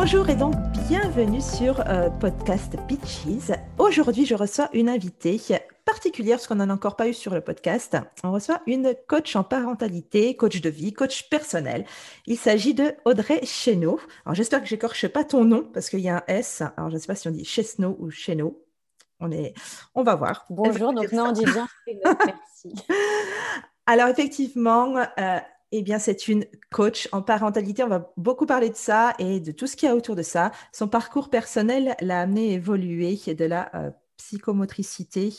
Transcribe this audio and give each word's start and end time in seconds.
Bonjour 0.00 0.30
et 0.30 0.36
donc 0.36 0.54
bienvenue 0.88 1.40
sur 1.40 1.80
euh, 1.88 2.08
podcast 2.08 2.76
Pitches. 2.86 3.50
Aujourd'hui, 3.78 4.26
je 4.26 4.36
reçois 4.36 4.70
une 4.72 4.88
invitée 4.88 5.40
particulière 5.84 6.36
parce 6.36 6.46
qu'on 6.46 6.54
n'en 6.54 6.70
a 6.70 6.72
encore 6.72 6.94
pas 6.94 7.08
eu 7.08 7.12
sur 7.12 7.34
le 7.34 7.40
podcast. 7.40 7.96
On 8.22 8.30
reçoit 8.30 8.62
une 8.68 8.94
coach 9.08 9.34
en 9.34 9.42
parentalité, 9.42 10.36
coach 10.36 10.60
de 10.60 10.70
vie, 10.70 10.92
coach 10.92 11.28
personnel. 11.28 11.84
Il 12.26 12.38
s'agit 12.38 12.74
de 12.74 12.94
Audrey 13.06 13.44
Chéneau. 13.44 13.98
Alors 14.24 14.36
j'espère 14.36 14.62
que 14.62 14.68
j'écorche 14.68 15.08
pas 15.08 15.24
ton 15.24 15.44
nom 15.44 15.64
parce 15.74 15.90
qu'il 15.90 16.00
y 16.00 16.08
a 16.08 16.18
un 16.18 16.22
S. 16.28 16.62
Alors 16.76 16.90
je 16.90 16.94
ne 16.94 17.00
sais 17.00 17.08
pas 17.08 17.16
si 17.16 17.26
on 17.26 17.32
dit 17.32 17.44
Chesneau 17.44 17.96
ou 17.98 18.08
Chéneau. 18.08 18.64
On, 19.18 19.32
est... 19.32 19.52
on 19.96 20.04
va 20.04 20.14
voir. 20.14 20.46
Bonjour, 20.48 20.92
donc 20.92 21.10
non, 21.10 21.30
on 21.30 21.32
dit 21.32 21.44
bien. 21.44 21.66
Merci. 22.04 22.72
Alors 23.84 24.06
effectivement, 24.06 24.96
euh, 25.18 25.38
eh 25.72 25.82
bien, 25.82 25.98
c'est 25.98 26.28
une 26.28 26.46
coach 26.70 27.08
en 27.12 27.22
parentalité. 27.22 27.82
On 27.82 27.88
va 27.88 28.12
beaucoup 28.16 28.46
parler 28.46 28.70
de 28.70 28.76
ça 28.76 29.14
et 29.18 29.40
de 29.40 29.52
tout 29.52 29.66
ce 29.66 29.76
qu'il 29.76 29.88
y 29.88 29.92
a 29.92 29.94
autour 29.94 30.16
de 30.16 30.22
ça. 30.22 30.50
Son 30.72 30.88
parcours 30.88 31.28
personnel 31.30 31.94
l'a 32.00 32.20
amené 32.22 32.50
à 32.50 32.54
évoluer 32.54 33.18
de 33.34 33.44
la 33.44 33.74
euh, 33.74 33.90
psychomotricité 34.16 35.30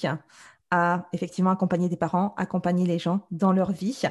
à 0.71 1.07
effectivement 1.13 1.49
accompagner 1.51 1.89
des 1.89 1.97
parents, 1.97 2.33
accompagner 2.37 2.85
les 2.85 2.99
gens 2.99 3.21
dans 3.31 3.51
leur 3.51 3.71
vie. 3.71 4.01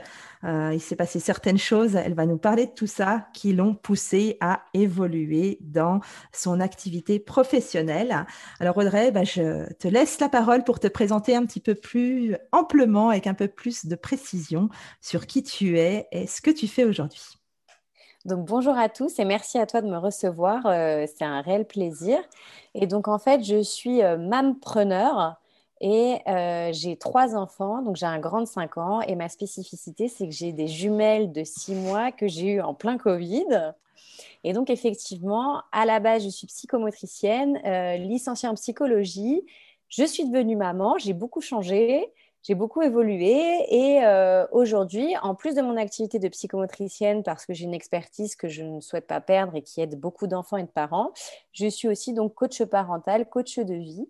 Euh, 0.44 0.72
il 0.74 0.80
s'est 0.80 0.96
passé 0.96 1.20
certaines 1.20 1.58
choses, 1.58 1.96
elle 1.96 2.14
va 2.14 2.26
nous 2.26 2.38
parler 2.38 2.66
de 2.66 2.72
tout 2.72 2.86
ça, 2.86 3.28
qui 3.32 3.52
l'ont 3.52 3.74
poussé 3.74 4.36
à 4.40 4.62
évoluer 4.74 5.58
dans 5.60 6.00
son 6.32 6.60
activité 6.60 7.18
professionnelle. 7.18 8.26
Alors 8.60 8.76
Audrey, 8.76 9.10
bah, 9.10 9.24
je 9.24 9.72
te 9.74 9.88
laisse 9.88 10.20
la 10.20 10.28
parole 10.28 10.64
pour 10.64 10.80
te 10.80 10.88
présenter 10.88 11.36
un 11.36 11.44
petit 11.46 11.60
peu 11.60 11.74
plus 11.74 12.36
amplement, 12.52 13.10
avec 13.10 13.26
un 13.26 13.34
peu 13.34 13.48
plus 13.48 13.86
de 13.86 13.94
précision 13.94 14.68
sur 15.00 15.26
qui 15.26 15.42
tu 15.42 15.78
es 15.78 16.08
et 16.12 16.26
ce 16.26 16.40
que 16.40 16.50
tu 16.50 16.66
fais 16.66 16.84
aujourd'hui. 16.84 17.38
Donc 18.24 18.46
bonjour 18.46 18.76
à 18.76 18.88
tous 18.88 19.18
et 19.20 19.24
merci 19.24 19.58
à 19.58 19.66
toi 19.66 19.80
de 19.80 19.88
me 19.88 19.96
recevoir. 19.96 20.66
Euh, 20.66 21.06
c'est 21.06 21.24
un 21.24 21.40
réel 21.40 21.66
plaisir. 21.66 22.18
Et 22.74 22.86
donc 22.86 23.08
en 23.08 23.18
fait, 23.18 23.42
je 23.44 23.62
suis 23.62 24.02
euh, 24.02 24.18
mampreneur. 24.18 25.36
Et 25.80 26.18
euh, 26.26 26.70
j'ai 26.72 26.96
trois 26.96 27.36
enfants, 27.36 27.82
donc 27.82 27.96
j'ai 27.96 28.06
un 28.06 28.18
grand 28.18 28.40
de 28.40 28.46
5 28.46 28.78
ans. 28.78 29.00
Et 29.02 29.14
ma 29.14 29.28
spécificité, 29.28 30.08
c'est 30.08 30.26
que 30.26 30.34
j'ai 30.34 30.52
des 30.52 30.66
jumelles 30.66 31.32
de 31.32 31.44
6 31.44 31.74
mois 31.74 32.10
que 32.10 32.26
j'ai 32.26 32.54
eues 32.54 32.60
en 32.60 32.74
plein 32.74 32.98
Covid. 32.98 33.74
Et 34.44 34.52
donc, 34.52 34.70
effectivement, 34.70 35.62
à 35.72 35.84
la 35.84 36.00
base, 36.00 36.24
je 36.24 36.28
suis 36.28 36.46
psychomotricienne, 36.46 37.60
euh, 37.64 37.96
licenciée 37.96 38.48
en 38.48 38.54
psychologie. 38.54 39.44
Je 39.88 40.04
suis 40.04 40.24
devenue 40.24 40.56
maman, 40.56 40.98
j'ai 40.98 41.12
beaucoup 41.12 41.40
changé, 41.40 42.12
j'ai 42.42 42.54
beaucoup 42.54 42.82
évolué. 42.82 43.40
Et 43.68 44.04
euh, 44.04 44.46
aujourd'hui, 44.52 45.16
en 45.22 45.34
plus 45.34 45.54
de 45.54 45.62
mon 45.62 45.76
activité 45.76 46.18
de 46.18 46.28
psychomotricienne, 46.28 47.22
parce 47.22 47.46
que 47.46 47.54
j'ai 47.54 47.64
une 47.64 47.74
expertise 47.74 48.36
que 48.36 48.48
je 48.48 48.62
ne 48.62 48.80
souhaite 48.80 49.06
pas 49.06 49.20
perdre 49.20 49.54
et 49.54 49.62
qui 49.62 49.80
aide 49.80 49.98
beaucoup 49.98 50.26
d'enfants 50.26 50.56
et 50.56 50.62
de 50.62 50.68
parents, 50.68 51.12
je 51.52 51.66
suis 51.66 51.88
aussi 51.88 52.12
donc 52.12 52.34
coach 52.34 52.62
parental, 52.64 53.28
coach 53.28 53.58
de 53.58 53.74
vie. 53.74 54.08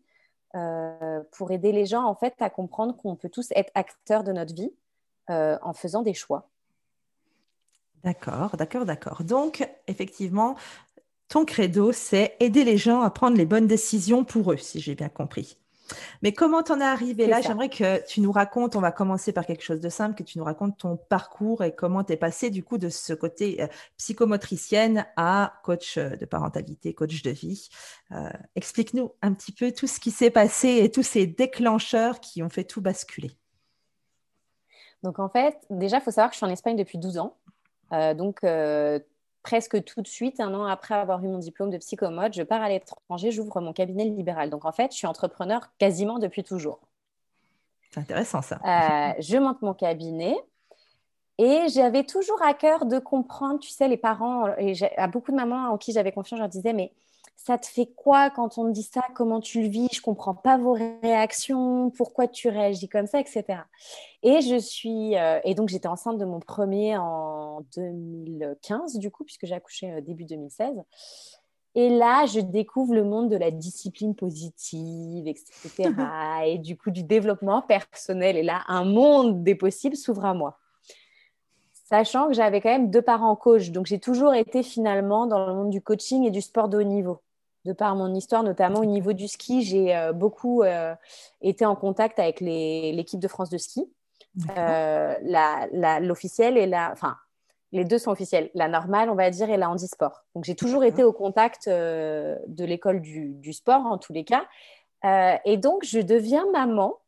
Euh, 0.58 1.20
pour 1.32 1.52
aider 1.52 1.72
les 1.72 1.86
gens 1.86 2.04
en 2.04 2.14
fait 2.14 2.34
à 2.40 2.50
comprendre 2.50 2.96
qu'on 2.96 3.14
peut 3.14 3.28
tous 3.28 3.52
être 3.54 3.70
acteurs 3.74 4.24
de 4.24 4.32
notre 4.32 4.54
vie 4.54 4.72
euh, 5.30 5.56
en 5.62 5.72
faisant 5.72 6.02
des 6.02 6.14
choix. 6.14 6.48
D'accord, 8.02 8.56
d'accord, 8.56 8.84
d'accord. 8.84 9.22
Donc, 9.24 9.68
effectivement, 9.86 10.56
ton 11.28 11.44
credo, 11.44 11.92
c'est 11.92 12.36
aider 12.40 12.64
les 12.64 12.76
gens 12.76 13.02
à 13.02 13.10
prendre 13.10 13.36
les 13.36 13.46
bonnes 13.46 13.66
décisions 13.66 14.24
pour 14.24 14.52
eux, 14.52 14.56
si 14.56 14.80
j'ai 14.80 14.94
bien 14.94 15.08
compris. 15.08 15.58
Mais 16.22 16.32
comment 16.32 16.62
t'en 16.62 16.80
es 16.80 16.84
arrivé 16.84 17.26
là? 17.26 17.40
J'aimerais 17.40 17.68
que 17.68 18.04
tu 18.06 18.20
nous 18.20 18.32
racontes, 18.32 18.76
on 18.76 18.80
va 18.80 18.92
commencer 18.92 19.32
par 19.32 19.46
quelque 19.46 19.62
chose 19.62 19.80
de 19.80 19.88
simple, 19.88 20.14
que 20.14 20.22
tu 20.22 20.38
nous 20.38 20.44
racontes 20.44 20.78
ton 20.78 20.96
parcours 20.96 21.64
et 21.64 21.74
comment 21.74 22.04
tu 22.04 22.12
es 22.12 22.16
passé 22.16 22.50
du 22.50 22.62
coup 22.62 22.78
de 22.78 22.88
ce 22.88 23.12
côté 23.12 23.62
euh, 23.62 23.66
psychomotricienne 23.96 25.06
à 25.16 25.60
coach 25.64 25.98
euh, 25.98 26.16
de 26.16 26.26
parentalité, 26.26 26.94
coach 26.94 27.22
de 27.22 27.30
vie. 27.30 27.68
Euh, 28.12 28.28
explique-nous 28.54 29.12
un 29.22 29.32
petit 29.34 29.52
peu 29.52 29.72
tout 29.72 29.86
ce 29.86 30.00
qui 30.00 30.10
s'est 30.10 30.30
passé 30.30 30.80
et 30.82 30.90
tous 30.90 31.02
ces 31.02 31.26
déclencheurs 31.26 32.20
qui 32.20 32.42
ont 32.42 32.48
fait 32.48 32.64
tout 32.64 32.80
basculer. 32.80 33.32
Donc 35.02 35.18
en 35.18 35.28
fait, 35.28 35.56
déjà, 35.70 35.98
il 35.98 36.02
faut 36.02 36.10
savoir 36.10 36.30
que 36.30 36.34
je 36.34 36.38
suis 36.38 36.46
en 36.46 36.50
Espagne 36.50 36.76
depuis 36.76 36.98
12 36.98 37.18
ans. 37.18 37.36
donc 38.16 38.40
presque 39.48 39.82
tout 39.82 40.02
de 40.02 40.06
suite, 40.06 40.40
un 40.40 40.52
an 40.52 40.66
après 40.66 40.94
avoir 40.94 41.24
eu 41.24 41.28
mon 41.28 41.38
diplôme 41.38 41.70
de 41.70 41.78
psychomote, 41.78 42.34
je 42.34 42.42
pars 42.42 42.60
à 42.60 42.68
l'étranger, 42.68 43.30
j'ouvre 43.30 43.62
mon 43.62 43.72
cabinet 43.72 44.04
libéral. 44.04 44.50
Donc 44.50 44.66
en 44.66 44.72
fait, 44.72 44.92
je 44.92 44.98
suis 44.98 45.06
entrepreneur 45.06 45.70
quasiment 45.78 46.18
depuis 46.18 46.44
toujours. 46.44 46.80
C'est 47.90 48.00
intéressant 48.00 48.42
ça. 48.42 48.56
Euh, 48.56 49.14
je 49.18 49.38
monte 49.38 49.62
mon 49.62 49.72
cabinet 49.72 50.36
et 51.38 51.62
j'avais 51.68 52.04
toujours 52.04 52.42
à 52.42 52.52
cœur 52.52 52.84
de 52.84 52.98
comprendre, 52.98 53.58
tu 53.58 53.70
sais, 53.70 53.88
les 53.88 53.96
parents, 53.96 54.54
et 54.58 54.74
à 54.98 55.06
beaucoup 55.06 55.30
de 55.30 55.36
mamans 55.36 55.72
en 55.72 55.78
qui 55.78 55.92
j'avais 55.92 56.12
confiance, 56.12 56.36
je 56.36 56.42
leur 56.42 56.50
disais, 56.50 56.74
mais 56.74 56.92
ça 57.38 57.56
te 57.56 57.66
fait 57.66 57.86
quoi 57.86 58.30
quand 58.30 58.58
on 58.58 58.66
te 58.66 58.72
dit 58.72 58.82
ça? 58.82 59.00
Comment 59.14 59.40
tu 59.40 59.62
le 59.62 59.68
vis? 59.68 59.88
Je 59.92 60.02
comprends 60.02 60.34
pas 60.34 60.58
vos 60.58 60.72
réactions. 60.74 61.90
Pourquoi 61.90 62.26
tu 62.26 62.48
réagis 62.48 62.88
comme 62.88 63.06
ça, 63.06 63.20
etc. 63.20 63.44
Et 64.22 64.40
je 64.40 64.58
suis 64.58 65.16
euh, 65.16 65.38
et 65.44 65.54
donc 65.54 65.68
j'étais 65.68 65.86
enceinte 65.86 66.18
de 66.18 66.24
mon 66.24 66.40
premier 66.40 66.98
en 66.98 67.62
2015 67.76 68.98
du 68.98 69.10
coup 69.10 69.24
puisque 69.24 69.46
j'ai 69.46 69.54
accouché 69.54 69.90
euh, 69.90 70.00
début 70.00 70.24
2016. 70.24 70.82
Et 71.74 71.90
là, 71.90 72.26
je 72.26 72.40
découvre 72.40 72.92
le 72.92 73.04
monde 73.04 73.30
de 73.30 73.36
la 73.36 73.52
discipline 73.52 74.16
positive, 74.16 75.28
etc. 75.28 75.90
et 76.44 76.58
du 76.58 76.76
coup, 76.76 76.90
du 76.90 77.04
développement 77.04 77.62
personnel. 77.62 78.36
Et 78.36 78.42
là, 78.42 78.62
un 78.66 78.84
monde 78.84 79.44
des 79.44 79.54
possibles 79.54 79.94
s'ouvre 79.94 80.24
à 80.24 80.34
moi. 80.34 80.58
Sachant 81.72 82.26
que 82.26 82.32
j'avais 82.32 82.60
quand 82.60 82.70
même 82.70 82.90
deux 82.90 83.02
parents 83.02 83.36
coach. 83.36 83.70
Donc, 83.70 83.86
j'ai 83.86 84.00
toujours 84.00 84.34
été 84.34 84.64
finalement 84.64 85.26
dans 85.26 85.46
le 85.46 85.54
monde 85.54 85.70
du 85.70 85.80
coaching 85.80 86.24
et 86.24 86.30
du 86.30 86.40
sport 86.40 86.68
de 86.68 86.78
haut 86.78 86.82
niveau 86.82 87.20
de 87.68 87.74
par 87.74 87.94
mon 87.94 88.14
histoire, 88.14 88.42
notamment 88.42 88.80
au 88.80 88.86
niveau 88.86 89.12
du 89.12 89.28
ski, 89.28 89.62
j'ai 89.62 89.94
euh, 89.94 90.12
beaucoup 90.12 90.62
euh, 90.62 90.94
été 91.42 91.66
en 91.66 91.76
contact 91.76 92.18
avec 92.18 92.40
l'équipe 92.40 93.20
de 93.20 93.28
France 93.28 93.50
de 93.50 93.58
ski, 93.58 93.84
euh, 94.56 95.14
l'officielle 96.00 96.56
et 96.56 96.66
la, 96.66 96.90
enfin, 96.92 97.16
les 97.72 97.84
deux 97.84 97.98
sont 97.98 98.10
officiels, 98.10 98.50
la 98.54 98.68
normale, 98.68 99.10
on 99.10 99.14
va 99.14 99.28
dire, 99.30 99.50
et 99.50 99.58
la 99.58 99.68
handisport. 99.68 100.24
Donc, 100.34 100.44
j'ai 100.44 100.54
toujours 100.54 100.82
été 100.82 101.04
au 101.04 101.12
contact 101.12 101.68
de 101.68 102.64
l'école 102.64 103.02
du, 103.02 103.34
du, 103.34 103.52
sport, 103.52 103.84
en 103.84 103.98
tous 103.98 104.14
les 104.14 104.24
cas. 104.24 104.46
et 105.44 105.58
donc, 105.58 105.84
je 105.84 106.00
deviens 106.00 106.46
maman. 106.50 106.98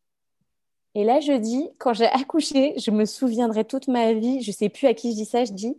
Et 0.95 1.05
là, 1.05 1.21
je 1.21 1.33
dis, 1.33 1.69
quand 1.79 1.93
j'ai 1.95 2.07
accouché, 2.13 2.75
je 2.79 2.91
me 2.91 3.05
souviendrai 3.05 3.65
toute 3.65 3.89
ma 3.89 4.13
vie, 4.13 4.43
je 4.43 4.51
ne 4.51 4.55
sais 4.55 4.69
plus 4.69 4.87
à 4.87 4.95
qui 4.95 5.13
je 5.13 5.17
dis 5.17 5.25
ça, 5.25 5.45
je 5.45 5.53
dis, 5.53 5.77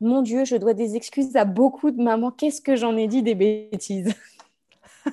mon 0.00 0.22
Dieu, 0.22 0.44
je 0.44 0.56
dois 0.56 0.74
des 0.74 0.96
excuses 0.96 1.36
à 1.36 1.44
beaucoup 1.44 1.90
de 1.90 2.02
mamans. 2.02 2.30
Qu'est-ce 2.30 2.62
que 2.62 2.76
j'en 2.76 2.96
ai 2.96 3.06
dit 3.06 3.22
des 3.22 3.34
bêtises? 3.34 4.14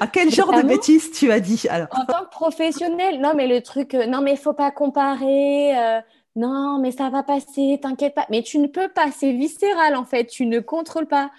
À 0.00 0.06
quel 0.06 0.30
genre 0.30 0.52
de 0.52 0.62
bêtises 0.62 1.10
tu 1.10 1.30
as 1.30 1.40
dit 1.40 1.66
alors? 1.68 1.88
En 1.92 2.04
tant 2.06 2.24
que 2.24 2.30
professionnelle, 2.30 3.20
non 3.20 3.34
mais 3.34 3.46
le 3.46 3.60
truc, 3.62 3.94
euh, 3.94 4.06
non 4.06 4.20
mais 4.20 4.32
il 4.32 4.38
faut 4.38 4.52
pas 4.52 4.70
comparer, 4.70 5.76
euh, 5.76 6.00
non 6.34 6.78
mais 6.78 6.92
ça 6.92 7.10
va 7.10 7.22
passer, 7.22 7.78
t'inquiète 7.82 8.14
pas. 8.14 8.26
Mais 8.30 8.42
tu 8.42 8.58
ne 8.58 8.68
peux 8.68 8.88
pas, 8.88 9.10
c'est 9.10 9.32
viscéral 9.32 9.96
en 9.96 10.04
fait, 10.04 10.26
tu 10.26 10.46
ne 10.46 10.60
contrôles 10.60 11.08
pas. 11.08 11.30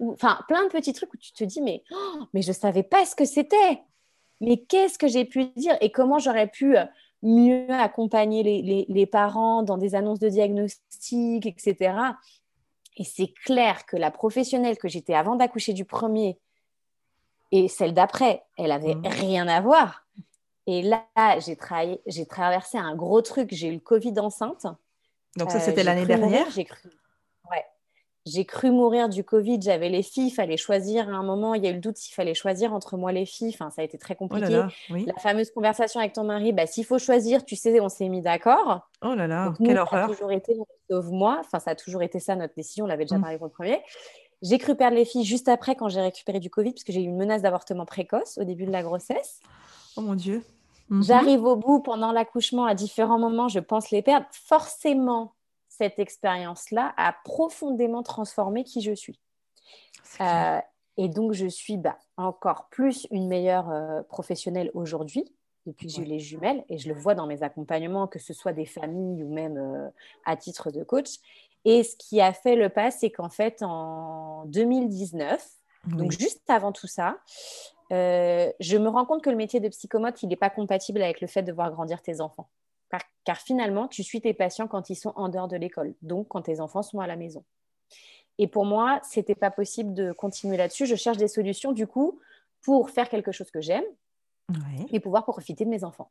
Enfin, 0.00 0.38
plein 0.48 0.64
de 0.64 0.68
petits 0.68 0.92
trucs 0.92 1.12
où 1.12 1.16
tu 1.16 1.32
te 1.32 1.44
dis 1.44 1.60
mais, 1.60 1.82
oh, 1.92 2.24
mais 2.32 2.42
je 2.42 2.52
savais 2.52 2.82
pas 2.82 3.04
ce 3.04 3.14
que 3.14 3.24
c'était. 3.24 3.82
Mais 4.42 4.58
qu'est-ce 4.58 4.98
que 4.98 5.06
j'ai 5.06 5.24
pu 5.24 5.46
dire 5.56 5.76
et 5.80 5.90
comment 5.90 6.18
j'aurais 6.18 6.48
pu 6.48 6.76
euh, 6.76 6.84
mieux 7.22 7.70
accompagner 7.70 8.42
les, 8.42 9.06
parents 9.06 9.62
dans 9.62 9.78
des 9.78 9.94
annonces 9.94 10.18
de 10.18 10.28
diagnostic, 10.28 11.46
etc. 11.46 11.94
Et 12.96 13.04
c'est 13.04 13.32
clair 13.44 13.86
que 13.86 13.96
la 13.96 14.10
professionnelle 14.10 14.76
que 14.76 14.88
j'étais 14.88 15.14
avant 15.14 15.36
d'accoucher 15.36 15.72
du 15.72 15.84
premier 15.84 16.38
et 17.52 17.68
celle 17.68 17.94
d'après, 17.94 18.42
elle 18.58 18.72
avait 18.72 18.96
mmh. 18.96 19.06
rien 19.06 19.48
à 19.48 19.60
voir. 19.60 20.04
Et 20.66 20.82
là, 20.82 21.06
j'ai, 21.38 21.56
j'ai 22.06 22.26
traversé 22.26 22.78
un 22.78 22.96
gros 22.96 23.22
truc. 23.22 23.50
J'ai 23.52 23.68
eu 23.68 23.74
le 23.74 23.80
Covid 23.80 24.18
enceinte. 24.18 24.66
Donc 25.36 25.50
ça, 25.50 25.60
c'était 25.60 25.84
l'année 25.84 26.06
dernière? 26.06 26.50
J'ai 26.50 26.64
cru 26.64 26.90
j'ai 28.24 28.44
cru 28.44 28.70
mourir 28.70 29.08
du 29.08 29.24
Covid, 29.24 29.60
j'avais 29.60 29.88
les 29.88 30.02
filles, 30.02 30.28
il 30.28 30.30
fallait 30.30 30.56
choisir 30.56 31.08
à 31.08 31.12
un 31.12 31.22
moment, 31.22 31.54
il 31.54 31.64
y 31.64 31.66
a 31.66 31.70
eu 31.70 31.74
le 31.74 31.80
doute 31.80 31.96
s'il 31.96 32.14
fallait 32.14 32.34
choisir 32.34 32.72
entre 32.72 32.96
moi 32.96 33.10
et 33.10 33.14
les 33.14 33.26
filles, 33.26 33.50
enfin, 33.52 33.70
ça 33.70 33.82
a 33.82 33.84
été 33.84 33.98
très 33.98 34.14
oh 34.14 34.26
compliqué. 34.26 34.62
La 34.90 35.14
fameuse 35.18 35.50
conversation 35.50 35.98
avec 35.98 36.12
ton 36.12 36.24
mari, 36.24 36.52
bah, 36.52 36.66
s'il 36.66 36.84
faut 36.84 36.98
choisir, 36.98 37.44
tu 37.44 37.56
sais, 37.56 37.80
on 37.80 37.88
s'est 37.88 38.08
mis 38.08 38.20
d'accord. 38.20 38.88
Oh 39.02 39.14
là 39.14 39.26
là, 39.26 39.54
quelle 39.58 39.78
horreur. 39.78 40.06
Ça 40.06 40.12
a 40.12 40.14
toujours 40.14 40.32
été, 40.32 40.56
sauf 40.88 41.06
moi, 41.06 41.38
enfin, 41.40 41.58
ça 41.58 41.72
a 41.72 41.74
toujours 41.74 42.02
été 42.02 42.20
ça 42.20 42.36
notre 42.36 42.54
décision, 42.54 42.84
on 42.84 42.88
l'avait 42.88 43.04
déjà 43.04 43.18
mmh. 43.18 43.22
parlé 43.22 43.38
pour 43.38 43.46
le 43.46 43.52
premier. 43.52 43.80
J'ai 44.42 44.58
cru 44.58 44.76
perdre 44.76 44.96
les 44.96 45.04
filles 45.04 45.24
juste 45.24 45.48
après 45.48 45.74
quand 45.74 45.88
j'ai 45.88 46.00
récupéré 46.00 46.38
du 46.38 46.50
Covid, 46.50 46.72
parce 46.72 46.84
que 46.84 46.92
j'ai 46.92 47.00
eu 47.00 47.06
une 47.06 47.16
menace 47.16 47.42
d'avortement 47.42 47.86
précoce 47.86 48.38
au 48.38 48.44
début 48.44 48.66
de 48.66 48.72
la 48.72 48.82
grossesse. 48.82 49.40
Oh 49.96 50.00
mon 50.00 50.14
Dieu. 50.14 50.42
J'arrive 51.00 51.44
au 51.44 51.56
bout 51.56 51.80
pendant 51.80 52.12
l'accouchement 52.12 52.66
à 52.66 52.74
différents 52.74 53.18
moments, 53.18 53.48
je 53.48 53.60
pense 53.60 53.90
les 53.90 54.02
perdre. 54.02 54.26
Forcément, 54.30 55.32
cette 55.82 55.98
expérience-là 55.98 56.94
a 56.96 57.12
profondément 57.24 58.04
transformé 58.04 58.62
qui 58.62 58.82
je 58.82 58.92
suis. 58.92 59.18
Euh, 60.20 60.60
et 60.96 61.08
donc, 61.08 61.32
je 61.32 61.46
suis 61.46 61.76
bah, 61.76 61.98
encore 62.16 62.68
plus 62.70 63.08
une 63.10 63.26
meilleure 63.26 63.68
euh, 63.68 64.02
professionnelle 64.04 64.70
aujourd'hui, 64.74 65.24
depuis 65.66 65.88
que 65.88 65.92
j'ai 65.92 66.02
eu 66.02 66.04
les 66.04 66.20
jumelles, 66.20 66.64
et 66.68 66.78
je 66.78 66.88
le 66.88 66.94
vois 66.94 67.16
dans 67.16 67.26
mes 67.26 67.42
accompagnements, 67.42 68.06
que 68.06 68.20
ce 68.20 68.32
soit 68.32 68.52
des 68.52 68.64
familles 68.64 69.24
ou 69.24 69.34
même 69.34 69.56
euh, 69.56 69.88
à 70.24 70.36
titre 70.36 70.70
de 70.70 70.84
coach. 70.84 71.16
Et 71.64 71.82
ce 71.82 71.96
qui 71.96 72.20
a 72.20 72.32
fait 72.32 72.54
le 72.54 72.68
pas, 72.68 72.92
c'est 72.92 73.10
qu'en 73.10 73.28
fait, 73.28 73.60
en 73.62 74.44
2019, 74.46 75.44
donc 75.86 76.12
juste 76.12 76.48
avant 76.48 76.70
tout 76.70 76.86
ça, 76.86 77.18
je 77.90 78.76
me 78.76 78.88
rends 78.88 79.04
compte 79.04 79.22
que 79.22 79.30
le 79.30 79.36
métier 79.36 79.58
de 79.58 79.68
psychomote, 79.68 80.22
il 80.22 80.28
n'est 80.28 80.36
pas 80.36 80.50
compatible 80.50 81.02
avec 81.02 81.20
le 81.20 81.26
fait 81.26 81.42
de 81.42 81.52
voir 81.52 81.72
grandir 81.72 82.02
tes 82.02 82.20
enfants 82.20 82.48
car, 83.24 83.38
finalement, 83.38 83.88
tu 83.88 84.02
suis 84.02 84.20
tes 84.20 84.34
patients 84.34 84.68
quand 84.68 84.90
ils 84.90 84.96
sont 84.96 85.12
en 85.16 85.28
dehors 85.28 85.48
de 85.48 85.56
l'école, 85.56 85.94
donc 86.02 86.28
quand 86.28 86.42
tes 86.42 86.60
enfants 86.60 86.82
sont 86.82 87.00
à 87.00 87.06
la 87.06 87.16
maison. 87.16 87.44
Et 88.38 88.46
pour 88.46 88.64
moi, 88.64 89.00
ce 89.10 89.20
n'était 89.20 89.34
pas 89.34 89.50
possible 89.50 89.94
de 89.94 90.12
continuer 90.12 90.56
là-dessus. 90.56 90.86
Je 90.86 90.96
cherche 90.96 91.18
des 91.18 91.28
solutions, 91.28 91.72
du 91.72 91.86
coup, 91.86 92.18
pour 92.62 92.90
faire 92.90 93.08
quelque 93.08 93.32
chose 93.32 93.50
que 93.50 93.60
j'aime 93.60 93.84
et 94.90 95.00
pouvoir 95.00 95.24
profiter 95.24 95.64
de 95.64 95.70
mes 95.70 95.84
enfants. 95.84 96.10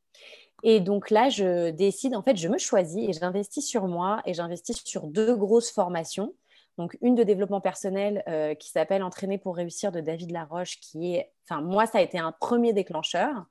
Et 0.63 0.79
donc 0.79 1.09
là, 1.09 1.29
je 1.29 1.69
décide, 1.69 2.15
en 2.15 2.23
fait, 2.23 2.37
je 2.37 2.47
me 2.47 2.57
choisis 2.57 3.09
et 3.09 3.13
j'investis 3.13 3.65
sur 3.65 3.87
moi 3.87 4.21
et 4.25 4.33
j'investis 4.33 4.83
sur 4.83 5.07
deux 5.07 5.35
grosses 5.35 5.71
formations 5.71 6.33
donc, 6.77 6.97
une 7.01 7.15
de 7.15 7.23
développement 7.23 7.61
personnel 7.61 8.23
euh, 8.27 8.55
qui 8.55 8.69
s'appelle 8.69 9.03
Entraîner 9.03 9.37
pour 9.37 9.55
réussir 9.55 9.91
de 9.91 9.99
David 9.99 10.31
Laroche, 10.31 10.79
qui 10.79 11.15
est, 11.15 11.31
enfin, 11.47 11.61
moi, 11.61 11.85
ça 11.85 11.97
a 11.97 12.01
été 12.01 12.17
un 12.17 12.31
premier 12.31 12.73
déclencheur. 12.73 13.45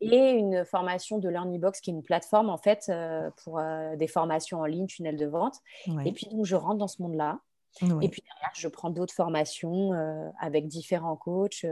Et 0.00 0.30
une 0.32 0.64
formation 0.64 1.18
de 1.18 1.28
LearnyBox, 1.28 1.80
qui 1.80 1.90
est 1.90 1.94
une 1.94 2.02
plateforme, 2.02 2.50
en 2.50 2.58
fait, 2.58 2.86
euh, 2.88 3.30
pour 3.42 3.58
euh, 3.58 3.96
des 3.96 4.08
formations 4.08 4.60
en 4.60 4.64
ligne, 4.64 4.86
tunnel 4.86 5.16
de 5.16 5.26
vente. 5.26 5.56
Et 6.04 6.12
puis, 6.12 6.26
donc, 6.26 6.44
je 6.44 6.56
rentre 6.56 6.78
dans 6.78 6.88
ce 6.88 7.00
monde-là. 7.02 7.38
Et 7.80 8.08
puis 8.08 8.22
derrière, 8.22 8.50
je 8.54 8.66
prends 8.66 8.90
d'autres 8.90 9.14
formations 9.14 9.92
avec 10.40 10.66
différents 10.66 11.14
coachs, 11.14 11.64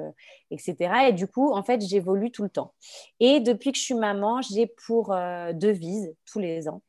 etc. 0.52 1.08
Et 1.08 1.12
du 1.12 1.26
coup, 1.26 1.50
en 1.52 1.64
fait, 1.64 1.80
j'évolue 1.80 2.30
tout 2.30 2.44
le 2.44 2.48
temps. 2.48 2.74
Et 3.18 3.40
depuis 3.40 3.72
que 3.72 3.78
je 3.78 3.82
suis 3.82 3.94
maman, 3.94 4.40
j'ai 4.40 4.68
pour 4.86 5.08
devise 5.52 6.14
tous 6.24 6.38
les 6.38 6.68
ans 6.68 6.82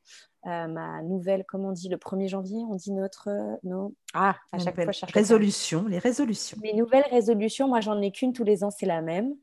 euh, 0.48 0.68
ma 0.68 1.02
nouvelle, 1.02 1.44
comment 1.46 1.70
on 1.70 1.72
dit, 1.74 1.90
le 1.90 1.98
1er 1.98 2.30
janvier, 2.30 2.60
on 2.70 2.76
dit 2.76 2.94
notre. 2.94 3.28
Euh, 3.28 3.56
non. 3.64 3.94
Ah, 4.14 4.36
à 4.54 4.60
chaque 4.60 4.76
fois, 4.76 4.92
je 4.92 5.00
cherche. 5.00 5.12
Résolution, 5.12 5.86
les 5.88 6.00
résolutions. 6.00 6.58
Mes 6.62 6.74
nouvelles 6.74 7.08
résolutions, 7.12 7.68
moi, 7.68 7.82
j'en 7.82 8.02
ai 8.02 8.12
qu'une 8.12 8.32
tous 8.32 8.46
les 8.46 8.64
ans, 8.64 8.72
c'est 8.72 8.86
la 8.86 9.02
même. 9.02 9.36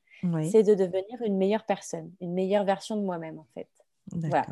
C'est 0.50 0.62
de 0.62 0.72
devenir 0.72 1.20
une 1.22 1.36
meilleure 1.36 1.66
personne, 1.66 2.10
une 2.22 2.32
meilleure 2.32 2.64
version 2.64 2.96
de 2.96 3.02
moi-même, 3.02 3.38
en 3.38 3.46
fait. 3.52 3.68
Voilà, 4.10 4.46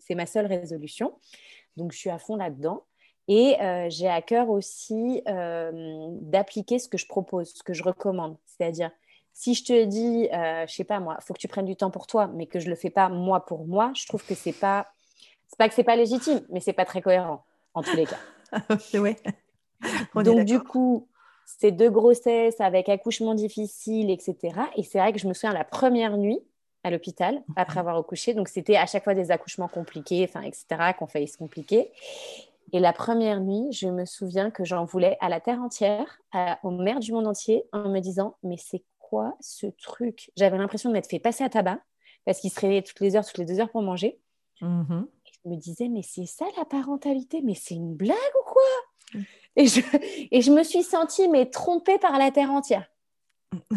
c'est 0.00 0.16
ma 0.16 0.26
seule 0.26 0.46
résolution. 0.46 1.14
Donc, 1.76 1.92
je 1.92 1.98
suis 1.98 2.10
à 2.10 2.18
fond 2.18 2.34
là-dedans. 2.34 2.82
Et 3.28 3.54
euh, 3.62 3.86
j'ai 3.88 4.08
à 4.08 4.20
cœur 4.20 4.50
aussi 4.50 5.22
d'appliquer 5.24 6.80
ce 6.80 6.88
que 6.88 6.98
je 6.98 7.06
propose, 7.06 7.54
ce 7.54 7.62
que 7.62 7.72
je 7.72 7.84
recommande. 7.84 8.36
C'est-à-dire, 8.46 8.90
si 9.32 9.54
je 9.54 9.62
te 9.62 9.84
dis, 9.84 10.28
je 10.32 10.74
sais 10.74 10.82
pas 10.82 10.98
moi, 10.98 11.18
il 11.20 11.24
faut 11.24 11.34
que 11.34 11.38
tu 11.38 11.46
prennes 11.46 11.66
du 11.66 11.76
temps 11.76 11.92
pour 11.92 12.08
toi, 12.08 12.26
mais 12.26 12.46
que 12.46 12.58
je 12.58 12.68
le 12.68 12.74
fais 12.74 12.90
pas 12.90 13.08
moi 13.08 13.46
pour 13.46 13.68
moi, 13.68 13.92
je 13.94 14.08
trouve 14.08 14.26
que 14.26 14.34
c'est 14.34 14.52
pas 14.52 14.88
c'est 15.50 15.58
pas 15.58 15.68
que 15.68 15.74
c'est 15.74 15.84
pas 15.84 15.96
légitime, 15.96 16.40
mais 16.50 16.60
c'est 16.60 16.72
pas 16.72 16.84
très 16.84 17.02
cohérent 17.02 17.44
en 17.74 17.82
tous 17.82 17.96
les 17.96 18.06
cas. 18.06 18.18
ouais. 18.98 19.16
Donc 20.14 20.44
du 20.44 20.60
coup, 20.60 21.08
c'est 21.44 21.72
deux 21.72 21.90
grossesses 21.90 22.60
avec 22.60 22.88
accouchement 22.88 23.34
difficile, 23.34 24.10
etc. 24.10 24.36
Et 24.76 24.84
c'est 24.84 24.98
vrai 24.98 25.12
que 25.12 25.18
je 25.18 25.26
me 25.26 25.34
souviens 25.34 25.52
la 25.52 25.64
première 25.64 26.16
nuit 26.16 26.40
à 26.84 26.90
l'hôpital 26.90 27.42
après 27.56 27.80
avoir 27.80 27.96
accouché. 27.96 28.32
Donc 28.32 28.48
c'était 28.48 28.76
à 28.76 28.86
chaque 28.86 29.02
fois 29.02 29.14
des 29.14 29.32
accouchements 29.32 29.68
compliqués, 29.68 30.24
enfin 30.28 30.42
etc. 30.42 30.92
qu'on 30.96 31.08
faillit 31.08 31.28
se 31.28 31.36
compliquer. 31.36 31.90
Et 32.72 32.78
la 32.78 32.92
première 32.92 33.40
nuit, 33.40 33.72
je 33.72 33.88
me 33.88 34.04
souviens 34.04 34.52
que 34.52 34.64
j'en 34.64 34.84
voulais 34.84 35.16
à 35.20 35.28
la 35.28 35.40
terre 35.40 35.60
entière, 35.60 36.20
aux 36.62 36.70
mères 36.70 37.00
du 37.00 37.12
monde 37.12 37.26
entier, 37.26 37.64
en 37.72 37.88
me 37.88 37.98
disant 37.98 38.36
mais 38.44 38.56
c'est 38.56 38.84
quoi 39.00 39.34
ce 39.40 39.66
truc? 39.66 40.30
J'avais 40.36 40.56
l'impression 40.56 40.90
de 40.90 40.94
m'être 40.94 41.10
fait 41.10 41.18
passer 41.18 41.42
à 41.42 41.48
tabac 41.48 41.80
parce 42.24 42.38
qu'il 42.38 42.50
se 42.50 42.60
réveillait 42.60 42.82
toutes 42.82 43.00
les 43.00 43.16
heures, 43.16 43.26
toutes 43.26 43.38
les 43.38 43.44
deux 43.44 43.58
heures 43.58 43.70
pour 43.70 43.82
manger. 43.82 44.20
Mm-hmm 44.62 45.06
je 45.44 45.50
me 45.50 45.56
disais, 45.56 45.88
mais 45.88 46.02
c'est 46.02 46.26
ça 46.26 46.44
la 46.56 46.64
parentalité, 46.64 47.40
mais 47.42 47.54
c'est 47.54 47.74
une 47.74 47.94
blague 47.94 48.16
ou 48.40 48.44
quoi? 48.44 49.22
Et 49.56 49.66
je, 49.66 49.80
et 50.30 50.42
je 50.42 50.52
me 50.52 50.62
suis 50.62 50.82
sentie 50.82 51.28
mais 51.28 51.46
trompée 51.46 51.98
par 51.98 52.18
la 52.18 52.30
terre 52.30 52.50
entière. 52.50 52.86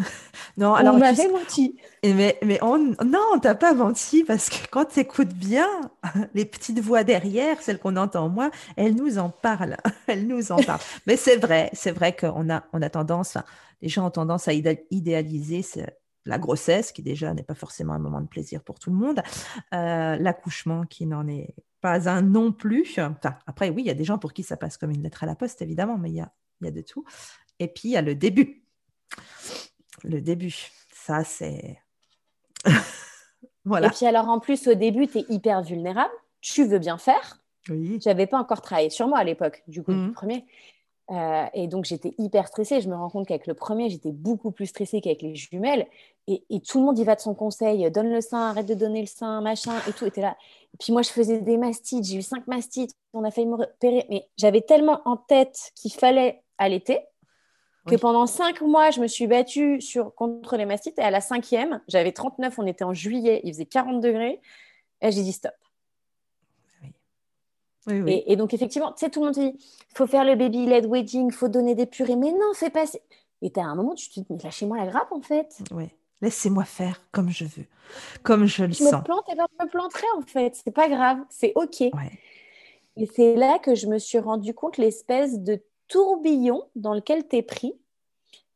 Non, 0.56 0.74
alors 0.74 0.94
on 0.94 0.98
m'avait 0.98 1.28
menti. 1.28 1.76
Mais, 2.04 2.38
mais 2.44 2.62
on... 2.62 2.78
non, 2.78 3.40
t'as 3.42 3.56
pas 3.56 3.74
menti 3.74 4.22
parce 4.22 4.48
que 4.48 4.68
quand 4.70 4.84
tu 4.84 5.00
écoutes 5.00 5.34
bien, 5.34 5.66
les 6.34 6.44
petites 6.44 6.78
voix 6.78 7.02
derrière, 7.02 7.60
celles 7.60 7.80
qu'on 7.80 7.96
entend 7.96 8.28
moins, 8.28 8.52
elles 8.76 8.94
nous 8.94 9.18
en 9.18 9.30
parlent. 9.30 9.76
Elles 10.06 10.28
nous 10.28 10.52
en 10.52 10.62
parlent. 10.62 10.80
mais 11.06 11.16
c'est 11.16 11.38
vrai, 11.38 11.70
c'est 11.72 11.90
vrai 11.90 12.14
qu'on 12.14 12.50
a, 12.50 12.62
on 12.72 12.82
a 12.82 12.88
tendance, 12.88 13.36
les 13.82 13.88
gens 13.88 14.06
ont 14.06 14.10
tendance 14.10 14.46
à 14.46 14.52
idéaliser 14.52 15.62
la 16.26 16.38
grossesse, 16.38 16.92
qui 16.92 17.02
déjà 17.02 17.34
n'est 17.34 17.42
pas 17.42 17.54
forcément 17.54 17.92
un 17.92 17.98
moment 17.98 18.20
de 18.20 18.26
plaisir 18.26 18.62
pour 18.62 18.78
tout 18.78 18.90
le 18.90 18.96
monde, 18.96 19.22
euh, 19.74 20.16
l'accouchement 20.16 20.84
qui 20.84 21.06
n'en 21.06 21.26
est 21.28 21.54
pas 21.80 22.08
un 22.08 22.22
non 22.22 22.52
plus. 22.52 22.86
Enfin, 22.92 23.16
après, 23.46 23.68
oui, 23.70 23.82
il 23.82 23.86
y 23.86 23.90
a 23.90 23.94
des 23.94 24.04
gens 24.04 24.18
pour 24.18 24.32
qui 24.32 24.42
ça 24.42 24.56
passe 24.56 24.76
comme 24.78 24.90
une 24.90 25.02
lettre 25.02 25.22
à 25.22 25.26
la 25.26 25.34
poste, 25.34 25.60
évidemment, 25.62 25.98
mais 25.98 26.10
il 26.10 26.16
y 26.16 26.20
a, 26.20 26.32
y 26.62 26.68
a 26.68 26.70
de 26.70 26.80
tout. 26.80 27.04
Et 27.58 27.68
puis, 27.68 27.90
il 27.90 27.92
y 27.92 27.96
a 27.96 28.02
le 28.02 28.14
début. 28.14 28.64
Le 30.02 30.20
début, 30.20 30.54
ça, 30.92 31.24
c'est... 31.24 31.78
voilà. 33.64 33.88
Et 33.88 33.90
puis 33.90 34.06
alors, 34.06 34.28
en 34.28 34.40
plus, 34.40 34.66
au 34.66 34.74
début, 34.74 35.06
tu 35.06 35.18
es 35.18 35.26
hyper 35.28 35.62
vulnérable. 35.62 36.12
Tu 36.40 36.64
veux 36.64 36.78
bien 36.78 36.98
faire. 36.98 37.38
Oui. 37.68 37.98
J'avais 38.02 38.26
pas 38.26 38.38
encore 38.38 38.60
travaillé 38.60 38.90
sur 38.90 39.08
moi 39.08 39.18
à 39.18 39.24
l'époque, 39.24 39.62
du 39.66 39.82
coup, 39.82 39.92
le 39.92 40.08
mmh. 40.08 40.12
premier. 40.12 40.46
Euh, 41.10 41.46
et 41.52 41.66
donc, 41.68 41.84
j'étais 41.84 42.14
hyper 42.18 42.48
stressée. 42.48 42.80
Je 42.80 42.88
me 42.88 42.94
rends 42.94 43.10
compte 43.10 43.26
qu'avec 43.26 43.46
le 43.46 43.54
premier, 43.54 43.90
j'étais 43.90 44.12
beaucoup 44.12 44.50
plus 44.50 44.66
stressée 44.66 45.00
qu'avec 45.00 45.22
les 45.22 45.34
jumelles. 45.34 45.86
Et, 46.26 46.42
tout 46.66 46.78
le 46.78 46.86
monde 46.86 46.98
y 46.98 47.04
va 47.04 47.14
de 47.14 47.20
son 47.20 47.34
conseil. 47.34 47.90
Donne 47.90 48.10
le 48.10 48.20
sein, 48.20 48.48
arrête 48.48 48.66
de 48.66 48.74
donner 48.74 49.00
le 49.00 49.06
sein, 49.06 49.40
machin, 49.40 49.74
et 49.88 49.92
tout. 49.92 50.06
était 50.06 50.22
là. 50.22 50.36
Et 50.72 50.76
puis 50.78 50.92
moi, 50.92 51.02
je 51.02 51.10
faisais 51.10 51.40
des 51.40 51.58
mastites. 51.58 52.04
J'ai 52.04 52.16
eu 52.16 52.22
cinq 52.22 52.46
mastites. 52.46 52.92
On 53.12 53.24
a 53.24 53.30
failli 53.30 53.46
me 53.46 53.56
repérer. 53.56 54.06
Mais 54.08 54.26
j'avais 54.38 54.62
tellement 54.62 55.02
en 55.04 55.16
tête 55.16 55.72
qu'il 55.74 55.92
fallait 55.92 56.42
allaiter 56.58 57.00
que 57.86 57.96
pendant 57.96 58.26
cinq 58.26 58.62
mois, 58.62 58.90
je 58.90 59.00
me 59.00 59.06
suis 59.06 59.26
battue 59.26 59.82
sur, 59.82 60.14
contre 60.14 60.56
les 60.56 60.64
mastites. 60.64 60.98
Et 60.98 61.02
à 61.02 61.10
la 61.10 61.20
cinquième, 61.20 61.82
j'avais 61.86 62.12
39. 62.12 62.58
On 62.58 62.66
était 62.66 62.84
en 62.84 62.94
juillet. 62.94 63.42
Il 63.44 63.52
faisait 63.52 63.66
40 63.66 64.00
degrés. 64.00 64.40
Et 65.02 65.12
j'ai 65.12 65.22
dit 65.22 65.32
stop. 65.32 65.52
Et, 67.90 68.36
donc, 68.36 68.54
effectivement, 68.54 68.92
tu 68.92 69.00
sais, 69.00 69.10
tout 69.10 69.20
le 69.20 69.26
monde 69.26 69.34
dit 69.34 69.56
il 69.56 69.96
faut 69.96 70.06
faire 70.06 70.24
le 70.24 70.34
baby-led 70.36 70.86
wedding, 70.86 71.26
il 71.28 71.32
faut 71.32 71.48
donner 71.48 71.74
des 71.74 71.86
purées. 71.86 72.16
Mais 72.16 72.32
non, 72.32 72.54
fais 72.54 72.70
pas. 72.70 72.84
Et 73.42 73.50
tu 73.50 73.60
as 73.60 73.64
un 73.64 73.74
moment, 73.74 73.94
tu 73.94 74.08
te 74.08 74.20
dis 74.20 74.26
mais 74.30 74.38
lâchez-moi 74.42 74.78
la 74.78 74.86
grappe, 74.86 75.12
en 75.12 75.20
fait. 75.20 75.62
Oui. 75.70 75.88
Laissez-moi 76.22 76.64
faire 76.64 77.02
comme 77.12 77.28
je 77.28 77.44
veux, 77.44 77.66
comme 78.22 78.46
je 78.46 78.64
le 78.64 78.72
je 78.72 78.78
sens. 78.78 78.90
Je 78.90 78.96
me 78.96 79.02
plante, 79.02 79.24
et 79.28 79.36
je 79.36 79.64
me 79.64 79.70
planterai, 79.70 80.06
en 80.16 80.22
fait. 80.22 80.58
C'est 80.64 80.70
pas 80.70 80.88
grave, 80.88 81.18
c'est 81.28 81.52
OK. 81.54 81.82
Et 81.82 83.06
c'est 83.06 83.34
là 83.34 83.58
que 83.58 83.74
je 83.74 83.86
me 83.86 83.98
suis 83.98 84.18
rendu 84.18 84.54
compte 84.54 84.78
l'espèce 84.78 85.40
de 85.40 85.62
tourbillon 85.88 86.64
dans 86.76 86.94
lequel 86.94 87.28
tu 87.28 87.36
es 87.36 87.42
pris. 87.42 87.74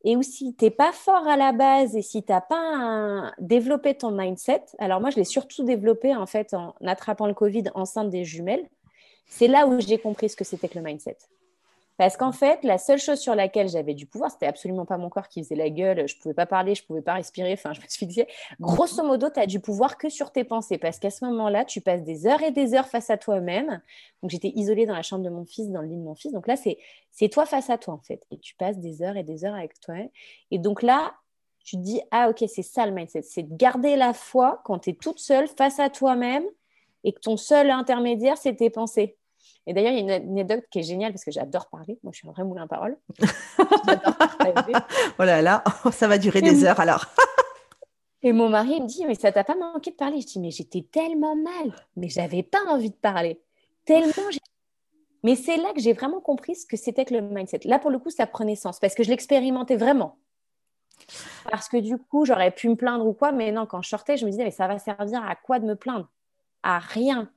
Et 0.05 0.17
aussi, 0.17 0.55
tu 0.57 0.65
n'es 0.65 0.71
pas 0.71 0.93
fort 0.93 1.27
à 1.27 1.37
la 1.37 1.53
base 1.53 1.97
et 1.97 2.03
si 2.03 2.23
tu 2.23 2.33
n'as 2.33 2.41
pas 2.41 3.33
développé 3.39 3.95
ton 3.95 4.13
mindset, 4.13 4.65
alors 4.79 5.01
moi, 5.01 5.11
je 5.11 5.17
l'ai 5.17 5.25
surtout 5.25 5.65
développé 5.65 6.15
en 6.15 6.25
fait 6.25 6.55
en 6.55 6.75
attrapant 6.87 7.27
le 7.27 7.35
Covid 7.35 7.65
enceinte 7.75 8.09
des 8.09 8.25
jumelles 8.25 8.69
c'est 9.29 9.49
là 9.49 9.67
où 9.67 9.81
j'ai 9.81 9.99
compris 9.99 10.29
ce 10.29 10.37
que 10.37 10.45
c'était 10.45 10.69
que 10.69 10.79
le 10.79 10.85
mindset. 10.85 11.17
Parce 11.99 12.17
qu'en 12.17 12.31
fait, 12.31 12.63
la 12.63 12.79
seule 12.79 13.01
chose 13.01 13.19
sur 13.19 13.35
laquelle 13.35 13.69
j'avais 13.69 13.93
du 13.93 14.07
pouvoir, 14.07 14.31
c'était 14.31 14.47
absolument 14.47 14.87
pas 14.87 14.99
mon 14.99 15.09
corps 15.09 15.27
qui 15.27 15.43
faisait 15.43 15.57
la 15.57 15.69
gueule, 15.69 16.07
je 16.07 16.17
pouvais 16.17 16.33
pas 16.33 16.47
parler, 16.47 16.77
je 16.77 16.85
pouvais 16.85 17.03
pas 17.03 17.15
respirer, 17.15 17.53
enfin, 17.55 17.73
je 17.73 17.81
me 17.81 17.87
suis 17.89 18.07
dit, 18.07 18.23
grosso 18.61 19.03
modo, 19.03 19.29
tu 19.31 19.41
as 19.41 19.47
du 19.47 19.59
pouvoir 19.59 19.99
que 19.99 20.09
sur 20.09 20.31
tes 20.31 20.45
pensées, 20.45 20.79
parce 20.79 21.01
qu'à 21.01 21.11
ce 21.11 21.25
moment-là, 21.25 21.65
tu 21.65 21.81
passes 21.81 22.05
des 22.05 22.29
heures 22.29 22.41
et 22.45 22.53
des 22.53 22.75
heures 22.75 22.87
face 22.87 23.11
à 23.11 23.19
toi-même. 23.19 23.83
Donc, 24.23 24.31
j'étais 24.31 24.53
isolée 24.55 24.87
dans 24.87 24.95
la 24.95 25.03
chambre 25.03 25.25
de 25.25 25.29
mon 25.29 25.45
fils, 25.45 25.71
dans 25.71 25.83
le 25.83 25.89
lit 25.89 25.97
de 25.97 26.03
mon 26.03 26.15
fils. 26.15 26.33
Donc 26.33 26.47
là, 26.47 26.55
c'est 26.57 27.29
toi 27.31 27.47
face 27.47 27.69
à 27.69 27.79
toi, 27.79 27.95
en 27.95 28.01
fait. 28.01 28.23
Et 28.31 28.39
tu 28.39 28.55
passes 28.55 28.79
des 28.79 29.03
heures 29.03 29.17
et 29.17 29.25
des 29.25 29.45
heures 29.45 29.57
avec 29.57 29.81
toi. 29.81 29.97
Et 30.53 30.59
donc 30.61 30.83
là, 30.83 31.15
tu 31.65 31.77
te 31.79 31.83
dis, 31.83 32.01
ah, 32.13 32.31
ok, 32.31 32.45
c'est 32.47 32.63
ça 32.63 32.87
le 32.87 32.93
mindset, 32.93 33.23
c'est 33.23 33.43
de 33.43 33.57
garder 33.57 33.97
la 33.97 34.13
foi 34.13 34.63
quand 34.65 34.79
tu 34.79 34.91
es 34.91 34.95
toute 34.95 35.19
seule 35.19 35.49
face 35.49 35.81
à 35.81 35.91
toi-même 35.91 36.45
et 37.05 37.13
que 37.13 37.21
ton 37.21 37.37
seul 37.37 37.71
intermédiaire, 37.71 38.37
c'est 38.37 38.57
tes 38.57 38.71
pensées. 38.71 39.17
Et 39.67 39.75
d'ailleurs, 39.75 39.93
il 39.93 40.07
y 40.07 40.11
a 40.11 40.17
une 40.17 40.31
anecdote 40.31 40.65
qui 40.71 40.79
est 40.79 40.83
géniale 40.83 41.13
parce 41.13 41.25
que 41.25 41.31
j'adore 41.31 41.69
parler. 41.69 41.99
Moi, 42.03 42.13
je 42.13 42.19
suis 42.19 42.29
un 42.29 42.33
vrai 42.33 42.45
moulin 42.45 42.63
à 42.63 42.67
parole. 42.67 42.97
oh 45.19 45.25
là 45.25 45.43
là, 45.43 45.63
ça 45.93 46.09
va 46.09 46.19
durer 46.19 46.41
des 46.41 46.65
heures 46.65 46.81
alors. 46.81 47.07
Et 48.23 48.33
mon 48.33 48.49
mari 48.49 48.81
me 48.81 48.87
dit, 48.87 49.05
mais 49.07 49.15
ça 49.15 49.31
t'a 49.31 49.45
pas 49.45 49.55
manqué 49.55 49.91
de 49.91 49.97
parler? 49.97 50.21
Je 50.21 50.27
dis, 50.27 50.41
mais 50.41 50.51
j'étais 50.51 50.83
tellement 50.91 51.37
mal, 51.37 51.73
mais 51.97 52.09
j'avais 52.09 52.43
pas 52.43 52.59
envie 52.67 52.91
de 52.91 52.97
parler. 52.97 53.41
Tellement. 53.85 54.13
Mais 55.23 55.37
c'est 55.37 55.57
là 55.57 55.73
que 55.73 55.81
j'ai 55.81 55.93
vraiment 55.93 56.21
compris 56.21 56.57
ce 56.57 56.67
que 56.67 56.77
c'était 56.77 57.05
que 57.05 57.15
le 57.15 57.21
mindset. 57.21 57.61
Là, 57.65 57.79
pour 57.79 57.91
le 57.91 57.99
coup, 57.99 58.11
ça 58.11 58.27
prenait 58.27 58.57
sens 58.57 58.81
parce 58.81 58.95
que 58.95 59.05
je 59.05 59.11
l'expérimentais 59.11 59.77
vraiment. 59.77 60.17
Parce 61.51 61.69
que 61.69 61.77
du 61.77 61.97
coup, 61.97 62.25
j'aurais 62.25 62.51
pu 62.51 62.69
me 62.69 62.75
plaindre 62.75 63.07
ou 63.07 63.13
quoi, 63.13 63.33
mais 63.33 63.53
non, 63.53 63.67
quand 63.67 63.83
je 63.83 63.89
sortais, 63.89 64.17
je 64.17 64.27
me 64.27 64.31
disais, 64.31 64.45
mais 64.45 64.51
ça 64.51 64.67
va 64.67 64.79
servir 64.79 65.23
à 65.25 65.37
quoi 65.37 65.59
de 65.59 65.67
me 65.67 65.77
plaindre? 65.77 66.09
À 66.63 66.79
rien. 66.79 67.31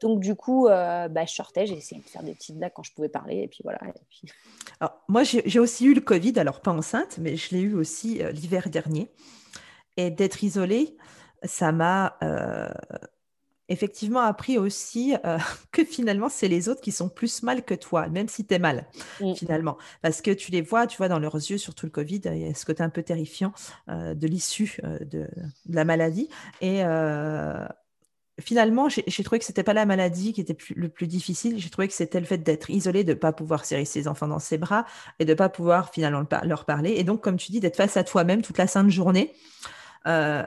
Donc, 0.00 0.20
du 0.20 0.34
coup, 0.34 0.66
euh, 0.66 1.08
bah, 1.08 1.26
je 1.26 1.34
sortais, 1.34 1.66
j'ai 1.66 1.76
essayé 1.76 2.00
de 2.00 2.08
faire 2.08 2.22
des 2.22 2.34
petites 2.34 2.56
blagues 2.56 2.72
quand 2.74 2.82
je 2.82 2.92
pouvais 2.92 3.08
parler, 3.08 3.42
et 3.42 3.48
puis 3.48 3.60
voilà. 3.62 3.80
Alors, 4.80 5.02
moi, 5.08 5.22
j'ai 5.24 5.58
aussi 5.58 5.84
eu 5.84 5.94
le 5.94 6.00
Covid, 6.00 6.38
alors 6.38 6.60
pas 6.60 6.70
enceinte, 6.70 7.18
mais 7.18 7.36
je 7.36 7.54
l'ai 7.54 7.60
eu 7.60 7.74
aussi 7.74 8.22
euh, 8.22 8.32
l'hiver 8.32 8.70
dernier. 8.70 9.10
Et 9.98 10.10
d'être 10.10 10.42
isolée, 10.42 10.96
ça 11.42 11.72
m'a 11.72 12.16
euh, 12.22 12.70
effectivement 13.68 14.20
appris 14.20 14.56
aussi 14.56 15.14
que 15.72 15.84
finalement, 15.84 16.30
c'est 16.30 16.48
les 16.48 16.70
autres 16.70 16.80
qui 16.80 16.92
sont 16.92 17.10
plus 17.10 17.42
mal 17.42 17.62
que 17.62 17.74
toi, 17.74 18.08
même 18.08 18.28
si 18.28 18.46
tu 18.46 18.54
es 18.54 18.58
mal, 18.58 18.86
mmh. 19.20 19.34
finalement. 19.34 19.76
Parce 20.00 20.22
que 20.22 20.30
tu 20.30 20.50
les 20.50 20.62
vois, 20.62 20.86
tu 20.86 20.96
vois 20.96 21.08
dans 21.08 21.18
leurs 21.18 21.34
yeux, 21.34 21.58
surtout 21.58 21.84
le 21.84 21.92
Covid, 21.92 22.22
il 22.24 22.38
y 22.38 22.48
a 22.48 22.54
ce 22.54 22.64
côté 22.64 22.82
un 22.82 22.88
peu 22.88 23.02
terrifiant 23.02 23.52
de 23.88 24.26
l'issue 24.26 24.80
de, 25.02 25.28
la 25.68 25.84
maladie. 25.84 26.30
Et 26.62 26.82
finalement, 28.40 28.88
j'ai 28.88 29.24
trouvé 29.24 29.38
que 29.38 29.44
c'était 29.44 29.62
pas 29.62 29.72
la 29.72 29.86
maladie 29.86 30.32
qui 30.32 30.40
était 30.40 30.56
le 30.74 30.88
plus 30.88 31.06
difficile. 31.06 31.58
J'ai 31.58 31.70
trouvé 31.70 31.88
que 31.88 31.94
c'était 31.94 32.20
le 32.20 32.26
fait 32.26 32.38
d'être 32.38 32.70
isolé, 32.70 33.04
de 33.04 33.12
ne 33.12 33.18
pas 33.18 33.32
pouvoir 33.32 33.64
serrer 33.64 33.84
ses 33.84 34.08
enfants 34.08 34.28
dans 34.28 34.38
ses 34.38 34.58
bras 34.58 34.84
et 35.18 35.24
de 35.24 35.30
ne 35.30 35.34
pas 35.34 35.48
pouvoir 35.48 35.90
finalement 35.90 36.24
leur 36.44 36.64
parler. 36.64 36.92
Et 36.96 37.04
donc, 37.04 37.20
comme 37.20 37.36
tu 37.36 37.52
dis, 37.52 37.60
d'être 37.60 37.76
face 37.76 37.96
à 37.96 38.04
toi-même 38.04 38.42
toute 38.42 38.58
la 38.58 38.66
sainte 38.66 38.90
journée. 38.90 39.32
Euh, 40.06 40.44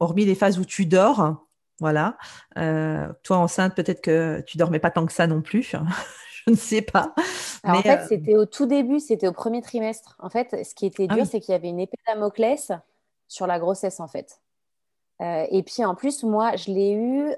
hormis 0.00 0.24
les 0.24 0.34
phases 0.34 0.58
où 0.58 0.64
tu 0.64 0.86
dors, 0.86 1.46
voilà. 1.80 2.16
Euh, 2.58 3.12
toi, 3.22 3.38
enceinte, 3.38 3.74
peut-être 3.74 4.00
que 4.00 4.42
tu 4.46 4.58
dormais 4.58 4.78
pas 4.78 4.90
tant 4.90 5.06
que 5.06 5.12
ça 5.12 5.26
non 5.26 5.42
plus. 5.42 5.74
je 6.46 6.50
ne 6.50 6.56
sais 6.56 6.82
pas. 6.82 7.14
en 7.64 7.80
fait, 7.82 8.00
euh, 8.00 8.06
c'était 8.08 8.36
au 8.36 8.46
tout 8.46 8.66
début, 8.66 9.00
c'était 9.00 9.26
au 9.26 9.32
premier 9.32 9.62
trimestre. 9.62 10.16
En 10.20 10.30
fait, 10.30 10.64
ce 10.64 10.74
qui 10.74 10.86
était 10.86 11.06
ah 11.08 11.14
dur, 11.14 11.26
c'est 11.26 11.40
qu'il 11.40 11.52
y 11.52 11.56
avait 11.56 11.68
une 11.68 11.80
épée 11.80 11.98
Damoclès 12.06 12.72
sur 13.28 13.46
la 13.46 13.58
grossesse, 13.58 14.00
en 14.00 14.08
fait. 14.08 14.40
Et 15.20 15.62
puis, 15.62 15.84
en 15.84 15.94
plus, 15.94 16.22
moi, 16.22 16.56
je 16.56 16.70
l'ai 16.70 16.92
eu 16.92 17.32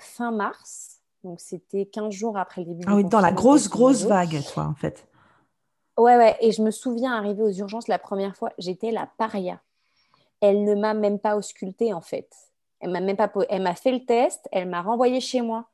fin 0.00 0.30
mars. 0.30 1.00
Donc, 1.24 1.40
c'était 1.40 1.86
15 1.86 2.12
jours 2.12 2.38
après 2.38 2.62
le 2.62 2.74
début. 2.74 2.84
Ah 2.86 2.94
oui, 2.94 3.04
dans 3.04 3.20
la 3.20 3.32
grosse, 3.32 3.68
grosse 3.68 4.04
vague, 4.04 4.40
toi, 4.52 4.64
en 4.64 4.74
fait. 4.74 5.06
Ouais, 5.96 6.16
ouais. 6.16 6.36
Et 6.40 6.52
je 6.52 6.62
me 6.62 6.70
souviens, 6.70 7.12
arriver 7.12 7.42
aux 7.42 7.52
urgences 7.52 7.88
la 7.88 7.98
première 7.98 8.36
fois, 8.36 8.50
j'étais 8.58 8.92
la 8.92 9.08
paria 9.18 9.60
elle 10.40 10.64
ne 10.64 10.74
m'a 10.74 10.94
même 10.94 11.18
pas 11.18 11.36
ausculté 11.36 11.92
en 11.92 12.00
fait. 12.00 12.32
Elle 12.80 12.90
m'a 12.90 13.00
même 13.00 13.16
pas, 13.16 13.30
elle 13.48 13.62
m'a 13.62 13.74
fait 13.74 13.92
le 13.92 14.04
test, 14.04 14.48
elle 14.52 14.68
m'a 14.68 14.82
renvoyé 14.82 15.20
chez 15.20 15.40
moi. 15.40 15.66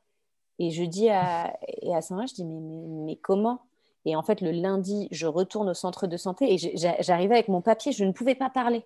Et 0.57 0.71
je 0.71 0.83
dis 0.83 1.09
à, 1.09 1.55
et 1.81 1.93
à 1.93 1.99
je 1.99 2.33
dis 2.33 2.45
mais, 2.45 3.05
mais, 3.05 3.15
comment? 3.17 3.61
Et 4.05 4.15
en 4.15 4.23
fait, 4.23 4.41
le 4.41 4.51
lundi, 4.51 5.07
je 5.11 5.27
retourne 5.27 5.69
au 5.69 5.73
centre 5.73 6.07
de 6.07 6.17
santé 6.17 6.53
et 6.53 6.57
j'arrivais 6.99 7.35
avec 7.35 7.47
mon 7.47 7.61
papier, 7.61 7.91
je 7.91 8.05
ne 8.05 8.11
pouvais 8.11 8.35
pas 8.35 8.49
parler 8.49 8.85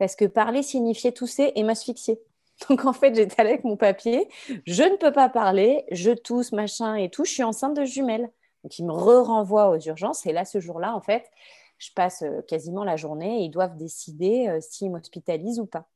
parce 0.00 0.16
que 0.16 0.24
parler 0.24 0.62
signifiait 0.62 1.12
tousser 1.12 1.52
et 1.54 1.62
m'asphyxier. 1.62 2.18
Donc 2.68 2.86
en 2.86 2.94
fait, 2.94 3.14
j'étais 3.14 3.38
avec 3.38 3.64
mon 3.64 3.76
papier, 3.76 4.28
je 4.66 4.82
ne 4.82 4.96
peux 4.96 5.12
pas 5.12 5.28
parler, 5.28 5.84
je 5.92 6.10
tousse, 6.10 6.52
machin 6.52 6.94
et 6.94 7.10
tout, 7.10 7.26
je 7.26 7.30
suis 7.30 7.42
enceinte 7.42 7.76
de 7.76 7.84
jumelles. 7.84 8.30
Donc 8.64 8.78
il 8.78 8.86
me 8.86 8.92
re-renvoie 8.92 9.68
aux 9.68 9.78
urgences 9.78 10.24
et 10.24 10.32
là, 10.32 10.46
ce 10.46 10.58
jour-là, 10.58 10.96
en 10.96 11.02
fait, 11.02 11.30
je 11.76 11.90
passe 11.94 12.22
euh, 12.22 12.40
quasiment 12.48 12.82
la 12.82 12.96
journée 12.96 13.42
et 13.42 13.44
ils 13.44 13.50
doivent 13.50 13.76
décider 13.76 14.48
euh, 14.48 14.58
s'ils 14.62 14.90
m'hospitalisent 14.90 15.60
ou 15.60 15.66
pas. 15.66 15.86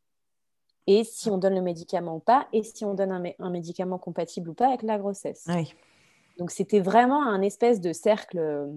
Et 0.86 1.02
si 1.02 1.30
on 1.30 1.38
donne 1.38 1.54
le 1.54 1.62
médicament 1.62 2.16
ou 2.16 2.20
pas, 2.20 2.46
et 2.52 2.62
si 2.62 2.84
on 2.84 2.92
donne 2.92 3.32
un, 3.38 3.50
médicament 3.50 3.96
compatible 3.96 4.50
ou 4.50 4.54
pas 4.54 4.68
avec 4.68 4.82
la 4.82 4.98
grossesse. 4.98 5.46
Donc 6.36 6.50
c'était 6.50 6.80
vraiment 6.80 7.22
un 7.22 7.40
espèce 7.40 7.80
de 7.80 7.94
cercle 7.94 8.38
euh, 8.38 8.70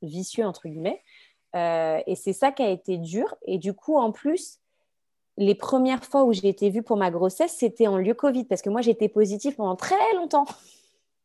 vicieux, 0.00 0.46
entre 0.46 0.66
guillemets. 0.66 1.02
et 1.54 2.14
c'est 2.16 2.32
ça 2.32 2.52
qui 2.52 2.62
a 2.62 2.70
été 2.70 2.96
dur. 2.96 3.34
Et 3.42 3.58
du 3.58 3.74
coup, 3.74 3.98
en 3.98 4.12
plus, 4.12 4.61
les 5.36 5.54
premières 5.54 6.04
fois 6.04 6.24
où 6.24 6.32
j'ai 6.32 6.48
été 6.48 6.70
vue 6.70 6.82
pour 6.82 6.96
ma 6.96 7.10
grossesse, 7.10 7.54
c'était 7.58 7.86
en 7.86 7.96
lieu 7.96 8.14
Covid, 8.14 8.44
parce 8.44 8.62
que 8.62 8.70
moi, 8.70 8.80
j'étais 8.80 9.08
positive 9.08 9.54
pendant 9.56 9.76
très 9.76 9.96
longtemps. 10.16 10.44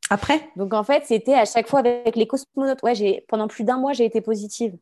Après? 0.09 0.39
Donc 0.55 0.73
en 0.73 0.83
fait, 0.83 1.03
c'était 1.05 1.33
à 1.33 1.45
chaque 1.45 1.67
fois 1.67 1.79
avec 1.79 2.15
les 2.15 2.27
cosmonautes. 2.27 2.81
Ouais, 2.83 3.25
pendant 3.27 3.47
plus 3.47 3.63
d'un 3.63 3.77
mois, 3.77 3.93
j'ai 3.93 4.05
été 4.05 4.21
positive. 4.21 4.77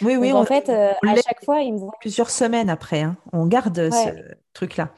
Oui, 0.00 0.16
oui. 0.16 0.32
en 0.32 0.44
fait, 0.44 0.68
euh, 0.68 0.92
à 1.06 1.14
chaque 1.16 1.44
fois, 1.44 1.60
il 1.60 1.74
me 1.74 1.78
voit... 1.78 1.92
Plusieurs 2.00 2.30
semaines 2.30 2.70
après, 2.70 3.02
hein. 3.02 3.16
on 3.32 3.46
garde 3.46 3.90
ce 3.90 4.34
truc-là. 4.54 4.90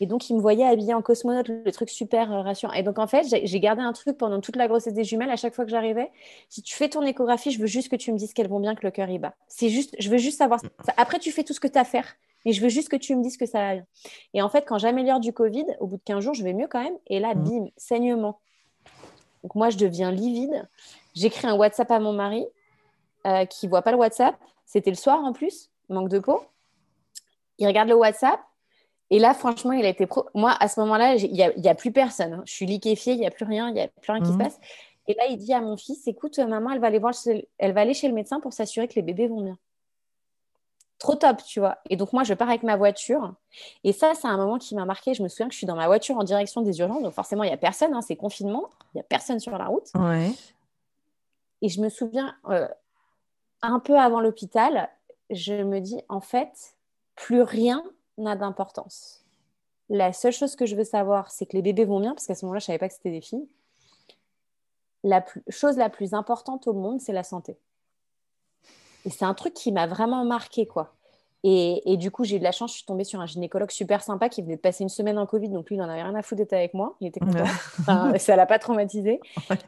Et 0.00 0.06
donc, 0.06 0.28
il 0.28 0.36
me 0.36 0.40
voyait 0.40 0.64
habillée 0.64 0.94
en 0.94 1.02
cosmonaute, 1.02 1.48
le 1.48 1.70
truc 1.70 1.88
super 1.88 2.32
euh, 2.32 2.42
rassurant. 2.42 2.72
Et 2.72 2.82
donc, 2.82 2.98
en 2.98 3.06
fait, 3.06 3.24
j'ai 3.44 3.60
gardé 3.60 3.82
un 3.82 3.92
truc 3.92 4.18
pendant 4.18 4.40
toute 4.40 4.56
la 4.56 4.66
grossesse 4.66 4.92
des 4.92 5.04
jumelles. 5.04 5.30
À 5.30 5.36
chaque 5.36 5.54
fois 5.54 5.64
que 5.64 5.70
j'arrivais, 5.70 6.10
si 6.48 6.62
tu 6.62 6.74
fais 6.74 6.88
ton 6.88 7.02
échographie, 7.02 7.50
je 7.50 7.60
veux 7.60 7.66
juste 7.66 7.88
que 7.88 7.96
tu 7.96 8.12
me 8.12 8.18
dises 8.18 8.32
qu'elles 8.32 8.48
vont 8.48 8.60
bien, 8.60 8.74
que 8.74 8.84
le 8.84 8.90
cœur 8.90 9.08
y 9.08 9.18
bat. 9.18 9.34
C'est 9.48 9.68
juste, 9.68 9.94
je 9.98 10.10
veux 10.10 10.18
juste 10.18 10.38
savoir 10.38 10.60
ça. 10.60 10.68
Après, 10.96 11.18
tu 11.18 11.30
fais 11.30 11.44
tout 11.44 11.54
ce 11.54 11.60
que 11.60 11.68
tu 11.68 11.78
as 11.78 11.82
à 11.82 11.84
faire. 11.84 12.16
Mais 12.44 12.52
je 12.52 12.60
veux 12.60 12.68
juste 12.68 12.88
que 12.88 12.96
tu 12.96 13.14
me 13.16 13.22
dises 13.22 13.36
que 13.36 13.46
ça 13.46 13.58
va 13.58 13.74
bien. 13.74 13.86
Et 14.34 14.42
en 14.42 14.48
fait, 14.48 14.64
quand 14.66 14.78
j'améliore 14.78 15.20
du 15.20 15.32
Covid, 15.32 15.66
au 15.80 15.86
bout 15.86 15.96
de 15.96 16.02
15 16.04 16.22
jours, 16.22 16.34
je 16.34 16.44
vais 16.44 16.52
mieux 16.52 16.68
quand 16.68 16.82
même. 16.82 16.96
Et 17.06 17.20
là, 17.20 17.34
mm. 17.34 17.44
bim, 17.44 17.66
saignement. 17.76 18.38
Donc, 19.42 19.54
moi, 19.54 19.70
je 19.70 19.76
deviens 19.76 20.10
livide. 20.10 20.68
J'écris 21.14 21.46
un 21.46 21.54
WhatsApp 21.54 21.90
à 21.90 22.00
mon 22.00 22.12
mari 22.12 22.46
euh, 23.26 23.44
qui 23.44 23.66
voit 23.68 23.82
pas 23.82 23.92
le 23.92 23.98
WhatsApp. 23.98 24.36
C'était 24.66 24.90
le 24.90 24.96
soir 24.96 25.22
en 25.22 25.32
plus, 25.32 25.70
manque 25.88 26.08
de 26.08 26.18
peau. 26.18 26.42
Il 27.58 27.66
regarde 27.66 27.88
le 27.88 27.94
WhatsApp. 27.94 28.40
Et 29.10 29.18
là, 29.18 29.34
franchement, 29.34 29.72
il 29.72 29.84
a 29.84 29.88
été 29.88 30.06
pro. 30.06 30.26
Moi, 30.34 30.56
à 30.58 30.66
ce 30.68 30.80
moment-là, 30.80 31.14
il 31.14 31.32
n'y 31.32 31.42
a, 31.42 31.70
a, 31.70 31.74
plus 31.74 31.92
personne. 31.92 32.32
Hein. 32.32 32.42
Je 32.46 32.52
suis 32.52 32.66
liquéfiée, 32.66 33.12
il 33.12 33.20
n'y 33.20 33.26
a 33.26 33.30
plus 33.30 33.44
rien, 33.44 33.68
il 33.68 33.74
n'y 33.74 33.80
a 33.80 33.88
plus 33.88 34.12
rien 34.12 34.20
qui 34.20 34.28
se 34.28 34.32
mhm. 34.32 34.38
passe. 34.38 34.58
Et 35.06 35.14
là, 35.14 35.26
il 35.28 35.36
dit 35.36 35.52
à 35.52 35.60
mon 35.60 35.76
fils 35.76 36.06
Écoute, 36.06 36.38
maman, 36.38 36.70
elle 36.70 36.80
va 36.80 36.86
aller, 36.86 36.98
voir 36.98 37.14
elle 37.58 37.72
va 37.72 37.82
aller 37.82 37.94
chez 37.94 38.08
le 38.08 38.14
médecin 38.14 38.40
pour 38.40 38.52
s'assurer 38.52 38.88
que 38.88 38.94
les 38.94 39.02
bébés 39.02 39.28
vont 39.28 39.42
bien. 39.42 39.58
Trop 40.98 41.16
top, 41.16 41.42
tu 41.44 41.60
vois. 41.60 41.78
Et 41.90 41.96
donc, 41.96 42.12
moi, 42.12 42.22
je 42.24 42.34
pars 42.34 42.48
avec 42.48 42.62
ma 42.62 42.76
voiture. 42.76 43.34
Et 43.82 43.92
ça, 43.92 44.14
c'est 44.14 44.28
un 44.28 44.36
moment 44.36 44.58
qui 44.58 44.74
m'a 44.74 44.84
marqué. 44.84 45.12
Je 45.12 45.22
me 45.22 45.28
souviens 45.28 45.48
que 45.48 45.52
je 45.52 45.58
suis 45.58 45.66
dans 45.66 45.76
ma 45.76 45.86
voiture 45.86 46.16
en 46.16 46.24
direction 46.24 46.62
des 46.62 46.78
urgences. 46.78 47.02
Donc, 47.02 47.12
forcément, 47.12 47.42
il 47.42 47.48
n'y 47.48 47.54
a 47.54 47.58
personne. 47.58 47.92
Hein, 47.94 48.00
c'est 48.00 48.16
confinement. 48.16 48.70
Il 48.94 48.98
n'y 48.98 49.00
a 49.00 49.04
personne 49.04 49.40
sur 49.40 49.56
la 49.58 49.66
route. 49.66 49.90
Ouais. 49.94 50.30
Et 51.62 51.68
je 51.68 51.80
me 51.80 51.88
souviens, 51.88 52.34
euh, 52.48 52.68
un 53.62 53.80
peu 53.80 53.98
avant 53.98 54.20
l'hôpital, 54.20 54.88
je 55.30 55.54
me 55.54 55.80
dis, 55.80 56.00
en 56.08 56.20
fait, 56.20 56.76
plus 57.16 57.42
rien 57.42 57.82
n'a 58.18 58.36
d'importance. 58.36 59.24
La 59.88 60.12
seule 60.12 60.32
chose 60.32 60.56
que 60.56 60.66
je 60.66 60.76
veux 60.76 60.84
savoir, 60.84 61.30
c'est 61.30 61.46
que 61.46 61.54
les 61.54 61.62
bébés 61.62 61.84
vont 61.84 62.00
bien, 62.00 62.14
parce 62.14 62.26
qu'à 62.26 62.34
ce 62.34 62.44
moment-là, 62.44 62.58
je 62.58 62.64
ne 62.64 62.66
savais 62.66 62.78
pas 62.78 62.88
que 62.88 62.94
c'était 62.94 63.10
des 63.10 63.20
filles. 63.20 63.46
La 65.02 65.24
chose 65.48 65.76
la 65.76 65.90
plus 65.90 66.14
importante 66.14 66.66
au 66.66 66.72
monde, 66.72 67.00
c'est 67.00 67.12
la 67.12 67.24
santé. 67.24 67.58
Et 69.04 69.10
c'est 69.10 69.24
un 69.24 69.34
truc 69.34 69.54
qui 69.54 69.72
m'a 69.72 69.86
vraiment 69.86 70.24
marqué, 70.24 70.66
quoi. 70.66 70.94
Et, 71.46 71.98
du 71.98 72.10
coup, 72.10 72.24
j'ai 72.24 72.36
eu 72.36 72.38
de 72.38 72.44
la 72.44 72.52
chance, 72.52 72.70
je 72.70 72.76
suis 72.76 72.86
tombée 72.86 73.04
sur 73.04 73.20
un 73.20 73.26
gynécologue 73.26 73.70
super 73.70 74.02
sympa 74.02 74.30
qui 74.30 74.40
venait 74.40 74.56
de 74.56 74.62
passer 74.62 74.82
une 74.82 74.88
semaine 74.88 75.18
en 75.18 75.26
Covid, 75.26 75.50
donc 75.50 75.68
lui, 75.68 75.76
il 75.76 75.78
n'en 75.78 75.90
avait 75.90 76.02
rien 76.02 76.14
à 76.14 76.22
foutre 76.22 76.38
d'être 76.38 76.54
avec 76.54 76.72
moi, 76.72 76.96
il 77.02 77.08
était 77.08 77.20
content, 77.20 77.44
ça 78.18 78.32
ne 78.32 78.36
l'a 78.38 78.46
pas 78.46 78.58
traumatisé. 78.58 79.20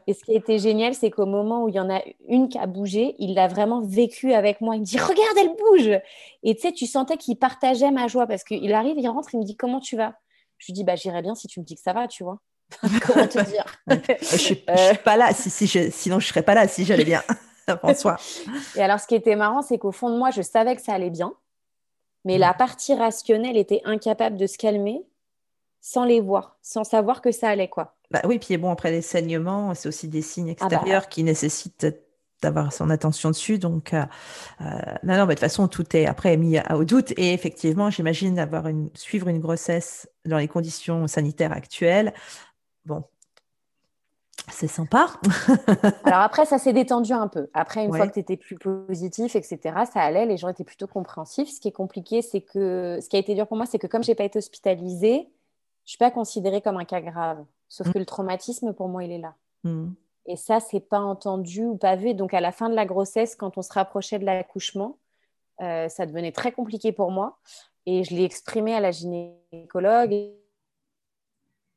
Et 0.07 0.15
ce 0.15 0.25
qui 0.25 0.33
a 0.33 0.37
été 0.37 0.59
génial, 0.59 0.95
c'est 0.95 1.11
qu'au 1.11 1.27
moment 1.27 1.65
où 1.65 1.69
il 1.69 1.75
y 1.75 1.81
en 1.81 1.91
a 1.91 2.01
une 2.31 2.49
qui 2.49 2.57
a 2.57 2.67
bougé, 2.67 3.15
il 3.19 3.35
l'a 3.35 3.47
vraiment 3.47 3.83
vécu 3.83 4.33
avec 4.33 4.63
moi. 4.63 4.75
Il 4.75 4.81
me 4.81 4.85
dit, 4.87 4.99
regarde, 4.99 5.37
elle 5.39 5.51
bouge 5.51 6.01
Et 6.45 6.55
tu 6.55 6.63
sais, 6.63 6.73
tu 6.73 6.87
sentais 6.87 7.19
qu'il 7.19 7.37
partageait 7.37 7.91
ma 7.91 8.09
joie, 8.09 8.27
parce 8.27 8.43
qu'il 8.43 8.73
arrive, 8.73 8.97
il 8.99 9.07
rentre, 9.07 9.35
il 9.35 9.41
me 9.41 9.45
dit, 9.45 9.55
comment 9.55 9.81
tu 9.81 9.99
vas? 9.99 10.15
Je 10.57 10.69
lui 10.69 10.73
dis, 10.73 10.83
bah, 10.83 10.97
j'irai 10.97 11.21
bien 11.21 11.35
si 11.35 11.47
tu 11.47 11.61
me 11.61 11.65
dis 11.67 11.75
que 11.75 11.83
ça 11.83 11.93
va, 11.93 12.09
tu 12.09 12.25
vois. 12.25 12.39
comment 13.07 13.29
te 13.29 13.45
dire? 13.45 13.67
Je 13.87 13.95
ne 14.33 14.39
suis, 14.39 14.55
pas 15.05 15.19
là, 15.19 15.35
si, 15.35 15.51
si 15.51 15.69
sinon 15.69 16.21
je 16.21 16.27
ne 16.27 16.29
serais 16.31 16.43
pas 16.43 16.55
là 16.55 16.67
si 16.67 16.87
j'allais 16.87 17.05
bien. 17.05 17.23
François. 17.79 18.17
Et 18.77 18.83
alors, 18.83 19.01
ce 19.01 19.07
qui 19.07 19.15
était 19.15 19.37
marrant, 19.37 19.63
c'est 19.63 19.79
qu'au 19.79 19.93
fond 19.93 20.11
de 20.11 20.17
moi, 20.17 20.31
je 20.31 20.43
savais 20.43 20.77
que 20.77 20.83
ça 20.83 20.93
allait 20.93 21.11
bien. 21.11 21.35
Mais 22.25 22.39
la 22.39 22.55
partie 22.55 22.95
rationnelle 22.95 23.57
était 23.57 23.83
incapable 23.85 24.37
de 24.37 24.47
se 24.47 24.59
calmer 24.59 25.07
sans 25.81 26.05
les 26.05 26.21
voir, 26.21 26.59
sans 26.63 26.83
savoir 26.83 27.23
que 27.23 27.31
ça 27.31 27.49
allait 27.49 27.69
quoi. 27.69 27.95
Bah 28.11 28.21
oui, 28.25 28.41
puis 28.41 28.57
bon, 28.57 28.71
après 28.73 28.91
les 28.91 29.03
saignements, 29.03 29.75
c'est 29.75 29.89
aussi 29.89 30.09
des 30.09 30.23
signes 30.23 30.57
ah 30.59 30.67
bah. 30.69 30.77
extérieurs 30.77 31.09
qui 31.09 31.23
nécessitent 31.23 31.87
d'avoir 32.43 32.73
son 32.73 32.91
attention 32.91 33.31
dessus. 33.31 33.59
Donc, 33.59 33.95
euh, 33.95 34.05
euh, 34.61 34.65
non, 35.05 35.17
non, 35.17 35.27
de 35.27 35.31
toute 35.31 35.41
façon, 35.41 35.69
tout 35.69 35.97
est 35.97 36.07
après 36.07 36.37
mis 36.37 36.59
au 36.75 36.85
doute. 36.85 37.13
Et 37.17 37.33
effectivement, 37.33 37.91
j'imagine 37.91 38.39
une, 38.39 38.91
suivre 38.95 39.29
une 39.29 39.39
grossesse 39.39 40.09
dans 40.25 40.39
les 40.39 40.49
conditions 40.49 41.07
sanitaires 41.07 41.53
actuelles. 41.53 42.13
Bon, 42.85 43.05
c'est 44.51 44.69
sympa. 44.69 45.09
Alors 46.05 46.21
après, 46.21 46.45
ça 46.45 46.59
s'est 46.59 46.73
détendu 46.73 47.13
un 47.13 47.29
peu. 47.29 47.49
Après, 47.55 47.85
une 47.85 47.95
fois 47.95 48.07
que 48.07 48.15
tu 48.15 48.21
étais 48.21 48.37
plus 48.37 48.57
positif, 48.57 49.37
etc., 49.37 49.59
ça 49.93 50.01
allait, 50.01 50.27
les 50.27 50.37
gens 50.37 50.49
étaient 50.49 50.65
plutôt 50.65 50.87
compréhensifs. 50.87 51.49
Ce 51.49 51.61
qui 51.61 51.69
est 51.69 51.73
compliqué, 51.73 52.23
c'est 52.23 52.41
que 52.41 52.99
ce 53.03 53.09
qui 53.09 53.17
a 53.17 53.19
été 53.19 53.35
dur 53.35 53.47
pour 53.47 53.57
moi, 53.57 53.67
c'est 53.67 53.79
que 53.79 53.87
comme 53.87 54.05
je 54.05 54.11
n'ai 54.11 54.15
pas 54.15 54.25
été 54.25 54.39
hospitalisée, 54.39 55.29
je 55.85 55.89
ne 55.89 55.89
suis 55.89 55.99
pas 55.99 56.11
considérée 56.11 56.61
comme 56.61 56.77
un 56.77 56.85
cas 56.85 57.01
grave. 57.01 57.45
Sauf 57.69 57.89
mm. 57.89 57.93
que 57.93 57.99
le 57.99 58.07
traumatisme, 58.07 58.73
pour 58.73 58.89
moi, 58.89 59.05
il 59.05 59.13
est 59.13 59.19
là. 59.19 59.35
Hmm. 59.65 59.91
Et 60.27 60.37
ça, 60.37 60.61
c'est 60.61 60.81
pas 60.81 61.01
entendu 61.01 61.65
ou 61.65 61.77
pas 61.77 61.97
vu. 61.97 62.15
Donc, 62.15 62.35
à 62.35 62.41
la 62.41 62.53
fin 62.53 62.69
de 62.69 62.75
la 62.75 62.85
grossesse, 62.85 63.37
quand 63.37 63.59
on 63.59 63.63
se 63.63 63.73
rapprochait 63.73 64.19
de 64.19 64.25
l'accouchement, 64.25 64.99
euh, 65.61 65.89
ça 65.89 66.07
devenait 66.07 66.33
très 66.33 66.53
compliqué 66.53 66.93
pour 66.93 67.11
moi. 67.11 67.39
Et 67.87 68.03
je 68.05 68.15
l'ai 68.15 68.25
exprimé 68.25 68.75
à 68.75 68.81
la 68.81 68.91
gynécologue 68.91 70.13
et, 70.13 70.37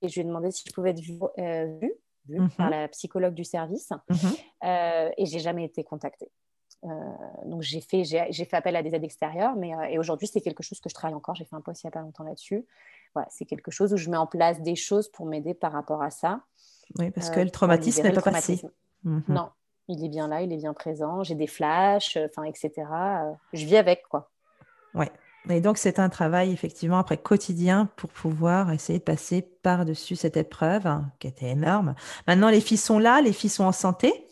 je 0.01 0.13
lui 0.13 0.21
ai 0.21 0.23
demandé 0.23 0.49
si 0.51 0.63
je 0.65 0.73
pouvais 0.73 0.91
être 0.91 0.99
vue, 0.99 1.19
euh, 1.37 1.79
mhm. 2.37 2.49
par 2.51 2.69
la 2.69 2.87
psychologue 2.89 3.33
du 3.33 3.43
service. 3.43 3.91
Mhm. 4.09 4.17
Euh, 4.63 5.09
et 5.17 5.25
j'ai 5.25 5.39
jamais 5.39 5.65
été 5.65 5.83
contactée. 5.83 6.31
donc 7.45 7.61
j'ai 7.61 7.81
fait, 7.81 8.03
j'ai, 8.05 8.45
fait 8.45 8.55
appel 8.55 8.75
à 8.75 8.83
des 8.83 8.93
aides 8.95 9.03
extérieures, 9.03 9.55
mais 9.55 9.71
et 9.91 9.99
aujourd'hui 9.99 10.27
c'est 10.27 10.41
quelque 10.41 10.63
chose 10.63 10.79
que 10.79 10.89
je 10.89 10.93
travaille 10.93 11.15
encore. 11.15 11.35
J'ai 11.35 11.45
fait 11.45 11.55
un 11.55 11.61
post 11.61 11.83
il 11.83 11.87
n'y 11.87 11.89
a 11.89 11.91
pas 11.91 12.01
longtemps 12.01 12.23
là-dessus. 12.23 12.65
Voilà, 13.13 13.27
c'est 13.31 13.45
quelque 13.45 13.71
chose 13.71 13.93
où 13.93 13.97
je 13.97 14.09
mets 14.09 14.17
en 14.17 14.27
place 14.27 14.61
des 14.61 14.75
choses 14.75 15.09
pour 15.09 15.25
m'aider 15.25 15.53
par 15.53 15.71
rapport 15.71 16.01
à 16.01 16.11
ça. 16.11 16.41
Oui, 16.97 17.11
parce 17.11 17.29
que 17.29 17.39
le 17.39 17.49
traumatisme 17.49 18.03
n'est 18.03 18.13
pas 18.13 18.21
passé. 18.21 18.61
Mhm. 19.03 19.23
Non, 19.27 19.49
il 19.87 20.03
est 20.03 20.09
bien 20.09 20.27
là, 20.27 20.41
il 20.41 20.53
est 20.53 20.57
bien 20.57 20.73
présent. 20.73 21.23
J'ai 21.23 21.35
des 21.35 21.47
flashs, 21.47 22.17
enfin, 22.17 22.43
etc. 22.43 22.71
Je 23.53 23.65
vis 23.65 23.77
avec, 23.77 24.03
quoi. 24.07 24.31
Oui. 24.93 25.05
Et 25.49 25.61
donc, 25.61 25.77
c'est 25.77 25.99
un 25.99 26.09
travail, 26.09 26.51
effectivement, 26.51 26.99
après 26.99 27.17
quotidien 27.17 27.89
pour 27.95 28.09
pouvoir 28.09 28.71
essayer 28.71 28.99
de 28.99 29.03
passer 29.03 29.41
par-dessus 29.41 30.15
cette 30.15 30.37
épreuve 30.37 30.85
hein, 30.85 31.11
qui 31.19 31.27
était 31.27 31.49
énorme. 31.49 31.95
Maintenant, 32.27 32.49
les 32.49 32.61
filles 32.61 32.77
sont 32.77 32.99
là, 32.99 33.21
les 33.21 33.33
filles 33.33 33.49
sont 33.49 33.63
en 33.63 33.71
santé 33.71 34.27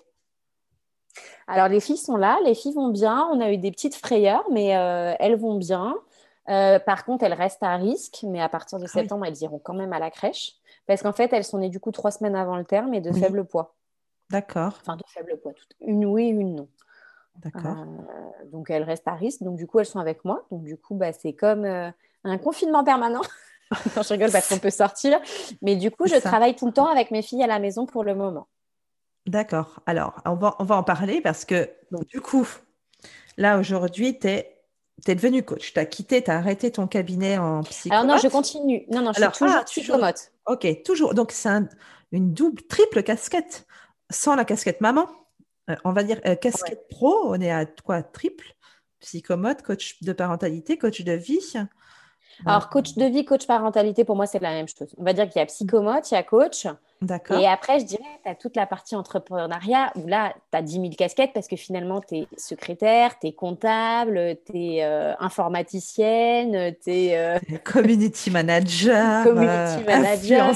Alors, 1.48 1.70
les 1.70 1.80
filles 1.80 1.98
sont 1.98 2.18
là, 2.18 2.38
les 2.46 2.54
filles 2.54 2.74
vont 2.74 2.90
bien. 2.90 3.28
On 3.32 3.40
a 3.40 3.52
eu 3.52 3.58
des 3.58 3.72
petites 3.72 3.96
frayeurs, 3.96 4.44
mais 4.52 4.76
euh, 4.76 5.16
elles 5.20 5.38
vont 5.38 5.58
bien. 5.58 5.96
Euh, 6.50 6.80
par 6.80 7.06
contre, 7.06 7.24
elles 7.24 7.34
restent 7.34 7.64
à 7.64 7.76
risque, 7.76 8.24
mais 8.24 8.42
à 8.42 8.50
partir 8.50 8.80
de 8.80 8.86
ah 8.86 8.88
septembre, 8.88 9.26
elles 9.26 9.42
iront 9.42 9.60
quand 9.60 9.74
même 9.74 9.94
à 9.94 10.00
la 10.00 10.12
crèche. 10.12 10.54
Parce 10.86 11.02
qu'en 11.02 11.14
fait, 11.14 11.32
elles 11.34 11.44
sont 11.44 11.58
nées 11.58 11.70
du 11.70 11.80
coup 11.80 11.92
trois 11.92 12.12
semaines 12.12 12.36
avant 12.36 12.58
le 12.58 12.64
terme 12.64 12.94
et 12.94 13.02
de 13.02 13.12
faible 13.12 13.46
poids. 13.46 13.76
D'accord. 14.30 14.78
Enfin, 14.82 14.96
de 14.96 15.04
faible 15.08 15.38
poids. 15.42 15.54
Une 15.82 16.06
oui, 16.06 16.28
une 16.28 16.56
non. 16.56 16.68
D'accord. 17.38 17.78
Euh, 17.78 18.46
donc 18.52 18.70
elles 18.70 18.84
restent 18.84 19.08
à 19.08 19.14
risque. 19.14 19.44
Donc 19.44 19.58
du 19.58 19.68
coup, 19.68 19.80
elles 19.80 19.86
sont 19.86 20.00
avec 20.00 20.26
moi. 20.26 20.46
Donc 20.52 20.64
du 20.64 20.78
coup, 20.78 20.96
bah, 20.96 21.14
c'est 21.14 21.34
comme 21.34 21.66
euh, 21.66 21.90
un 22.24 22.38
confinement 22.38 22.84
permanent. 22.84 23.22
je 23.72 24.14
rigole 24.14 24.32
parce 24.32 24.50
qu'on 24.50 24.60
peut 24.60 24.70
sortir. 24.70 25.20
Mais 25.62 25.76
du 25.76 25.92
coup, 25.92 26.08
je 26.08 26.16
travaille 26.16 26.56
tout 26.56 26.66
le 26.66 26.74
temps 26.74 26.88
avec 26.88 27.12
mes 27.12 27.22
filles 27.22 27.44
à 27.44 27.48
la 27.48 27.60
maison 27.60 27.86
pour 27.86 28.04
le 28.04 28.16
moment. 28.16 28.48
D'accord. 29.26 29.82
Alors, 29.86 30.22
on 30.26 30.36
va, 30.36 30.56
on 30.60 30.64
va 30.64 30.78
en 30.78 30.84
parler 30.84 31.22
parce 31.22 31.44
que 31.44 31.70
du 32.10 32.22
coup, 32.22 32.48
là 33.38 33.60
aujourd'hui, 33.60 34.18
tu 34.18 34.28
es 34.28 34.54
tu 35.06 35.12
es 35.12 35.16
devenu 35.16 35.44
coach, 35.44 35.74
tu 35.74 35.80
as 35.80 35.86
quitté, 35.86 36.24
tu 36.24 36.32
as 36.32 36.38
arrêté 36.38 36.72
ton 36.72 36.88
cabinet 36.88 37.38
en 37.38 37.62
psychomote. 37.62 38.04
Alors 38.04 38.16
non, 38.16 38.18
je 38.18 38.28
continue. 38.30 38.86
Non, 38.90 39.02
non, 39.02 39.12
je 39.14 39.22
suis 39.22 39.32
toujours 39.32 39.56
ah, 39.56 39.64
psychomote. 39.64 40.32
Ok, 40.48 40.68
toujours. 40.84 41.14
Donc, 41.14 41.32
c'est 41.32 41.50
une 42.12 42.34
double, 42.34 42.64
triple 42.64 43.04
casquette. 43.04 43.68
Sans 44.10 44.36
la 44.36 44.46
casquette 44.46 44.82
maman, 44.82 45.06
on 45.84 45.92
va 45.92 46.04
dire 46.04 46.20
euh, 46.26 46.36
casquette 46.36 46.88
pro, 46.90 47.14
on 47.26 47.40
est 47.40 47.52
à 47.52 47.66
quoi 47.66 48.04
Triple? 48.04 48.54
Psychomote, 49.00 49.62
coach 49.62 50.02
de 50.02 50.12
parentalité, 50.12 50.78
coach 50.78 51.02
de 51.02 51.12
vie. 51.12 51.54
Alors, 52.46 52.70
coach 52.70 52.96
de 52.96 53.06
vie, 53.06 53.26
coach 53.26 53.46
parentalité, 53.46 54.04
pour 54.06 54.16
moi, 54.16 54.26
c'est 54.26 54.40
la 54.40 54.52
même 54.52 54.68
chose. 54.68 54.94
On 54.98 55.04
va 55.04 55.14
dire 55.14 55.30
qu'il 55.30 55.40
y 55.40 55.44
a 55.44 55.46
psychomote, 55.46 56.10
il 56.10 56.16
y 56.16 56.18
a 56.18 56.24
coach. 56.24 56.66
D'accord. 57.02 57.40
Et 57.40 57.48
après, 57.48 57.80
je 57.80 57.86
dirais, 57.86 58.04
tu 58.24 58.30
as 58.30 58.36
toute 58.36 58.56
la 58.56 58.66
partie 58.66 58.96
entrepreneuriat 58.96 59.92
où 59.96 60.08
là, 60.08 60.34
tu 60.52 60.58
as 60.58 60.62
10 60.62 60.74
000 60.74 60.90
casquettes 60.98 61.32
parce 61.34 61.48
que 61.48 61.56
finalement, 61.56 62.02
tu 62.02 62.16
es 62.16 62.28
secrétaire, 62.38 63.20
tu 63.20 63.28
es 63.28 63.34
comptable, 63.34 64.38
tu 64.46 64.58
es 64.58 64.84
euh, 64.84 65.14
informaticienne, 65.20 66.74
tu 66.84 66.92
es. 66.92 67.18
Euh, 67.18 67.38
community 67.64 68.32
manager. 68.32 69.24
community 69.24 69.84
manager, 69.86 70.56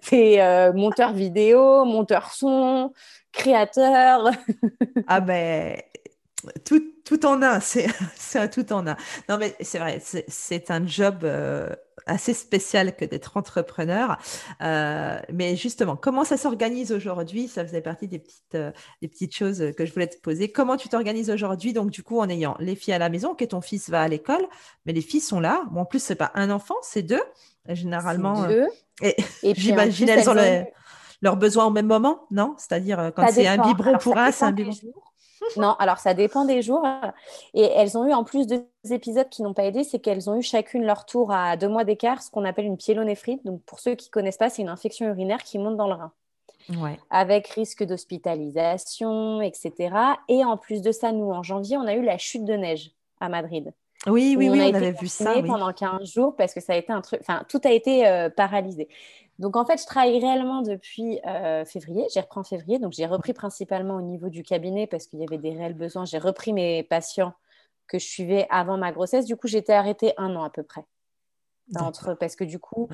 tu 0.00 0.16
es 0.16 0.72
monteur 0.72 1.12
vidéo, 1.12 1.84
monteur 1.84 2.32
son, 2.32 2.92
créateur. 3.32 4.30
ah 5.08 5.20
ben, 5.20 5.76
tout, 6.64 6.82
tout 7.04 7.24
en 7.26 7.42
un, 7.42 7.60
c'est 7.60 7.88
un 8.34 8.48
tout 8.48 8.72
en 8.72 8.86
un. 8.86 8.96
Non, 9.28 9.38
mais 9.38 9.54
c'est 9.60 9.78
vrai, 9.78 10.00
c'est 10.00 10.70
un 10.70 10.86
job 10.86 11.20
euh, 11.24 11.68
assez 12.06 12.34
spécial 12.34 12.96
que 12.96 13.04
d'être 13.04 13.36
entrepreneur. 13.36 14.18
Euh, 14.62 15.18
mais 15.32 15.56
justement, 15.56 15.96
comment 15.96 16.24
ça 16.24 16.36
s'organise 16.36 16.92
aujourd'hui? 16.92 17.48
Ça 17.48 17.64
faisait 17.64 17.80
partie 17.80 18.08
des 18.08 18.18
petites, 18.18 18.54
euh, 18.54 18.72
des 19.00 19.08
petites 19.08 19.34
choses 19.34 19.72
que 19.76 19.86
je 19.86 19.92
voulais 19.92 20.06
te 20.06 20.20
poser. 20.20 20.50
Comment 20.50 20.76
tu 20.76 20.88
t'organises 20.88 21.30
aujourd'hui? 21.30 21.72
Donc, 21.72 21.90
du 21.90 22.02
coup, 22.02 22.18
en 22.18 22.28
ayant 22.28 22.56
les 22.58 22.74
filles 22.74 22.94
à 22.94 22.98
la 22.98 23.08
maison, 23.08 23.34
que 23.34 23.44
ton 23.44 23.60
fils 23.60 23.90
va 23.90 24.02
à 24.02 24.08
l'école, 24.08 24.46
mais 24.86 24.92
les 24.92 25.02
filles 25.02 25.20
sont 25.20 25.40
là. 25.40 25.62
Bon, 25.70 25.82
en 25.82 25.84
plus, 25.84 26.02
c'est 26.02 26.14
pas 26.14 26.32
un 26.34 26.50
enfant, 26.50 26.76
c'est 26.82 27.02
deux. 27.02 27.22
Généralement. 27.68 28.46
Deux. 28.48 28.66
et, 29.02 29.14
j'imagine 29.54 30.08
elles 30.08 30.28
ont 30.28 30.34
leurs 31.22 31.36
besoins 31.36 31.66
au 31.66 31.70
même 31.70 31.86
moment, 31.86 32.26
non? 32.32 32.56
C'est-à-dire 32.58 33.12
quand 33.14 33.28
c'est 33.30 33.46
un 33.46 33.58
biberon 33.58 33.96
pour 33.98 34.18
un, 34.18 34.32
c'est 34.32 34.44
un 34.44 34.50
biberon 34.50 34.92
non, 35.56 35.74
alors 35.78 35.98
ça 35.98 36.14
dépend 36.14 36.44
des 36.44 36.62
jours. 36.62 36.86
Et 37.54 37.62
elles 37.62 37.96
ont 37.98 38.06
eu 38.06 38.12
en 38.12 38.24
plus 38.24 38.46
deux 38.46 38.66
épisodes 38.90 39.28
qui 39.28 39.42
n'ont 39.42 39.54
pas 39.54 39.64
aidé, 39.64 39.84
c'est 39.84 39.98
qu'elles 39.98 40.28
ont 40.30 40.36
eu 40.36 40.42
chacune 40.42 40.84
leur 40.84 41.06
tour 41.06 41.32
à 41.32 41.56
deux 41.56 41.68
mois 41.68 41.84
d'écart, 41.84 42.22
ce 42.22 42.30
qu'on 42.30 42.44
appelle 42.44 42.66
une 42.66 42.76
pyélonéphrite. 42.76 43.44
Donc 43.44 43.62
pour 43.62 43.80
ceux 43.80 43.94
qui 43.94 44.08
ne 44.08 44.12
connaissent 44.12 44.38
pas, 44.38 44.50
c'est 44.50 44.62
une 44.62 44.68
infection 44.68 45.06
urinaire 45.06 45.42
qui 45.42 45.58
monte 45.58 45.76
dans 45.76 45.88
le 45.88 45.94
rein. 45.94 46.12
Avec 47.10 47.48
risque 47.48 47.82
d'hospitalisation, 47.84 49.40
etc. 49.42 49.94
Et 50.28 50.44
en 50.44 50.56
plus 50.56 50.80
de 50.80 50.92
ça, 50.92 51.12
nous, 51.12 51.30
en 51.30 51.42
janvier, 51.42 51.76
on 51.76 51.86
a 51.86 51.94
eu 51.94 52.02
la 52.02 52.18
chute 52.18 52.44
de 52.44 52.54
neige 52.54 52.92
à 53.20 53.28
Madrid. 53.28 53.72
Oui, 54.06 54.34
oui, 54.36 54.48
oui, 54.48 54.60
on, 54.60 54.74
avait 54.74 54.92
vu 54.92 55.06
ça. 55.06 55.34
Pendant 55.46 55.72
15 55.72 56.10
jours 56.10 56.34
parce 56.34 56.54
que 56.54 56.60
ça 56.60 56.72
a 56.72 56.76
été 56.76 56.92
un 56.92 57.00
truc, 57.00 57.20
enfin, 57.20 57.44
tout 57.48 57.60
a 57.64 57.70
été 57.70 58.06
euh, 58.06 58.30
paralysé. 58.30 58.88
Donc 59.38 59.56
en 59.56 59.64
fait, 59.64 59.80
je 59.80 59.86
travaille 59.86 60.20
réellement 60.20 60.62
depuis 60.62 61.20
euh, 61.26 61.64
février. 61.64 62.06
J'ai 62.12 62.20
repris 62.20 62.40
en 62.40 62.44
février, 62.44 62.78
donc 62.78 62.92
j'ai 62.92 63.06
repris 63.06 63.32
principalement 63.32 63.96
au 63.96 64.02
niveau 64.02 64.28
du 64.28 64.42
cabinet 64.42 64.86
parce 64.86 65.06
qu'il 65.06 65.20
y 65.20 65.24
avait 65.24 65.38
des 65.38 65.50
réels 65.50 65.74
besoins. 65.74 66.04
J'ai 66.04 66.18
repris 66.18 66.52
mes 66.52 66.82
patients 66.82 67.34
que 67.86 67.98
je 67.98 68.06
suivais 68.06 68.46
avant 68.50 68.76
ma 68.76 68.92
grossesse. 68.92 69.26
Du 69.26 69.36
coup, 69.36 69.48
j'étais 69.48 69.72
arrêtée 69.72 70.12
un 70.16 70.36
an 70.36 70.44
à 70.44 70.50
peu 70.50 70.62
près 70.62 70.84
parce 72.18 72.36
que 72.36 72.44
du 72.44 72.58
coup, 72.58 72.88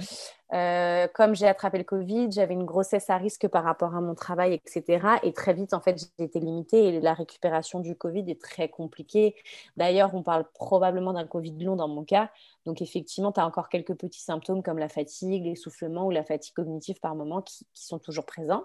euh, 0.53 1.09
comme 1.15 1.35
j'ai 1.35 1.47
attrapé 1.47 1.79
le 1.79 1.85
Covid, 1.85 2.31
j'avais 2.31 2.55
une 2.55 2.65
grossesse 2.65 3.11
à 3.11 3.17
risque 3.17 3.49
par 3.49 3.65
rapport 3.65 3.95
à 3.95 4.01
mon 4.01 4.15
travail, 4.15 4.55
etc. 4.55 5.07
Et 5.23 5.33
très 5.33 5.55
vite, 5.55 5.75
en 5.75 5.81
fait, 5.81 5.99
j'ai 6.19 6.25
été 6.25 6.41
limitée 6.41 6.89
et 6.89 7.01
la 7.01 7.15
récupération 7.15 7.81
du 7.81 7.97
Covid 7.97 8.31
est 8.31 8.41
très 8.41 8.69
compliquée. 8.69 9.35
D'ailleurs, 9.77 10.15
on 10.15 10.23
parle 10.23 10.45
probablement 10.55 11.13
d'un 11.13 11.27
Covid 11.27 11.59
long 11.65 11.77
dans 11.77 11.89
mon 11.89 12.05
cas. 12.05 12.31
Donc, 12.67 12.83
effectivement, 12.83 13.33
tu 13.33 13.41
as 13.41 13.47
encore 13.47 13.69
quelques 13.69 13.95
petits 13.95 14.23
symptômes 14.23 14.63
comme 14.63 14.79
la 14.79 14.89
fatigue, 14.89 15.45
l'essoufflement 15.45 16.07
ou 16.07 16.11
la 16.11 16.25
fatigue 16.25 16.55
cognitive 16.55 17.01
par 17.01 17.15
moment 17.15 17.43
qui, 17.43 17.67
sont 17.75 17.99
toujours 17.99 18.27
présents, 18.27 18.65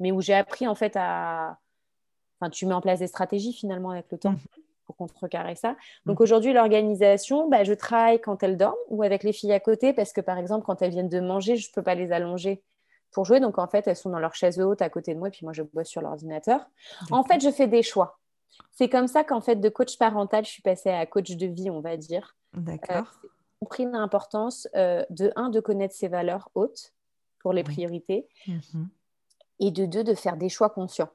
mais 0.00 0.12
où 0.12 0.20
j'ai 0.20 0.34
appris 0.34 0.66
en 0.66 0.74
fait 0.74 0.96
à. 0.96 1.58
Enfin, 2.40 2.50
tu 2.50 2.66
mets 2.66 2.74
en 2.74 2.80
place 2.80 2.98
des 2.98 3.06
stratégies 3.06 3.52
finalement 3.52 3.90
avec 3.90 4.06
le 4.10 4.18
temps. 4.18 4.32
Mmh 4.32 4.62
pour 4.84 4.96
contrecarrer 4.96 5.54
ça. 5.54 5.76
Donc 6.06 6.20
mm. 6.20 6.22
aujourd'hui, 6.22 6.52
l'organisation, 6.52 7.48
bah, 7.48 7.64
je 7.64 7.72
travaille 7.72 8.20
quand 8.20 8.42
elles 8.42 8.56
dorment 8.56 8.74
ou 8.88 9.02
avec 9.02 9.22
les 9.22 9.32
filles 9.32 9.52
à 9.52 9.60
côté 9.60 9.92
parce 9.92 10.12
que 10.12 10.20
par 10.20 10.38
exemple, 10.38 10.64
quand 10.64 10.82
elles 10.82 10.90
viennent 10.90 11.08
de 11.08 11.20
manger, 11.20 11.56
je 11.56 11.68
ne 11.68 11.72
peux 11.74 11.82
pas 11.82 11.94
les 11.94 12.12
allonger 12.12 12.62
pour 13.12 13.24
jouer. 13.24 13.40
Donc 13.40 13.58
en 13.58 13.68
fait, 13.68 13.86
elles 13.86 13.96
sont 13.96 14.10
dans 14.10 14.18
leur 14.18 14.34
chaise 14.34 14.60
haute 14.60 14.82
à 14.82 14.90
côté 14.90 15.14
de 15.14 15.18
moi 15.18 15.28
et 15.28 15.30
puis 15.30 15.44
moi, 15.44 15.52
je 15.52 15.62
bosse 15.62 15.88
sur 15.88 16.00
l'ordinateur. 16.00 16.60
En 17.10 17.22
fait, 17.24 17.40
je 17.40 17.50
fais 17.50 17.68
des 17.68 17.82
choix. 17.82 18.18
C'est 18.70 18.88
comme 18.88 19.06
ça 19.06 19.24
qu'en 19.24 19.40
fait, 19.40 19.56
de 19.56 19.68
coach 19.68 19.98
parental, 19.98 20.44
je 20.44 20.50
suis 20.50 20.62
passée 20.62 20.90
à 20.90 21.06
coach 21.06 21.30
de 21.30 21.46
vie, 21.46 21.70
on 21.70 21.80
va 21.80 21.96
dire. 21.96 22.36
D'accord. 22.54 23.06
Euh, 23.24 23.28
compris 23.60 23.86
l'importance 23.86 24.68
euh, 24.74 25.04
de, 25.10 25.32
un, 25.36 25.48
de 25.48 25.60
connaître 25.60 25.94
ses 25.94 26.08
valeurs 26.08 26.50
hautes 26.54 26.92
pour 27.38 27.52
les 27.52 27.64
priorités 27.64 28.26
mm-hmm. 28.46 28.86
et 29.60 29.70
de 29.70 29.86
deux, 29.86 30.04
de 30.04 30.14
faire 30.14 30.36
des 30.36 30.48
choix 30.48 30.70
conscients. 30.70 31.10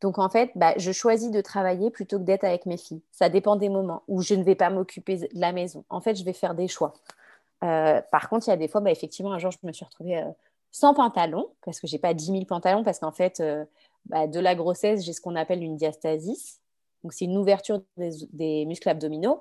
Donc 0.00 0.18
en 0.18 0.28
fait, 0.28 0.50
bah, 0.54 0.74
je 0.76 0.92
choisis 0.92 1.30
de 1.30 1.40
travailler 1.40 1.90
plutôt 1.90 2.18
que 2.18 2.24
d'être 2.24 2.44
avec 2.44 2.66
mes 2.66 2.76
filles. 2.76 3.02
Ça 3.10 3.28
dépend 3.28 3.56
des 3.56 3.68
moments 3.68 4.02
où 4.06 4.22
je 4.22 4.34
ne 4.34 4.44
vais 4.44 4.54
pas 4.54 4.70
m'occuper 4.70 5.16
de 5.16 5.28
la 5.32 5.52
maison. 5.52 5.84
En 5.88 6.00
fait, 6.00 6.14
je 6.14 6.24
vais 6.24 6.32
faire 6.32 6.54
des 6.54 6.68
choix. 6.68 6.94
Euh, 7.64 8.00
par 8.12 8.28
contre, 8.28 8.46
il 8.46 8.50
y 8.50 8.52
a 8.52 8.56
des 8.56 8.68
fois, 8.68 8.80
bah, 8.80 8.90
effectivement, 8.90 9.32
un 9.32 9.38
jour, 9.38 9.50
je 9.50 9.58
me 9.66 9.72
suis 9.72 9.84
retrouvée 9.84 10.18
euh, 10.18 10.30
sans 10.70 10.94
pantalon, 10.94 11.48
parce 11.64 11.80
que 11.80 11.86
je 11.86 11.94
n'ai 11.94 11.98
pas 11.98 12.14
10 12.14 12.26
000 12.26 12.44
pantalons, 12.44 12.84
parce 12.84 13.00
qu'en 13.00 13.10
fait, 13.10 13.40
euh, 13.40 13.64
bah, 14.06 14.26
de 14.28 14.38
la 14.38 14.54
grossesse, 14.54 15.04
j'ai 15.04 15.12
ce 15.12 15.20
qu'on 15.20 15.34
appelle 15.34 15.62
une 15.62 15.76
diastasis. 15.76 16.60
Donc, 17.02 17.12
c'est 17.12 17.24
une 17.24 17.36
ouverture 17.36 17.82
des, 17.96 18.64
muscles 18.66 18.88
abdominaux. 18.88 19.40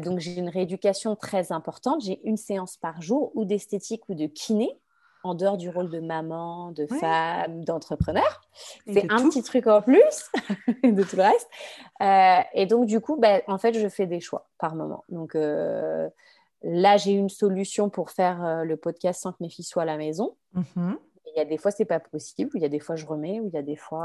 donc, 0.00 0.18
j'ai 0.18 0.36
une 0.36 0.48
rééducation 0.48 1.16
très 1.16 1.52
importante. 1.52 2.02
J'ai 2.02 2.20
une 2.24 2.36
séance 2.36 2.76
par 2.76 3.02
jour, 3.02 3.32
ou 3.34 3.44
d'esthétique 3.44 4.08
ou 4.08 4.14
de 4.14 4.26
kiné 4.26 4.78
en 5.24 5.34
dehors 5.34 5.56
du 5.56 5.68
rôle 5.68 5.88
de 5.90 6.00
maman, 6.00 6.72
de 6.72 6.86
femme, 6.86 7.64
d'entrepreneur. 7.64 8.42
C'est 8.86 9.10
un 9.10 9.28
petit 9.28 9.42
truc 9.42 9.66
en 9.66 9.80
plus 9.80 10.30
de 10.82 11.02
tout 11.02 11.16
le 11.16 11.22
reste. 11.22 11.48
Euh, 12.02 12.42
et 12.54 12.66
donc, 12.66 12.86
du 12.86 13.00
coup, 13.00 13.16
bah, 13.16 13.40
en 13.46 13.58
fait, 13.58 13.74
je 13.74 13.88
fais 13.88 14.06
des 14.06 14.20
choix 14.20 14.48
par 14.58 14.74
moment. 14.74 15.04
Donc, 15.08 15.34
euh, 15.34 16.08
là, 16.62 16.96
j'ai 16.96 17.12
une 17.12 17.28
solution 17.28 17.88
pour 17.88 18.10
faire 18.10 18.44
euh, 18.44 18.64
le 18.64 18.76
podcast 18.76 19.22
sans 19.22 19.32
que 19.32 19.38
mes 19.40 19.48
filles 19.48 19.64
soient 19.64 19.82
à 19.82 19.86
la 19.86 19.96
maison. 19.96 20.36
Mm-hmm. 20.56 20.96
Il 21.26 21.38
y 21.38 21.40
a 21.40 21.44
des 21.44 21.56
fois, 21.56 21.70
c'est 21.70 21.84
pas 21.84 22.00
possible. 22.00 22.50
Il 22.54 22.62
y 22.62 22.66
a 22.66 22.68
des 22.68 22.80
fois, 22.80 22.96
je 22.96 23.06
remets. 23.06 23.40
Ou 23.40 23.46
il 23.46 23.54
y 23.54 23.58
a 23.58 23.62
des 23.62 23.76
fois. 23.76 24.04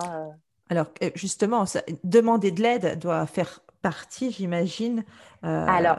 Alors, 0.69 0.87
justement, 1.15 1.65
demander 2.03 2.51
de 2.51 2.61
l'aide 2.61 2.99
doit 2.99 3.25
faire 3.25 3.61
partie, 3.81 4.31
j'imagine. 4.31 5.03
Alors, 5.41 5.97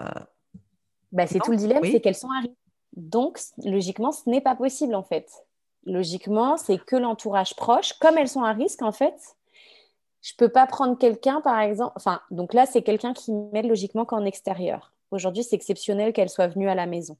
bah, 1.13 1.27
c'est 1.27 1.41
tout 1.41 1.51
le 1.51 1.57
dilemme, 1.57 1.83
c'est 1.83 2.01
qu'elles 2.01 2.15
sont 2.15 2.31
à 2.31 2.43
donc, 2.99 3.39
logiquement, 3.65 4.11
ce 4.11 4.29
n'est 4.29 4.41
pas 4.41 4.57
possible 4.57 4.95
en 4.95 5.05
fait. 5.05 5.31
logiquement, 5.87 6.57
c'est 6.59 6.79
que 6.79 6.97
l'entourage 6.97 7.55
proche. 7.55 7.95
Comme 7.95 8.19
elles 8.19 8.29
sont 8.29 8.43
à 8.43 8.53
risque, 8.53 8.83
en 8.83 8.93
fait, 8.93 9.15
je 10.21 10.35
peux 10.37 10.49
pas 10.49 10.67
prendre 10.67 10.99
quelqu'un, 10.99 11.41
par 11.41 11.61
exemple. 11.61 11.93
Enfin, 11.97 12.21
donc 12.31 12.53
là, 12.53 12.67
c'est 12.67 12.83
quelqu'un 12.83 13.15
qui 13.15 13.33
m'aide 13.33 13.67
logiquement 13.67 14.05
qu'en 14.05 14.25
extérieur. 14.25 14.93
Aujourd'hui, 15.13 15.45
c'est 15.45 15.57
exceptionnel 15.57 16.13
qu'elle 16.13 16.29
soit 16.29 16.49
venue 16.49 16.69
à 16.69 16.75
la 16.75 16.87
maison. 16.87 17.17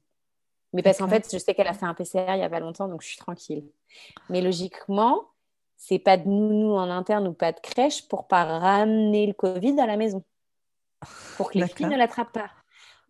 Mais 0.73 0.83
parce 0.83 0.99
qu'en 0.99 1.07
fait, 1.07 1.27
je 1.31 1.37
sais 1.39 1.55
qu'elle 1.55 1.67
a 1.67 1.73
fait 1.73 1.85
un 1.85 1.95
PCR 1.95 2.35
il 2.35 2.39
y 2.39 2.43
a 2.43 2.49
pas 2.49 2.59
longtemps, 2.59 2.87
donc 2.87 3.01
je 3.01 3.07
suis 3.07 3.17
tranquille. 3.17 3.63
Mais 4.29 4.41
logiquement, 4.41 5.29
c'est 5.77 5.97
pas 5.97 6.17
de 6.17 6.27
nounou 6.27 6.75
en 6.75 6.89
interne 6.89 7.27
ou 7.27 7.33
pas 7.33 7.53
de 7.53 7.59
crèche 7.59 8.07
pour 8.07 8.27
pas 8.27 8.43
ramener 8.43 9.25
le 9.25 9.33
Covid 9.33 9.79
à 9.79 9.87
la 9.87 9.97
maison. 9.97 10.23
Pour 11.37 11.49
que 11.49 11.57
les 11.57 11.67
filles 11.67 11.87
ne 11.87 11.97
l'attrapent 11.97 12.33
pas. 12.33 12.51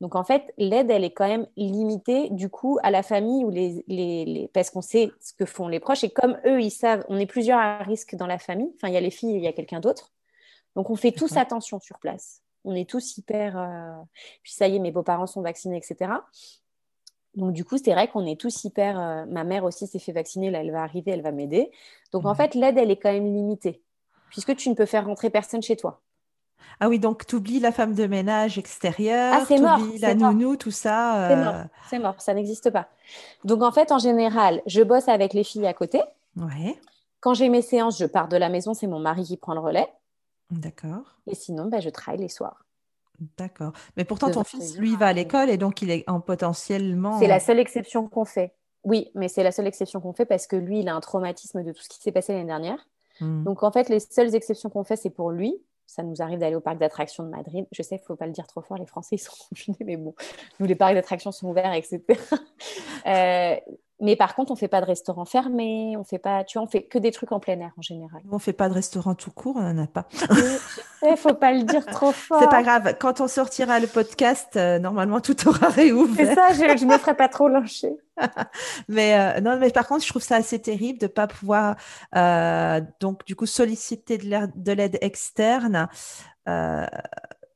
Donc 0.01 0.15
en 0.15 0.23
fait, 0.23 0.53
l'aide, 0.57 0.89
elle 0.89 1.03
est 1.03 1.11
quand 1.11 1.27
même 1.27 1.47
limitée 1.57 2.29
du 2.29 2.49
coup 2.49 2.79
à 2.83 2.91
la 2.91 3.03
famille 3.03 3.43
ou 3.43 3.49
les, 3.49 3.83
les, 3.87 4.49
parce 4.53 4.69
qu'on 4.69 4.81
sait 4.81 5.11
ce 5.19 5.33
que 5.33 5.45
font 5.45 5.67
les 5.67 5.79
proches 5.79 6.03
et 6.03 6.09
comme 6.09 6.37
eux, 6.45 6.61
ils 6.61 6.71
savent, 6.71 7.03
on 7.09 7.17
est 7.17 7.25
plusieurs 7.25 7.59
à 7.59 7.79
risque 7.79 8.15
dans 8.15 8.27
la 8.27 8.39
famille. 8.39 8.71
Enfin, 8.75 8.87
il 8.87 8.93
y 8.93 8.97
a 8.97 9.01
les 9.01 9.11
filles, 9.11 9.35
et 9.35 9.37
il 9.37 9.43
y 9.43 9.47
a 9.47 9.53
quelqu'un 9.53 9.79
d'autre. 9.79 10.13
Donc 10.75 10.89
on 10.89 10.95
fait 10.95 11.11
tous 11.11 11.35
attention 11.35 11.79
sur 11.79 11.99
place. 11.99 12.41
On 12.63 12.75
est 12.75 12.89
tous 12.89 13.17
hyper. 13.17 13.57
Euh, 13.57 14.01
puis 14.41 14.53
ça 14.53 14.67
y 14.67 14.75
est, 14.75 14.79
mes 14.79 14.91
beaux-parents 14.91 15.27
sont 15.27 15.41
vaccinés, 15.41 15.77
etc. 15.77 16.11
Donc 17.35 17.53
du 17.53 17.65
coup, 17.65 17.77
c'est 17.77 17.93
vrai 17.93 18.07
qu'on 18.07 18.25
est 18.25 18.39
tous 18.39 18.63
hyper. 18.63 18.99
Euh, 18.99 19.25
ma 19.25 19.43
mère 19.43 19.65
aussi 19.65 19.85
s'est 19.87 19.99
fait 19.99 20.13
vacciner, 20.13 20.49
là, 20.49 20.61
elle 20.61 20.71
va 20.71 20.83
arriver, 20.83 21.11
elle 21.11 21.21
va 21.21 21.31
m'aider. 21.31 21.71
Donc 22.13 22.25
en 22.25 22.35
fait, 22.35 22.55
l'aide, 22.55 22.77
elle 22.77 22.91
est 22.91 22.97
quand 22.97 23.11
même 23.11 23.33
limitée 23.33 23.83
puisque 24.29 24.55
tu 24.55 24.69
ne 24.69 24.75
peux 24.75 24.85
faire 24.85 25.05
rentrer 25.05 25.29
personne 25.29 25.61
chez 25.61 25.75
toi. 25.75 26.01
Ah 26.79 26.87
oui, 26.87 26.99
donc 26.99 27.25
tu 27.25 27.35
oublies 27.35 27.59
la 27.59 27.71
femme 27.71 27.93
de 27.93 28.07
ménage 28.07 28.57
extérieure, 28.57 29.33
ah, 29.35 29.45
tu 29.45 29.53
oublies 29.53 29.99
la 29.99 30.15
nounou, 30.15 30.55
tout 30.55 30.71
ça. 30.71 31.27
C'est 31.29 31.35
mort, 31.35 31.55
euh, 31.55 31.63
c'est 31.89 31.99
mort, 31.99 32.15
ça 32.19 32.33
n'existe 32.33 32.69
pas. 32.69 32.87
Donc 33.43 33.63
en 33.63 33.71
fait, 33.71 33.91
en 33.91 33.99
général, 33.99 34.61
je 34.65 34.81
bosse 34.81 35.07
avec 35.07 35.33
les 35.33 35.43
filles 35.43 35.67
à 35.67 35.73
côté. 35.73 36.01
Ouais. 36.37 36.79
Quand 37.19 37.33
j'ai 37.33 37.49
mes 37.49 37.61
séances, 37.61 37.99
je 37.99 38.05
pars 38.05 38.29
de 38.29 38.37
la 38.37 38.49
maison, 38.49 38.73
c'est 38.73 38.87
mon 38.87 38.99
mari 38.99 39.23
qui 39.23 39.37
prend 39.37 39.53
le 39.53 39.59
relais. 39.59 39.87
D'accord. 40.51 41.19
Et 41.27 41.35
sinon, 41.35 41.65
ben, 41.65 41.81
je 41.81 41.89
travaille 41.89 42.21
les 42.21 42.29
soirs. 42.29 42.65
D'accord. 43.37 43.73
Mais 43.97 44.05
pourtant, 44.05 44.31
ton 44.31 44.43
fils, 44.43 44.77
lui, 44.77 44.95
va 44.95 45.07
à 45.07 45.13
l'école 45.13 45.49
et 45.49 45.57
donc 45.57 45.81
il 45.81 45.91
est 45.91 46.09
en 46.09 46.21
potentiellement. 46.21 47.19
C'est 47.19 47.27
la 47.27 47.39
seule 47.39 47.59
exception 47.59 48.07
qu'on 48.07 48.25
fait. 48.25 48.53
Oui, 48.85 49.11
mais 49.13 49.27
c'est 49.27 49.43
la 49.43 49.51
seule 49.51 49.67
exception 49.67 49.99
qu'on 49.99 50.13
fait 50.13 50.25
parce 50.25 50.47
que 50.47 50.55
lui, 50.55 50.79
il 50.79 50.87
a 50.87 50.95
un 50.95 51.01
traumatisme 51.01 51.63
de 51.63 51.73
tout 51.73 51.81
ce 51.83 51.89
qui 51.89 51.99
s'est 51.99 52.13
passé 52.13 52.31
l'année 52.31 52.45
dernière. 52.45 52.87
Hmm. 53.19 53.43
Donc 53.43 53.63
en 53.63 53.71
fait, 53.71 53.89
les 53.89 53.99
seules 53.99 54.33
exceptions 54.35 54.69
qu'on 54.69 54.85
fait, 54.85 54.95
c'est 54.95 55.09
pour 55.09 55.31
lui 55.31 55.61
ça 55.89 56.03
nous 56.03 56.21
arrive 56.21 56.37
d'aller 56.37 56.55
au 56.55 56.61
parc 56.61 56.77
d'attractions 56.77 57.23
de 57.23 57.29
Madrid. 57.29 57.65
Je 57.71 57.81
sais, 57.81 57.95
il 57.95 57.99
ne 57.99 58.05
faut 58.05 58.15
pas 58.15 58.27
le 58.27 58.31
dire 58.31 58.45
trop 58.45 58.61
fort, 58.61 58.77
les 58.77 58.85
Français 58.85 59.17
sont 59.17 59.33
confinés, 59.49 59.77
mais 59.81 59.97
bon, 59.97 60.13
nous, 60.59 60.67
les 60.67 60.75
parcs 60.75 60.93
d'attractions 60.93 61.31
sont 61.31 61.49
ouverts, 61.49 61.73
etc. 61.73 62.03
mais 64.01 64.15
par 64.15 64.35
contre, 64.35 64.51
on 64.51 64.53
ne 64.53 64.59
fait 64.59 64.67
pas 64.67 64.81
de 64.81 64.85
restaurant 64.85 65.25
fermé, 65.25 65.95
on 65.97 66.03
fait 66.03 66.19
pas, 66.19 66.43
tu 66.43 66.57
vois, 66.57 66.65
on 66.65 66.69
fait 66.69 66.83
que 66.83 66.97
des 66.97 67.11
trucs 67.11 67.31
en 67.31 67.39
plein 67.39 67.59
air 67.59 67.71
en 67.77 67.81
général. 67.81 68.21
On 68.31 68.35
ne 68.35 68.39
fait 68.39 68.53
pas 68.53 68.69
de 68.69 68.73
restaurant 68.73 69.13
tout 69.13 69.31
court, 69.31 69.57
on 69.57 69.73
n'en 69.73 69.83
a 69.83 69.87
pas. 69.87 70.07
Il 71.01 71.11
ne 71.11 71.15
faut 71.15 71.33
pas 71.33 71.51
le 71.51 71.63
dire 71.63 71.85
trop 71.85 72.11
fort. 72.11 72.39
C'est 72.41 72.49
pas 72.49 72.63
grave, 72.63 72.95
quand 72.99 73.19
on 73.19 73.27
sortira 73.27 73.79
le 73.79 73.87
podcast, 73.87 74.55
euh, 74.55 74.79
normalement 74.79 75.19
tout 75.19 75.35
aura 75.47 75.67
réouvert. 75.69 76.27
C'est 76.27 76.35
ça, 76.35 76.53
je 76.53 76.85
ne 76.85 76.91
me 76.91 76.97
ferai 76.97 77.15
pas 77.15 77.27
trop 77.27 77.49
lyncher. 77.49 77.97
mais 78.87 79.19
euh, 79.19 79.41
non, 79.41 79.57
mais 79.57 79.69
par 79.69 79.87
contre, 79.87 80.03
je 80.03 80.09
trouve 80.09 80.23
ça 80.23 80.35
assez 80.35 80.59
terrible 80.59 80.99
de 80.99 81.05
ne 81.05 81.11
pas 81.11 81.27
pouvoir 81.27 81.75
euh, 82.15 82.81
donc 82.99 83.25
du 83.25 83.35
coup 83.35 83.45
solliciter 83.45 84.17
de 84.17 84.71
l'aide 84.71 84.97
externe. 85.01 85.89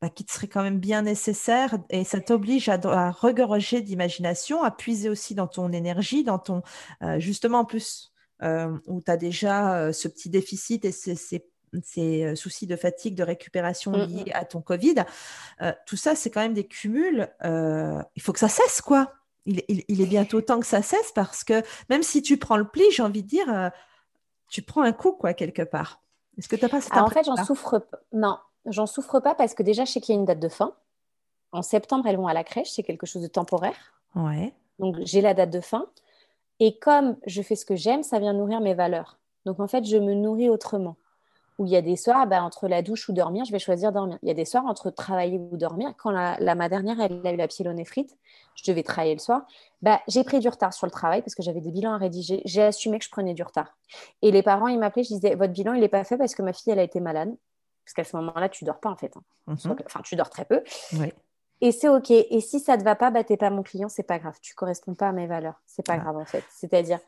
Bah, 0.04 0.10
qui 0.10 0.26
te 0.26 0.34
serait 0.34 0.50
quand 0.50 0.64
même 0.64 0.80
bien 0.80 1.04
nécessaire 1.04 1.78
et 1.90 2.04
ça 2.04 2.20
t'oblige 2.20 2.68
à, 2.68 2.74
à, 2.74 3.10
regorger 3.10 3.80
d'imagination, 3.80 4.62
à 4.62 4.70
puiser 4.70 5.08
aussi 5.08 5.34
dans 5.34 5.48
ton 5.48 5.72
énergie, 5.72 6.26
dans 6.26 6.40
ton 6.40 6.62
euh, 7.04 7.22
justement 7.22 7.60
en 7.60 7.66
plus 7.66 8.12
euh, 8.42 8.78
où 8.86 9.02
tu 9.02 9.10
as 9.10 9.16
déjà 9.16 9.78
euh, 9.78 9.94
ce 9.94 10.10
petit 10.10 10.30
déficit 10.30 10.84
et 10.84 10.92
ces, 10.92 12.36
soucis 12.36 12.68
de 12.68 12.76
fatigue, 12.76 13.16
de 13.16 13.24
récupération 13.24 13.92
mmh, 13.92 14.06
liés 14.08 14.26
mmh. 14.28 14.32
à 14.34 14.44
ton 14.44 14.62
Covid. 14.62 15.06
tout 15.86 15.96
ça, 15.96 16.16
c'est 16.16 16.30
quand 16.30 16.42
même 16.42 16.54
des 16.54 16.68
cumuls. 16.68 17.30
il 17.42 18.22
faut 18.22 18.34
que 18.34 18.40
ça 18.40 18.50
cesse, 18.50 18.82
quoi. 18.82 19.14
Il, 19.46 19.64
il, 19.70 20.02
est 20.02 20.06
bientôt 20.06 20.42
temps 20.42 20.60
que 20.60 20.66
ça 20.66 20.82
cesse 20.82 21.14
parce 21.16 21.46
que 21.46 21.64
même 21.90 22.04
si 22.04 22.22
tu 22.22 22.36
prends 22.36 22.58
le 22.58 22.68
pli, 22.68 22.84
j'ai 22.92 23.04
envie 23.04 23.24
de 23.24 23.30
dire, 23.30 23.72
tu 24.50 24.64
prends 24.64 24.82
un 24.82 24.92
coup, 24.92 25.14
quoi, 25.14 25.34
quelque 25.34 25.62
part. 25.62 26.02
Est-ce 26.38 26.50
que 26.50 26.58
tu 26.58 26.64
n'as 26.64 26.70
pas 26.70 26.82
cette 26.82 26.98
En 26.98 27.08
fait, 27.08 27.24
j'en 27.24 27.42
souffre 27.46 27.80
pas. 27.80 28.00
Non, 28.12 28.38
J'en 28.66 28.86
souffre 28.86 29.20
pas 29.20 29.36
parce 29.36 29.54
que 29.54 29.64
déjà, 29.64 29.86
je 29.86 29.92
sais 29.92 30.02
qu'il 30.02 30.16
y 30.16 30.18
a 30.18 30.20
une 30.20 30.26
date 30.26 30.40
de 30.40 30.50
fin. 30.50 30.74
En 31.52 31.62
septembre, 31.62 32.08
elles 32.08 32.18
vont 32.18 32.28
à 32.28 32.34
la 32.34 32.44
crèche, 32.44 32.72
c'est 32.72 32.84
quelque 32.84 33.06
chose 33.06 33.22
de 33.22 33.28
temporaire. 33.28 33.94
Ouais. 34.16 34.54
Donc, 34.80 34.98
j'ai 35.02 35.22
la 35.22 35.34
date 35.34 35.52
de 35.52 35.62
fin. 35.62 35.88
Et 36.60 36.80
comme 36.80 37.18
je 37.26 37.42
fais 37.42 37.56
ce 37.56 37.66
que 37.66 37.76
j'aime, 37.76 38.04
ça 38.04 38.20
vient 38.20 38.34
nourrir 38.34 38.62
mes 38.62 38.74
valeurs. 38.74 39.20
Donc, 39.46 39.60
en 39.60 39.68
fait, 39.68 39.86
je 39.86 39.98
me 39.98 40.14
nourris 40.14 40.50
autrement. 40.50 40.96
Où 41.60 41.66
il 41.66 41.72
y 41.72 41.76
a 41.76 41.82
des 41.84 41.96
soirs, 41.96 42.26
bah, 42.26 42.42
entre 42.42 42.68
la 42.68 42.82
douche 42.82 43.10
ou 43.10 43.14
dormir, 43.14 43.46
je 43.46 43.52
vais 43.52 43.60
choisir 43.60 43.92
dormir. 43.92 44.18
Il 44.24 44.28
y 44.28 44.32
a 44.32 44.34
des 44.34 44.46
soirs 44.46 44.66
entre 44.66 44.90
travailler 44.90 45.38
ou 45.38 45.56
dormir. 45.56 45.94
Quand 45.98 46.10
la, 46.10 46.56
ma 46.56 46.70
dernière, 46.70 47.00
elle 47.00 47.22
a 47.24 47.32
eu 47.32 47.36
la 47.36 47.48
pyélonéphrite, 47.48 48.18
je 48.56 48.64
devais 48.72 48.82
travailler 48.82 49.14
le 49.14 49.20
soir. 49.20 49.46
Bah, 49.84 50.02
j'ai 50.08 50.24
pris 50.24 50.40
du 50.40 50.50
retard 50.50 50.74
sur 50.74 50.88
le 50.88 50.92
travail 50.92 51.22
parce 51.22 51.36
que 51.36 51.44
j'avais 51.44 51.62
des 51.62 51.72
bilans 51.72 51.94
à 51.94 51.98
rédiger. 51.98 52.42
J'ai 52.46 52.64
assumé 52.64 52.98
que 52.98 53.06
je 53.06 53.12
prenais 53.12 53.36
du 53.36 53.44
retard. 53.44 53.78
Et 54.24 54.32
les 54.32 54.42
parents, 54.42 54.68
ils 54.68 54.80
m'appelaient, 54.80 55.04
je 55.04 55.14
disais, 55.14 55.36
votre 55.36 55.54
bilan, 55.54 55.74
il 55.74 55.82
n'est 55.82 55.90
pas 55.90 56.04
fait 56.04 56.18
parce 56.18 56.34
que 56.34 56.42
ma 56.42 56.54
fille, 56.54 56.74
elle 56.74 56.80
a 56.80 56.84
été 56.84 57.00
malade. 57.00 57.36
Parce 57.86 57.94
qu'à 57.94 58.04
ce 58.04 58.16
moment-là, 58.18 58.50
tu 58.50 58.66
dors 58.66 58.80
pas 58.80 58.90
en 58.90 58.96
fait. 58.96 59.16
Hein. 59.18 59.24
Mhm. 59.48 59.76
Enfin, 59.86 60.02
tu 60.04 60.16
dors 60.16 60.30
très 60.30 60.46
peu. 60.46 60.64
Et 61.62 61.72
c'est 61.72 61.90
OK. 61.90 62.12
Et 62.12 62.42
si 62.42 62.60
ça 62.60 62.76
ne 62.76 62.82
te 62.82 62.84
va 62.86 62.96
pas, 62.96 63.12
bah, 63.12 63.24
tu 63.24 63.34
n'es 63.34 63.38
pas 63.38 63.50
mon 63.50 63.64
client, 63.64 63.90
c'est 63.90 64.04
pas 64.04 64.20
grave. 64.20 64.36
Tu 64.42 64.54
ne 64.54 64.56
corresponds 64.56 64.96
pas 64.96 65.10
à 65.10 65.12
mes 65.12 65.28
valeurs. 65.28 65.62
C'est 65.66 65.86
pas 65.86 65.98
grave 65.98 66.18
en 66.18 66.26
fait. 66.26 66.44
C'est-à-dire. 66.50 67.00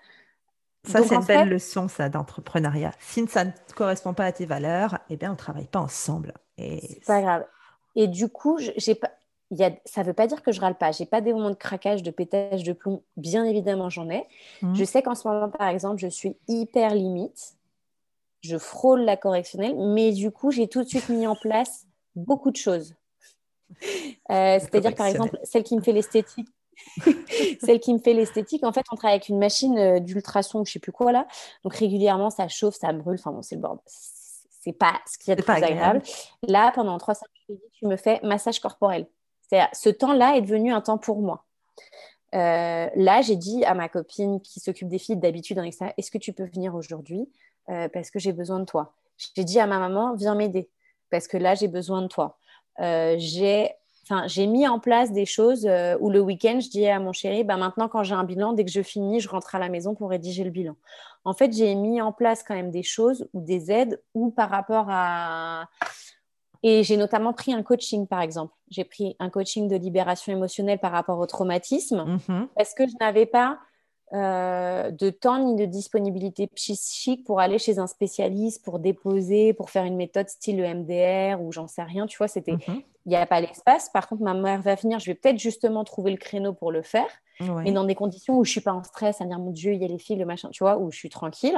Ça, 0.84 1.02
c'est 1.04 1.16
une 1.16 1.24
belle 1.24 1.50
leçon, 1.50 1.88
ça, 1.88 2.10
d'entrepreneuriat. 2.10 2.92
Si 3.00 3.26
ça 3.28 3.46
ne 3.46 3.52
correspond 3.76 4.14
pas 4.14 4.26
à 4.26 4.32
tes 4.32 4.46
valeurs, 4.46 5.00
eh 5.10 5.18
bien, 5.18 5.30
on 5.30 5.34
ne 5.34 5.38
travaille 5.38 5.68
pas 5.68 5.80
ensemble. 5.80 6.34
Et... 6.58 6.80
C'est 6.82 7.06
pas 7.06 7.22
grave. 7.22 7.46
Et 7.96 8.08
du 8.08 8.30
coup, 8.30 8.60
j'ai 8.60 8.94
pas... 8.94 9.10
Y 9.52 9.64
a... 9.64 9.72
ça 9.86 10.02
ne 10.02 10.06
veut 10.06 10.14
pas 10.14 10.28
dire 10.28 10.44
que 10.44 10.52
je 10.52 10.62
râle 10.62 10.78
pas. 10.78 10.92
J'ai 10.92 11.08
pas 11.08 11.22
des 11.22 11.34
moments 11.34 11.50
de 11.50 11.56
craquage, 11.56 12.04
de 12.04 12.12
pétage 12.12 12.64
de 12.64 12.72
plomb. 12.72 13.02
Bien 13.18 13.46
évidemment, 13.46 13.90
j'en 13.90 14.10
ai. 14.10 14.28
Mhm. 14.62 14.76
Je 14.76 14.84
sais 14.84 15.02
qu'en 15.02 15.16
ce 15.16 15.28
moment, 15.28 15.50
par 15.50 15.70
exemple, 15.70 15.98
je 15.98 16.08
suis 16.08 16.38
hyper 16.48 16.94
limite 16.94 17.56
je 18.46 18.58
frôle 18.58 19.02
la 19.02 19.18
correctionnelle, 19.18 19.76
mais 19.76 20.12
du 20.12 20.32
coup, 20.32 20.52
j'ai 20.52 20.68
tout 20.68 20.84
de 20.84 20.88
suite 20.88 21.10
mis 21.10 21.28
en 21.28 21.36
place 21.36 21.86
beaucoup 22.16 22.52
de 22.52 22.56
choses. 22.56 22.96
Euh, 24.32 24.60
c'est-à-dire, 24.60 24.96
par 24.96 25.08
exemple, 25.08 25.38
celle 25.44 25.64
qui 25.64 25.76
me 25.76 25.82
fait 25.82 25.92
l'esthétique. 25.92 26.48
celle 27.62 27.80
qui 27.80 27.94
me 27.94 28.00
fait 28.00 28.14
l'esthétique, 28.14 28.64
en 28.64 28.74
fait, 28.74 28.86
on 28.92 28.96
travaille 28.96 29.16
avec 29.16 29.30
une 29.30 29.40
machine 29.40 29.78
euh, 29.78 30.00
d'ultrason, 30.00 30.64
je 30.66 30.74
sais 30.74 30.80
plus 30.80 30.92
quoi 30.92 31.12
là. 31.12 31.28
Donc 31.64 31.74
régulièrement, 31.76 32.30
ça 32.30 32.48
chauffe, 32.48 32.76
ça 32.76 32.92
brûle. 32.94 33.18
Enfin 33.20 33.32
bon, 33.32 33.42
c'est 33.42 33.56
le 33.56 33.62
bordel. 33.62 33.82
C'est 33.88 34.74
pas 34.74 35.00
ce 35.06 35.18
qui 35.18 35.32
est, 35.32 35.36
le 35.36 35.44
plus 35.44 35.54
agréable. 35.54 36.02
Là, 36.48 36.72
pendant 36.74 36.98
trois 36.98 37.16
semaines, 37.16 37.60
tu 37.74 37.86
me 37.86 37.96
fais 37.98 38.20
massage 38.24 38.60
corporel. 38.60 39.08
C'est-à-dire, 39.42 39.70
ce 39.74 39.90
temps-là 39.90 40.38
est 40.38 40.42
devenu 40.42 40.74
un 40.74 40.82
temps 40.82 40.98
pour 40.98 41.22
moi. 41.22 41.46
Euh, 42.34 42.90
là, 42.96 43.22
j'ai 43.22 43.36
dit 43.36 43.64
à 43.64 43.74
ma 43.74 43.88
copine 43.88 44.42
qui 44.42 44.60
s'occupe 44.60 44.90
des 44.90 44.98
filles 44.98 45.18
d'habitude 45.18 45.58
dans 45.58 45.72
ça, 45.72 45.94
est-ce 45.98 46.12
que 46.12 46.18
tu 46.18 46.34
peux 46.34 46.46
venir 46.46 46.76
aujourd'hui? 46.76 47.30
Euh, 47.70 47.90
parce 47.90 48.12
que 48.12 48.20
j'ai 48.20 48.34
besoin 48.34 48.60
de 48.60 48.66
toi. 48.66 48.94
J'ai 49.36 49.44
dit 49.44 49.60
à 49.60 49.68
ma 49.68 49.80
maman, 49.80 50.16
viens 50.16 50.36
m'aider 50.36 50.70
parce 51.10 51.28
que 51.28 51.38
là, 51.38 51.56
j'ai 51.56 51.68
besoin 51.68 52.02
de 52.02 52.08
toi. 52.08 52.38
Euh, 52.80 53.16
j'ai 53.18 53.72
j'ai 54.28 54.46
mis 54.46 54.68
en 54.68 54.80
place 54.80 55.12
des 55.12 55.26
choses 55.26 55.66
euh, 55.66 55.98
où 56.00 56.12
le 56.12 56.20
week-end, 56.20 56.60
je 56.60 56.70
dis 56.70 56.86
à 56.88 57.00
mon 57.00 57.12
chéri, 57.12 57.44
bah, 57.44 57.58
maintenant, 57.58 57.88
quand 57.88 58.04
j'ai 58.04 58.14
un 58.14 58.24
bilan, 58.24 58.54
dès 58.54 58.64
que 58.64 58.70
je 58.70 58.84
finis, 58.84 59.20
je 59.20 59.28
rentre 59.28 59.56
à 59.56 59.60
la 59.60 59.68
maison 59.68 59.96
pour 59.96 60.12
rédiger 60.12 60.44
le 60.44 60.52
bilan. 60.52 60.76
En 61.24 61.34
fait, 61.34 61.52
j'ai 61.52 61.74
mis 61.74 62.00
en 62.02 62.12
place 62.12 62.44
quand 62.44 62.54
même 62.54 62.70
des 62.70 62.84
choses 62.84 63.28
ou 63.34 63.42
des 63.42 63.72
aides 63.72 64.00
ou 64.14 64.30
par 64.30 64.50
rapport 64.52 64.86
à... 64.90 65.66
Et 66.62 66.84
j'ai 66.84 66.98
notamment 66.98 67.34
pris 67.34 67.54
un 67.54 67.64
coaching, 67.64 68.06
par 68.06 68.22
exemple. 68.22 68.54
J'ai 68.70 68.84
pris 68.84 69.16
un 69.20 69.32
coaching 69.32 69.68
de 69.68 69.76
libération 69.76 70.32
émotionnelle 70.32 70.80
par 70.80 70.92
rapport 70.92 71.18
au 71.18 71.26
traumatisme 71.26 72.06
mm-hmm. 72.06 72.48
parce 72.56 72.76
que 72.76 72.88
je 72.88 72.94
n'avais 73.00 73.26
pas 73.26 73.60
euh, 74.14 74.92
de 74.92 75.10
temps 75.10 75.40
ni 75.40 75.56
de 75.56 75.66
disponibilité 75.66 76.48
psychique 76.48 77.24
pour 77.26 77.40
aller 77.40 77.58
chez 77.58 77.80
un 77.80 77.88
spécialiste, 77.88 78.64
pour 78.64 78.80
déposer, 78.80 79.54
pour 79.54 79.70
faire 79.70 79.84
une 79.84 79.96
méthode 79.96 80.30
style 80.30 80.62
MDR 80.62 81.42
ou 81.42 81.52
j'en 81.52 81.68
sais 81.68 81.84
rien. 81.84 82.06
Tu 82.06 82.18
vois, 82.18 82.28
c'était, 82.28 82.54
mhm. 82.54 82.82
il 83.06 83.10
n'y 83.10 83.16
a 83.16 83.26
pas 83.26 83.42
l'espace. 83.42 83.90
Par 83.90 84.08
contre, 84.08 84.22
ma 84.22 84.34
mère 84.34 84.62
va 84.62 84.76
venir, 84.76 85.00
je 85.00 85.08
vais 85.08 85.16
peut-être 85.16 85.40
justement 85.40 85.84
trouver 85.84 86.12
le 86.12 86.18
créneau 86.18 86.54
pour 86.54 86.72
le 86.72 86.82
faire, 86.84 87.10
mais 87.40 87.72
dans 87.72 87.84
des 87.84 87.96
conditions 87.96 88.38
où 88.38 88.46
je 88.46 88.52
suis 88.52 88.62
pas 88.62 88.74
en 88.74 88.84
stress, 88.84 89.20
à 89.20 89.26
dire 89.26 89.40
mon 89.40 89.52
Dieu, 89.52 89.74
il 89.74 89.82
y 89.82 89.86
a 89.86 89.88
les 89.88 89.98
filles, 89.98 90.16
le 90.16 90.26
machin, 90.26 90.50
tu 90.52 90.64
vois, 90.64 90.78
où 90.78 90.92
je 90.92 90.98
suis 90.98 91.10
tranquille. 91.10 91.58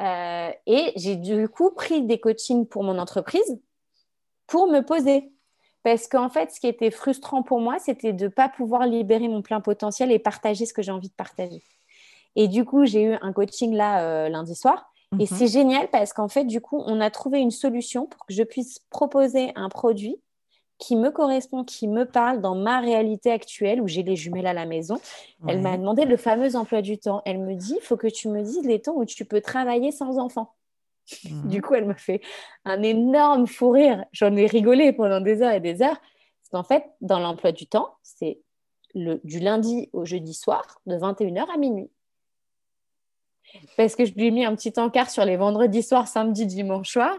Euh, 0.00 0.50
et 0.66 0.92
j'ai 0.96 1.16
du 1.16 1.48
coup 1.48 1.70
pris 1.70 2.02
des 2.02 2.18
coachings 2.18 2.66
pour 2.66 2.82
mon 2.82 2.98
entreprise 2.98 3.58
pour 4.46 4.66
me 4.66 4.80
poser. 4.80 5.32
Parce 5.82 6.08
qu'en 6.08 6.28
fait, 6.28 6.50
ce 6.50 6.60
qui 6.60 6.66
était 6.66 6.90
frustrant 6.90 7.42
pour 7.42 7.60
moi, 7.60 7.78
c'était 7.78 8.12
de 8.12 8.24
ne 8.24 8.28
pas 8.28 8.48
pouvoir 8.48 8.86
libérer 8.86 9.28
mon 9.28 9.42
plein 9.42 9.60
potentiel 9.60 10.12
et 10.12 10.18
partager 10.18 10.66
ce 10.66 10.74
que 10.74 10.82
j'ai 10.82 10.92
envie 10.92 11.08
de 11.08 11.14
partager. 11.14 11.62
Et 12.36 12.48
du 12.48 12.64
coup, 12.64 12.84
j'ai 12.84 13.02
eu 13.02 13.14
un 13.22 13.32
coaching 13.32 13.74
là 13.74 14.04
euh, 14.04 14.28
lundi 14.28 14.54
soir. 14.54 14.92
Et 15.18 15.22
mhm. 15.22 15.26
c'est 15.26 15.48
génial 15.48 15.88
parce 15.88 16.12
qu'en 16.12 16.28
fait, 16.28 16.44
du 16.44 16.60
coup, 16.60 16.82
on 16.86 17.00
a 17.00 17.10
trouvé 17.10 17.40
une 17.40 17.50
solution 17.50 18.06
pour 18.06 18.26
que 18.26 18.32
je 18.32 18.42
puisse 18.42 18.78
proposer 18.90 19.52
un 19.56 19.68
produit 19.68 20.20
qui 20.78 20.96
me 20.96 21.10
correspond, 21.10 21.62
qui 21.62 21.88
me 21.88 22.04
parle 22.04 22.40
dans 22.40 22.54
ma 22.54 22.80
réalité 22.80 23.30
actuelle 23.30 23.82
où 23.82 23.88
j'ai 23.88 24.02
les 24.02 24.16
jumelles 24.16 24.46
à 24.46 24.54
la 24.54 24.66
maison. 24.66 24.98
Elle 25.46 25.60
m'a 25.60 25.76
demandé 25.76 26.06
le 26.06 26.16
fameux 26.16 26.56
emploi 26.56 26.80
du 26.80 26.96
temps. 26.98 27.20
Elle 27.26 27.38
me 27.38 27.54
dit, 27.54 27.74
il 27.76 27.82
faut 27.82 27.98
que 27.98 28.06
tu 28.06 28.28
me 28.28 28.42
dises 28.42 28.64
les 28.64 28.80
temps 28.80 28.94
où 28.96 29.04
tu 29.04 29.24
peux 29.26 29.42
travailler 29.42 29.92
sans 29.92 30.18
enfant. 30.18 30.54
Du 31.24 31.56
mhm. 31.56 31.60
coup, 31.60 31.74
elle 31.74 31.86
me 31.86 31.94
fait 31.94 32.20
un 32.64 32.82
énorme 32.82 33.46
fou 33.46 33.70
rire. 33.70 34.04
J'en 34.12 34.34
ai 34.36 34.46
rigolé 34.46 34.92
pendant 34.92 35.20
des 35.20 35.42
heures 35.42 35.52
et 35.52 35.60
des 35.60 35.82
heures. 35.82 36.00
Parce 36.00 36.50
qu'en 36.52 36.64
fait, 36.64 36.84
dans 37.00 37.18
l'emploi 37.18 37.52
du 37.52 37.66
temps, 37.66 37.94
c'est 38.02 38.40
du 38.94 39.38
lundi 39.38 39.88
au 39.92 40.04
jeudi 40.04 40.34
soir, 40.34 40.80
de 40.86 40.96
21h 40.96 41.46
à 41.52 41.56
minuit. 41.56 41.90
Parce 43.76 43.96
que 43.96 44.04
je 44.04 44.12
lui 44.14 44.26
ai 44.26 44.30
mis 44.30 44.44
un 44.44 44.54
petit 44.54 44.72
encart 44.76 45.10
sur 45.10 45.24
les 45.24 45.36
vendredis 45.36 45.82
soirs, 45.82 46.08
samedi, 46.08 46.46
dimanche 46.46 46.90
soir. 46.90 47.16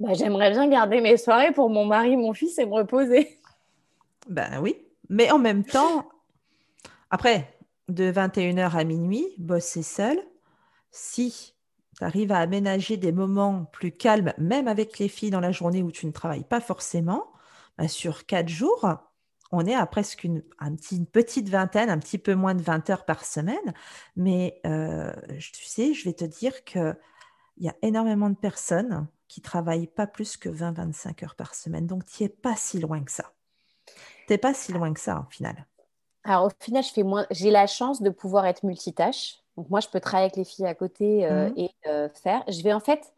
Bah, 0.00 0.14
j'aimerais 0.14 0.50
bien 0.50 0.68
garder 0.68 1.00
mes 1.00 1.16
soirées 1.16 1.52
pour 1.52 1.70
mon 1.70 1.84
mari, 1.84 2.16
mon 2.16 2.32
fils 2.32 2.58
et 2.58 2.66
me 2.66 2.74
reposer. 2.74 3.38
Ben 4.28 4.60
oui, 4.60 4.76
mais 5.08 5.30
en 5.30 5.38
même 5.38 5.64
temps, 5.64 6.08
après, 7.10 7.52
de 7.88 8.12
21h 8.12 8.76
à 8.76 8.84
minuit, 8.84 9.26
bosser 9.38 9.82
seul, 9.82 10.18
si 10.90 11.54
tu 11.98 12.04
arrives 12.04 12.32
à 12.32 12.38
aménager 12.38 12.96
des 12.96 13.12
moments 13.12 13.64
plus 13.72 13.92
calmes, 13.92 14.32
même 14.38 14.68
avec 14.68 14.98
les 14.98 15.08
filles 15.08 15.30
dans 15.30 15.40
la 15.40 15.52
journée 15.52 15.82
où 15.82 15.90
tu 15.90 16.06
ne 16.06 16.12
travailles 16.12 16.44
pas 16.44 16.60
forcément, 16.60 17.32
bah, 17.76 17.88
sur 17.88 18.26
quatre 18.26 18.48
jours, 18.48 18.88
on 19.50 19.66
est 19.66 19.74
à 19.74 19.86
presque 19.86 20.24
une, 20.24 20.42
petite 21.12 21.48
vingtaine, 21.48 21.90
un 21.90 21.98
petit 21.98 22.18
peu 22.18 22.34
moins 22.34 22.54
de 22.54 22.62
20 22.62 22.90
heures 22.90 23.04
par 23.04 23.24
semaine. 23.24 23.74
Mais 24.16 24.60
euh, 24.66 25.12
tu 25.38 25.64
sais, 25.64 25.94
je 25.94 26.04
vais 26.04 26.12
te 26.12 26.24
dire 26.24 26.64
qu'il 26.64 26.96
y 27.58 27.68
a 27.68 27.74
énormément 27.82 28.30
de 28.30 28.36
personnes 28.36 29.06
qui 29.26 29.40
travaillent 29.40 29.86
pas 29.86 30.06
plus 30.06 30.36
que 30.36 30.48
20-25 30.48 31.24
heures 31.24 31.34
par 31.34 31.54
semaine. 31.54 31.86
Donc, 31.86 32.04
tu 32.04 32.22
n'es 32.22 32.28
pas 32.28 32.56
si 32.56 32.78
loin 32.78 33.02
que 33.02 33.12
ça. 33.12 33.32
Tu 34.26 34.32
n'es 34.32 34.38
pas 34.38 34.54
si 34.54 34.72
loin 34.72 34.92
que 34.92 35.00
ça, 35.00 35.24
au 35.26 35.30
final. 35.30 35.66
Alors, 36.24 36.46
au 36.46 36.50
final, 36.62 36.84
j'ai 37.30 37.50
la 37.50 37.66
chance 37.66 38.02
de 38.02 38.10
pouvoir 38.10 38.46
être 38.46 38.64
multitâche. 38.64 39.38
Donc, 39.58 39.70
moi, 39.70 39.80
je 39.80 39.88
peux 39.88 39.98
travailler 39.98 40.26
avec 40.26 40.36
les 40.36 40.44
filles 40.44 40.66
à 40.66 40.74
côté 40.74 41.26
euh, 41.26 41.50
mmh. 41.50 41.54
et 41.56 41.70
euh, 41.88 42.08
faire. 42.22 42.44
Je 42.46 42.62
vais 42.62 42.72
en 42.72 42.78
fait 42.78 43.12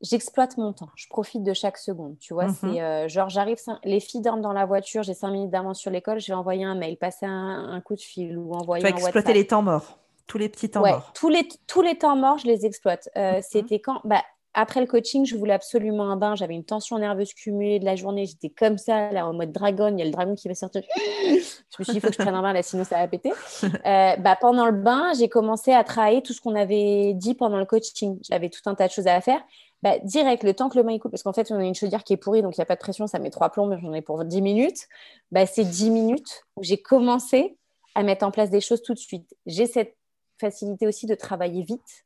j'exploite 0.00 0.56
mon 0.58 0.72
temps. 0.72 0.90
Je 0.96 1.06
profite 1.08 1.42
de 1.42 1.52
chaque 1.52 1.78
seconde. 1.78 2.16
Tu 2.18 2.34
vois, 2.34 2.48
c'est 2.48 2.66
mhm. 2.66 2.78
euh, 2.78 3.08
genre, 3.08 3.28
j'arrive, 3.28 3.58
les 3.84 4.00
filles 4.00 4.20
dorment 4.20 4.40
dans 4.40 4.52
la 4.52 4.64
voiture, 4.64 5.02
j'ai 5.02 5.14
cinq 5.14 5.30
minutes 5.30 5.50
d'avance 5.50 5.78
sur 5.80 5.90
l'école, 5.90 6.20
je 6.20 6.28
vais 6.28 6.34
envoyer 6.34 6.64
un 6.64 6.74
mail, 6.74 6.96
passer 6.96 7.26
un, 7.26 7.80
coup 7.80 7.94
de 7.94 8.00
fil 8.00 8.38
ou 8.38 8.54
envoyer 8.54 8.84
tu 8.84 8.90
vas 8.90 8.96
exploiter 8.96 9.32
les 9.32 9.46
temps 9.46 9.62
morts, 9.62 9.98
tous 10.26 10.38
les 10.38 10.48
petits 10.48 10.70
temps 10.70 10.86
morts. 10.86 11.12
Tous 11.14 11.28
les, 11.28 11.48
tous 11.66 11.82
les 11.82 11.96
temps 11.96 12.16
morts, 12.16 12.38
je 12.38 12.46
les 12.46 12.66
exploite. 12.66 13.08
Mhm. 13.16 13.40
C'était 13.42 13.80
quand? 13.80 14.00
Bah, 14.04 14.22
Après 14.60 14.80
le 14.80 14.88
coaching, 14.88 15.24
je 15.24 15.36
voulais 15.36 15.52
absolument 15.52 16.10
un 16.10 16.16
bain. 16.16 16.34
J'avais 16.34 16.54
une 16.54 16.64
tension 16.64 16.98
nerveuse 16.98 17.32
cumulée 17.32 17.78
de 17.78 17.84
la 17.84 17.94
journée. 17.94 18.26
J'étais 18.26 18.48
comme 18.48 18.76
ça, 18.76 19.12
là, 19.12 19.24
en 19.24 19.32
mode 19.32 19.52
dragon. 19.52 19.86
Il 19.92 20.00
y 20.00 20.02
a 20.02 20.04
le 20.04 20.10
dragon 20.10 20.34
qui 20.34 20.48
va 20.48 20.54
sortir. 20.56 20.82
je 20.96 21.30
me 21.78 21.84
suis 21.84 21.92
dit, 21.92 21.98
il 21.98 22.00
faut 22.00 22.08
que 22.08 22.14
je 22.14 22.18
prenne 22.18 22.34
un 22.34 22.42
bain, 22.42 22.52
là, 22.52 22.60
sinon 22.64 22.82
ça 22.82 22.96
va 22.96 23.06
péter. 23.06 23.32
Euh, 23.86 24.16
bah, 24.16 24.36
pendant 24.40 24.66
le 24.66 24.72
bain, 24.72 25.12
j'ai 25.16 25.28
commencé 25.28 25.72
à 25.72 25.84
travailler 25.84 26.22
tout 26.22 26.32
ce 26.32 26.40
qu'on 26.40 26.56
avait 26.56 27.14
dit 27.14 27.34
pendant 27.34 27.58
le 27.58 27.64
coaching. 27.64 28.18
J'avais 28.28 28.50
tout 28.50 28.60
un 28.66 28.74
tas 28.74 28.88
de 28.88 28.92
choses 28.92 29.06
à 29.06 29.20
faire 29.20 29.40
bah, 29.82 29.98
direct, 30.02 30.42
le 30.42 30.54
temps 30.54 30.68
que 30.68 30.76
le 30.76 30.82
bain 30.82 30.98
coule, 30.98 31.10
parce 31.10 31.22
qu'en 31.22 31.32
fait, 31.32 31.50
on 31.52 31.56
a 31.56 31.64
une 31.64 31.74
chaudière 31.74 32.02
qui 32.02 32.14
est 32.14 32.16
pourrie, 32.16 32.42
donc 32.42 32.56
il 32.56 32.60
n'y 32.60 32.62
a 32.62 32.66
pas 32.66 32.74
de 32.74 32.80
pression, 32.80 33.06
ça 33.06 33.20
met 33.20 33.30
trois 33.30 33.50
plombs, 33.50 33.66
mais 33.66 33.78
j'en 33.80 33.92
ai 33.92 34.02
pour 34.02 34.24
10 34.24 34.42
minutes. 34.42 34.88
Bah, 35.30 35.46
c'est 35.46 35.64
10 35.64 35.90
minutes 35.90 36.44
où 36.56 36.64
j'ai 36.64 36.82
commencé 36.82 37.56
à 37.94 38.02
mettre 38.02 38.26
en 38.26 38.32
place 38.32 38.50
des 38.50 38.60
choses 38.60 38.82
tout 38.82 38.94
de 38.94 38.98
suite. 38.98 39.36
J'ai 39.46 39.66
cette 39.66 39.96
facilité 40.40 40.88
aussi 40.88 41.06
de 41.06 41.14
travailler 41.14 41.62
vite. 41.62 42.04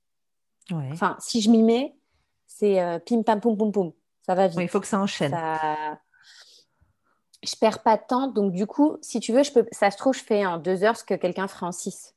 Enfin, 0.70 1.16
si 1.20 1.40
je 1.40 1.50
m'y 1.50 1.62
mets, 1.62 1.94
c'est 2.56 2.80
euh, 2.80 2.98
pim 2.98 3.22
pam 3.22 3.40
poum 3.40 3.56
poum 3.56 3.72
poum. 3.72 3.92
Ça 4.24 4.34
va 4.34 4.48
vite. 4.48 4.58
il 4.60 4.68
faut 4.68 4.80
que 4.80 4.86
ça 4.86 5.00
enchaîne. 5.00 5.32
Ça... 5.32 5.98
Je 7.42 7.56
perds 7.56 7.82
pas 7.82 7.96
de 7.96 8.02
temps, 8.06 8.28
donc 8.28 8.52
du 8.52 8.66
coup, 8.66 8.98
si 9.02 9.18
tu 9.18 9.32
veux, 9.32 9.42
je 9.42 9.52
peux... 9.52 9.66
ça 9.72 9.90
se 9.90 9.96
trouve, 9.96 10.14
je 10.14 10.22
fais 10.22 10.46
en 10.46 10.58
deux 10.58 10.84
heures 10.84 10.96
ce 10.96 11.02
que 11.02 11.14
quelqu'un 11.14 11.48
ferait 11.48 11.66
en 11.66 11.72
six 11.72 12.14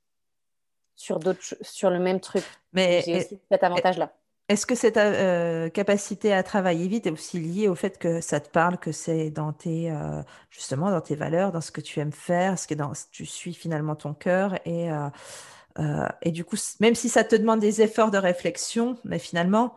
sur, 0.96 1.20
sur 1.62 1.90
le 1.90 2.00
même 2.00 2.20
truc. 2.20 2.44
Mais 2.74 3.02
j'ai 3.06 3.18
aussi 3.18 3.40
cet 3.52 3.64
avantage-là. 3.64 4.12
Est-ce 4.48 4.68
que 4.68 4.76
cette 4.76 4.98
euh, 4.98 5.70
capacité 5.70 6.32
à 6.32 6.44
travailler 6.44 6.88
vite 6.88 7.08
est 7.08 7.12
aussi 7.12 7.40
liée 7.40 7.68
au 7.68 7.74
fait 7.74 7.98
que 7.98 8.22
ça 8.22 8.40
te 8.40 8.50
parle, 8.50 8.78
que 8.78 8.92
c'est 8.92 9.32
dans 9.32 9.54
tes 9.54 9.90
euh, 9.90 10.22
justement 10.52 10.92
dans 10.92 11.02
tes 11.02 11.16
valeurs, 11.16 11.52
dans 11.52 11.62
ce 11.62 11.72
que 11.72 11.82
tu 11.82 12.00
aimes 12.00 12.12
faire, 12.12 12.60
ce 12.60 12.68
que 12.68 12.76
dans, 12.76 12.92
tu 13.12 13.26
suis 13.26 13.56
finalement 13.56 13.96
ton 13.96 14.14
cœur 14.14 14.60
et 14.66 14.92
euh, 14.92 16.08
et 16.22 16.30
du 16.30 16.46
coup 16.46 16.58
même 16.80 16.94
si 16.94 17.10
ça 17.10 17.24
te 17.24 17.36
demande 17.36 17.60
des 17.60 17.82
efforts 17.82 18.12
de 18.12 18.20
réflexion, 18.20 18.98
mais 19.04 19.18
finalement 19.18 19.74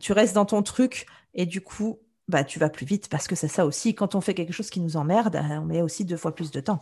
tu 0.00 0.12
restes 0.12 0.34
dans 0.34 0.44
ton 0.44 0.62
truc 0.62 1.06
et 1.34 1.46
du 1.46 1.60
coup 1.60 1.98
bah 2.28 2.44
tu 2.44 2.58
vas 2.58 2.70
plus 2.70 2.86
vite 2.86 3.08
parce 3.08 3.26
que 3.26 3.34
c'est 3.34 3.48
ça 3.48 3.66
aussi 3.66 3.94
quand 3.94 4.14
on 4.14 4.20
fait 4.20 4.34
quelque 4.34 4.52
chose 4.52 4.70
qui 4.70 4.80
nous 4.80 4.96
emmerde, 4.96 5.40
on 5.50 5.64
met 5.64 5.82
aussi 5.82 6.04
deux 6.04 6.16
fois 6.16 6.34
plus 6.34 6.50
de 6.50 6.60
temps. 6.60 6.80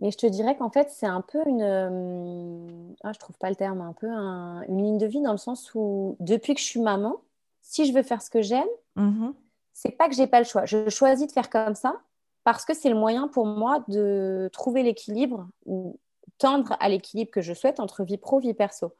Mais 0.00 0.12
je 0.12 0.16
te 0.16 0.26
dirais 0.26 0.56
qu'en 0.56 0.70
fait, 0.70 0.90
c'est 0.90 1.06
un 1.06 1.20
peu 1.20 1.40
une. 1.46 1.62
Euh, 1.62 2.94
ah, 3.02 3.12
je 3.12 3.18
trouve 3.18 3.36
pas 3.36 3.50
le 3.50 3.56
terme, 3.56 3.80
un 3.80 3.92
peu 3.92 4.06
une 4.06 4.82
ligne 4.82 4.98
de 4.98 5.06
vie 5.06 5.20
dans 5.20 5.32
le 5.32 5.38
sens 5.38 5.72
où, 5.74 6.16
depuis 6.20 6.54
que 6.54 6.60
je 6.60 6.66
suis 6.66 6.80
maman, 6.80 7.16
si 7.62 7.84
je 7.84 7.92
veux 7.92 8.04
faire 8.04 8.22
ce 8.22 8.30
que 8.30 8.40
j'aime, 8.40 8.68
mm-hmm. 8.96 9.32
c'est 9.72 9.90
pas 9.90 10.08
que 10.08 10.14
j'ai 10.14 10.28
pas 10.28 10.38
le 10.38 10.44
choix. 10.44 10.66
Je 10.66 10.88
choisis 10.88 11.26
de 11.26 11.32
faire 11.32 11.50
comme 11.50 11.74
ça 11.74 11.96
parce 12.44 12.64
que 12.64 12.74
c'est 12.74 12.88
le 12.88 12.94
moyen 12.94 13.26
pour 13.26 13.44
moi 13.46 13.84
de 13.88 14.48
trouver 14.52 14.84
l'équilibre 14.84 15.48
ou 15.66 15.98
tendre 16.38 16.76
à 16.80 16.88
l'équilibre 16.88 17.30
que 17.30 17.42
je 17.42 17.52
souhaite 17.52 17.80
entre 17.80 18.04
vie 18.04 18.18
pro, 18.18 18.38
vie 18.38 18.54
perso. 18.54 18.94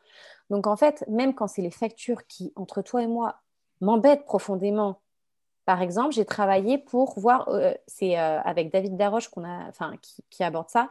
Donc 0.51 0.66
en 0.66 0.77
fait, 0.77 1.05
même 1.09 1.35
quand 1.35 1.46
c'est 1.46 1.62
les 1.62 1.70
factures 1.70 2.27
qui, 2.27 2.53
entre 2.57 2.83
toi 2.83 3.03
et 3.03 3.07
moi, 3.07 3.37
m'embêtent 3.81 4.24
profondément 4.24 5.01
par 5.68 5.83
exemple, 5.83 6.14
j'ai 6.14 6.24
travaillé 6.24 6.79
pour 6.79 7.20
voir, 7.20 7.46
euh, 7.51 7.74
c'est 7.87 8.18
euh, 8.18 8.40
avec 8.40 8.72
David 8.72 8.96
Daroche 8.96 9.29
qu'on 9.29 9.44
a, 9.44 9.68
enfin, 9.68 9.92
qui, 10.31 10.42
aborde 10.42 10.70
ça, 10.70 10.88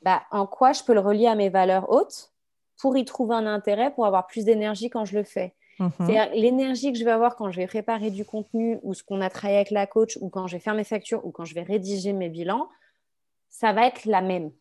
bah, 0.00 0.22
en 0.30 0.46
quoi 0.46 0.72
je 0.72 0.82
peux 0.82 0.94
le 0.94 1.00
relier 1.00 1.26
à 1.26 1.34
mes 1.34 1.50
valeurs 1.50 1.90
hautes 1.90 2.32
pour 2.78 2.96
y 2.96 3.04
trouver 3.04 3.34
un 3.34 3.46
intérêt, 3.46 3.92
pour 3.92 4.06
avoir 4.06 4.26
plus 4.26 4.46
d'énergie 4.46 4.88
quand 4.88 5.04
je 5.04 5.18
le 5.18 5.24
fais. 5.24 5.52
Mhm. 5.78 5.90
C'est 6.06 6.30
l'énergie 6.30 6.90
que 6.90 6.98
je 6.98 7.04
vais 7.04 7.10
avoir 7.10 7.36
quand 7.36 7.50
je 7.50 7.60
vais 7.60 7.66
préparer 7.66 8.10
du 8.10 8.24
contenu 8.24 8.78
ou 8.82 8.94
ce 8.94 9.02
qu'on 9.02 9.20
a 9.20 9.28
travaillé 9.28 9.58
avec 9.58 9.70
la 9.70 9.86
coach 9.86 10.16
ou 10.22 10.30
quand 10.30 10.46
je 10.46 10.56
vais 10.56 10.60
faire 10.60 10.74
mes 10.74 10.84
factures 10.84 11.22
ou 11.26 11.30
quand 11.30 11.44
je 11.44 11.54
vais 11.54 11.62
rédiger 11.62 12.14
mes 12.14 12.30
bilans, 12.30 12.70
ça 13.50 13.74
va 13.74 13.86
être 13.86 14.06
la 14.06 14.22
même. 14.22 14.52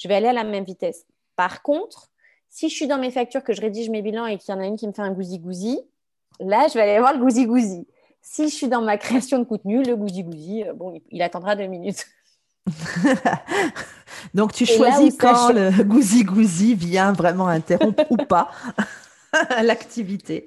Je 0.00 0.08
vais 0.08 0.14
aller 0.14 0.28
à 0.28 0.32
la 0.32 0.44
même 0.44 0.64
vitesse. 0.64 1.04
Par 1.36 1.62
contre, 1.62 2.10
si 2.48 2.70
je 2.70 2.74
suis 2.74 2.86
dans 2.86 2.98
mes 2.98 3.10
factures, 3.10 3.44
que 3.44 3.52
je 3.52 3.60
rédige 3.60 3.90
mes 3.90 4.00
bilans 4.00 4.24
et 4.24 4.38
qu'il 4.38 4.54
y 4.54 4.56
en 4.56 4.60
a 4.60 4.64
une 4.64 4.76
qui 4.76 4.88
me 4.88 4.92
fait 4.92 5.02
un 5.02 5.12
gousi-gousi, 5.12 5.78
là, 6.40 6.66
je 6.68 6.74
vais 6.74 6.80
aller 6.80 6.98
voir 6.98 7.12
le 7.12 7.20
gousi-gousi. 7.20 7.86
Si 8.22 8.48
je 8.48 8.54
suis 8.54 8.68
dans 8.68 8.80
ma 8.80 8.96
création 8.96 9.38
de 9.38 9.44
contenu, 9.44 9.82
le 9.82 9.96
gousi-gousi, 9.96 10.64
euh, 10.64 10.72
bon, 10.72 10.98
il, 11.10 11.20
attendra 11.20 11.54
deux 11.54 11.66
minutes. 11.66 12.06
Donc, 14.34 14.54
tu 14.54 14.64
choisis 14.64 15.16
quand 15.18 15.52
le 15.52 15.70
gousi-gousi 15.82 16.74
vient 16.74 17.12
vraiment 17.12 17.48
interrompre 17.48 18.04
ou 18.10 18.16
pas 18.16 18.50
l'activité. 19.62 20.46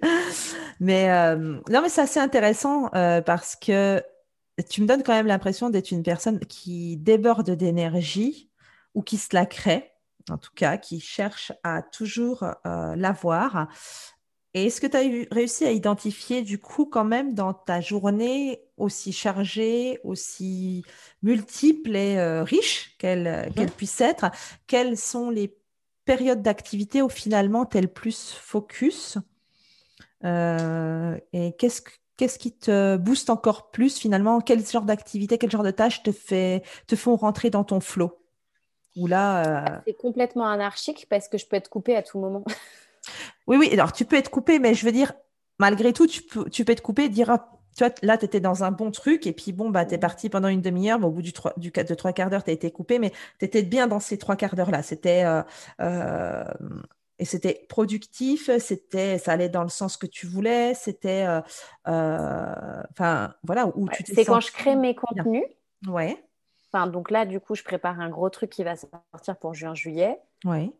Mais 0.79 1.11
euh, 1.11 1.59
non, 1.69 1.81
mais 1.83 1.89
c'est 1.89 2.01
assez 2.01 2.19
intéressant 2.19 2.89
euh, 2.95 3.21
parce 3.21 3.55
que 3.55 4.01
tu 4.67 4.81
me 4.81 4.87
donnes 4.87 5.03
quand 5.03 5.13
même 5.13 5.27
l'impression 5.27 5.69
d'être 5.69 5.91
une 5.91 6.03
personne 6.03 6.39
qui 6.39 6.97
déborde 6.97 7.51
d'énergie 7.51 8.49
ou 8.93 9.01
qui 9.01 9.17
se 9.17 9.29
la 9.33 9.45
crée, 9.45 9.91
en 10.29 10.37
tout 10.37 10.51
cas, 10.55 10.77
qui 10.77 10.99
cherche 10.99 11.51
à 11.63 11.81
toujours 11.81 12.45
l'avoir 12.63 13.67
et 14.55 14.67
est-ce 14.67 14.81
que 14.81 14.87
tu 14.87 14.97
as 14.97 15.33
réussi 15.33 15.65
à 15.65 15.71
identifier 15.71 16.43
du 16.43 16.59
coup 16.59 16.85
quand 16.85 17.03
même 17.03 17.33
dans 17.33 17.53
ta 17.53 17.81
journée 17.81 18.61
aussi 18.77 19.11
chargée, 19.11 19.99
aussi 20.03 20.83
multiple 21.23 21.95
et 21.95 22.17
euh, 22.17 22.43
riche 22.43 22.95
qu'elle 22.99 23.51
mmh. 23.57 23.65
puisse 23.71 23.99
être, 23.99 24.29
quelles 24.67 24.97
sont 24.97 25.31
les 25.31 25.57
périodes 26.05 26.43
d'activité 26.43 27.01
où 27.01 27.09
finalement 27.09 27.65
tu 27.65 27.79
es 27.79 27.81
le 27.81 27.87
plus 27.87 28.31
focus 28.31 29.17
euh, 30.23 31.17
Et 31.33 31.55
qu'est-ce 31.57 31.81
qu'est-ce 32.15 32.37
qui 32.37 32.55
te 32.55 32.95
booste 32.97 33.31
encore 33.31 33.71
plus 33.71 33.97
finalement? 33.97 34.39
Quel 34.39 34.63
genre 34.63 34.85
d'activité, 34.85 35.39
quel 35.39 35.49
genre 35.49 35.63
de 35.63 35.71
tâches 35.71 36.03
te, 36.03 36.11
fait, 36.11 36.61
te 36.85 36.95
font 36.95 37.15
rentrer 37.15 37.49
dans 37.49 37.63
ton 37.63 37.79
flow? 37.79 38.22
Là, 38.95 39.65
euh 39.65 39.79
C'est 39.87 39.97
complètement 39.97 40.47
anarchique 40.47 41.07
parce 41.09 41.27
que 41.27 41.37
je 41.37 41.45
peux 41.45 41.55
être 41.55 41.69
coupée 41.69 41.95
à 41.95 42.03
tout 42.03 42.19
moment. 42.19 42.43
Oui, 43.47 43.57
oui, 43.57 43.69
alors 43.73 43.91
tu 43.91 44.05
peux 44.05 44.15
être 44.15 44.29
coupé, 44.29 44.59
mais 44.59 44.73
je 44.73 44.85
veux 44.85 44.93
dire, 44.93 45.11
malgré 45.59 45.91
tout, 45.91 46.07
tu 46.07 46.21
peux, 46.21 46.49
tu 46.49 46.63
peux 46.63 46.71
être 46.71 46.81
coupé 46.81 47.03
et 47.03 47.09
dire, 47.09 47.29
ah, 47.29 47.51
tu 47.75 47.83
vois, 47.83 47.93
là, 48.01 48.17
tu 48.17 48.25
étais 48.25 48.39
dans 48.39 48.63
un 48.63 48.71
bon 48.71 48.91
truc, 48.91 49.27
et 49.27 49.33
puis 49.33 49.51
bon, 49.51 49.69
bah, 49.69 49.85
tu 49.85 49.95
es 49.95 49.97
parti 49.97 50.29
pendant 50.29 50.47
une 50.47 50.61
demi-heure, 50.61 51.03
au 51.03 51.11
bout 51.11 51.21
du, 51.21 51.33
3, 51.33 51.53
du 51.57 51.71
de 51.71 51.95
trois 51.95 52.13
quarts 52.13 52.29
d'heure, 52.29 52.43
tu 52.43 52.51
as 52.51 52.53
été 52.53 52.71
coupé, 52.71 52.99
mais 52.99 53.11
tu 53.39 53.45
étais 53.45 53.63
bien 53.63 53.87
dans 53.87 53.99
ces 53.99 54.17
trois 54.17 54.35
quarts 54.35 54.55
d'heure-là. 54.55 54.83
C'était. 54.83 55.25
Euh, 55.25 55.41
euh, 55.81 56.43
et 57.19 57.25
c'était 57.25 57.65
productif, 57.69 58.49
c'était, 58.57 59.19
ça 59.19 59.33
allait 59.33 59.47
dans 59.47 59.61
le 59.61 59.69
sens 59.69 59.97
que 59.97 60.07
tu 60.07 60.25
voulais, 60.25 60.73
c'était, 60.73 61.25
euh, 61.27 62.83
enfin, 62.91 63.33
voilà, 63.43 63.67
où 63.75 63.87
tu 63.87 64.03
C'est 64.03 64.25
quand 64.25 64.39
je 64.39 64.51
crée 64.51 64.75
mes 64.75 64.95
contenus. 64.95 65.43
Ouais. 65.87 66.21
Enfin, 66.73 66.87
donc 66.87 67.11
là, 67.11 67.25
du 67.25 67.39
coup, 67.39 67.55
je 67.55 67.63
prépare 67.63 67.99
un 67.99 68.09
gros 68.09 68.29
truc 68.29 68.49
qui 68.49 68.63
va 68.63 68.75
sortir 68.75 69.37
pour 69.37 69.53
juin-juillet. 69.53 70.19
Oui. 70.45 70.73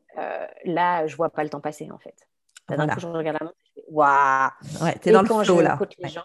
là, 0.65 1.05
je 1.07 1.15
vois 1.15 1.29
pas 1.29 1.43
le 1.43 1.49
temps 1.49 1.61
passer, 1.61 1.89
en 1.91 1.99
fait. 1.99 2.27
D'un 2.67 2.87
coup, 2.87 2.99
je 2.99 3.07
regarde 3.07 3.37
la 3.39 3.45
montre, 3.45 3.57
waouh 3.89 4.49
Ouais, 4.81 4.95
t'es 4.95 5.11
dans 5.11 5.21
le 5.21 5.43
flow 5.43 5.61
là. 5.61 5.77
Les 5.99 6.07
gens, 6.07 6.23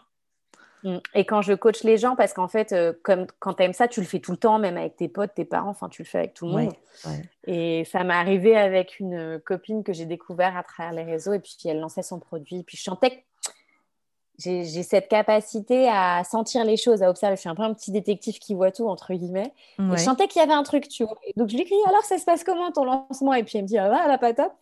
Mm. 0.84 0.98
Et 1.14 1.24
quand 1.24 1.42
je 1.42 1.52
coach 1.54 1.82
les 1.82 1.96
gens, 1.96 2.16
parce 2.16 2.32
qu'en 2.32 2.48
fait, 2.48 2.72
euh, 2.72 2.92
comme 3.02 3.26
quand 3.38 3.54
tu 3.54 3.62
aimes 3.62 3.72
ça, 3.72 3.88
tu 3.88 4.00
le 4.00 4.06
fais 4.06 4.20
tout 4.20 4.30
le 4.30 4.36
temps, 4.36 4.58
même 4.58 4.76
avec 4.76 4.96
tes 4.96 5.08
potes, 5.08 5.34
tes 5.34 5.44
parents, 5.44 5.70
enfin, 5.70 5.88
tu 5.88 6.02
le 6.02 6.06
fais 6.06 6.18
avec 6.18 6.34
tout 6.34 6.46
le 6.46 6.52
monde. 6.52 6.72
Et 7.46 7.84
ça 7.84 8.04
m'est 8.04 8.14
arrivé 8.14 8.56
avec 8.56 9.00
une 9.00 9.40
copine 9.44 9.82
que 9.82 9.92
j'ai 9.92 10.06
découvert 10.06 10.56
à 10.56 10.62
travers 10.62 10.92
les 10.92 11.04
réseaux, 11.04 11.32
et 11.32 11.40
puis 11.40 11.56
elle 11.64 11.80
lançait 11.80 12.02
son 12.02 12.18
produit, 12.18 12.62
puis 12.62 12.76
je 12.76 12.82
chantais 12.82 13.24
j'ai 14.38 14.82
cette 14.82 15.08
capacité 15.08 15.88
à 15.88 16.22
sentir 16.24 16.64
les 16.64 16.76
choses, 16.76 17.02
à 17.02 17.10
observer. 17.10 17.36
Je 17.36 17.40
suis 17.40 17.48
un 17.48 17.54
peu 17.54 17.62
un 17.62 17.74
petit 17.74 17.90
détective 17.90 18.38
qui 18.38 18.54
voit 18.54 18.70
tout, 18.70 18.88
entre 18.88 19.12
guillemets. 19.12 19.52
je 19.78 19.96
sentais 19.96 20.28
qu'il 20.28 20.40
y 20.40 20.44
avait 20.44 20.54
un 20.54 20.62
truc, 20.62 20.88
tu 20.88 21.04
vois. 21.04 21.18
donc, 21.36 21.48
je 21.48 21.54
lui 21.54 21.62
ai 21.62 21.64
dit, 21.64 21.74
alors, 21.86 22.04
ça 22.04 22.18
se 22.18 22.24
passe 22.24 22.44
comment 22.44 22.70
ton 22.70 22.84
lancement? 22.84 23.34
Et 23.34 23.42
puis, 23.42 23.58
elle 23.58 23.64
me 23.64 23.68
dit, 23.68 23.78
ah, 23.78 23.88
bah, 23.88 24.06
va 24.06 24.18
pas 24.18 24.34
top. 24.34 24.52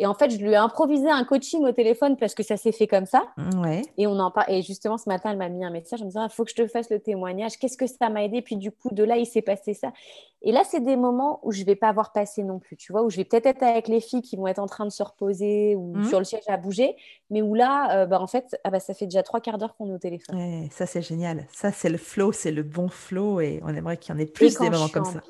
Et 0.00 0.06
en 0.06 0.14
fait, 0.14 0.30
je 0.30 0.38
lui 0.38 0.52
ai 0.52 0.56
improvisé 0.56 1.10
un 1.10 1.24
coaching 1.24 1.62
au 1.62 1.72
téléphone 1.72 2.16
parce 2.16 2.34
que 2.34 2.42
ça 2.42 2.56
s'est 2.56 2.72
fait 2.72 2.86
comme 2.86 3.04
ça. 3.04 3.24
Ouais. 3.58 3.82
Et, 3.98 4.06
on 4.06 4.18
en 4.18 4.32
et 4.48 4.62
justement, 4.62 4.96
ce 4.96 5.10
matin, 5.10 5.30
elle 5.30 5.36
m'a 5.36 5.50
mis 5.50 5.62
un 5.62 5.68
message 5.68 6.00
en 6.00 6.06
me 6.06 6.08
disant 6.08 6.24
Il 6.24 6.32
faut 6.32 6.44
que 6.44 6.50
je 6.50 6.54
te 6.54 6.66
fasse 6.66 6.88
le 6.88 7.00
témoignage. 7.00 7.58
Qu'est-ce 7.58 7.76
que 7.76 7.86
ça 7.86 8.08
m'a 8.08 8.24
aidé? 8.24 8.40
Puis 8.40 8.56
du 8.56 8.72
coup, 8.72 8.88
de 8.92 9.04
là, 9.04 9.18
il 9.18 9.26
s'est 9.26 9.42
passé 9.42 9.74
ça. 9.74 9.92
Et 10.40 10.52
là, 10.52 10.62
c'est 10.64 10.80
des 10.80 10.96
moments 10.96 11.38
où 11.42 11.52
je 11.52 11.60
ne 11.60 11.66
vais 11.66 11.76
pas 11.76 11.92
voir 11.92 12.12
passer 12.12 12.42
non 12.42 12.58
plus, 12.58 12.78
tu 12.78 12.92
vois, 12.92 13.02
où 13.02 13.10
je 13.10 13.18
vais 13.18 13.26
peut-être 13.26 13.44
être 13.44 13.62
avec 13.62 13.88
les 13.88 14.00
filles 14.00 14.22
qui 14.22 14.36
vont 14.36 14.46
être 14.46 14.58
en 14.58 14.64
train 14.64 14.86
de 14.86 14.90
se 14.90 15.02
reposer 15.02 15.74
ou 15.76 15.94
mmh. 15.94 16.04
sur 16.04 16.18
le 16.18 16.24
siège 16.24 16.44
à 16.46 16.56
bouger, 16.56 16.96
mais 17.28 17.42
où 17.42 17.54
là, 17.54 17.94
euh, 17.94 18.06
bah, 18.06 18.22
en 18.22 18.26
fait, 18.26 18.58
ah 18.64 18.70
bah, 18.70 18.80
ça 18.80 18.94
fait 18.94 19.04
déjà 19.04 19.22
trois 19.22 19.40
quarts 19.40 19.58
d'heure 19.58 19.76
qu'on 19.76 19.90
est 19.90 19.94
au 19.94 19.98
téléphone. 19.98 20.34
Ouais, 20.34 20.68
ça, 20.70 20.86
c'est 20.86 21.02
génial. 21.02 21.46
Ça, 21.52 21.72
c'est 21.72 21.90
le 21.90 21.98
flow, 21.98 22.32
c'est 22.32 22.52
le 22.52 22.62
bon 22.62 22.88
flow 22.88 23.40
et 23.40 23.60
on 23.64 23.74
aimerait 23.74 23.98
qu'il 23.98 24.14
y 24.14 24.16
en 24.16 24.20
ait 24.20 24.24
plus 24.24 24.58
des 24.58 24.70
moments 24.70 24.88
comme 24.88 25.04
ça. 25.04 25.20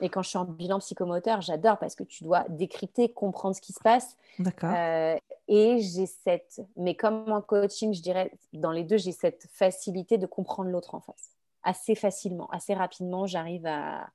Et 0.00 0.08
quand 0.08 0.22
je 0.22 0.28
suis 0.28 0.38
en 0.38 0.44
bilan 0.44 0.80
psychomoteur, 0.80 1.40
j'adore 1.40 1.78
parce 1.78 1.94
que 1.94 2.02
tu 2.02 2.24
dois 2.24 2.44
décrypter, 2.48 3.08
comprendre 3.08 3.54
ce 3.54 3.60
qui 3.60 3.72
se 3.72 3.80
passe. 3.80 4.16
D'accord. 4.38 4.70
Euh, 4.74 5.16
et 5.46 5.80
j'ai 5.80 6.06
cette, 6.06 6.60
mais 6.76 6.94
comme 6.94 7.30
en 7.30 7.40
coaching, 7.40 7.94
je 7.94 8.02
dirais, 8.02 8.32
dans 8.52 8.72
les 8.72 8.84
deux, 8.84 8.96
j'ai 8.96 9.12
cette 9.12 9.46
facilité 9.52 10.18
de 10.18 10.26
comprendre 10.26 10.70
l'autre 10.70 10.94
en 10.94 11.00
face. 11.00 11.30
Assez 11.62 11.94
facilement, 11.94 12.48
assez 12.50 12.74
rapidement, 12.74 13.26
j'arrive 13.26 13.66
à, 13.66 14.08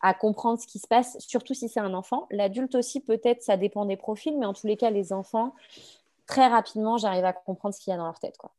à 0.00 0.14
comprendre 0.14 0.60
ce 0.60 0.66
qui 0.66 0.78
se 0.78 0.86
passe, 0.86 1.18
surtout 1.18 1.54
si 1.54 1.68
c'est 1.68 1.80
un 1.80 1.94
enfant. 1.94 2.26
L'adulte 2.30 2.74
aussi, 2.74 3.00
peut-être, 3.00 3.42
ça 3.42 3.56
dépend 3.56 3.86
des 3.86 3.96
profils, 3.96 4.36
mais 4.38 4.46
en 4.46 4.52
tous 4.52 4.66
les 4.66 4.76
cas, 4.76 4.90
les 4.90 5.12
enfants, 5.12 5.54
très 6.26 6.46
rapidement, 6.46 6.98
j'arrive 6.98 7.24
à 7.24 7.32
comprendre 7.32 7.74
ce 7.74 7.80
qu'il 7.80 7.90
y 7.90 7.94
a 7.94 7.96
dans 7.96 8.06
leur 8.06 8.18
tête. 8.18 8.36
Quoi. 8.36 8.50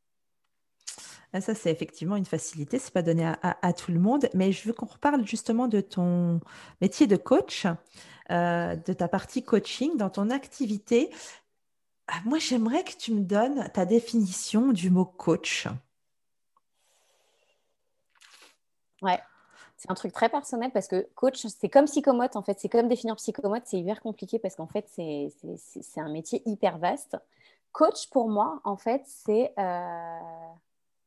Ah, 1.38 1.42
ça, 1.42 1.54
c'est 1.54 1.70
effectivement 1.70 2.16
une 2.16 2.26
facilité. 2.26 2.80
C'est 2.80 2.92
pas 2.92 3.04
donné 3.04 3.32
à, 3.44 3.74
tout 3.74 3.92
le 3.92 4.00
monde. 4.00 4.28
Mais 4.34 4.52
je 4.52 4.68
veux 4.68 4.74
qu'on 4.74 4.88
reparle 4.88 5.24
justement 5.28 5.68
de 5.68 5.82
ton 5.82 6.40
métier 6.82 7.06
de 7.06 7.16
coach, 7.16 7.68
euh, 8.32 8.76
de 8.76 8.94
ta 8.94 9.08
partie 9.08 9.44
coaching 9.44 9.98
dans 9.98 10.10
ton 10.10 10.32
activité. 10.32 11.12
Ah, 12.08 12.16
moi, 12.26 12.40
j'aimerais 12.40 12.84
que 12.84 12.94
tu 12.98 13.14
me 13.14 13.22
donnes 13.22 13.70
ta 13.72 13.86
définition 13.86 14.72
du 14.72 14.90
mot 14.90 15.06
coach. 15.06 15.68
Ouais. 19.04 19.20
C'est 19.78 19.92
un 19.92 19.94
truc 19.94 20.12
très 20.12 20.30
personnel 20.30 20.72
parce 20.72 20.88
que 20.88 21.08
coach, 21.14 21.46
c'est 21.46 21.70
comme 21.70 21.86
psychomote 21.86 22.36
en 22.36 22.42
fait. 22.42 22.60
C'est 22.60 22.70
comme 22.70 22.88
définir 22.88 23.16
psychomote, 23.18 23.62
c'est 23.66 23.78
hyper 23.78 24.02
compliqué 24.02 24.40
parce 24.40 24.56
qu'en 24.56 24.66
fait, 24.66 24.88
c'est 24.90 26.02
un 26.02 26.10
métier 26.10 26.42
hyper 26.48 26.80
vaste. 26.80 27.16
Coach, 27.74 28.10
pour 28.10 28.28
moi, 28.28 28.60
en 28.64 28.76
fait, 28.76 29.04
c'est 29.06 29.54
euh, 29.60 30.20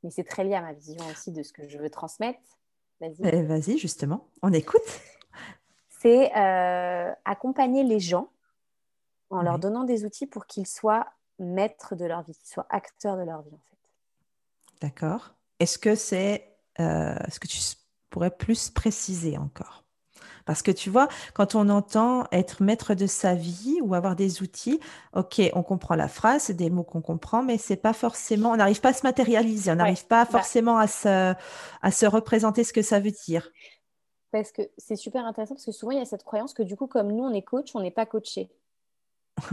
mais 0.03 0.11
c'est 0.11 0.25
très 0.25 0.45
lié 0.45 0.55
à 0.55 0.63
ma 0.63 0.73
vision 0.73 1.05
aussi 1.11 1.33
de 1.33 1.43
ce 1.43 1.53
que 1.53 1.69
je 1.69 1.79
veux 1.79 1.91
transmettre. 1.91 2.41
Vas-y. 3.01 3.17
Eh, 3.25 3.43
vas-y, 3.43 3.79
justement, 3.79 4.29
on 4.43 4.53
écoute. 4.53 4.83
C'est 5.89 6.35
euh, 6.37 7.13
accompagner 7.25 7.85
les 7.85 8.01
gens 8.01 8.31
en 9.31 9.43
leur 9.43 9.59
donnant 9.59 9.85
des 9.85 10.05
outils 10.05 10.27
pour 10.27 10.47
qu'ils 10.47 10.67
soient 10.67 11.07
maîtres 11.39 11.95
de 11.95 12.05
leur 12.05 12.23
vie, 12.23 12.35
qu'ils 12.35 12.49
soient 12.49 12.67
acteurs 12.69 13.17
de 13.17 13.23
leur 13.23 13.43
vie, 13.43 13.55
en 13.55 13.61
fait. 13.71 13.79
D'accord. 14.81 15.35
Est-ce 15.59 15.79
que 15.79 15.95
c'est, 15.95 16.57
euh, 16.81 17.15
ce 17.29 17.39
que 17.39 17.47
tu 17.47 17.59
pourrais 18.09 18.31
plus 18.31 18.71
préciser 18.71 19.39
encore? 19.39 19.85
Parce 20.47 20.63
que 20.63 20.71
tu 20.71 20.91
vois, 20.91 21.09
quand 21.35 21.55
on 21.55 21.69
entend 21.69 22.27
être 22.33 22.63
maître 22.63 22.95
de 22.95 23.07
sa 23.07 23.35
vie 23.35 23.79
ou 23.83 23.95
avoir 23.95 24.17
des 24.17 24.43
outils, 24.43 24.81
ok, 25.15 25.41
on 25.55 25.63
comprend 25.63 25.95
la 25.95 26.09
phrase, 26.09 26.45
c'est 26.45 26.55
des 26.55 26.71
mots 26.71 26.83
qu'on 26.83 27.01
comprend, 27.01 27.43
mais 27.43 27.59
c'est 27.59 27.77
pas 27.77 27.93
forcément, 27.93 28.51
on 28.51 28.57
n'arrive 28.57 28.81
pas 28.81 28.91
à 28.91 28.95
se 28.95 29.07
matérialiser, 29.07 29.71
on 29.73 29.77
n'arrive 29.77 30.07
pas 30.07 30.25
bah 30.25 30.31
forcément 30.31 30.79
à, 30.79 30.87
se, 30.87 31.35
à 31.83 31.91
se 31.91 32.07
représenter 32.07 32.65
ce 32.65 32.73
que 32.73 32.83
ça 32.83 33.01
veut 33.01 33.13
dire. 33.27 33.49
Parce 34.31 34.53
que 34.53 34.63
c'est 34.79 34.97
super 34.97 35.25
intéressant 35.25 35.55
parce 35.55 35.67
que 35.67 35.73
souvent 35.73 35.93
il 35.93 35.99
y 35.99 36.03
a 36.03 36.05
cette 36.05 36.25
croyance 36.25 36.55
que 36.55 36.63
du 36.63 36.77
coup, 36.77 36.87
comme 36.87 37.13
nous 37.13 37.25
on 37.25 37.33
est 37.33 37.43
coach, 37.43 37.75
on 37.75 37.81
n'est 37.81 37.91
pas 37.91 38.07
coaché. 38.07 38.51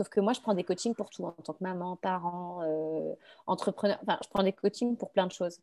Sauf 0.00 0.08
que 0.08 0.20
moi, 0.20 0.32
je 0.32 0.40
prends 0.40 0.54
des 0.54 0.64
coachings 0.64 0.94
pour 0.94 1.10
tout, 1.10 1.24
en 1.24 1.32
tant 1.32 1.52
que 1.52 1.62
maman, 1.62 1.94
parent, 1.94 2.62
euh, 2.62 3.14
entrepreneur. 3.46 3.98
Enfin, 4.00 4.18
je 4.24 4.30
prends 4.30 4.42
des 4.42 4.54
coachings 4.54 4.96
pour 4.96 5.10
plein 5.10 5.26
de 5.26 5.32
choses. 5.32 5.60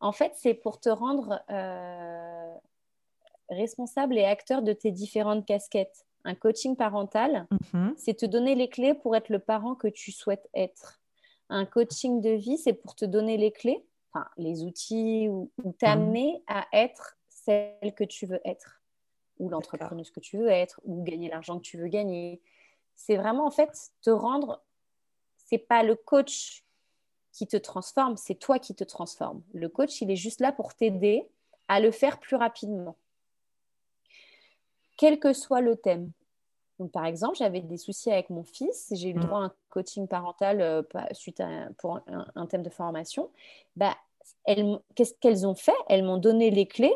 En 0.00 0.12
fait, 0.12 0.32
c'est 0.36 0.52
pour 0.52 0.78
te 0.78 0.90
rendre 0.90 1.42
euh, 1.48 2.54
responsable 3.50 4.18
et 4.18 4.24
acteur 4.24 4.62
de 4.62 4.72
tes 4.72 4.90
différentes 4.90 5.46
casquettes. 5.46 6.06
Un 6.24 6.34
coaching 6.34 6.76
parental, 6.76 7.46
mhm. 7.72 7.94
c'est 7.96 8.14
te 8.14 8.26
donner 8.26 8.54
les 8.54 8.68
clés 8.68 8.94
pour 8.94 9.16
être 9.16 9.28
le 9.28 9.38
parent 9.38 9.74
que 9.74 9.88
tu 9.88 10.12
souhaites 10.12 10.48
être. 10.54 11.00
Un 11.48 11.64
coaching 11.64 12.20
de 12.20 12.30
vie, 12.30 12.58
c'est 12.58 12.74
pour 12.74 12.94
te 12.94 13.04
donner 13.04 13.36
les 13.36 13.52
clés, 13.52 13.86
enfin, 14.12 14.26
les 14.36 14.64
outils 14.64 15.28
ou, 15.28 15.50
t'amener 15.78 16.32
mhm. 16.32 16.42
à 16.48 16.66
être 16.72 17.16
celle 17.28 17.94
que 17.94 18.04
tu 18.04 18.26
veux 18.26 18.40
être, 18.44 18.82
ou 19.38 19.48
l'entrepreneuse 19.48 20.10
que 20.10 20.20
tu 20.20 20.38
veux 20.38 20.48
être, 20.48 20.80
ou 20.84 21.02
gagner 21.02 21.30
l'argent 21.30 21.58
que 21.58 21.64
tu 21.64 21.78
veux 21.78 21.88
gagner. 21.88 22.40
C'est 22.94 23.16
vraiment 23.16 23.46
en 23.46 23.50
fait 23.50 23.70
te 24.02 24.10
rendre. 24.10 24.62
C'est 25.38 25.58
pas 25.58 25.82
le 25.82 25.94
coach 25.94 26.64
qui 27.32 27.46
te 27.46 27.56
transforme, 27.56 28.16
c'est 28.16 28.34
toi 28.34 28.58
qui 28.58 28.74
te 28.74 28.84
transforme. 28.84 29.42
Le 29.54 29.68
coach, 29.68 30.02
il 30.02 30.10
est 30.10 30.16
juste 30.16 30.40
là 30.40 30.52
pour 30.52 30.74
t'aider 30.74 31.26
à 31.68 31.80
le 31.80 31.90
faire 31.90 32.18
plus 32.18 32.36
rapidement 32.36 32.96
quel 34.98 35.18
que 35.18 35.32
soit 35.32 35.62
le 35.62 35.76
thème. 35.76 36.10
Donc, 36.78 36.92
par 36.92 37.06
exemple, 37.06 37.36
j'avais 37.36 37.60
des 37.60 37.78
soucis 37.78 38.12
avec 38.12 38.28
mon 38.28 38.44
fils, 38.44 38.92
j'ai 38.92 39.08
eu 39.08 39.12
le 39.14 39.20
mm. 39.20 39.24
droit 39.24 39.40
à 39.40 39.44
un 39.44 39.52
coaching 39.70 40.06
parental 40.06 40.60
euh, 40.60 40.82
suite 41.12 41.40
à 41.40 41.48
pour 41.78 42.00
un, 42.34 42.46
thème 42.46 42.62
de 42.62 42.70
formation. 42.70 43.30
Bah, 43.74 43.96
qu'est-ce 44.94 45.14
qu'elles 45.14 45.46
ont 45.46 45.54
fait? 45.54 45.74
Elles 45.88 46.04
m'ont 46.04 46.18
donné 46.18 46.50
les 46.50 46.66
clés 46.66 46.94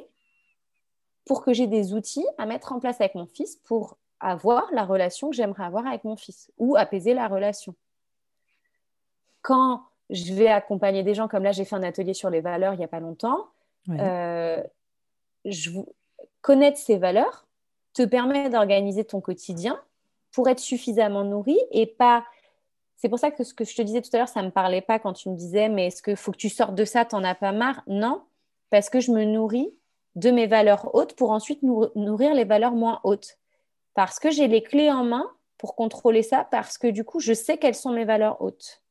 pour 1.25 1.43
que 1.43 1.53
j'ai 1.53 1.67
des 1.67 1.95
outils 1.95 2.27
à 2.39 2.47
mettre 2.47 2.73
en 2.73 2.81
place 2.81 3.01
avec 3.01 3.15
mon 3.15 3.27
fils 3.27 3.57
pour 3.57 3.97
avoir 4.21 4.69
la 4.73 4.85
relation 4.85 5.31
que 5.31 5.37
j'aimerais 5.37 5.65
avoir 5.65 5.87
avec 5.87 6.05
mon 6.05 6.17
fils 6.17 6.53
ou 6.59 6.77
apaiser 6.77 7.15
la 7.15 7.29
relation. 7.29 7.75
Quand 9.41 9.83
je 10.11 10.33
vais 10.35 10.49
accompagner 10.49 11.03
des 11.03 11.15
gens, 11.15 11.27
comme 11.27 11.43
là 11.43 11.53
j'ai 11.53 11.65
fait 11.65 11.77
un 11.77 11.83
atelier 11.83 12.15
sur 12.15 12.31
les 12.31 12.41
valeurs 12.41 12.75
il 12.75 12.79
n'y 12.79 12.85
a 12.85 12.89
pas 12.89 13.01
longtemps, 13.01 13.49
euh, 13.89 14.63
je, 15.45 15.71
connaître 16.41 16.79
ces 16.79 16.99
valeurs, 16.99 17.47
te 17.95 18.03
permet 18.03 18.49
d'organiser 18.49 19.05
ton 19.05 19.21
quotidien 19.21 19.81
pour 20.33 20.49
être 20.49 20.59
suffisamment 20.59 21.25
nourri 21.25 21.59
et 21.71 21.87
pas. 21.87 22.25
C'est 22.97 23.09
pour 23.09 23.19
ça 23.19 23.31
que 23.31 23.45
ce 23.45 23.55
que 23.55 23.65
je 23.65 23.75
te 23.75 23.83
disais 23.83 24.01
tout 24.01 24.11
à 24.13 24.19
l'heure, 24.19 24.29
ça 24.29 24.41
ne 24.41 24.47
me 24.47 24.53
parlait 24.53 24.81
pas 24.81 24.99
quand 24.99 25.13
tu 25.13 25.29
me 25.29 25.37
disais, 25.37 25.69
mais 25.69 25.89
est-ce 25.89 26.03
qu'il 26.03 26.17
faut 26.17 26.33
que 26.33 26.37
tu 26.37 26.49
sortes 26.49 26.75
de 26.75 26.85
ça, 26.85 27.05
t'en 27.05 27.25
as 27.25 27.35
pas 27.35 27.53
marre? 27.53 27.83
Non, 27.87 28.23
parce 28.71 28.89
que 28.89 29.01
je 29.01 29.11
me 29.11 29.25
nourris 29.25 29.75
de 30.15 30.31
mes 30.31 30.47
valeurs 30.47 30.95
hautes 30.95 31.15
pour 31.15 31.31
ensuite 31.31 31.63
nourrir 31.63 32.35
les 32.35 32.45
valeurs 32.45 32.73
moins 32.73 33.01
hautes. 33.05 33.39
Parce 33.95 34.19
que 34.19 34.31
j'ai 34.31 34.49
les 34.49 34.63
clés 34.63 34.91
en 34.91 35.05
main 35.05 35.31
pour 35.59 35.75
contrôler 35.75 36.23
ça, 36.23 36.47
parce 36.51 36.79
que 36.79 36.87
du 36.87 37.05
coup, 37.05 37.21
je 37.21 37.33
sais 37.33 37.59
quelles 37.59 37.75
sont 37.75 37.93
mes 37.93 38.05
valeurs 38.05 38.41
hautes. 38.41 38.83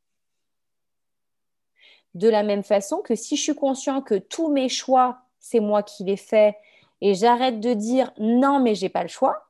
De 2.14 2.30
la 2.30 2.44
même 2.44 2.64
façon 2.64 2.98
que 3.02 3.16
si 3.16 3.36
je 3.36 3.42
suis 3.42 3.56
conscient 3.56 4.02
que 4.02 4.16
tous 4.16 4.50
mes 4.50 4.70
choix, 4.70 5.22
c'est 5.40 5.60
moi 5.60 5.84
qui 5.84 6.04
les 6.04 6.18
fais 6.18 6.58
et 7.02 7.16
j'arrête 7.16 7.60
de 7.60 7.74
dire 7.74 8.12
non, 8.20 8.60
mais 8.60 8.76
j'ai 8.76 8.90
pas 8.90 9.02
le 9.02 9.10
choix. 9.10 9.48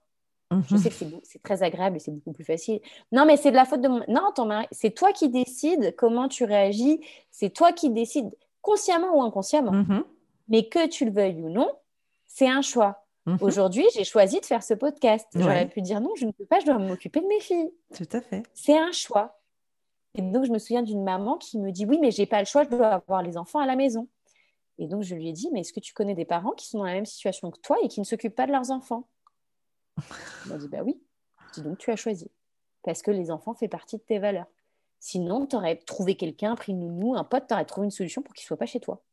Je 0.67 0.75
sais 0.75 0.89
que 0.89 0.95
c'est 1.23 1.41
très 1.41 1.63
agréable 1.63 1.95
et 1.95 1.99
c'est 1.99 2.11
beaucoup 2.11 2.33
plus 2.33 2.43
facile. 2.43 2.81
Non, 3.11 3.25
mais 3.25 3.37
c'est 3.37 3.51
de 3.51 3.55
la 3.55 3.63
faute 3.63 3.81
de 3.81 3.87
mon. 3.87 4.03
Non, 4.09 4.31
ton 4.35 4.45
mari, 4.45 4.67
c'est 4.71 4.91
toi 4.91 5.13
qui 5.13 5.29
décides 5.29 5.95
comment 5.95 6.27
tu 6.27 6.43
réagis. 6.43 6.99
C'est 7.29 7.51
toi 7.51 7.71
qui 7.71 7.89
décides, 7.89 8.29
consciemment 8.61 9.17
ou 9.17 9.21
inconsciemment. 9.21 9.71
Mhm. 9.71 10.03
Mais 10.49 10.67
que 10.67 10.87
tu 10.87 11.05
le 11.05 11.11
veuilles 11.11 11.41
ou 11.41 11.49
non, 11.49 11.71
c'est 12.27 12.49
un 12.49 12.61
choix. 12.61 13.05
Mhm. 13.25 13.37
Aujourd'hui, 13.39 13.85
j'ai 13.93 14.03
choisi 14.03 14.41
de 14.41 14.45
faire 14.45 14.63
ce 14.63 14.73
podcast. 14.73 15.25
J'aurais 15.35 15.67
pu 15.67 15.81
dire 15.81 16.01
non, 16.01 16.11
je 16.15 16.25
ne 16.25 16.31
peux 16.31 16.45
pas, 16.45 16.59
je 16.59 16.65
dois 16.65 16.77
m'occuper 16.77 17.21
de 17.21 17.27
mes 17.27 17.39
filles. 17.39 17.71
Tout 17.95 18.09
à 18.11 18.19
fait. 18.19 18.43
C'est 18.53 18.77
un 18.77 18.91
choix. 18.91 19.39
Et 20.15 20.21
donc, 20.21 20.43
je 20.43 20.51
me 20.51 20.59
souviens 20.59 20.81
d'une 20.81 21.03
maman 21.03 21.37
qui 21.37 21.59
me 21.59 21.71
dit 21.71 21.85
oui, 21.85 21.97
mais 22.01 22.11
j'ai 22.11 22.25
pas 22.25 22.39
le 22.39 22.45
choix, 22.45 22.65
je 22.65 22.69
dois 22.69 22.87
avoir 22.87 23.23
les 23.23 23.37
enfants 23.37 23.59
à 23.59 23.65
la 23.65 23.77
maison. 23.77 24.09
Et 24.81 24.87
donc, 24.87 25.03
je 25.03 25.13
lui 25.13 25.29
ai 25.29 25.31
dit, 25.31 25.47
mais 25.53 25.59
est-ce 25.59 25.73
que 25.73 25.79
tu 25.79 25.93
connais 25.93 26.15
des 26.15 26.25
parents 26.25 26.53
qui 26.53 26.67
sont 26.67 26.79
dans 26.79 26.85
la 26.85 26.93
même 26.93 27.05
situation 27.05 27.51
que 27.51 27.59
toi 27.59 27.77
et 27.83 27.87
qui 27.87 27.99
ne 27.99 28.05
s'occupent 28.05 28.35
pas 28.35 28.47
de 28.47 28.51
leurs 28.51 28.71
enfants? 28.71 29.07
Elle 29.97 30.51
m'a 30.51 30.57
dit, 30.57 30.67
bah 30.67 30.79
oui. 30.83 30.99
Je 31.49 31.61
dis, 31.61 31.67
donc, 31.67 31.77
tu 31.77 31.91
as 31.91 31.95
choisi. 31.95 32.31
Parce 32.81 33.03
que 33.03 33.11
les 33.11 33.29
enfants 33.29 33.53
font 33.53 33.67
partie 33.67 33.97
de 33.97 34.01
tes 34.01 34.17
valeurs. 34.17 34.47
Sinon, 34.99 35.45
tu 35.45 35.55
aurais 35.55 35.75
trouvé 35.75 36.15
quelqu'un, 36.15 36.55
pris 36.55 36.71
une 36.71 36.79
nounou, 36.79 37.15
un 37.15 37.23
pote, 37.23 37.45
tu 37.47 37.53
aurais 37.53 37.65
trouvé 37.65 37.85
une 37.85 37.91
solution 37.91 38.23
pour 38.23 38.33
qu'il 38.33 38.43
ne 38.43 38.47
soit 38.47 38.57
pas 38.57 38.65
chez 38.65 38.79
toi. 38.79 39.03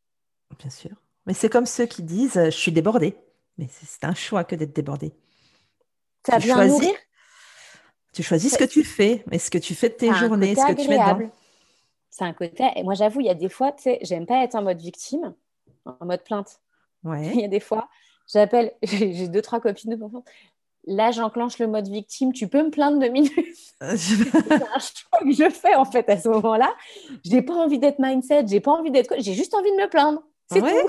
Bien 0.59 0.71
sûr. 0.71 0.93
Mais 1.27 1.35
c'est 1.35 1.51
comme 1.51 1.67
ceux 1.67 1.85
qui 1.85 2.03
disent, 2.03 2.41
je 2.43 2.51
suis 2.51 2.73
débordée. 2.73 3.19
Mais 3.59 3.69
c'est 3.71 4.05
un 4.05 4.15
choix 4.15 4.45
que 4.45 4.57
d'être 4.57 4.75
débordé. 4.75 5.13
Ça 6.27 6.39
vient 6.39 6.67
nourrir 6.67 6.95
Tu 8.15 8.23
choisis 8.23 8.55
ce 8.55 8.59
que 8.59 8.65
tu 8.65 8.85
fais, 8.85 9.23
mais 9.27 9.39
ce 9.39 9.51
que 9.51 9.59
tu 9.59 9.75
fais 9.75 9.91
de 9.91 9.97
tes 9.97 10.15
journées, 10.15 10.55
ce 10.55 10.67
que 10.67 10.81
tu 10.81 10.89
mets 10.89 10.99
dedans 10.99 11.31
c'est 12.11 12.25
un 12.25 12.33
côté. 12.33 12.65
Et 12.75 12.83
moi, 12.83 12.95
j'avoue, 12.95 13.21
il 13.21 13.27
y 13.27 13.31
a 13.31 13.35
des 13.35 13.49
fois, 13.49 13.71
tu 13.73 13.83
sais, 13.83 13.99
j'aime 14.03 14.27
pas 14.27 14.43
être 14.43 14.55
en 14.55 14.63
mode 14.63 14.81
victime, 14.81 15.35
en 15.85 16.05
mode 16.05 16.23
plainte. 16.25 16.61
Ouais. 17.05 17.27
Il 17.35 17.41
y 17.41 17.45
a 17.45 17.49
des 17.49 17.61
fois, 17.61 17.89
j'appelle, 18.33 18.73
j'ai 18.83 19.29
deux, 19.29 19.43
trois 19.43 19.61
copines 19.61 19.95
de 19.95 20.03
enfants. 20.03 20.25
Là, 20.87 21.11
j'enclenche 21.11 21.59
le 21.59 21.67
mode 21.67 21.89
victime. 21.89 22.33
Tu 22.33 22.49
peux 22.49 22.63
me 22.63 22.71
plaindre 22.71 22.99
deux 22.99 23.09
minutes? 23.09 23.35
C'est 23.81 23.83
un 23.83 24.79
choix 24.79 25.21
que 25.21 25.33
je 25.33 25.51
fais 25.51 25.75
en 25.75 25.85
fait 25.85 26.09
à 26.09 26.17
ce 26.17 26.29
moment-là. 26.31 26.75
J'ai 27.25 27.43
pas 27.43 27.55
envie 27.55 27.79
d'être 27.79 27.99
mindset, 27.99 28.47
j'ai 28.47 28.61
pas 28.61 28.71
envie 28.71 28.91
d'être. 28.91 29.15
J'ai 29.19 29.35
juste 29.35 29.55
envie 29.55 29.71
de 29.71 29.77
me 29.77 29.89
plaindre. 29.89 30.23
C'est 30.51 30.61
tout. 30.61 30.89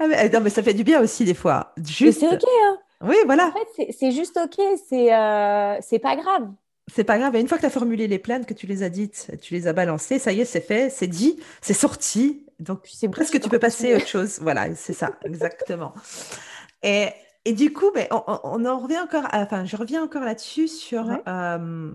ah 0.00 0.06
mais, 0.08 0.28
non, 0.28 0.40
mais 0.40 0.50
ça 0.50 0.62
fait 0.62 0.74
du 0.74 0.82
bien 0.82 1.00
aussi 1.00 1.24
des 1.24 1.34
fois. 1.34 1.72
Juste... 1.84 2.18
C'est 2.18 2.34
ok. 2.34 2.42
Hein. 2.64 2.78
Oui, 3.02 3.16
voilà. 3.26 3.48
En 3.48 3.52
fait, 3.52 3.92
c'est 3.92 4.10
juste 4.10 4.36
ok. 4.36 4.60
C'est 4.88 5.14
euh, 5.14 5.76
c'est 5.80 6.00
pas 6.00 6.16
grave. 6.16 6.48
C'est 6.90 7.04
pas 7.04 7.18
grave. 7.18 7.36
Et 7.36 7.40
une 7.40 7.48
fois 7.48 7.58
que 7.58 7.62
tu 7.62 7.66
as 7.66 7.70
formulé 7.70 8.08
les 8.08 8.18
plaintes, 8.18 8.46
que 8.46 8.54
tu 8.54 8.66
les 8.66 8.82
as 8.82 8.88
dites, 8.88 9.30
tu 9.40 9.54
les 9.54 9.68
as 9.68 9.72
balancées, 9.72 10.18
ça 10.18 10.32
y 10.32 10.40
est, 10.40 10.44
c'est 10.44 10.60
fait, 10.60 10.90
c'est 10.90 11.06
dit, 11.06 11.38
c'est 11.60 11.74
sorti. 11.74 12.46
Donc, 12.58 12.88
c'est 12.92 13.08
presque 13.08 13.40
tu 13.40 13.48
peux 13.48 13.58
passer 13.58 13.92
à 13.92 13.96
autre 13.96 14.08
chose. 14.08 14.40
Voilà, 14.40 14.74
c'est 14.74 14.92
ça, 14.92 15.16
exactement. 15.24 15.94
Et, 16.82 17.08
et, 17.44 17.52
du 17.52 17.72
coup, 17.72 17.90
ben, 17.94 18.08
on, 18.10 18.22
on, 18.42 18.64
en 18.64 18.78
revient 18.78 18.98
encore, 18.98 19.26
enfin, 19.32 19.64
je 19.64 19.76
reviens 19.76 20.02
encore 20.02 20.24
là-dessus 20.24 20.66
sur 20.66 21.08
euh, 21.28 21.92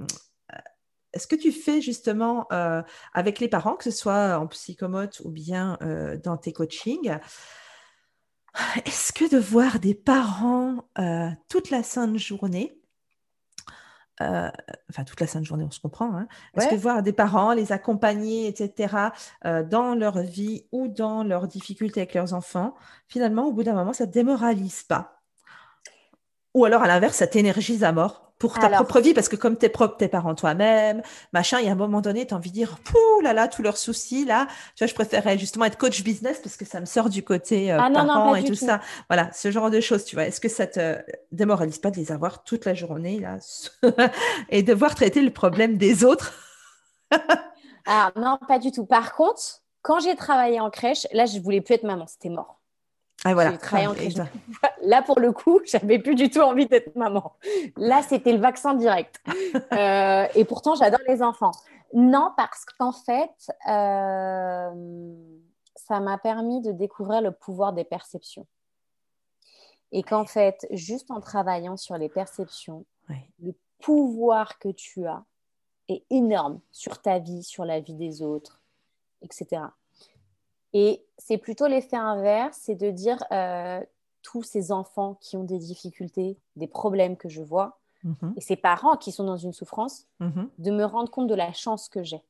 est-ce 1.13 1.27
que 1.27 1.35
tu 1.35 1.51
fais 1.51 1.81
justement 1.81 2.47
euh, 2.53 2.81
avec 3.13 3.39
les 3.39 3.49
parents, 3.49 3.75
que 3.75 3.83
ce 3.83 3.91
soit 3.91 4.39
en 4.39 4.47
psychomote 4.47 5.21
ou 5.25 5.31
bien 5.31 5.77
euh, 5.81 6.17
dans 6.17 6.38
tes 6.38 6.53
coachings, 6.53 7.17
est-ce 8.85 9.11
que 9.11 9.29
de 9.29 9.38
voir 9.38 9.79
des 9.79 9.93
parents 9.93 10.89
toute 11.49 11.69
la 11.69 11.83
sainte 11.83 12.17
journée, 12.17 12.81
euh, 14.22 14.49
enfin 14.89 15.03
toute 15.03 15.20
la 15.22 15.28
sainte 15.28 15.45
journée, 15.45 15.63
on 15.63 15.72
se 15.72 15.80
comprend. 15.80 16.15
Hein. 16.15 16.28
Est-ce 16.55 16.68
que 16.68 16.76
voir 16.76 17.03
des 17.03 17.13
parents, 17.13 17.53
les 17.53 17.72
accompagner, 17.72 18.47
etc., 18.47 18.95
euh, 19.45 19.63
dans 19.63 19.95
leur 19.95 20.20
vie 20.20 20.65
ou 20.72 20.88
dans 20.88 21.24
leurs 21.24 21.47
difficultés 21.47 22.01
avec 22.01 22.13
leurs 22.13 22.34
enfants, 22.34 22.76
finalement, 23.07 23.45
au 23.45 23.51
bout 23.51 23.63
d'un 23.63 23.76
moment, 23.76 23.93
ça 23.93 24.05
ne 24.05 24.11
démoralise 24.11 24.84
pas? 24.84 25.22
Ou 26.53 26.65
alors, 26.65 26.82
à 26.82 26.88
l'inverse, 26.88 27.18
ça 27.18 27.28
t'énergise 27.28 27.84
à 27.84 27.91
mort? 27.91 28.26
Pour 28.39 28.59
ta 28.59 28.69
propre 28.69 28.99
vie, 28.99 29.13
parce 29.13 29.29
que 29.29 29.35
comme 29.35 29.57
t'es 29.57 29.69
propre, 29.69 29.97
tes 29.97 30.07
parents 30.07 30.35
toi-même, 30.35 31.01
machin, 31.33 31.59
il 31.59 31.65
y 31.65 31.69
a 31.69 31.71
un 31.71 31.75
moment 31.75 32.01
donné, 32.01 32.27
tu 32.27 32.33
as 32.33 32.38
envie 32.38 32.49
de 32.49 32.55
dire, 32.55 32.77
pouh 32.83 33.21
là 33.21 33.33
là, 33.33 33.47
tous 33.47 33.63
leurs 33.63 33.77
soucis, 33.77 34.25
là, 34.25 34.47
tu 34.75 34.83
vois, 34.83 34.88
je 34.88 34.93
préférais 34.93 35.38
justement 35.38 35.65
être 35.65 35.77
coach 35.77 36.03
business 36.03 36.39
parce 36.39 36.55
que 36.55 36.65
ça 36.65 36.79
me 36.79 36.85
sort 36.85 37.09
du 37.09 37.23
côté 37.23 37.71
euh, 37.71 37.79
ah, 37.79 37.89
parents 37.91 38.35
et 38.35 38.43
tout, 38.43 38.55
ça. 38.55 38.79
Voilà, 39.09 39.31
ce 39.33 39.49
genre 39.51 39.71
de 39.71 39.79
choses, 39.79 40.05
tu 40.05 40.15
vois. 40.15 40.25
Est-ce 40.25 40.39
que 40.39 40.49
ça 40.49 40.67
te 40.67 40.97
démoralise 41.31 41.79
pas 41.79 41.91
de 41.91 41.97
les 41.97 42.11
avoir 42.11 42.43
toute 42.43 42.65
la 42.65 42.73
journée, 42.73 43.19
là, 43.19 43.38
et 44.49 44.63
devoir 44.63 44.95
traiter 44.95 45.21
le 45.21 45.31
problème 45.31 45.77
des 45.77 46.03
autres? 46.03 46.33
Ah 47.89 48.11
non, 48.17 48.38
pas 48.49 48.59
du 48.59 48.71
tout. 48.71 48.85
Par 48.85 49.15
contre, 49.15 49.61
quand 49.81 50.01
j'ai 50.01 50.17
travaillé 50.17 50.59
en 50.59 50.69
crèche, 50.69 51.07
là, 51.13 51.25
je 51.25 51.39
voulais 51.39 51.61
plus 51.61 51.75
être 51.75 51.83
maman, 51.83 52.05
c'était 52.05 52.27
mort. 52.27 52.57
Ah, 53.28 53.34
voilà. 53.34 53.51
Là, 54.82 55.01
pour 55.01 55.19
le 55.19 55.34
coup, 55.34 55.59
j'avais 55.65 55.99
plus 55.99 56.15
du 56.15 56.30
tout 56.30 56.39
envie 56.39 56.65
d'être 56.65 56.95
maman. 56.95 57.34
Là, 57.75 58.01
c'était 58.01 58.32
le 58.32 58.39
vaccin 58.39 58.73
direct. 58.73 59.21
Euh, 59.73 60.28
et 60.34 60.45
pourtant, 60.45 60.75
j'adore 60.75 60.99
les 61.07 61.21
enfants. 61.21 61.51
Non, 61.93 62.32
parce 62.38 62.65
qu'en 62.65 62.91
fait, 62.91 63.51
euh, 63.69 65.13
ça 65.75 65.99
m'a 65.99 66.17
permis 66.17 66.61
de 66.61 66.71
découvrir 66.71 67.21
le 67.21 67.32
pouvoir 67.32 67.73
des 67.73 67.84
perceptions. 67.84 68.47
Et 69.91 70.03
qu'en 70.03 70.25
fait, 70.25 70.67
juste 70.71 71.11
en 71.11 71.19
travaillant 71.19 71.78
sur 71.78 71.97
les 71.97 72.09
perceptions, 72.09 72.86
le 73.41 73.53
pouvoir 73.80 74.57
que 74.59 74.69
tu 74.69 75.05
as 75.05 75.23
est 75.89 76.03
énorme 76.09 76.59
sur 76.71 77.01
ta 77.01 77.19
vie, 77.19 77.43
sur 77.43 77.65
la 77.65 77.80
vie 77.80 77.95
des 77.95 78.21
autres, 78.21 78.61
etc. 79.21 79.61
Et 80.74 81.05
c'est 81.18 81.38
plutôt 81.38 81.68
l'effet 81.68 81.95
inverse, 81.95 82.57
c'est 82.61 82.76
de 82.76 82.91
dire 82.91 83.24
euh, 83.32 83.82
tous 84.22 84.43
ces 84.43 84.72
enfants 84.72 85.18
qui 85.22 85.38
ont 85.38 85.43
des 85.43 85.59
difficultés, 85.59 86.38
des 86.55 86.68
problèmes 86.68 87.18
que 87.18 87.30
je 87.30 87.41
vois, 87.41 87.80
mhm. 88.03 88.34
et 88.36 88.41
ces 88.41 88.55
parents 88.55 88.97
qui 88.97 89.11
sont 89.11 89.24
dans 89.24 89.38
une 89.38 89.53
souffrance, 89.53 90.07
mhm. 90.20 90.49
de 90.57 90.72
me 90.72 90.84
rendre 90.84 91.09
compte 91.09 91.28
de 91.28 91.36
la 91.36 91.53
chance 91.53 91.89
que 91.89 92.03
j'ai. 92.03 92.22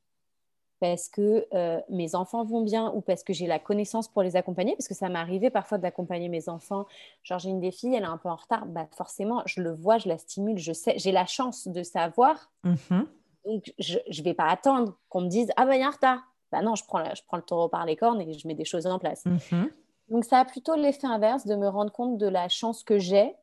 Parce 0.80 1.08
que 1.08 1.44
euh, 1.54 1.80
mes 1.88 2.14
enfants 2.14 2.44
vont 2.44 2.62
bien 2.62 2.92
ou 2.94 3.00
parce 3.00 3.24
que 3.24 3.32
j'ai 3.32 3.48
la 3.48 3.58
connaissance 3.58 4.06
pour 4.06 4.22
les 4.22 4.36
accompagner, 4.36 4.76
parce 4.76 4.86
que 4.86 4.94
ça 4.94 5.08
m'est 5.08 5.18
arrivé 5.18 5.50
parfois 5.50 5.76
d'accompagner 5.78 6.28
mes 6.28 6.48
enfants. 6.48 6.86
Genre, 7.24 7.40
j'ai 7.40 7.50
une 7.50 7.58
des 7.58 7.72
filles, 7.72 7.96
elle 7.96 8.04
est 8.04 8.06
un 8.06 8.16
peu 8.16 8.28
en 8.28 8.36
retard, 8.36 8.64
bah 8.66 8.86
forcément, 8.92 9.42
je 9.44 9.60
le 9.60 9.72
vois, 9.72 9.98
je 9.98 10.08
la 10.08 10.18
stimule, 10.18 10.56
je 10.56 10.72
sais, 10.72 10.94
j'ai 10.96 11.10
la 11.10 11.26
chance 11.26 11.66
de 11.66 11.82
savoir. 11.82 12.52
Mhm. 12.62 13.08
Donc, 13.44 13.72
je 13.80 13.98
ne 14.06 14.22
vais 14.22 14.34
pas 14.34 14.46
attendre 14.46 14.96
qu'on 15.08 15.22
me 15.22 15.28
dise 15.28 15.50
Ah 15.56 15.66
ben, 15.66 15.74
il 15.74 15.80
y 15.80 15.82
a 15.82 15.88
un 15.88 15.90
retard 15.90 16.22
bah 16.52 16.62
non, 16.62 16.74
je 16.74 16.84
prends, 16.84 17.04
je 17.14 17.22
prends 17.26 17.36
le 17.36 17.42
taureau 17.42 17.68
par 17.68 17.84
les 17.84 17.96
cornes 17.96 18.20
et 18.20 18.32
je 18.32 18.46
mets 18.48 18.54
des 18.54 18.64
choses 18.64 18.86
en 18.86 18.98
place. 18.98 19.24
Mhm. 19.24 19.70
Donc, 20.08 20.24
ça 20.24 20.38
a 20.38 20.44
plutôt 20.44 20.74
l'effet 20.74 21.06
inverse 21.06 21.46
de 21.46 21.54
me 21.54 21.68
rendre 21.68 21.92
compte 21.92 22.16
de 22.16 22.26
la 22.26 22.48
chance 22.48 22.82
que 22.82 22.98
j'ai 22.98 23.34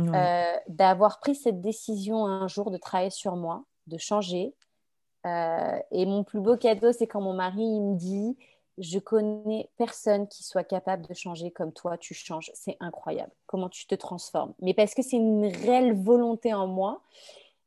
euh, 0.00 0.56
d'avoir 0.68 1.20
pris 1.20 1.34
cette 1.34 1.60
décision 1.60 2.26
un 2.26 2.48
jour 2.48 2.70
de 2.70 2.76
travailler 2.76 3.10
sur 3.10 3.36
moi, 3.36 3.64
de 3.86 3.98
changer. 3.98 4.54
Euh, 5.26 5.78
et 5.90 6.06
mon 6.06 6.24
plus 6.24 6.40
beau 6.40 6.56
cadeau, 6.56 6.92
c'est 6.92 7.06
quand 7.06 7.20
mon 7.20 7.34
mari 7.34 7.62
il 7.62 7.80
me 7.80 7.96
dit 7.96 8.36
Je 8.78 8.98
connais 8.98 9.70
personne 9.76 10.26
qui 10.26 10.42
soit 10.42 10.64
capable 10.64 11.06
de 11.06 11.14
changer 11.14 11.50
comme 11.50 11.72
toi, 11.72 11.98
tu 11.98 12.14
changes. 12.14 12.50
C'est 12.54 12.76
incroyable. 12.80 13.32
Comment 13.46 13.68
tu 13.68 13.86
te 13.86 13.94
transformes. 13.94 14.54
Mais 14.60 14.74
parce 14.74 14.94
que 14.94 15.02
c'est 15.02 15.16
une 15.16 15.46
réelle 15.46 15.94
volonté 15.94 16.52
en 16.54 16.66
moi. 16.66 17.02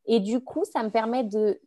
Et 0.07 0.19
du 0.19 0.39
coup, 0.39 0.65
ça 0.65 0.83
me 0.83 0.89
permet 0.89 1.23
de, 1.23 1.59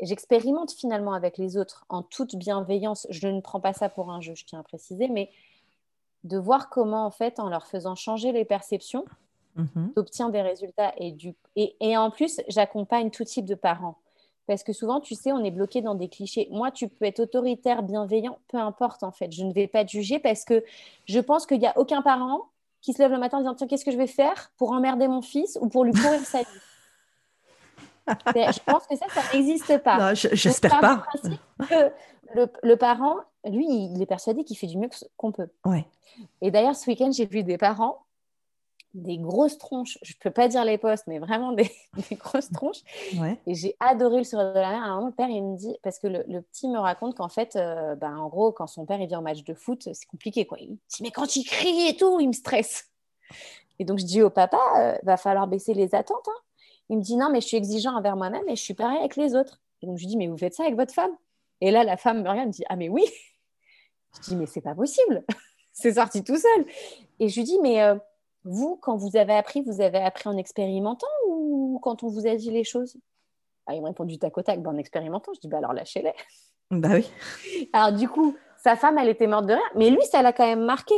j'expérimente 0.00 0.72
finalement 0.72 1.12
avec 1.12 1.38
les 1.38 1.56
autres 1.56 1.84
en 1.88 2.02
toute 2.02 2.36
bienveillance. 2.36 3.06
Je 3.10 3.28
ne 3.28 3.40
prends 3.40 3.60
pas 3.60 3.72
ça 3.72 3.88
pour 3.88 4.10
un 4.10 4.20
jeu, 4.20 4.34
je 4.34 4.44
tiens 4.44 4.60
à 4.60 4.62
préciser, 4.62 5.08
mais 5.08 5.30
de 6.24 6.38
voir 6.38 6.68
comment, 6.68 7.06
en 7.06 7.10
fait, 7.10 7.40
en 7.40 7.48
leur 7.48 7.66
faisant 7.66 7.94
changer 7.94 8.32
les 8.32 8.44
perceptions, 8.44 9.04
tu 9.56 9.92
obtiens 9.96 10.28
des 10.28 10.42
résultats. 10.42 10.92
Et, 10.98 11.12
du... 11.12 11.34
et, 11.56 11.76
et 11.80 11.96
en 11.96 12.10
plus, 12.10 12.40
j'accompagne 12.48 13.10
tout 13.10 13.24
type 13.24 13.44
de 13.44 13.56
parents. 13.56 13.98
Parce 14.46 14.62
que 14.62 14.72
souvent, 14.72 15.00
tu 15.00 15.14
sais, 15.14 15.30
on 15.30 15.44
est 15.44 15.50
bloqué 15.50 15.82
dans 15.82 15.94
des 15.94 16.08
clichés. 16.08 16.48
Moi, 16.50 16.70
tu 16.70 16.88
peux 16.88 17.04
être 17.04 17.20
autoritaire, 17.20 17.82
bienveillant, 17.82 18.38
peu 18.48 18.56
importe 18.56 19.02
en 19.02 19.12
fait. 19.12 19.30
Je 19.30 19.44
ne 19.44 19.52
vais 19.52 19.66
pas 19.66 19.84
te 19.84 19.90
juger 19.90 20.18
parce 20.18 20.44
que 20.44 20.64
je 21.04 21.20
pense 21.20 21.44
qu'il 21.44 21.58
n'y 21.58 21.66
a 21.66 21.76
aucun 21.76 22.00
parent 22.00 22.48
qui 22.80 22.94
se 22.94 23.02
lève 23.02 23.10
le 23.10 23.18
matin 23.18 23.36
en 23.36 23.40
disant 23.40 23.54
Tiens, 23.54 23.66
qu'est-ce 23.66 23.84
que 23.84 23.90
je 23.90 23.98
vais 23.98 24.06
faire 24.06 24.50
pour 24.56 24.72
emmerder 24.72 25.06
mon 25.06 25.20
fils 25.20 25.58
ou 25.60 25.68
pour 25.68 25.84
lui 25.84 25.92
pourrir 25.92 26.20
sa 26.20 26.38
vie? 26.42 26.48
Je 28.34 28.60
pense 28.64 28.86
que 28.86 28.96
ça, 28.96 29.06
ça 29.08 29.22
n'existe 29.32 29.78
pas. 29.78 30.14
J'espère 30.14 30.80
pas. 30.80 31.04
le, 32.34 32.74
parent, 32.76 33.16
lui, 33.44 33.66
il 33.66 34.00
est 34.00 34.06
persuadé 34.06 34.44
qu'il 34.44 34.56
fait 34.56 34.66
du 34.66 34.78
mieux 34.78 34.88
qu'on 35.16 35.32
peut. 35.32 35.48
Ouais. 35.64 35.86
Et 36.40 36.50
d'ailleurs, 36.50 36.76
ce 36.76 36.88
week-end, 36.88 37.10
j'ai 37.12 37.26
vu 37.26 37.42
des 37.42 37.58
parents, 37.58 37.98
des 38.94 39.18
grosses 39.18 39.58
tronches, 39.58 39.98
je 40.02 40.12
ne 40.12 40.18
peux 40.20 40.30
pas 40.30 40.48
dire 40.48 40.64
les 40.64 40.78
postes, 40.78 41.06
mais 41.06 41.18
vraiment 41.18 41.52
des, 41.52 41.70
grosses 42.12 42.50
tronches. 42.50 42.82
Et 43.46 43.54
j'ai 43.54 43.76
adoré 43.80 44.18
le 44.18 44.24
sourire 44.24 44.52
de 44.52 44.58
la 44.58 44.70
mère. 44.70 44.82
À 44.82 44.86
un 44.86 44.94
moment, 44.96 45.06
le 45.08 45.12
père, 45.12 45.28
il 45.28 45.42
me 45.42 45.56
dit, 45.56 45.76
parce 45.82 45.98
que 45.98 46.06
le, 46.06 46.42
petit 46.42 46.68
me 46.68 46.78
raconte 46.78 47.16
qu'en 47.16 47.28
fait, 47.28 47.56
euh, 47.56 47.94
ben, 47.94 48.16
en 48.16 48.28
gros, 48.28 48.52
quand 48.52 48.66
son 48.66 48.86
père 48.86 49.00
il 49.00 49.08
vient 49.08 49.18
au 49.18 49.22
match 49.22 49.44
de 49.44 49.54
foot, 49.54 49.88
c'est 49.92 50.06
compliqué. 50.06 50.46
Quoi. 50.46 50.58
Il 50.60 50.70
me 50.70 50.74
dit, 50.74 51.02
mais 51.02 51.10
quand 51.10 51.36
il 51.36 51.44
crie 51.44 51.88
et 51.88 51.96
tout, 51.96 52.18
il 52.20 52.28
me 52.28 52.32
stresse. 52.32 52.88
Et 53.78 53.84
donc, 53.84 53.98
je 53.98 54.04
dis 54.04 54.22
au 54.22 54.30
papa, 54.30 54.58
euh, 54.78 54.98
va 55.02 55.16
falloir 55.16 55.46
baisser 55.46 55.74
les 55.74 55.94
attentes. 55.94 56.26
Hein. 56.26 56.40
Il 56.88 56.98
me 56.98 57.02
dit 57.02 57.16
non, 57.16 57.30
mais 57.30 57.40
je 57.40 57.46
suis 57.46 57.56
exigeant 57.56 57.96
envers 57.96 58.16
moi-même 58.16 58.48
et 58.48 58.56
je 58.56 58.62
suis 58.62 58.74
pareil 58.74 58.98
avec 58.98 59.16
les 59.16 59.34
autres. 59.34 59.60
Et 59.82 59.86
donc 59.86 59.98
je 59.98 60.02
lui 60.02 60.08
dis 60.08 60.16
mais 60.16 60.26
vous 60.26 60.38
faites 60.38 60.54
ça 60.54 60.64
avec 60.64 60.76
votre 60.76 60.94
femme? 60.94 61.10
Et 61.60 61.70
là, 61.70 61.84
la 61.84 61.96
femme 61.96 62.22
me 62.22 62.28
regarde 62.28 62.46
et 62.46 62.46
me 62.46 62.52
dit 62.52 62.64
ah 62.68 62.76
mais 62.76 62.88
oui. 62.88 63.04
Je 64.16 64.30
dis 64.30 64.36
mais 64.36 64.46
c'est 64.46 64.62
pas 64.62 64.74
possible. 64.74 65.24
c'est 65.72 65.94
sorti 65.94 66.24
tout 66.24 66.36
seul. 66.36 66.66
Et 67.20 67.28
je 67.28 67.36
lui 67.36 67.44
dis 67.44 67.58
mais 67.60 67.82
euh, 67.82 67.96
vous, 68.44 68.76
quand 68.76 68.96
vous 68.96 69.16
avez 69.16 69.34
appris, 69.34 69.60
vous 69.62 69.80
avez 69.80 69.98
appris 69.98 70.28
en 70.28 70.36
expérimentant 70.36 71.06
ou 71.28 71.78
quand 71.82 72.02
on 72.02 72.08
vous 72.08 72.26
a 72.26 72.34
dit 72.34 72.50
les 72.50 72.64
choses? 72.64 72.96
Ah, 73.66 73.74
Il 73.74 73.82
me 73.82 73.88
répond 73.88 74.04
du 74.04 74.18
tac 74.18 74.36
au 74.38 74.42
tac, 74.42 74.62
ben, 74.62 74.70
en 74.70 74.78
expérimentant. 74.78 75.32
Je 75.34 75.40
dis 75.40 75.48
bah 75.48 75.58
alors 75.58 75.74
lâchez-les. 75.74 76.14
Bah 76.70 76.88
oui. 76.92 77.68
Alors 77.72 77.92
du 77.92 78.08
coup, 78.08 78.36
sa 78.56 78.76
femme, 78.76 78.98
elle 78.98 79.08
était 79.08 79.26
morte 79.26 79.46
de 79.46 79.54
rire, 79.54 79.70
mais 79.74 79.90
lui, 79.90 80.02
ça 80.06 80.22
l'a 80.22 80.32
quand 80.32 80.46
même 80.46 80.64
marqué. 80.64 80.94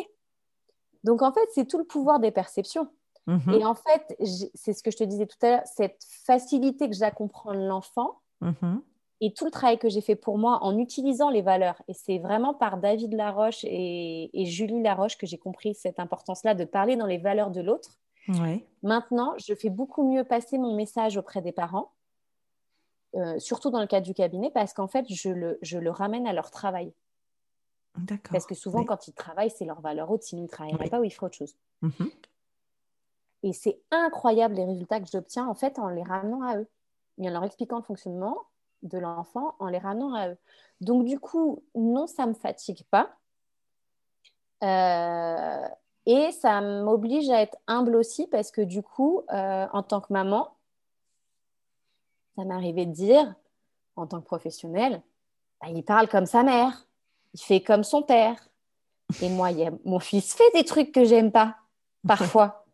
Donc 1.05 1.22
en 1.22 1.32
fait, 1.32 1.49
c'est 1.55 1.66
tout 1.66 1.78
le 1.78 1.84
pouvoir 1.84 2.20
des 2.20 2.30
perceptions. 2.30 2.88
Mhm. 3.27 3.55
Et 3.55 3.64
en 3.64 3.75
fait, 3.75 4.16
c'est 4.55 4.73
ce 4.73 4.83
que 4.83 4.91
je 4.91 4.97
te 4.97 5.05
disais 5.05 5.27
tout 5.27 5.37
à 5.43 5.51
l'heure, 5.51 5.62
cette 5.64 6.05
facilité 6.25 6.89
que 6.89 6.95
j'ai 6.95 7.05
à 7.05 7.11
comprendre 7.11 7.61
l'enfant 7.61 8.21
mhm. 8.41 8.83
et 9.21 9.33
tout 9.33 9.45
le 9.45 9.51
travail 9.51 9.79
que 9.79 9.89
j'ai 9.89 10.01
fait 10.01 10.16
pour 10.16 10.39
moi 10.39 10.59
en 10.62 10.79
utilisant 10.79 11.31
les 11.31 11.43
valeurs. 11.43 11.81
Et 11.89 11.95
c'est 11.95 12.18
vraiment 12.18 12.55
par 12.55 12.79
David 12.79 13.12
Laroche 13.14 13.64
et, 13.64 14.31
Julie 14.47 14.83
Laroche 14.83 15.16
que 15.16 15.27
j'ai 15.27 15.39
compris 15.39 15.75
cette 15.75 16.01
importance-là 16.01 16.55
de 16.55 16.64
parler 16.64 16.97
dans 16.97 17.07
les 17.07 17.18
valeurs 17.18 17.51
de 17.51 17.61
l'autre. 17.61 17.99
Maintenant, 18.83 19.35
je 19.39 19.55
fais 19.55 19.71
beaucoup 19.71 20.09
mieux 20.09 20.23
passer 20.23 20.57
mon 20.57 20.77
message 20.77 21.16
auprès 21.16 21.43
des 21.43 21.51
parents, 21.51 21.91
euh, 23.16 23.39
surtout 23.41 23.71
dans 23.71 23.81
le 23.81 23.89
cadre 23.89 24.07
du 24.07 24.14
cabinet, 24.14 24.51
parce 24.51 24.73
qu'en 24.73 24.87
fait, 24.87 25.05
je 25.09 25.31
le, 25.31 25.59
je 25.62 25.79
le 25.79 25.91
ramène 25.91 26.29
à 26.29 26.33
leur 26.33 26.53
travail. 26.53 26.93
Parce 28.31 28.47
que 28.47 28.55
souvent, 28.55 28.85
quand 28.85 29.09
ils 29.09 29.12
travaillent, 29.12 29.51
c'est 29.51 29.64
leur 29.64 29.81
valeur 29.81 30.11
haute. 30.11 30.23
Sinon, 30.23 30.43
ils 30.43 30.45
ne 30.45 30.49
travailleraient 30.49 30.89
pas 30.89 31.01
ou 31.01 31.05
ils 31.05 31.11
feraient 31.11 31.27
autre 31.27 31.37
chose. 31.37 31.57
Mhm. 31.83 32.11
Et 33.43 33.53
c'est 33.53 33.80
incroyable 33.91 34.55
les 34.55 34.64
résultats 34.64 35.01
que 35.01 35.09
j'obtiens 35.11 35.47
en 35.47 35.55
fait 35.55 35.78
en 35.78 35.88
les 35.88 36.03
ramenant 36.03 36.43
à 36.43 36.59
eux 36.59 36.68
et 37.18 37.28
en 37.28 37.32
leur 37.32 37.45
expliquant 37.45 37.76
le 37.76 37.82
fonctionnement 37.82 38.36
de 38.82 38.99
l'enfant 38.99 39.55
en 39.59 39.68
les 39.68 39.78
ramenant 39.78 40.14
à 40.14 40.30
eux. 40.30 40.38
Donc, 40.80 41.05
du 41.05 41.18
coup, 41.18 41.62
non, 41.74 42.07
ça 42.07 42.24
ne 42.24 42.30
me 42.30 42.34
fatigue 42.34 42.82
pas. 42.91 43.11
Euh, 44.62 45.68
et 46.07 46.32
ça 46.32 46.61
m'oblige 46.61 47.28
à 47.30 47.41
être 47.43 47.57
humble 47.66 47.97
aussi 47.97 48.26
parce 48.26 48.51
que 48.51 48.61
du 48.61 48.82
coup, 48.82 49.22
euh, 49.32 49.66
en 49.72 49.82
tant 49.82 50.01
que 50.01 50.12
maman, 50.12 50.55
ça 52.36 52.45
m'arrivait 52.45 52.86
de 52.86 52.93
dire, 52.93 53.34
en 53.97 54.07
tant 54.07 54.20
que 54.20 54.26
professionnelle, 54.26 55.03
bah, 55.61 55.68
il 55.70 55.84
parle 55.84 56.09
comme 56.09 56.26
sa 56.26 56.43
mère, 56.43 56.86
il 57.34 57.41
fait 57.41 57.61
comme 57.61 57.84
son 57.84 58.03
père. 58.03 58.49
Et 59.22 59.28
moi, 59.28 59.51
mon 59.84 59.99
fils 59.99 60.34
fait 60.34 60.51
des 60.55 60.64
trucs 60.64 60.93
que 60.93 61.05
j'aime 61.05 61.32
pas, 61.32 61.57
parfois, 62.07 62.64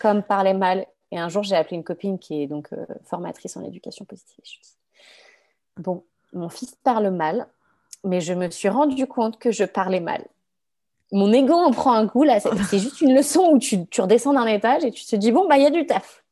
comme 0.00 0.22
parler 0.22 0.54
mal. 0.54 0.86
Et 1.10 1.18
un 1.18 1.28
jour, 1.28 1.42
j'ai 1.42 1.56
appelé 1.56 1.76
une 1.76 1.84
copine 1.84 2.18
qui 2.18 2.42
est 2.42 2.46
donc 2.46 2.72
euh, 2.72 2.84
formatrice 3.04 3.56
en 3.56 3.62
éducation 3.62 4.04
positive. 4.04 4.44
Je 4.44 4.58
dis, 4.60 4.76
bon, 5.76 6.04
mon 6.32 6.48
fils 6.48 6.76
parle 6.82 7.10
mal, 7.10 7.46
mais 8.04 8.20
je 8.20 8.32
me 8.32 8.50
suis 8.50 8.68
rendu 8.68 9.06
compte 9.06 9.38
que 9.38 9.50
je 9.50 9.64
parlais 9.64 10.00
mal. 10.00 10.24
Mon 11.12 11.32
ego 11.32 11.54
en 11.54 11.70
prend 11.70 11.92
un 11.92 12.08
coup, 12.08 12.24
là, 12.24 12.40
c'est 12.40 12.78
juste 12.78 13.00
une 13.00 13.14
leçon 13.14 13.50
où 13.52 13.58
tu, 13.58 13.86
redescends 13.98 14.32
d'un 14.32 14.46
étage 14.46 14.84
et 14.84 14.90
tu 14.90 15.04
te 15.04 15.16
dis, 15.16 15.32
bon, 15.32 15.46
bah, 15.48 15.56
il 15.56 15.62
y 15.62 15.66
a 15.66 15.70
du 15.70 15.86
taf. 15.86 16.24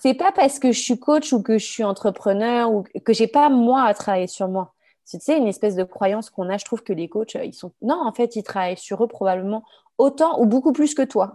C'est 0.00 0.14
pas 0.14 0.32
parce 0.32 0.58
que 0.58 0.72
je 0.72 0.80
suis 0.80 0.98
coach 0.98 1.32
ou 1.32 1.42
que 1.42 1.56
je 1.56 1.64
suis 1.64 1.84
entrepreneur 1.84 2.70
ou 2.70 2.82
que 2.82 3.12
j'ai 3.14 3.28
pas 3.28 3.48
moi 3.48 3.84
à 3.84 3.94
travailler 3.94 4.26
sur 4.26 4.48
moi. 4.48 4.74
C'est 5.04 5.18
tu 5.18 5.24
sais, 5.26 5.38
une 5.38 5.46
espèce 5.46 5.76
de 5.76 5.84
croyance 5.84 6.28
qu'on 6.30 6.48
a. 6.50 6.58
Je 6.58 6.64
trouve 6.64 6.82
que 6.82 6.92
les 6.92 7.08
coachs, 7.08 7.36
ils 7.42 7.54
sont. 7.54 7.72
Non, 7.82 8.00
en 8.04 8.12
fait, 8.12 8.36
ils 8.36 8.42
travaillent 8.42 8.76
sur 8.76 9.02
eux 9.04 9.06
probablement 9.06 9.64
autant 9.96 10.40
ou 10.40 10.46
beaucoup 10.46 10.72
plus 10.72 10.94
que 10.94 11.02
toi, 11.02 11.34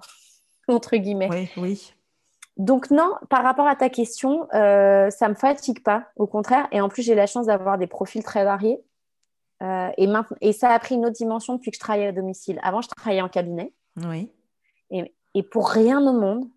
entre 0.73 0.95
guillemets. 0.97 1.29
Oui, 1.29 1.49
oui. 1.57 1.93
Donc 2.57 2.91
non, 2.91 3.13
par 3.29 3.43
rapport 3.43 3.67
à 3.67 3.75
ta 3.75 3.89
question, 3.89 4.47
euh, 4.53 5.09
ça 5.09 5.29
me 5.29 5.33
fatigue 5.33 5.81
pas, 5.81 6.07
au 6.17 6.27
contraire. 6.27 6.67
Et 6.71 6.81
en 6.81 6.89
plus, 6.89 7.03
j'ai 7.03 7.15
la 7.15 7.25
chance 7.25 7.45
d'avoir 7.45 7.77
des 7.77 7.87
profils 7.87 8.23
très 8.23 8.43
variés. 8.43 8.83
Euh, 9.61 9.89
et, 9.97 10.07
et 10.41 10.53
ça 10.53 10.69
a 10.69 10.79
pris 10.79 10.95
une 10.95 11.05
autre 11.05 11.15
dimension 11.15 11.55
depuis 11.55 11.71
que 11.71 11.75
je 11.75 11.79
travaillais 11.79 12.07
à 12.07 12.11
domicile. 12.11 12.59
Avant, 12.63 12.81
je 12.81 12.89
travaillais 12.89 13.21
en 13.21 13.29
cabinet. 13.29 13.73
Oui. 13.97 14.31
Et, 14.91 15.13
et 15.35 15.43
pour 15.43 15.69
rien 15.69 16.05
au 16.05 16.13
monde, 16.13 16.49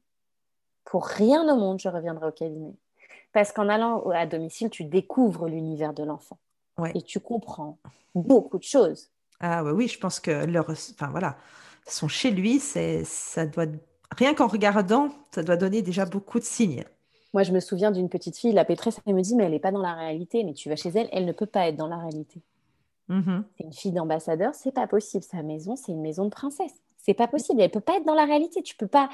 pour 0.85 1.07
rien 1.07 1.43
au 1.53 1.57
monde, 1.57 1.81
je 1.81 1.89
reviendrai 1.89 2.27
au 2.27 2.33
cabinet. 2.33 2.75
Parce 3.33 3.53
qu'en 3.53 3.69
allant 3.69 4.09
à 4.11 4.27
domicile, 4.27 4.71
tu 4.71 4.85
découvres 4.85 5.47
l'univers 5.47 5.95
de 5.95 6.05
l'enfant. 6.05 6.39
Et 6.95 7.03
tu 7.03 7.21
comprends 7.21 7.79
beaucoup 8.15 8.59
de 8.59 8.65
choses. 8.65 9.11
Ah 9.41 9.63
oui, 9.63 9.73
oui, 9.73 9.89
je 9.89 9.99
pense 9.99 10.21
que 10.21 10.47
leur, 10.47 10.69
enfin 10.71 11.09
voilà, 11.11 11.37
sont 11.87 12.09
chez 12.09 12.31
lui, 12.31 12.59
c'est, 12.59 13.05
ça 13.05 13.47
doit 13.47 13.67
rien 14.17 14.35
qu'en 14.35 14.47
regardant, 14.47 15.11
ça 15.35 15.43
doit 15.43 15.57
donner 15.57 15.83
déjà 15.83 16.05
beaucoup 16.05 16.39
de 16.39 16.45
signes. 16.45 16.85
Moi, 17.35 17.43
je 17.45 17.53
me 17.53 17.61
souviens 17.61 17.91
d'une 17.91 18.09
petite 18.09 18.37
fille, 18.37 18.53
la 18.53 18.65
Pétresse, 18.65 19.01
elle 19.07 19.15
me 19.15 19.23
dit, 19.23 19.35
mais 19.35 19.45
elle 19.45 19.53
n'est 19.53 19.59
pas 19.59 19.73
dans 19.73 19.81
la 19.81 19.95
réalité. 19.95 20.45
Mais 20.45 20.53
tu 20.53 20.69
vas 20.69 20.77
chez 20.77 20.91
elle, 20.91 21.09
elle 21.13 21.25
ne 21.25 21.33
peut 21.33 21.47
pas 21.47 21.69
être 21.69 21.77
dans 21.77 21.89
la 21.89 21.97
réalité. 21.97 22.43
Mm-hmm. 23.09 23.43
C'est 23.57 23.65
une 23.65 23.73
fille 23.73 23.93
d'ambassadeur, 23.93 24.55
c'est 24.55 24.73
pas 24.73 24.87
possible. 24.87 25.25
Sa 25.25 25.43
maison, 25.43 25.77
c'est 25.77 25.93
une 25.93 26.03
maison 26.03 26.25
de 26.25 26.31
princesse. 26.31 26.75
C'est 26.99 27.15
pas 27.15 27.29
possible. 27.29 27.61
Elle 27.61 27.71
peut 27.71 27.81
pas 27.81 27.97
être 27.97 28.05
dans 28.05 28.15
la 28.15 28.25
réalité. 28.25 28.63
Tu 28.63 28.77
peux 28.77 28.87
pas. 28.87 29.09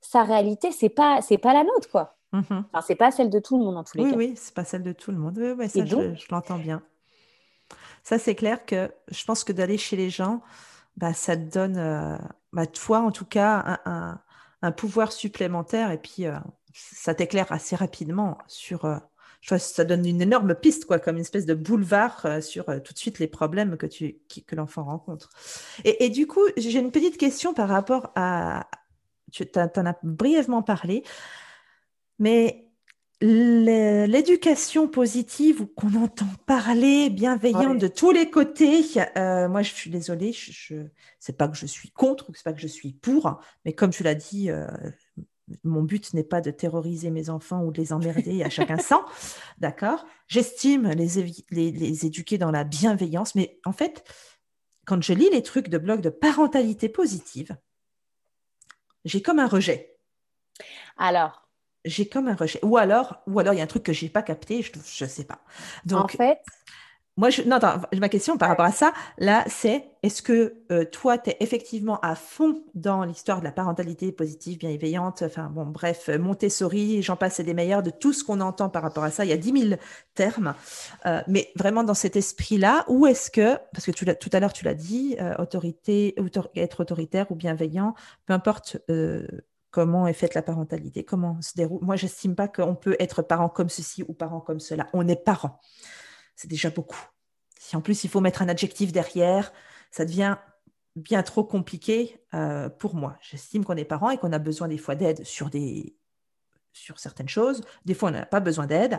Sa 0.00 0.22
réalité, 0.22 0.70
c'est 0.70 0.88
pas, 0.88 1.20
c'est 1.22 1.38
pas 1.38 1.52
la 1.52 1.64
nôtre, 1.64 1.90
quoi. 1.90 2.16
Mm-hmm. 2.32 2.64
Enfin, 2.72 2.80
c'est 2.86 2.94
pas 2.94 3.10
celle 3.10 3.30
de 3.30 3.40
tout 3.40 3.58
le 3.58 3.64
monde 3.64 3.76
en 3.76 3.84
tous 3.84 3.98
les 3.98 4.04
cas. 4.04 4.10
Oui, 4.10 4.28
oui, 4.28 4.34
c'est 4.36 4.54
pas 4.54 4.64
celle 4.64 4.82
de 4.82 4.92
tout 4.92 5.10
le 5.10 5.18
monde. 5.18 5.36
Oui, 5.36 5.68
ça, 5.68 5.84
je, 5.84 6.26
l'entends 6.30 6.58
bien. 6.58 6.82
Ça, 8.04 8.18
c'est 8.18 8.36
clair 8.36 8.64
que 8.64 8.92
je 9.08 9.24
pense 9.24 9.42
que 9.42 9.52
d'aller 9.52 9.78
chez 9.78 9.96
les 9.96 10.10
gens, 10.10 10.40
bah, 10.96 11.12
ça 11.12 11.36
te 11.36 11.42
donne, 11.42 11.78
euh, 11.78 12.16
bah, 12.52 12.66
toi 12.66 13.00
en 13.00 13.10
tout 13.10 13.24
cas, 13.24 13.80
un, 13.84 13.90
un 13.92 14.20
pouvoir 14.76 15.12
supplémentaire 15.12 15.90
et 15.90 15.98
puis 15.98 16.26
euh, 16.26 16.36
ça 16.72 17.14
t'éclaire 17.14 17.50
assez 17.52 17.76
rapidement 17.76 18.38
sur. 18.46 18.84
Euh, 18.84 18.98
ça 19.58 19.84
donne 19.84 20.04
une 20.04 20.20
énorme 20.22 20.56
piste, 20.56 20.86
quoi, 20.86 20.98
comme 20.98 21.16
une 21.16 21.20
espèce 21.20 21.46
de 21.46 21.54
boulevard 21.54 22.22
euh, 22.24 22.40
sur 22.40 22.64
tout 22.82 22.92
de 22.92 22.98
suite 22.98 23.20
les 23.20 23.28
problèmes 23.28 23.76
que, 23.76 23.86
tu, 23.86 24.18
que 24.44 24.56
l'enfant 24.56 24.82
rencontre. 24.82 25.30
Et, 25.84 26.08
du 26.08 26.26
coup, 26.26 26.40
j'ai 26.56 26.80
une 26.80 26.90
petite 26.90 27.16
question 27.16 27.54
par 27.54 27.68
rapport 27.68 28.10
à. 28.16 28.68
Tu 29.30 29.44
en 29.56 29.86
as 29.86 29.98
brièvement 30.02 30.62
parlé, 30.62 31.04
mais 32.18 32.65
l'éducation 33.20 34.88
positive 34.88 35.62
ou 35.62 35.66
qu'on 35.66 35.94
entend 35.94 36.26
parler 36.46 37.08
bienveillant 37.08 37.74
de 37.74 37.88
tous 37.88 38.10
les 38.10 38.30
côtés, 38.30 38.84
euh, 39.16 39.48
moi 39.48 39.62
je 39.62 39.72
suis 39.72 39.90
désolée, 39.90 40.32
je, 40.32 40.52
je 40.52 40.74
c'est 41.18 41.36
pas 41.36 41.48
que 41.48 41.56
je 41.56 41.66
suis 41.66 41.90
contre, 41.90 42.26
c'est 42.34 42.44
pas 42.44 42.52
que 42.52 42.60
je 42.60 42.66
suis 42.66 42.92
pour, 42.92 43.40
mais 43.64 43.72
comme 43.72 43.90
tu 43.90 44.02
l'as 44.02 44.14
dit, 44.14 44.50
euh, 44.50 44.66
mon 45.64 45.82
but 45.82 46.12
n'est 46.12 46.24
pas 46.24 46.40
de 46.40 46.50
terroriser 46.50 47.10
mes 47.10 47.30
enfants 47.30 47.62
ou 47.62 47.72
de 47.72 47.80
les 47.80 47.92
emmerder 47.92 48.42
à 48.42 48.50
chacun 48.50 48.78
sent, 48.78 48.94
d'accord? 49.58 50.04
J'estime 50.28 50.90
les, 50.90 51.22
les, 51.50 51.70
les, 51.70 52.06
éduquer 52.06 52.36
dans 52.36 52.50
la 52.50 52.64
bienveillance, 52.64 53.34
mais 53.34 53.58
en 53.64 53.72
fait, 53.72 54.04
quand 54.84 55.02
je 55.02 55.14
lis 55.14 55.30
les 55.30 55.42
trucs 55.42 55.68
de 55.68 55.78
blog 55.78 56.00
de 56.00 56.10
parentalité 56.10 56.88
positive, 56.88 57.56
j'ai 59.04 59.22
comme 59.22 59.38
un 59.38 59.46
rejet. 59.46 59.96
Alors, 60.96 61.45
j'ai 61.86 62.08
comme 62.08 62.28
un 62.28 62.34
rejet. 62.34 62.58
Ou 62.62 62.76
alors, 62.76 63.22
ou 63.26 63.38
alors 63.38 63.54
il 63.54 63.58
y 63.58 63.60
a 63.60 63.64
un 63.64 63.68
truc 63.68 63.84
que 63.84 63.92
j'ai 63.92 64.08
pas 64.08 64.22
capté, 64.22 64.62
je 64.62 65.04
ne 65.04 65.08
sais 65.08 65.24
pas. 65.24 65.40
Donc, 65.86 66.04
en 66.04 66.08
fait, 66.08 66.38
moi, 67.18 67.30
je, 67.30 67.40
non, 67.42 67.56
attends, 67.56 67.80
ma 67.98 68.10
question 68.10 68.36
par 68.36 68.50
rapport 68.50 68.66
à 68.66 68.72
ça, 68.72 68.92
là, 69.16 69.42
c'est 69.46 69.88
est-ce 70.02 70.20
que 70.20 70.56
euh, 70.70 70.84
toi, 70.84 71.16
tu 71.16 71.30
es 71.30 71.36
effectivement 71.40 71.98
à 72.00 72.14
fond 72.14 72.62
dans 72.74 73.04
l'histoire 73.04 73.40
de 73.40 73.44
la 73.44 73.52
parentalité 73.52 74.12
positive, 74.12 74.58
bienveillante, 74.58 75.22
enfin, 75.22 75.48
bon, 75.50 75.64
bref, 75.64 76.10
Montessori, 76.10 77.00
j'en 77.02 77.16
passe, 77.16 77.36
c'est 77.36 77.42
des 77.42 77.54
meilleurs 77.54 77.82
de 77.82 77.88
tout 77.88 78.12
ce 78.12 78.22
qu'on 78.22 78.42
entend 78.42 78.68
par 78.68 78.82
rapport 78.82 79.02
à 79.02 79.10
ça. 79.10 79.24
Il 79.24 79.30
y 79.30 79.32
a 79.32 79.38
10 79.38 79.68
000 79.68 79.80
termes, 80.14 80.54
euh, 81.06 81.22
mais 81.26 81.50
vraiment 81.56 81.84
dans 81.84 81.94
cet 81.94 82.16
esprit-là, 82.16 82.84
ou 82.88 83.06
est-ce 83.06 83.30
que, 83.30 83.56
parce 83.72 83.86
que 83.86 83.92
tu 83.92 84.04
tout 84.04 84.30
à 84.34 84.38
l'heure, 84.38 84.52
tu 84.52 84.66
l'as 84.66 84.74
dit, 84.74 85.16
euh, 85.18 85.34
autorité, 85.38 86.14
être 86.54 86.80
autoritaire 86.80 87.32
ou 87.32 87.34
bienveillant, 87.34 87.94
peu 88.26 88.34
importe 88.34 88.76
comment 89.76 90.06
est 90.06 90.14
faite 90.14 90.32
la 90.32 90.40
parentalité, 90.40 91.04
comment 91.04 91.38
se 91.42 91.52
déroule. 91.54 91.84
Moi, 91.84 91.96
j'estime 91.96 92.34
pas 92.34 92.48
qu'on 92.48 92.74
peut 92.74 92.96
être 92.98 93.20
parent 93.20 93.50
comme 93.50 93.68
ceci 93.68 94.02
ou 94.08 94.14
parent 94.14 94.40
comme 94.40 94.58
cela. 94.58 94.88
On 94.94 95.06
est 95.06 95.22
parent. 95.22 95.60
C'est 96.34 96.48
déjà 96.48 96.70
beaucoup. 96.70 97.10
Si 97.58 97.76
en 97.76 97.82
plus 97.82 98.02
il 98.02 98.08
faut 98.08 98.22
mettre 98.22 98.40
un 98.40 98.48
adjectif 98.48 98.90
derrière, 98.90 99.52
ça 99.90 100.06
devient 100.06 100.38
bien 100.94 101.22
trop 101.22 101.44
compliqué 101.44 102.24
euh, 102.32 102.70
pour 102.70 102.94
moi. 102.94 103.18
J'estime 103.20 103.66
qu'on 103.66 103.76
est 103.76 103.84
parent 103.84 104.08
et 104.08 104.16
qu'on 104.16 104.32
a 104.32 104.38
besoin 104.38 104.66
des 104.66 104.78
fois 104.78 104.94
d'aide 104.94 105.26
sur, 105.26 105.50
des... 105.50 105.94
sur 106.72 106.98
certaines 106.98 107.28
choses. 107.28 107.60
Des 107.84 107.92
fois, 107.92 108.08
on 108.08 108.12
n'a 108.12 108.24
pas 108.24 108.40
besoin 108.40 108.66
d'aide. 108.66 108.98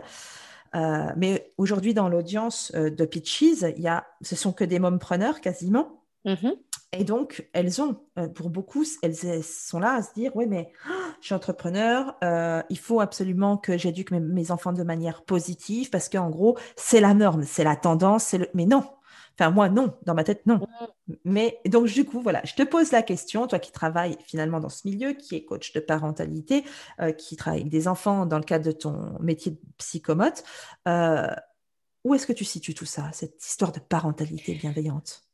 Euh, 0.76 1.12
mais 1.16 1.52
aujourd'hui, 1.58 1.92
dans 1.92 2.08
l'audience 2.08 2.70
euh, 2.76 2.88
de 2.88 3.04
Pitches, 3.04 3.62
y 3.76 3.88
a, 3.88 4.06
ce 4.22 4.36
sont 4.36 4.52
que 4.52 4.62
des 4.62 4.78
mompreneurs 4.78 5.40
quasiment. 5.40 6.04
Mm-hmm. 6.24 6.54
Et 6.92 7.04
donc, 7.04 7.46
elles 7.52 7.82
ont, 7.82 8.00
euh, 8.18 8.28
pour 8.28 8.48
beaucoup, 8.48 8.84
elles, 9.02 9.44
sont 9.44 9.78
là 9.78 9.94
à 9.94 10.02
se 10.02 10.14
dire, 10.14 10.34
oui, 10.34 10.46
mais 10.46 10.72
je 11.20 11.26
suis 11.26 11.34
entrepreneur, 11.34 12.16
euh, 12.24 12.62
il 12.70 12.78
faut 12.78 13.00
absolument 13.00 13.58
que 13.58 13.76
j'éduque 13.76 14.10
mes, 14.10 14.50
enfants 14.50 14.72
de 14.72 14.82
manière 14.82 15.22
positive 15.24 15.90
parce 15.90 16.08
qu'en 16.08 16.30
gros, 16.30 16.56
c'est 16.76 17.00
la 17.00 17.12
norme, 17.12 17.42
c'est 17.44 17.64
la 17.64 17.76
tendance, 17.76 18.32
le... 18.32 18.48
mais 18.54 18.64
non. 18.64 18.84
Enfin, 19.38 19.50
moi, 19.50 19.68
non, 19.68 19.94
dans 20.04 20.14
ma 20.14 20.24
tête, 20.24 20.46
non. 20.46 20.60
Mais 21.24 21.60
donc, 21.66 21.86
du 21.86 22.04
coup, 22.04 22.20
voilà, 22.22 22.40
je 22.44 22.54
te 22.54 22.62
pose 22.62 22.90
la 22.90 23.02
question, 23.02 23.46
toi 23.46 23.58
qui 23.60 23.70
travailles 23.70 24.16
finalement 24.26 24.58
dans 24.58 24.68
ce 24.70 24.88
milieu, 24.88 25.12
qui 25.12 25.36
est 25.36 25.44
coach 25.44 25.72
de 25.74 25.80
parentalité, 25.80 26.64
euh, 27.00 27.12
qui 27.12 27.36
travaille 27.36 27.60
avec 27.60 27.70
des 27.70 27.86
enfants 27.86 28.26
dans 28.26 28.38
le 28.38 28.44
cadre 28.44 28.64
de 28.64 28.72
ton 28.72 29.16
métier 29.20 29.52
de 29.52 29.58
psychomote, 29.76 30.42
où 32.04 32.14
est-ce 32.14 32.26
que 32.26 32.32
tu 32.32 32.44
situes 32.44 32.74
tout 32.74 32.86
ça, 32.86 33.10
cette 33.12 33.44
histoire 33.44 33.72
de 33.72 33.80
parentalité 33.80 34.54
bienveillante? 34.54 35.27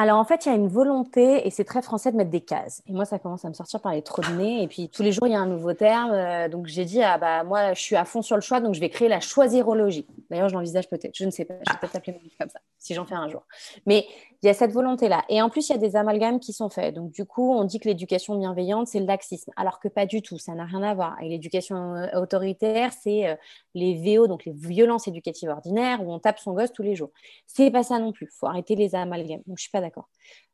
Alors 0.00 0.20
en 0.20 0.24
fait, 0.24 0.46
il 0.46 0.48
y 0.50 0.52
a 0.52 0.54
une 0.54 0.68
volonté, 0.68 1.44
et 1.44 1.50
c'est 1.50 1.64
très 1.64 1.82
français 1.82 2.12
de 2.12 2.16
mettre 2.16 2.30
des 2.30 2.40
cases. 2.40 2.82
Et 2.86 2.92
moi, 2.92 3.04
ça 3.04 3.18
commence 3.18 3.44
à 3.44 3.48
me 3.48 3.54
sortir 3.54 3.80
par 3.80 3.92
les 3.92 4.02
trous 4.02 4.22
de 4.22 4.30
nez. 4.30 4.62
Et 4.62 4.68
puis 4.68 4.88
tous 4.88 5.02
les 5.02 5.10
jours, 5.10 5.26
il 5.26 5.32
y 5.32 5.34
a 5.34 5.40
un 5.40 5.46
nouveau 5.46 5.72
terme. 5.72 6.12
Euh, 6.12 6.48
donc 6.48 6.68
j'ai 6.68 6.84
dit, 6.84 7.02
ah 7.02 7.18
bah 7.18 7.42
moi, 7.42 7.74
je 7.74 7.80
suis 7.80 7.96
à 7.96 8.04
fond 8.04 8.22
sur 8.22 8.36
le 8.36 8.40
choix, 8.40 8.60
donc 8.60 8.74
je 8.74 8.80
vais 8.80 8.90
créer 8.90 9.08
la 9.08 9.18
choisirologie. 9.18 10.06
D'ailleurs, 10.30 10.50
je 10.50 10.54
l'envisage 10.54 10.88
peut-être, 10.88 11.16
je 11.16 11.24
ne 11.24 11.32
sais 11.32 11.44
pas, 11.44 11.54
je 11.66 11.72
vais 11.72 11.78
peut-être 11.80 11.96
appeler 11.96 12.12
mon 12.12 12.20
livre 12.20 12.36
comme 12.38 12.48
ça, 12.48 12.60
si 12.78 12.94
j'en 12.94 13.06
fais 13.06 13.16
un 13.16 13.28
jour. 13.28 13.42
Mais 13.86 14.06
il 14.42 14.46
y 14.46 14.48
a 14.48 14.54
cette 14.54 14.70
volonté-là. 14.70 15.24
Et 15.28 15.42
en 15.42 15.50
plus, 15.50 15.68
il 15.68 15.72
y 15.72 15.74
a 15.74 15.78
des 15.78 15.96
amalgames 15.96 16.38
qui 16.38 16.52
sont 16.52 16.68
faits. 16.68 16.94
Donc 16.94 17.10
du 17.10 17.24
coup, 17.24 17.52
on 17.52 17.64
dit 17.64 17.80
que 17.80 17.88
l'éducation 17.88 18.38
bienveillante, 18.38 18.86
c'est 18.86 19.00
le 19.00 19.06
laxisme, 19.06 19.50
alors 19.56 19.80
que 19.80 19.88
pas 19.88 20.06
du 20.06 20.22
tout, 20.22 20.38
ça 20.38 20.54
n'a 20.54 20.64
rien 20.64 20.84
à 20.84 20.94
voir. 20.94 21.16
Et 21.20 21.28
l'éducation 21.28 21.96
euh, 21.96 22.20
autoritaire, 22.20 22.92
c'est 22.92 23.26
euh, 23.26 23.34
les 23.74 23.94
VO, 23.94 24.28
donc 24.28 24.44
les 24.44 24.52
violences 24.52 25.08
éducatives 25.08 25.48
ordinaires, 25.48 26.06
où 26.06 26.12
on 26.12 26.20
tape 26.20 26.38
son 26.38 26.52
gosse 26.52 26.72
tous 26.72 26.84
les 26.84 26.94
jours. 26.94 27.10
C'est 27.46 27.72
pas 27.72 27.82
ça 27.82 27.98
non 27.98 28.12
plus. 28.12 28.28
Il 28.32 28.36
faut 28.38 28.46
arrêter 28.46 28.76
les 28.76 28.94
amalgames. 28.94 29.42
Donc 29.48 29.58
je 29.58 29.62
suis 29.62 29.72
pas 29.72 29.80
d'accord. 29.80 29.87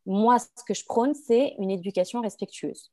Moi, 0.06 0.38
ce 0.38 0.64
que 0.66 0.74
je 0.74 0.84
prône, 0.84 1.14
c'est 1.14 1.54
une 1.58 1.70
éducation 1.70 2.20
respectueuse. 2.20 2.92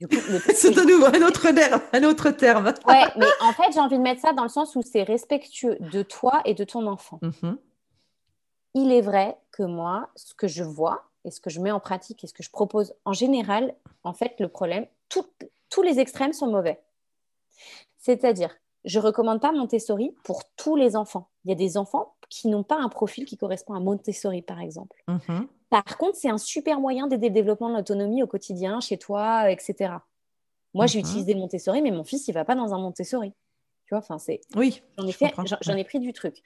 c'est 0.54 0.78
à 0.78 0.84
nouveau 0.84 1.06
un 1.06 1.22
autre 1.22 1.50
terme. 1.50 1.82
Un 1.92 2.04
autre 2.04 2.30
terme. 2.30 2.66
ouais, 2.86 3.04
mais 3.16 3.26
en 3.40 3.52
fait, 3.52 3.72
j'ai 3.72 3.80
envie 3.80 3.98
de 3.98 4.02
mettre 4.02 4.22
ça 4.22 4.32
dans 4.32 4.44
le 4.44 4.48
sens 4.48 4.74
où 4.76 4.82
c'est 4.82 5.02
respectueux 5.02 5.76
de 5.80 6.02
toi 6.02 6.40
et 6.44 6.54
de 6.54 6.64
ton 6.64 6.86
enfant. 6.86 7.18
Mm-hmm. 7.22 7.56
Il 8.74 8.92
est 8.92 9.02
vrai 9.02 9.36
que 9.52 9.62
moi, 9.62 10.08
ce 10.16 10.32
que 10.34 10.48
je 10.48 10.64
vois 10.64 11.10
et 11.24 11.30
ce 11.30 11.40
que 11.40 11.50
je 11.50 11.60
mets 11.60 11.70
en 11.70 11.80
pratique 11.80 12.24
et 12.24 12.26
ce 12.26 12.32
que 12.32 12.42
je 12.42 12.50
propose 12.50 12.94
en 13.04 13.12
général, 13.12 13.74
en 14.04 14.14
fait, 14.14 14.34
le 14.38 14.48
problème, 14.48 14.86
tous 15.08 15.82
les 15.82 16.00
extrêmes 16.00 16.32
sont 16.32 16.46
mauvais. 16.46 16.80
C'est-à-dire, 17.98 18.56
je 18.84 18.98
recommande 18.98 19.40
pas 19.40 19.52
Montessori 19.52 20.14
pour 20.24 20.42
tous 20.56 20.76
les 20.76 20.96
enfants. 20.96 21.28
Il 21.44 21.50
y 21.50 21.52
a 21.52 21.56
des 21.56 21.76
enfants 21.76 22.14
qui 22.28 22.48
n'ont 22.48 22.62
pas 22.62 22.76
un 22.76 22.88
profil 22.88 23.24
qui 23.24 23.36
correspond 23.36 23.74
à 23.74 23.80
Montessori, 23.80 24.42
par 24.42 24.60
exemple. 24.60 25.02
Mhm. 25.08 25.48
Par 25.68 25.98
contre, 25.98 26.16
c'est 26.16 26.30
un 26.30 26.38
super 26.38 26.80
moyen 26.80 27.06
d'aider 27.06 27.28
le 27.28 27.34
développement 27.34 27.68
de 27.68 27.74
l'autonomie 27.74 28.22
au 28.22 28.26
quotidien, 28.26 28.80
chez 28.80 28.98
toi, 28.98 29.50
etc. 29.50 29.94
Moi, 30.74 30.86
j'ai 30.86 31.00
mhm. 31.00 31.06
utilisé 31.06 31.34
le 31.34 31.40
Montessori, 31.40 31.82
mais 31.82 31.90
mon 31.90 32.04
fils, 32.04 32.26
il 32.28 32.32
va 32.32 32.44
pas 32.44 32.54
dans 32.54 32.72
un 32.72 32.78
Montessori. 32.78 33.32
Tu 33.86 33.94
vois, 33.94 33.98
enfin, 33.98 34.18
c'est. 34.18 34.40
Oui. 34.56 34.82
J'en 34.98 35.76
ai, 35.76 35.84
pris 35.84 35.98
du 35.98 36.12
truc. 36.12 36.42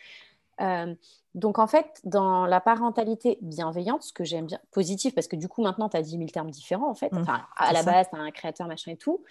Euh, 0.61 0.95
donc, 1.35 1.59
en 1.59 1.67
fait, 1.67 2.01
dans 2.05 2.47
la 2.47 2.61
parentalité 2.61 3.39
bienveillante, 3.43 4.03
ce 4.03 4.13
que 4.13 4.25
j'aime 4.25 4.47
bien, 4.47 4.61
positif, 4.71 5.15
parce 5.15 5.29
que 5.29 5.37
du 5.37 5.49
coup, 5.49 5.63
maintenant, 5.63 5.89
tu 5.89 5.97
as 5.97 6.03
10 6.03 6.11
000 6.19 6.27
termes 6.27 6.51
différents, 6.51 6.89
en 6.89 6.95
fait. 6.95 7.13
Mmh, 7.13 7.19
enfin, 7.19 7.47
à 7.57 7.73
la 7.73 7.83
base, 7.83 8.09
tu 8.11 8.17
as 8.17 8.21
un 8.21 8.31
créateur, 8.31 8.67
machin 8.67 8.93
et 8.93 8.97
tout. 8.97 9.25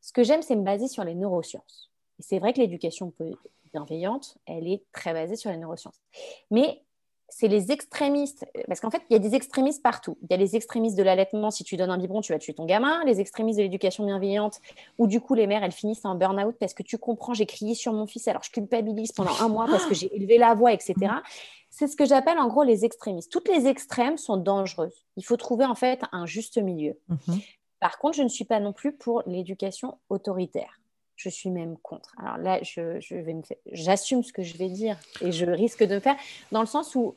Ce 0.00 0.12
que 0.12 0.22
j'aime, 0.22 0.42
c'est 0.42 0.56
me 0.56 0.62
baser 0.62 0.88
sur 0.88 1.04
les 1.04 1.14
neurosciences. 1.14 1.93
Et 2.18 2.22
c'est 2.22 2.38
vrai 2.38 2.52
que 2.52 2.60
l'éducation 2.60 3.12
bienveillante, 3.72 4.36
elle 4.46 4.68
est 4.68 4.82
très 4.92 5.12
basée 5.12 5.36
sur 5.36 5.50
les 5.50 5.56
neurosciences. 5.56 6.00
Mais 6.50 6.82
c'est 7.28 7.48
les 7.48 7.72
extrémistes, 7.72 8.46
parce 8.68 8.80
qu'en 8.80 8.90
fait, 8.90 9.02
il 9.10 9.14
y 9.14 9.16
a 9.16 9.18
des 9.18 9.34
extrémistes 9.34 9.82
partout. 9.82 10.16
Il 10.22 10.28
y 10.30 10.34
a 10.34 10.36
les 10.36 10.54
extrémistes 10.54 10.96
de 10.96 11.02
l'allaitement, 11.02 11.50
si 11.50 11.64
tu 11.64 11.76
donnes 11.76 11.90
un 11.90 11.98
biberon, 11.98 12.20
tu 12.20 12.32
vas 12.32 12.38
tuer 12.38 12.54
ton 12.54 12.64
gamin. 12.64 13.02
Les 13.04 13.20
extrémistes 13.20 13.58
de 13.58 13.64
l'éducation 13.64 14.04
bienveillante, 14.04 14.60
où 14.98 15.06
du 15.06 15.20
coup, 15.20 15.34
les 15.34 15.46
mères, 15.46 15.64
elles 15.64 15.72
finissent 15.72 16.04
en 16.04 16.14
burn-out 16.14 16.54
parce 16.60 16.74
que 16.74 16.82
tu 16.82 16.98
comprends, 16.98 17.34
j'ai 17.34 17.46
crié 17.46 17.74
sur 17.74 17.92
mon 17.92 18.06
fils, 18.06 18.28
alors 18.28 18.42
je 18.42 18.50
culpabilise 18.50 19.12
pendant 19.12 19.34
un 19.40 19.48
mois 19.48 19.66
parce 19.66 19.86
que 19.86 19.94
j'ai 19.94 20.14
élevé 20.14 20.38
la 20.38 20.54
voix, 20.54 20.72
etc. 20.72 20.94
C'est 21.70 21.88
ce 21.88 21.96
que 21.96 22.04
j'appelle 22.04 22.38
en 22.38 22.46
gros 22.46 22.62
les 22.62 22.84
extrémistes. 22.84 23.32
Toutes 23.32 23.48
les 23.48 23.66
extrêmes 23.66 24.16
sont 24.16 24.36
dangereuses. 24.36 25.04
Il 25.16 25.24
faut 25.24 25.36
trouver 25.36 25.64
en 25.64 25.74
fait 25.74 26.02
un 26.12 26.26
juste 26.26 26.58
milieu. 26.58 26.96
Mhm. 27.08 27.40
Par 27.80 27.98
contre, 27.98 28.16
je 28.16 28.22
ne 28.22 28.28
suis 28.28 28.44
pas 28.44 28.60
non 28.60 28.72
plus 28.72 28.92
pour 28.92 29.24
l'éducation 29.26 29.98
autoritaire. 30.08 30.78
Je 31.16 31.28
suis 31.28 31.50
même 31.50 31.76
contre. 31.78 32.14
Alors 32.18 32.38
là, 32.38 32.60
je, 32.62 33.14
vais 33.14 33.34
me 33.34 33.42
j'assume 33.72 34.22
ce 34.22 34.32
que 34.32 34.42
je 34.42 34.56
vais 34.56 34.68
dire 34.68 34.98
et 35.20 35.30
je 35.32 35.46
risque 35.46 35.84
de 35.84 35.94
me 35.94 36.00
faire 36.00 36.16
dans 36.50 36.60
le 36.60 36.66
sens 36.66 36.94
où 36.94 37.16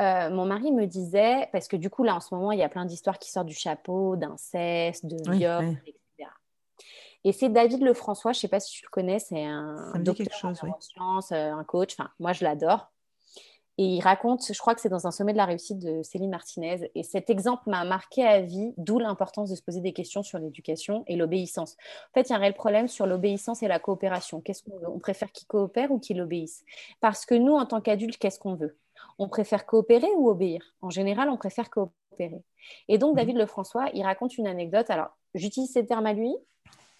euh, 0.00 0.30
mon 0.30 0.46
mari 0.46 0.72
me 0.72 0.86
disait, 0.86 1.48
parce 1.52 1.68
que 1.68 1.76
du 1.76 1.90
coup, 1.90 2.04
là, 2.04 2.14
en 2.14 2.20
ce 2.20 2.34
moment, 2.34 2.52
il 2.52 2.58
y 2.58 2.62
a 2.62 2.68
plein 2.68 2.86
d'histoires 2.86 3.18
qui 3.18 3.30
sortent 3.30 3.48
du 3.48 3.54
chapeau, 3.54 4.16
d'inceste, 4.16 5.04
de 5.04 5.16
viol, 5.30 5.76
etc. 5.86 6.30
Et 7.22 7.32
c'est 7.32 7.50
David 7.50 7.82
Lefrançois, 7.82 8.32
je 8.32 8.38
ne 8.38 8.40
sais 8.40 8.48
pas 8.48 8.60
si 8.60 8.72
tu 8.72 8.84
le 8.86 8.90
connais, 8.90 9.18
c'est 9.18 9.44
un, 9.44 9.92
docteur 9.96 10.32
chose, 10.32 10.58
en 10.62 10.80
sciences, 10.80 11.32
euh, 11.32 11.52
un 11.52 11.64
coach. 11.64 11.94
Enfin, 11.98 12.10
moi, 12.18 12.32
je 12.32 12.44
l'adore. 12.44 12.90
Et 13.80 13.84
il 13.84 14.00
raconte, 14.02 14.44
je 14.46 14.58
crois 14.58 14.74
que 14.74 14.82
c'est 14.82 14.90
dans 14.90 15.06
un 15.06 15.10
sommet 15.10 15.32
de 15.32 15.38
la 15.38 15.46
réussite 15.46 15.78
de 15.78 16.02
Céline 16.02 16.28
Martinez. 16.28 16.90
Et 16.94 17.02
cet 17.02 17.30
exemple 17.30 17.62
m'a 17.70 17.86
marqué 17.86 18.22
à 18.26 18.42
vie, 18.42 18.74
d'où 18.76 18.98
l'importance 18.98 19.48
de 19.48 19.54
se 19.54 19.62
poser 19.62 19.80
des 19.80 19.94
questions 19.94 20.22
sur 20.22 20.38
l'éducation 20.38 21.02
et 21.06 21.16
l'obéissance. 21.16 21.78
En 22.10 22.12
fait, 22.12 22.28
il 22.28 22.32
y 22.32 22.34
a 22.34 22.36
un 22.36 22.40
réel 22.40 22.52
problème 22.52 22.88
sur 22.88 23.06
l'obéissance 23.06 23.62
et 23.62 23.68
la 23.68 23.78
coopération. 23.78 24.42
Qu'est-ce 24.42 24.64
qu'on 24.64 24.76
veut? 24.76 24.90
On 24.90 24.98
préfère 24.98 25.32
qu'il 25.32 25.46
coopère 25.46 25.90
ou 25.92 25.98
qu'il 25.98 26.20
obéisse 26.20 26.62
Parce 27.00 27.24
que 27.24 27.34
nous, 27.34 27.54
en 27.54 27.64
tant 27.64 27.80
qu'adultes, 27.80 28.18
qu'est-ce 28.18 28.38
qu'on 28.38 28.54
veut? 28.54 28.76
On 29.18 29.30
préfère 29.30 29.64
coopérer 29.64 30.10
ou 30.18 30.28
obéir? 30.28 30.74
En 30.82 30.90
général, 30.90 31.30
on 31.30 31.38
préfère 31.38 31.70
coopérer. 31.70 32.44
Et 32.88 32.98
donc, 32.98 33.12
mhm. 33.12 33.16
David 33.16 33.36
Lefrançois, 33.38 33.88
il 33.94 34.02
raconte 34.02 34.36
une 34.36 34.46
anecdote. 34.46 34.90
Alors, 34.90 35.16
j'utilise 35.34 35.72
ces 35.72 35.86
termes 35.86 36.04
à 36.04 36.12
lui, 36.12 36.36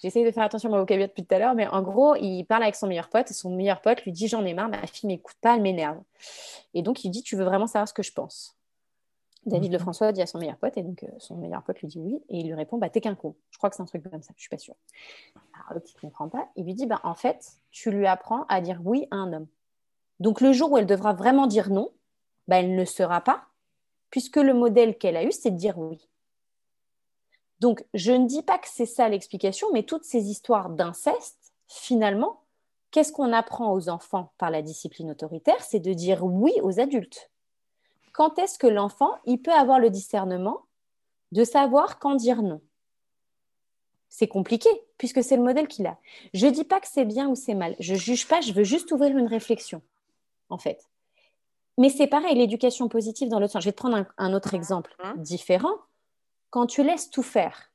J'essaie 0.00 0.24
de 0.24 0.30
faire 0.30 0.44
attention 0.44 0.70
à 0.70 0.72
mon 0.72 0.78
vocabulaire 0.78 1.08
depuis 1.08 1.24
tout 1.24 1.34
à 1.34 1.38
l'heure, 1.38 1.54
mais 1.54 1.68
en 1.68 1.82
gros, 1.82 2.16
il 2.16 2.44
parle 2.44 2.62
avec 2.62 2.74
son 2.74 2.86
meilleur 2.86 3.08
pote 3.08 3.30
et 3.30 3.34
son 3.34 3.54
meilleur 3.54 3.82
pote 3.82 4.02
lui 4.02 4.12
dit 4.12 4.28
J'en 4.28 4.44
ai 4.44 4.54
marre, 4.54 4.70
ma 4.70 4.86
fille 4.86 5.06
m'écoute 5.06 5.36
pas, 5.40 5.56
elle 5.56 5.62
m'énerve. 5.62 5.98
Et 6.72 6.82
donc, 6.82 7.04
il 7.04 7.10
dit 7.10 7.22
Tu 7.22 7.36
veux 7.36 7.44
vraiment 7.44 7.66
savoir 7.66 7.86
ce 7.86 7.92
que 7.92 8.02
je 8.02 8.12
pense? 8.12 8.56
David 9.46 9.70
mhm. 9.70 9.78
Lefrançois 9.78 10.12
dit 10.12 10.22
à 10.22 10.26
son 10.26 10.38
meilleur 10.38 10.56
pote, 10.56 10.76
et 10.76 10.82
donc 10.82 11.02
euh, 11.02 11.08
son 11.18 11.36
meilleur 11.36 11.62
pote 11.62 11.80
lui 11.80 11.88
dit 11.88 11.98
oui, 11.98 12.22
et 12.28 12.38
il 12.38 12.46
lui 12.46 12.54
répond 12.54 12.78
bah, 12.78 12.88
T'es 12.88 13.00
qu'un 13.00 13.14
con. 13.14 13.34
Je 13.50 13.58
crois 13.58 13.70
que 13.70 13.76
c'est 13.76 13.82
un 13.82 13.86
truc 13.86 14.02
comme 14.10 14.22
ça, 14.22 14.32
je 14.36 14.40
suis 14.40 14.50
pas 14.50 14.58
sûre. 14.58 14.74
Alors 15.54 15.74
l'autre, 15.74 15.86
il 15.92 15.96
ne 15.96 16.10
comprend 16.10 16.28
pas. 16.28 16.48
Il 16.56 16.64
lui 16.64 16.74
dit 16.74 16.86
bah, 16.86 17.00
En 17.04 17.14
fait, 17.14 17.58
tu 17.70 17.90
lui 17.90 18.06
apprends 18.06 18.44
à 18.48 18.60
dire 18.60 18.80
oui 18.84 19.06
à 19.10 19.16
un 19.16 19.32
homme. 19.32 19.46
Donc, 20.18 20.40
le 20.42 20.52
jour 20.52 20.72
où 20.72 20.78
elle 20.78 20.86
devra 20.86 21.14
vraiment 21.14 21.46
dire 21.46 21.70
non, 21.70 21.90
bah, 22.48 22.60
elle 22.60 22.74
ne 22.74 22.84
sera 22.84 23.22
pas, 23.22 23.44
puisque 24.10 24.36
le 24.36 24.52
modèle 24.52 24.98
qu'elle 24.98 25.16
a 25.16 25.24
eu, 25.24 25.32
c'est 25.32 25.50
de 25.50 25.56
dire 25.56 25.78
oui. 25.78 26.09
Donc, 27.60 27.84
je 27.92 28.12
ne 28.12 28.26
dis 28.26 28.42
pas 28.42 28.58
que 28.58 28.68
c'est 28.68 28.86
ça 28.86 29.08
l'explication, 29.08 29.68
mais 29.72 29.82
toutes 29.82 30.04
ces 30.04 30.30
histoires 30.30 30.70
d'inceste, 30.70 31.52
finalement, 31.68 32.40
qu'est-ce 32.90 33.12
qu'on 33.12 33.32
apprend 33.32 33.72
aux 33.72 33.88
enfants 33.88 34.32
par 34.38 34.50
la 34.50 34.62
discipline 34.62 35.10
autoritaire? 35.10 35.62
C'est 35.62 35.80
de 35.80 35.92
dire 35.92 36.24
oui 36.24 36.52
aux 36.62 36.80
adultes. 36.80 37.30
Quand 38.12 38.38
est-ce 38.38 38.58
que 38.58 38.66
l'enfant, 38.66 39.14
il 39.26 39.40
peut 39.40 39.52
avoir 39.52 39.78
le 39.78 39.90
discernement 39.90 40.62
de 41.32 41.44
savoir 41.44 41.98
quand 41.98 42.14
dire 42.14 42.42
non? 42.42 42.60
C'est 44.08 44.26
compliqué, 44.26 44.68
puisque 44.98 45.22
c'est 45.22 45.36
le 45.36 45.42
modèle 45.42 45.68
qu'il 45.68 45.86
a. 45.86 45.98
Je 46.34 46.46
ne 46.46 46.50
dis 46.50 46.64
pas 46.64 46.80
que 46.80 46.88
c'est 46.88 47.04
bien 47.04 47.28
ou 47.28 47.36
c'est 47.36 47.54
mal. 47.54 47.76
Je 47.78 47.92
ne 47.92 47.98
juge 47.98 48.26
pas, 48.26 48.40
je 48.40 48.52
veux 48.52 48.64
juste 48.64 48.90
ouvrir 48.90 49.16
une 49.16 49.28
réflexion, 49.28 49.82
en 50.48 50.58
fait. 50.58 50.88
Mais 51.78 51.90
c'est 51.90 52.08
pareil, 52.08 52.36
l'éducation 52.36 52.88
positive 52.88 53.28
dans 53.28 53.38
l'autre 53.38 53.52
sens. 53.52 53.62
Je 53.62 53.68
vais 53.68 53.72
te 53.72 53.78
prendre 53.78 54.04
un 54.18 54.32
autre 54.32 54.54
exemple 54.54 54.94
hein 54.98 55.14
différent 55.18 55.76
quand 56.50 56.66
tu 56.66 56.82
laisses 56.82 57.10
tout 57.10 57.22
faire, 57.22 57.70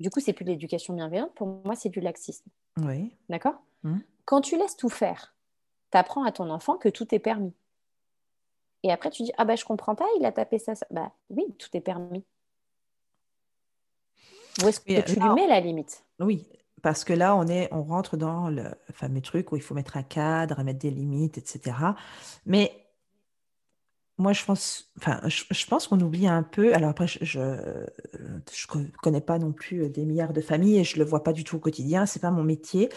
du 0.00 0.10
coup, 0.10 0.20
c'est 0.20 0.32
plus 0.32 0.44
de 0.44 0.50
l'éducation 0.50 0.94
bienveillante. 0.94 1.34
Pour 1.34 1.46
moi, 1.64 1.74
c'est 1.74 1.88
du 1.88 2.00
laxisme. 2.00 2.50
Oui. 2.82 3.12
D'accord? 3.28 3.54
Mmh. 3.82 3.98
Quand 4.24 4.40
tu 4.40 4.58
laisses 4.58 4.76
tout 4.76 4.90
faire, 4.90 5.34
tu 5.90 5.98
apprends 5.98 6.24
à 6.24 6.32
ton 6.32 6.50
enfant 6.50 6.76
que 6.76 6.88
tout 6.88 7.14
est 7.14 7.18
permis. 7.18 7.54
Et 8.82 8.92
après, 8.92 9.10
tu 9.10 9.22
dis 9.22 9.32
Ah, 9.38 9.44
bah, 9.44 9.56
je 9.56 9.64
comprends 9.64 9.94
pas, 9.94 10.06
il 10.18 10.26
a 10.26 10.32
tapé 10.32 10.58
ça. 10.58 10.74
ça. 10.74 10.86
Bah, 10.90 11.12
oui, 11.30 11.44
tout 11.58 11.68
est 11.74 11.80
permis. 11.80 12.24
Où 14.62 14.68
est-ce 14.68 14.80
que 14.80 15.00
tu 15.02 15.18
lui 15.18 15.34
mets 15.34 15.46
la 15.46 15.60
limite? 15.60 16.04
Oui, 16.18 16.48
parce 16.82 17.04
que 17.04 17.12
là, 17.12 17.36
on, 17.36 17.46
est, 17.46 17.68
on 17.72 17.82
rentre 17.82 18.16
dans 18.16 18.48
le 18.48 18.74
fameux 18.92 19.20
truc 19.20 19.52
où 19.52 19.56
il 19.56 19.62
faut 19.62 19.74
mettre 19.74 19.96
un 19.96 20.02
cadre, 20.02 20.62
mettre 20.62 20.78
des 20.78 20.90
limites, 20.90 21.38
etc. 21.38 21.76
Mais 22.46 22.85
moi, 24.18 24.32
je 24.32 24.44
pense, 24.44 24.90
enfin, 24.98 25.20
je, 25.26 25.66
pense 25.66 25.88
qu'on 25.88 26.00
oublie 26.00 26.26
un 26.26 26.42
peu. 26.42 26.74
Alors 26.74 26.90
après, 26.90 27.06
je 27.06 27.38
ne 27.38 28.86
connais 29.02 29.20
pas 29.20 29.38
non 29.38 29.52
plus 29.52 29.84
euh, 29.84 29.88
des 29.90 30.06
milliards 30.06 30.32
de 30.32 30.40
familles 30.40 30.78
et 30.78 30.84
je 30.84 30.98
le 30.98 31.04
vois 31.04 31.22
pas 31.22 31.34
du 31.34 31.44
tout 31.44 31.56
au 31.56 31.58
quotidien. 31.58 32.06
C'est 32.06 32.20
pas 32.20 32.30
mon 32.30 32.42
métier, 32.42 32.88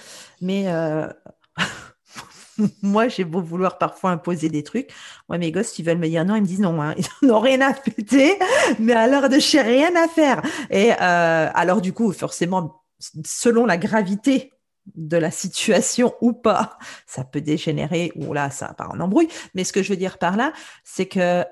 mais 0.41 0.70
euh, 0.70 1.07
moi, 2.82 3.09
j'ai 3.09 3.26
beau 3.26 3.41
vouloir 3.41 3.78
parfois 3.78 4.11
imposer 4.11 4.47
des 4.47 4.63
trucs. 4.63 4.91
Moi, 5.28 5.38
mes 5.38 5.51
gosses, 5.51 5.78
ils 5.78 5.86
veulent 5.86 5.97
me 5.97 6.07
dire 6.07 6.24
non, 6.24 6.36
ils 6.36 6.41
me 6.41 6.47
disent 6.47 6.61
non, 6.61 6.82
hein. 6.82 6.95
ils 6.97 7.05
n'ont 7.28 7.39
rien 7.39 7.59
à 7.61 7.74
fêter, 7.74 8.39
mais 8.80 8.93
l'heure 9.09 9.28
de 9.28 9.39
chez 9.39 9.61
rien 9.61 9.93
à 9.95 10.07
faire. 10.07 10.41
Et 10.70 10.93
euh, 10.93 11.49
alors, 11.53 11.82
du 11.82 11.91
coup, 11.91 12.13
forcément, 12.13 12.84
selon 13.26 13.65
la 13.65 13.78
gravité 13.78 14.53
de 14.95 15.17
la 15.17 15.32
situation 15.32 16.15
ou 16.21 16.34
pas, 16.34 16.77
ça 17.05 17.23
peut 17.23 17.41
dégénérer 17.41 18.11
ou 18.15 18.34
là, 18.34 18.49
ça 18.49 18.73
part 18.73 18.91
en 18.91 18.99
embrouille. 18.99 19.30
Mais 19.53 19.63
ce 19.63 19.73
que 19.73 19.84
je 19.84 19.89
veux 19.89 19.97
dire 19.97 20.17
par 20.17 20.36
là, 20.36 20.53
c'est 20.84 21.07
que 21.07 21.45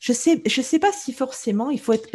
je 0.00 0.12
sais, 0.12 0.42
je 0.46 0.62
sais 0.62 0.78
pas 0.78 0.92
si 0.92 1.12
forcément 1.12 1.70
il 1.70 1.80
faut 1.80 1.92
être. 1.92 2.08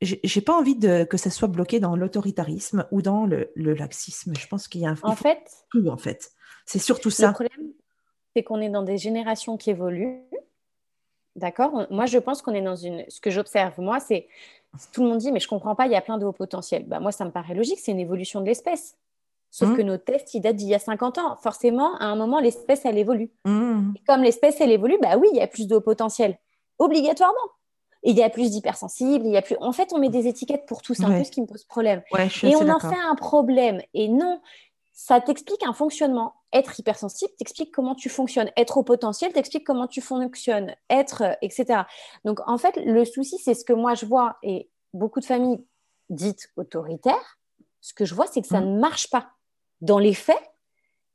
J'ai 0.00 0.40
pas 0.40 0.54
envie 0.54 0.76
de, 0.76 1.04
que 1.04 1.16
ça 1.16 1.30
soit 1.30 1.48
bloqué 1.48 1.80
dans 1.80 1.96
l'autoritarisme 1.96 2.86
ou 2.90 3.02
dans 3.02 3.26
le, 3.26 3.50
laxisme. 3.56 4.32
Je 4.38 4.46
pense 4.46 4.68
qu'il 4.68 4.82
y 4.82 4.86
a 4.86 4.90
un. 4.90 4.96
En 5.02 5.16
fait. 5.16 5.42
Tout, 5.70 5.88
en 5.88 5.96
fait. 5.96 6.32
C'est 6.66 6.78
surtout 6.78 7.10
ça. 7.10 7.28
Le 7.28 7.32
problème, 7.32 7.72
c'est 8.34 8.42
qu'on 8.42 8.60
est 8.60 8.70
dans 8.70 8.82
des 8.82 8.98
générations 8.98 9.56
qui 9.56 9.70
évoluent. 9.70 10.22
D'accord? 11.36 11.86
Moi, 11.90 12.06
je 12.06 12.18
pense 12.18 12.42
qu'on 12.42 12.54
est 12.54 12.62
dans 12.62 12.76
une. 12.76 13.04
Ce 13.08 13.20
que 13.20 13.30
j'observe, 13.30 13.80
moi, 13.80 14.00
c'est 14.00 14.28
tout 14.92 15.02
le 15.02 15.08
monde 15.08 15.18
dit, 15.18 15.32
mais 15.32 15.40
je 15.40 15.48
comprends 15.48 15.74
pas, 15.74 15.86
il 15.86 15.92
y 15.92 15.96
a 15.96 16.00
plein 16.00 16.18
de 16.18 16.24
hauts 16.24 16.32
potentiels. 16.32 16.84
Bah, 16.86 17.00
moi, 17.00 17.12
ça 17.12 17.24
me 17.24 17.30
paraît 17.30 17.54
logique, 17.54 17.78
c'est 17.80 17.92
une 17.92 18.00
évolution 18.00 18.40
de 18.40 18.46
l'espèce. 18.46 18.96
Sauf 19.50 19.68
mmh. 19.68 19.76
que 19.76 19.82
nos 19.82 19.96
tests, 19.98 20.34
ils 20.34 20.40
datent 20.40 20.56
d'il 20.56 20.68
y 20.68 20.74
a 20.74 20.80
50 20.80 21.18
ans. 21.18 21.36
Forcément, 21.40 21.96
à 21.98 22.06
un 22.06 22.16
moment, 22.16 22.40
l'espèce, 22.40 22.84
elle 22.84 22.98
évolue. 22.98 23.30
Mmh. 23.44 23.92
Et 23.96 24.00
comme 24.04 24.22
l'espèce, 24.22 24.60
elle 24.60 24.72
évolue, 24.72 24.98
bah 25.00 25.16
oui, 25.16 25.28
il 25.32 25.36
y 25.36 25.40
a 25.40 25.46
plus 25.46 25.68
de 25.68 25.76
hauts 25.76 25.80
potentiels. 25.80 26.38
Obligatoirement. 26.78 27.36
Et 28.02 28.10
il 28.10 28.16
y 28.16 28.22
a 28.22 28.30
plus 28.30 28.50
d'hypersensibles, 28.50 29.24
il 29.24 29.32
y 29.32 29.36
a 29.36 29.42
plus. 29.42 29.56
En 29.60 29.72
fait, 29.72 29.92
on 29.92 29.98
met 29.98 30.10
des 30.10 30.26
étiquettes 30.26 30.66
pour 30.66 30.82
tout. 30.82 30.92
C'est 30.92 31.04
un 31.04 31.16
peu 31.16 31.24
ce 31.24 31.30
qui 31.30 31.40
me 31.40 31.46
pose 31.46 31.64
problème. 31.64 32.02
et 32.42 32.56
on 32.56 32.68
en 32.68 32.78
fait 32.78 33.00
un 33.08 33.14
problème. 33.14 33.80
Et 33.94 34.08
non, 34.08 34.40
ça 34.92 35.20
t'explique 35.20 35.62
un 35.62 35.72
fonctionnement. 35.72 36.34
Être 36.54 36.78
hypersensible 36.80 37.32
t'explique 37.36 37.72
comment 37.72 37.94
tu 37.94 38.08
fonctionnes. 38.08 38.50
Être 38.56 38.78
au 38.78 38.82
potentiel 38.82 39.32
t'explique 39.32 39.66
comment 39.66 39.88
tu 39.88 40.00
fonctionnes. 40.00 40.74
Être, 40.88 41.22
euh, 41.22 41.32
etc. 41.42 41.82
Donc, 42.24 42.40
en 42.46 42.56
fait, 42.56 42.76
le 42.76 43.04
souci, 43.04 43.38
c'est 43.38 43.54
ce 43.54 43.64
que 43.64 43.72
moi 43.74 43.94
je 43.94 44.06
vois 44.06 44.38
et 44.42 44.70
beaucoup 44.94 45.20
de 45.20 45.24
familles 45.26 45.62
dites 46.10 46.50
autoritaires, 46.56 47.38
ce 47.80 47.92
que 47.92 48.04
je 48.04 48.14
vois, 48.14 48.26
c'est 48.26 48.40
que 48.40 48.46
ça 48.46 48.60
mmh. 48.60 48.74
ne 48.74 48.80
marche 48.80 49.10
pas. 49.10 49.30
Dans 49.80 49.98
les 49.98 50.14
faits, 50.14 50.40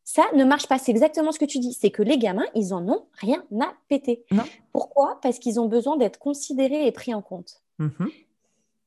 ça 0.04 0.24
ne 0.34 0.44
marche 0.44 0.68
pas. 0.68 0.78
C'est 0.78 0.92
exactement 0.92 1.32
ce 1.32 1.40
que 1.40 1.46
tu 1.46 1.60
dis. 1.60 1.74
C'est 1.74 1.92
que 1.92 2.04
les 2.04 2.18
gamins, 2.18 2.46
ils 2.54 2.74
en 2.74 2.88
ont 2.88 3.08
rien 3.14 3.44
à 3.62 3.74
péter. 3.88 4.26
Pourquoi? 4.72 5.20
Parce 5.22 5.40
qu'ils 5.40 5.60
ont 5.60 5.68
besoin 5.68 5.98
d'être 5.98 6.20
considérés 6.20 6.86
et 6.86 6.92
pris 6.92 7.14
en 7.14 7.22
compte. 7.22 7.64
Mmh 7.80 7.88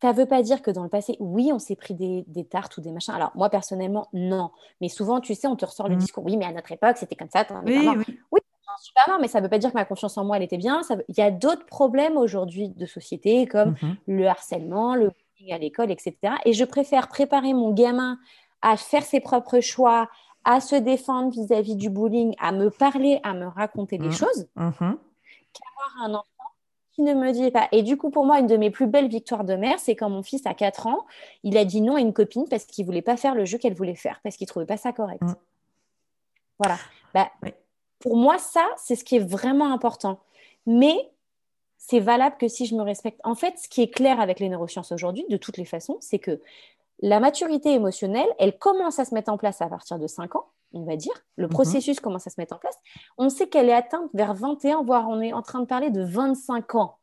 ça 0.03 0.13
ne 0.13 0.17
veut 0.17 0.27
pas 0.27 0.43
dire 0.43 0.63
que 0.63 0.71
dans 0.73 0.83
le 0.83 0.89
passé, 0.89 1.17
oui, 1.21 1.53
on 1.53 1.61
s'est 1.61 1.77
pris 1.77 1.95
des, 1.95 2.45
tartes 2.45 2.77
ou 2.77 2.81
des 2.81 2.91
machins. 2.91 3.15
Alors, 3.15 3.31
moi, 3.37 3.49
personnellement, 3.51 4.09
non. 4.13 4.51
Mais 4.81 4.89
souvent, 4.89 5.21
tu 5.21 5.33
sais, 5.37 5.47
on 5.47 5.55
te 5.55 5.65
ressort 5.65 5.89
le 5.89 5.95
mmh. 5.95 5.99
discours. 5.99 6.25
Oui, 6.25 6.37
mais 6.37 6.45
à 6.45 6.51
notre 6.51 6.73
époque, 6.73 6.97
c'était 6.97 7.15
comme 7.15 7.31
ça. 7.31 7.47
Oui, 7.65 7.89
oui. 7.89 8.19
oui, 8.33 8.41
super 8.81 9.05
mort, 9.07 9.19
mais 9.21 9.29
ça 9.29 9.39
ne 9.39 9.45
veut 9.45 9.49
pas 9.49 9.59
dire 9.59 9.71
que 9.71 9.77
ma 9.77 9.85
confiance 9.85 10.19
en 10.19 10.25
moi, 10.25 10.39
elle 10.39 10.43
était 10.43 10.57
bien. 10.57 10.81
Il 11.07 11.17
y 11.17 11.23
a 11.23 11.31
d'autres 11.31 11.67
problèmes 11.67 12.17
aujourd'hui 12.17 12.71
de 12.71 12.85
société, 12.85 13.47
comme 13.47 13.77
mmh 13.81 13.95
le 14.09 14.27
harcèlement, 14.27 14.97
le 14.97 15.13
bullying 15.37 15.55
à 15.55 15.59
l'école, 15.59 15.93
etc. 15.93 16.17
Et 16.47 16.53
je 16.53 16.65
préfère 16.65 17.07
préparer 17.07 17.55
mon 17.55 17.73
gamin 17.73 18.19
à 18.61 18.77
faire 18.77 19.05
ses 19.05 19.21
propres 19.21 19.61
choix, 19.61 20.09
à 20.43 20.61
se 20.61 20.75
défendre 20.75 21.31
vis-à-vis 21.31 21.77
du 21.77 21.91
bullying, 21.91 22.35
à 22.41 22.51
me 22.51 22.71
parler, 22.71 23.21
à 23.23 23.35
me 23.35 23.47
raconter 23.47 23.99
des 23.99 24.09
mmh. 24.09 24.13
choses, 24.13 24.49
qu'avoir 25.53 26.07
un 26.07 26.15
enfant 26.15 26.32
qui 26.93 27.03
ne 27.03 27.15
me 27.15 27.33
dit 27.33 27.51
pas. 27.51 27.69
Et 27.73 27.83
du 27.83 27.97
coup, 27.97 28.11
pour 28.11 28.27
moi, 28.27 28.39
une 28.39 28.47
de 28.47 28.57
mes 28.57 28.71
plus 28.71 28.87
belles 28.87 29.09
victoires 29.09 29.45
de 29.45 29.55
mère, 29.55 29.79
c'est 29.79 29.97
quand 29.97 30.11
mon 30.11 30.23
fils, 30.23 30.43
a 30.47 30.55
4 30.55 30.87
ans, 30.87 31.07
il 31.43 31.57
a 31.57 31.65
dit 31.65 31.81
non 31.81 31.97
à 31.97 32.01
une 32.01 32.13
copine 32.13 32.47
parce 32.49 32.65
qu'il 32.65 32.85
ne 32.85 32.87
voulait 32.87 33.03
pas 33.03 33.17
faire 33.17 33.35
le 33.35 33.45
jeu 33.45 33.59
qu'elle 33.59 33.75
voulait 33.75 33.95
faire, 33.95 34.21
parce 34.23 34.37
qu'il 34.37 34.45
ne 34.45 34.49
trouvait 34.49 34.67
pas 34.67 34.77
ça 34.77 34.93
correct. 34.93 35.23
Mmh. 35.23 35.35
Voilà. 36.59 36.79
Bah, 37.15 37.31
Pour 37.99 38.17
moi, 38.17 38.39
ça, 38.39 38.67
c'est 38.77 38.97
ce 38.97 39.05
qui 39.05 39.17
est 39.17 39.27
vraiment 39.27 39.73
important. 39.73 40.21
Mais 40.67 41.11
c'est 41.79 42.01
valable 42.01 42.37
que 42.39 42.47
si 42.47 42.67
je 42.67 42.77
me 42.77 42.83
respecte. 42.83 43.21
En 43.25 43.35
fait, 43.35 43.59
ce 43.59 43.69
qui 43.69 43.83
est 43.83 43.89
clair 43.89 44.21
avec 44.21 44.39
les 44.39 44.49
neurosciences 44.49 44.93
aujourd'hui, 44.93 45.25
de 45.29 45.37
toutes 45.37 45.57
les 45.57 45.65
façons, 45.65 45.97
c'est 46.01 46.21
que 46.21 46.41
la 47.01 47.19
maturité 47.19 47.73
émotionnelle, 47.73 48.29
elle 48.39 48.57
commence 48.57 49.01
à 49.01 49.05
se 49.05 49.15
mettre 49.15 49.33
en 49.33 49.37
place 49.37 49.61
à 49.61 49.69
partir 49.69 49.99
de 49.99 50.07
5 50.07 50.37
ans, 50.37 50.47
on 50.73 50.85
va 50.85 50.97
dire. 50.97 51.13
Le 51.37 51.47
mhm. 51.47 51.53
processus 51.53 52.01
commence 52.01 52.27
à 52.27 52.31
se 52.31 52.41
mettre 52.41 52.55
en 52.55 52.59
place. 52.59 52.77
On 53.19 53.29
sait 53.29 53.49
qu'elle 53.49 53.69
est 53.69 53.75
atteinte 53.75 54.11
vers 54.15 54.35
21, 54.35 54.83
voire 54.83 55.09
on 55.09 55.21
est 55.21 55.33
en 55.33 55.43
train 55.43 55.61
de 55.61 55.67
parler 55.67 55.91
de 55.91 56.03
25 56.03 56.75
ans. 56.75 56.99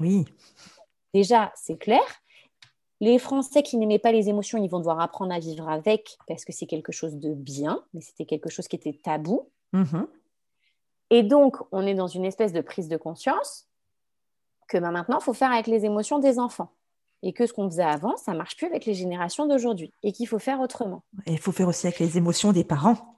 Oui. 0.00 0.24
Déjà, 1.14 1.52
c'est 1.54 1.78
clair. 1.78 2.02
Les 3.00 3.18
Français 3.18 3.62
qui 3.62 3.76
n'aimaient 3.76 3.98
pas 3.98 4.12
les 4.12 4.28
émotions, 4.28 4.62
ils 4.62 4.70
vont 4.70 4.78
devoir 4.78 5.00
apprendre 5.00 5.32
à 5.32 5.38
vivre 5.38 5.68
avec 5.68 6.16
parce 6.26 6.44
que 6.44 6.52
c'est 6.52 6.66
quelque 6.66 6.92
chose 6.92 7.16
de 7.16 7.34
bien, 7.34 7.84
mais 7.92 8.00
c'était 8.00 8.24
quelque 8.24 8.48
chose 8.48 8.68
qui 8.68 8.76
était 8.76 8.98
tabou. 9.02 9.50
Mhm. 9.72 10.06
Et 11.10 11.22
donc, 11.22 11.56
on 11.72 11.86
est 11.86 11.94
dans 11.94 12.08
une 12.08 12.24
espèce 12.24 12.52
de 12.52 12.60
prise 12.60 12.88
de 12.88 12.96
conscience 12.96 13.68
que 14.68 14.78
ben, 14.78 14.90
maintenant, 14.90 15.18
il 15.20 15.22
faut 15.22 15.34
faire 15.34 15.52
avec 15.52 15.66
les 15.66 15.84
émotions 15.84 16.18
des 16.18 16.38
enfants 16.38 16.72
et 17.22 17.32
que 17.32 17.46
ce 17.46 17.52
qu'on 17.52 17.68
faisait 17.68 17.82
avant, 17.82 18.16
ça 18.16 18.34
marche 18.34 18.56
plus 18.56 18.66
avec 18.66 18.84
les 18.84 18.94
générations 18.94 19.46
d'aujourd'hui 19.46 19.92
et 20.02 20.12
qu'il 20.12 20.28
faut 20.28 20.38
faire 20.38 20.60
autrement. 20.60 21.02
Et 21.26 21.32
il 21.32 21.38
faut 21.38 21.52
faire 21.52 21.68
aussi 21.68 21.86
avec 21.86 21.98
les 21.98 22.18
émotions 22.18 22.52
des 22.52 22.64
parents. 22.64 23.16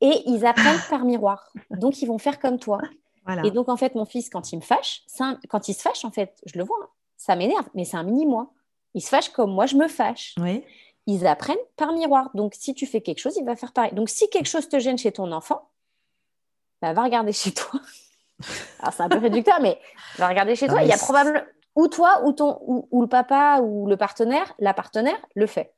Et 0.00 0.22
ils 0.26 0.46
apprennent 0.46 0.80
par 0.88 1.04
miroir. 1.04 1.52
Donc, 1.70 2.00
ils 2.02 2.06
vont 2.06 2.18
faire 2.18 2.38
comme 2.38 2.58
toi. 2.58 2.80
Et 3.44 3.50
donc, 3.50 3.68
en 3.68 3.76
fait, 3.76 3.94
mon 3.94 4.04
fils, 4.04 4.30
quand 4.30 4.52
il 4.52 4.56
me 4.56 4.62
fâche, 4.62 5.02
quand 5.48 5.68
il 5.68 5.74
se 5.74 5.82
fâche, 5.82 6.04
en 6.04 6.10
fait, 6.10 6.40
je 6.46 6.58
le 6.58 6.64
vois, 6.64 6.78
hein, 6.82 6.88
ça 7.16 7.36
m'énerve, 7.36 7.68
mais 7.74 7.84
c'est 7.84 7.96
un 7.96 8.02
mini-moi. 8.02 8.50
Il 8.94 9.02
se 9.02 9.08
fâche 9.08 9.28
comme 9.28 9.52
moi, 9.52 9.66
je 9.66 9.76
me 9.76 9.88
fâche. 9.88 10.34
Ils 11.06 11.26
apprennent 11.26 11.58
par 11.76 11.92
miroir. 11.92 12.30
Donc, 12.34 12.54
si 12.56 12.74
tu 12.74 12.86
fais 12.86 13.00
quelque 13.00 13.18
chose, 13.18 13.36
il 13.36 13.44
va 13.44 13.56
faire 13.56 13.72
pareil. 13.72 13.92
Donc, 13.92 14.08
si 14.08 14.28
quelque 14.30 14.48
chose 14.48 14.68
te 14.68 14.78
gêne 14.78 14.98
chez 14.98 15.12
ton 15.12 15.30
enfant, 15.32 15.68
bah, 16.82 16.92
va 16.92 17.04
regarder 17.04 17.32
chez 17.32 17.52
toi. 17.52 17.80
Alors, 18.80 18.94
c'est 18.94 19.02
un 19.02 19.08
peu 19.08 19.18
réducteur, 19.18 19.60
mais 19.60 19.78
va 20.16 20.28
regarder 20.28 20.56
chez 20.56 20.66
toi. 20.66 20.82
il 20.82 20.88
y 20.88 20.92
a 20.92 20.98
probablement 20.98 21.40
ou 21.80 21.88
toi, 21.88 22.22
ou, 22.24 22.32
ton, 22.32 22.58
ou, 22.66 23.00
le 23.00 23.08
papa, 23.08 23.60
ou 23.62 23.86
le 23.88 23.96
partenaire, 23.96 24.52
la 24.58 24.74
partenaire 24.74 25.18
le 25.34 25.46
fait. 25.46 25.72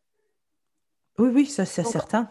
Oui, 1.18 1.30
oui, 1.32 1.46
ça 1.46 1.64
c'est 1.64 1.84
certain. 1.84 2.28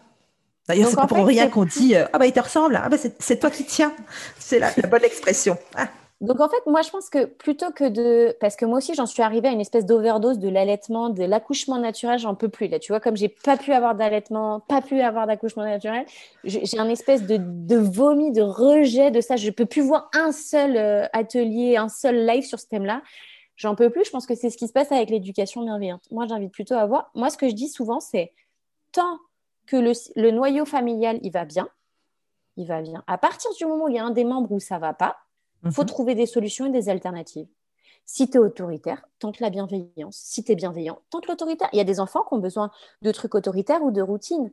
D'ailleurs, 0.68 0.90
c'est 0.90 0.96
pas 0.96 1.06
pour 1.06 1.26
rien 1.26 1.48
qu'on 1.48 1.64
dit 1.64 1.96
euh, 1.96 2.04
Ah, 2.12 2.18
bah 2.18 2.26
il 2.26 2.32
te 2.32 2.40
ressemble, 2.40 2.78
ah, 2.82 2.88
bah 2.88 2.96
c'est 2.98 3.38
toi 3.38 3.50
qui 3.50 3.64
tiens. 3.64 3.92
C'est 4.38 4.58
la, 4.58 4.70
bonne 4.88 5.04
expression. 5.04 5.56
Ah. 5.74 5.88
Donc 6.20 6.40
en 6.40 6.48
fait, 6.48 6.66
moi 6.66 6.82
je 6.82 6.90
pense 6.90 7.08
que 7.08 7.24
plutôt 7.24 7.72
que 7.72 7.88
de. 7.88 8.36
Parce 8.40 8.54
que 8.54 8.64
moi 8.64 8.78
aussi, 8.78 8.94
j'en 8.94 9.06
suis 9.06 9.22
arrivée 9.22 9.48
à 9.48 9.52
une 9.52 9.60
espèce 9.60 9.86
d'overdose 9.86 10.38
de 10.38 10.48
l'allaitement, 10.48 11.08
de 11.08 11.24
l'accouchement 11.24 11.78
naturel, 11.78 12.18
j'en 12.18 12.34
peux 12.34 12.48
plus. 12.48 12.68
Là, 12.68 12.78
tu 12.78 12.92
vois, 12.92 13.00
comme 13.00 13.16
j'ai 13.16 13.28
pas 13.28 13.56
pu 13.56 13.72
avoir 13.72 13.94
d'allaitement, 13.94 14.60
pas 14.60 14.82
pu 14.82 15.00
avoir 15.00 15.26
d'accouchement 15.26 15.64
naturel, 15.64 16.04
j'ai 16.44 16.78
un 16.78 16.88
espèce 16.88 17.22
de, 17.22 17.38
de, 17.40 17.76
vomi, 17.76 18.30
de 18.30 18.42
rejet 18.42 19.10
de 19.10 19.20
ça. 19.20 19.36
Je 19.36 19.50
peux 19.50 19.66
plus 19.66 19.82
voir 19.82 20.10
un 20.14 20.30
seul 20.30 20.76
euh, 20.76 21.06
atelier, 21.12 21.76
un 21.76 21.88
seul 21.88 22.26
live 22.26 22.44
sur 22.44 22.60
ce 22.60 22.66
thème-là. 22.66 23.02
J'en 23.56 23.74
peux 23.74 23.90
plus. 23.90 24.04
Je 24.04 24.10
pense 24.10 24.26
que 24.26 24.34
c'est 24.34 24.50
ce 24.50 24.56
qui 24.56 24.68
se 24.68 24.72
passe 24.72 24.92
avec 24.92 25.10
l'éducation 25.10 25.62
bienveillante. 25.62 26.02
Moi, 26.10 26.26
j'invite 26.26 26.52
plutôt 26.52 26.74
à 26.74 26.86
voir. 26.86 27.10
Moi, 27.14 27.30
ce 27.30 27.36
que 27.36 27.48
je 27.48 27.54
dis 27.54 27.68
souvent, 27.68 28.00
c'est 28.00 28.32
tant 28.92 29.18
que 29.66 29.76
le, 29.76 30.30
noyau 30.30 30.64
familial, 30.64 31.18
il 31.22 31.30
va 31.30 31.44
bien, 31.44 31.68
il 32.56 32.66
va 32.66 32.82
bien. 32.82 33.04
À 33.06 33.18
partir 33.18 33.50
du 33.54 33.64
moment 33.66 33.84
où 33.84 33.88
il 33.88 33.94
y 33.94 33.98
a 33.98 34.04
un 34.04 34.10
des 34.10 34.24
membres 34.24 34.52
où 34.52 34.60
ça 34.60 34.78
va 34.78 34.92
pas, 34.92 35.16
il 35.64 35.70
faut 35.70 35.82
mhm. 35.82 35.88
trouver 35.88 36.14
des 36.14 36.26
solutions 36.26 36.66
et 36.66 36.70
des 36.70 36.88
alternatives. 36.88 37.46
Si 38.04 38.28
tu 38.28 38.36
es 38.36 38.40
autoritaire, 38.40 39.06
tente 39.20 39.38
la 39.38 39.48
bienveillance. 39.48 40.16
Si 40.16 40.42
tu 40.42 40.52
es 40.52 40.54
bienveillant, 40.56 41.00
tente 41.10 41.28
l'autoritaire. 41.28 41.68
Il 41.72 41.76
y 41.76 41.80
a 41.80 41.84
des 41.84 42.00
enfants 42.00 42.24
qui 42.28 42.34
ont 42.34 42.38
besoin 42.38 42.72
de 43.02 43.12
trucs 43.12 43.34
autoritaires 43.34 43.82
ou 43.82 43.92
de 43.92 44.02
routines. 44.02 44.52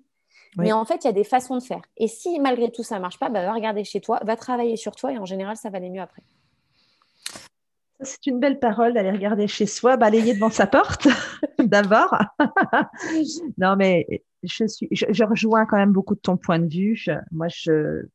Mais 0.57 0.71
en 0.71 0.85
fait, 0.85 1.03
il 1.03 1.07
y 1.07 1.09
a 1.09 1.13
des 1.13 1.23
façons 1.23 1.55
de 1.57 1.63
faire. 1.63 1.81
Et 1.97 2.07
si 2.07 2.39
malgré 2.39 2.71
tout 2.71 2.83
ça 2.83 2.95
ne 2.95 3.01
marche 3.01 3.19
pas, 3.19 3.29
bah, 3.29 3.45
va 3.45 3.53
regarder 3.53 3.83
chez 3.83 4.01
toi, 4.01 4.19
va 4.23 4.35
travailler 4.35 4.77
sur 4.77 4.95
toi 4.95 5.11
et 5.11 5.17
en 5.17 5.25
général, 5.25 5.57
ça 5.57 5.69
va 5.69 5.77
aller 5.77 5.89
mieux 5.89 6.01
après. 6.01 6.23
C'est 8.01 8.27
une 8.27 8.39
belle 8.39 8.59
parole 8.59 8.93
d'aller 8.93 9.11
regarder 9.11 9.47
chez 9.47 9.65
soi, 9.65 9.97
balayer 9.97 10.33
devant 10.33 10.49
sa 10.49 10.67
porte 10.67 11.07
d'abord. 11.59 12.17
non, 13.57 13.75
mais 13.75 14.23
je, 14.43 14.65
suis, 14.65 14.87
je, 14.91 15.23
rejoins 15.23 15.65
quand 15.65 15.77
même 15.77 15.91
beaucoup 15.91 16.15
de 16.15 16.19
ton 16.19 16.37
point 16.37 16.59
de 16.59 16.67
vue. 16.67 16.97
moi, 17.31 17.47
je, 17.49 18.05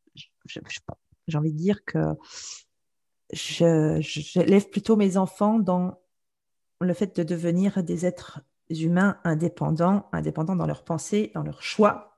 j'ai 0.47 1.39
envie 1.39 1.53
de 1.53 1.59
dire 1.59 1.85
que 1.85 1.99
j'élève 3.33 4.69
plutôt 4.71 4.97
mes 4.97 5.17
enfants 5.17 5.59
dans 5.59 6.01
le 6.81 6.95
fait 6.95 7.17
de 7.17 7.23
devenir 7.23 7.83
des 7.83 8.07
êtres 8.07 8.41
humains 8.71 9.19
indépendants, 9.25 10.09
indépendants 10.13 10.57
dans 10.57 10.67
leurs 10.67 10.85
pensées, 10.85 11.31
dans 11.35 11.43
leurs 11.43 11.63
choix, 11.63 12.14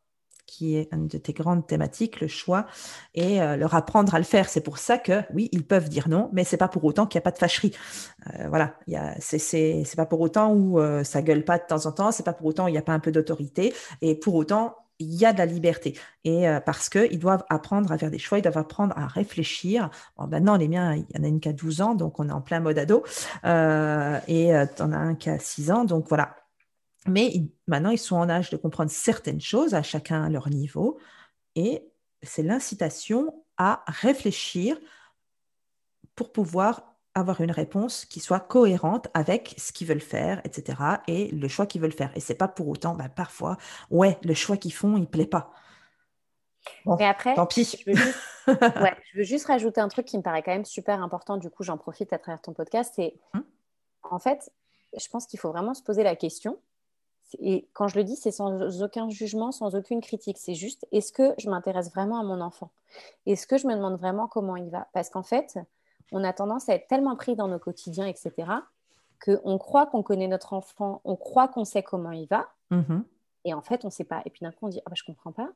qui 0.47 0.77
est 0.77 0.89
une 0.93 1.09
de 1.09 1.19
tes 1.19 1.33
grandes 1.33 1.67
thématiques, 1.67 2.21
le 2.21 2.29
choix, 2.29 2.67
et 3.15 3.43
euh, 3.43 3.57
leur 3.57 3.75
apprendre 3.75 4.15
à 4.15 4.19
le 4.19 4.25
faire. 4.25 4.49
C'est 4.49 4.61
pour 4.61 4.79
ça 4.79 4.99
que, 4.99 5.23
oui, 5.35 5.49
ils 5.53 5.67
peuvent 5.67 5.89
dire 5.89 6.09
non, 6.09 6.31
mais 6.33 6.45
c'est 6.45 6.57
pas 6.57 6.69
pour 6.69 6.85
autant 6.85 7.07
qu'il 7.07 7.19
n'y 7.19 7.23
a 7.23 7.25
pas 7.25 7.33
de 7.33 7.39
fâcherie. 7.39 7.73
Euh, 8.35 8.49
voilà, 8.49 8.75
c'est 9.19 9.85
pas 9.97 10.07
pour 10.07 10.21
autant 10.21 10.53
où 10.53 10.81
euh, 10.81 11.05
ça 11.05 11.23
gueule 11.23 11.45
pas 11.45 11.59
de 11.59 11.65
temps 11.67 11.87
en 11.87 11.93
temps, 11.93 12.13
c'est 12.13 12.23
pas 12.23 12.33
pour 12.33 12.47
autant 12.47 12.65
où 12.65 12.69
il 12.69 12.73
n'y 12.73 12.79
a 12.79 12.83
pas 12.83 12.95
un 12.95 13.01
peu 13.01 13.13
d'autorité, 13.13 13.75
et 14.01 14.15
pour 14.15 14.35
autant, 14.35 14.77
il 14.99 15.15
y 15.15 15.27
a 15.27 15.35
de 15.35 15.39
la 15.39 15.47
liberté. 15.47 15.99
Et 16.25 16.47
parce 16.65 16.89
qu'ils 16.89 17.19
doivent 17.19 17.45
apprendre 17.51 17.93
à 17.93 17.99
faire 17.99 18.11
des 18.11 18.19
choix, 18.19 18.39
ils 18.39 18.43
doivent 18.43 18.57
apprendre 18.57 18.97
à 18.97 19.07
réfléchir. 19.07 19.91
Bon, 20.17 20.27
maintenant, 20.27 20.57
les 20.57 20.69
miens, 20.69 20.95
il 20.95 21.05
y 21.15 21.21
en 21.21 21.23
a 21.23 21.29
une 21.29 21.39
qui 21.39 21.51
a 21.51 21.53
12 21.53 21.83
ans, 21.83 21.95
donc 21.95 22.19
on 22.19 22.31
est 22.31 22.33
en 22.33 22.41
plein 22.41 22.61
mode 22.61 22.79
ado, 22.79 23.05
et 23.45 23.47
tu 23.47 24.83
en 24.83 24.93
as 24.93 24.97
un 24.97 25.15
qui 25.15 25.29
a 25.29 25.39
6 25.39 25.71
ans, 25.71 25.85
donc 25.85 26.09
voilà 26.09 26.35
mais 27.09 27.33
maintenant, 27.67 27.91
ils 27.91 27.99
sont 27.99 28.17
en 28.17 28.29
âge 28.29 28.51
de 28.51 28.57
comprendre 28.57 28.91
certaines 28.91 29.41
choses, 29.41 29.75
à 29.75 29.83
chacun 29.83 30.25
à 30.25 30.29
leur 30.29 30.49
niveau, 30.51 30.99
et 31.55 31.83
c'est 32.23 32.43
l'incitation 32.43 33.45
à 33.57 33.85
réfléchir 33.87 34.77
pour 36.15 36.33
pouvoir 36.33 36.97
avoir 37.15 37.41
une 37.41 37.51
réponse 37.51 38.05
qui 38.05 38.21
soit 38.21 38.41
cohérente 38.41 39.09
avec 39.15 39.55
ce 39.57 39.73
qu'ils 39.73 39.87
veulent 39.87 40.01
faire, 40.01 40.41
etc., 40.45 40.79
et 41.07 41.29
le 41.29 41.49
choix 41.49 41.67
qu'ils 41.67 41.81
veulent 41.81 41.93
faire. 41.93 42.15
Et 42.15 42.21
c'est 42.21 42.35
pas 42.35 42.49
pour 42.49 42.69
autant, 42.69 42.95
bah, 42.95 43.09
parfois, 43.09 43.57
ouais, 43.91 44.19
le 44.23 44.35
choix 44.35 44.59
qu'ils 44.59 44.75
font, 44.75 44.99
il 44.99 45.07
plaît 45.07 45.27
pas. 45.27 45.53
Mais 46.85 47.07
après, 47.07 47.35
tant 47.35 47.47
pis. 47.47 47.65
Je 47.87 47.91
veux, 47.91 47.97
juste, 47.97 48.19
je 48.47 49.19
veux, 49.19 49.25
juste, 49.25 49.47
rajouter 49.47 49.81
un 49.81 49.89
truc 49.89 50.05
qui 50.05 50.19
me 50.19 50.23
paraît 50.23 50.43
quand 50.43 50.53
même 50.53 50.65
super 50.65 51.03
important. 51.03 51.37
Du 51.37 51.49
coup, 51.49 51.63
j'en 51.63 51.79
profite 51.79 52.13
à 52.13 52.19
travers 52.19 52.43
ton 52.43 52.53
podcast. 52.53 52.93
C'est 52.97 53.15
hum. 53.35 53.45
en 54.03 54.19
fait, 54.19 54.51
je 54.99 55.09
pense 55.09 55.27
qu'il 55.27 55.39
faut 55.39 55.51
vraiment 55.51 55.75
se 55.75 55.83
poser 55.83 56.03
la 56.03 56.17
question 56.17 56.59
et 57.39 57.69
quand 57.73 57.89
je 57.89 57.97
le 57.97 58.05
dis, 58.05 58.17
c'est 58.17 58.31
sans 58.31 58.83
aucun 58.83 59.09
jugement, 59.11 59.53
sans 59.53 59.75
aucune 59.75 60.01
critique. 60.01 60.39
C'est 60.39 60.55
juste, 60.55 60.87
est-ce 60.93 61.13
que 61.13 61.35
je 61.39 61.51
m'intéresse 61.51 61.91
vraiment 61.91 62.21
à 62.21 62.23
mon 62.23 62.41
enfant? 62.41 62.71
Est-ce 63.27 63.47
que 63.47 63.59
je 63.59 63.67
me 63.67 63.75
demande 63.75 63.99
vraiment 63.99 64.29
comment 64.29 64.57
il 64.57 64.71
va? 64.71 64.87
Parce 64.93 65.11
qu'en 65.11 65.23
fait, 65.23 65.59
on 66.13 66.23
a 66.25 66.33
tendance 66.33 66.69
à 66.69 66.75
être 66.75 66.87
tellement 66.87 67.17
pris 67.17 67.35
dans 67.35 67.49
nos 67.49 67.59
quotidiens, 67.59 68.07
etc., 68.07 68.49
qu'on 69.25 69.59
croit 69.59 69.87
qu'on 69.87 70.03
connaît 70.03 70.29
notre 70.29 70.53
enfant, 70.53 71.01
on 71.05 71.17
croit 71.17 71.49
qu'on 71.49 71.65
sait 71.65 71.83
comment 71.83 72.13
il 72.13 72.27
va, 72.29 72.49
mm-hmm. 72.71 73.03
et 73.47 73.55
en 73.55 73.63
fait, 73.63 73.85
on 73.85 73.89
ne 73.89 73.93
sait 73.93 74.05
pas. 74.05 74.21
Et 74.27 74.31
puis 74.31 74.41
d'un 74.43 74.53
coup, 74.53 74.67
on 74.67 74.69
dit, 74.69 74.81
ah 74.85 74.91
bah, 74.91 74.95
je 74.95 75.03
ne 75.09 75.15
comprends 75.15 75.33
pas. 75.33 75.51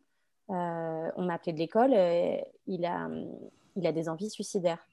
Euh, 0.49 1.11
on 1.17 1.25
m'a 1.25 1.35
appelé 1.35 1.53
de 1.53 1.59
l'école, 1.59 1.93
euh, 1.93 2.37
il, 2.67 2.85
a, 2.87 3.09
il 3.77 3.87
a 3.87 3.93
des 3.93 4.09
envies 4.09 4.31
suicidaires. 4.31 4.85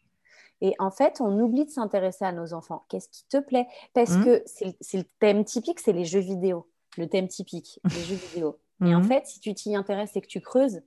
Et 0.61 0.73
en 0.79 0.91
fait, 0.91 1.21
on 1.21 1.39
oublie 1.39 1.65
de 1.65 1.69
s'intéresser 1.69 2.25
à 2.25 2.31
nos 2.31 2.53
enfants. 2.53 2.83
Qu'est-ce 2.89 3.09
qui 3.09 3.25
te 3.27 3.37
plaît? 3.37 3.67
Parce 3.93 4.11
mmh. 4.11 4.23
que 4.23 4.43
c'est 4.81 4.97
le 4.97 5.05
thème 5.19 5.45
typique, 5.45 5.79
c'est 5.79 5.93
les 5.93 6.05
jeux 6.05 6.19
vidéo. 6.19 6.67
Le 6.97 7.07
thème 7.07 7.27
typique, 7.27 7.79
les 7.85 8.03
jeux 8.03 8.15
vidéo. 8.15 8.57
Et 8.85 8.93
en 8.95 9.01
mmh. 9.01 9.03
fait, 9.03 9.27
si 9.27 9.39
tu 9.39 9.53
t'y 9.53 9.75
intéresses 9.75 10.15
et 10.15 10.21
que 10.21 10.27
tu 10.27 10.41
creuses, 10.41 10.81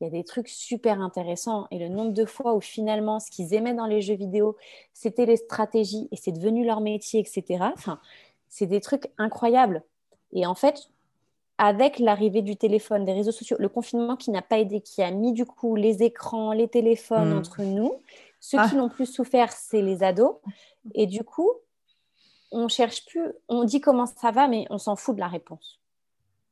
il 0.00 0.04
y 0.04 0.06
a 0.06 0.10
des 0.10 0.24
trucs 0.24 0.48
super 0.48 1.00
intéressants. 1.00 1.66
Et 1.70 1.78
le 1.78 1.88
nombre 1.88 2.12
de 2.12 2.24
fois 2.24 2.54
où 2.54 2.60
finalement, 2.60 3.20
ce 3.20 3.30
qu'ils 3.30 3.54
aimaient 3.54 3.74
dans 3.74 3.86
les 3.86 4.02
jeux 4.02 4.16
vidéo, 4.16 4.56
c'était 4.92 5.26
les 5.26 5.36
stratégies 5.36 6.08
et 6.10 6.16
c'est 6.16 6.32
devenu 6.32 6.64
leur 6.64 6.80
métier, 6.80 7.20
etc. 7.20 7.64
Enfin, 7.74 8.00
c'est 8.48 8.66
des 8.66 8.80
trucs 8.80 9.08
incroyables. 9.18 9.82
Et 10.32 10.46
en 10.46 10.54
fait, 10.54 10.90
avec 11.58 11.98
l'arrivée 11.98 12.42
du 12.42 12.56
téléphone, 12.56 13.04
des 13.04 13.12
réseaux 13.12 13.32
sociaux, 13.32 13.56
le 13.60 13.68
confinement 13.68 14.16
qui 14.16 14.30
n'a 14.30 14.42
pas 14.42 14.58
aidé, 14.58 14.80
qui 14.80 15.02
a 15.02 15.10
mis 15.10 15.32
du 15.32 15.46
coup 15.46 15.76
les 15.76 16.02
écrans, 16.02 16.52
les 16.52 16.68
téléphones 16.68 17.32
mmh. 17.32 17.38
entre 17.38 17.62
nous, 17.62 17.92
ceux 18.44 18.58
qui 18.58 18.74
ah. 18.74 18.76
n'ont 18.76 18.90
plus 18.90 19.06
souffert, 19.06 19.50
c'est 19.52 19.80
les 19.80 20.02
ados. 20.02 20.34
Et 20.92 21.06
du 21.06 21.24
coup, 21.24 21.50
on 22.52 22.68
cherche 22.68 23.06
plus, 23.06 23.32
on 23.48 23.64
dit 23.64 23.80
comment 23.80 24.04
ça 24.04 24.32
va, 24.32 24.48
mais 24.48 24.66
on 24.68 24.76
s'en 24.76 24.96
fout 24.96 25.14
de 25.14 25.20
la 25.20 25.28
réponse. 25.28 25.80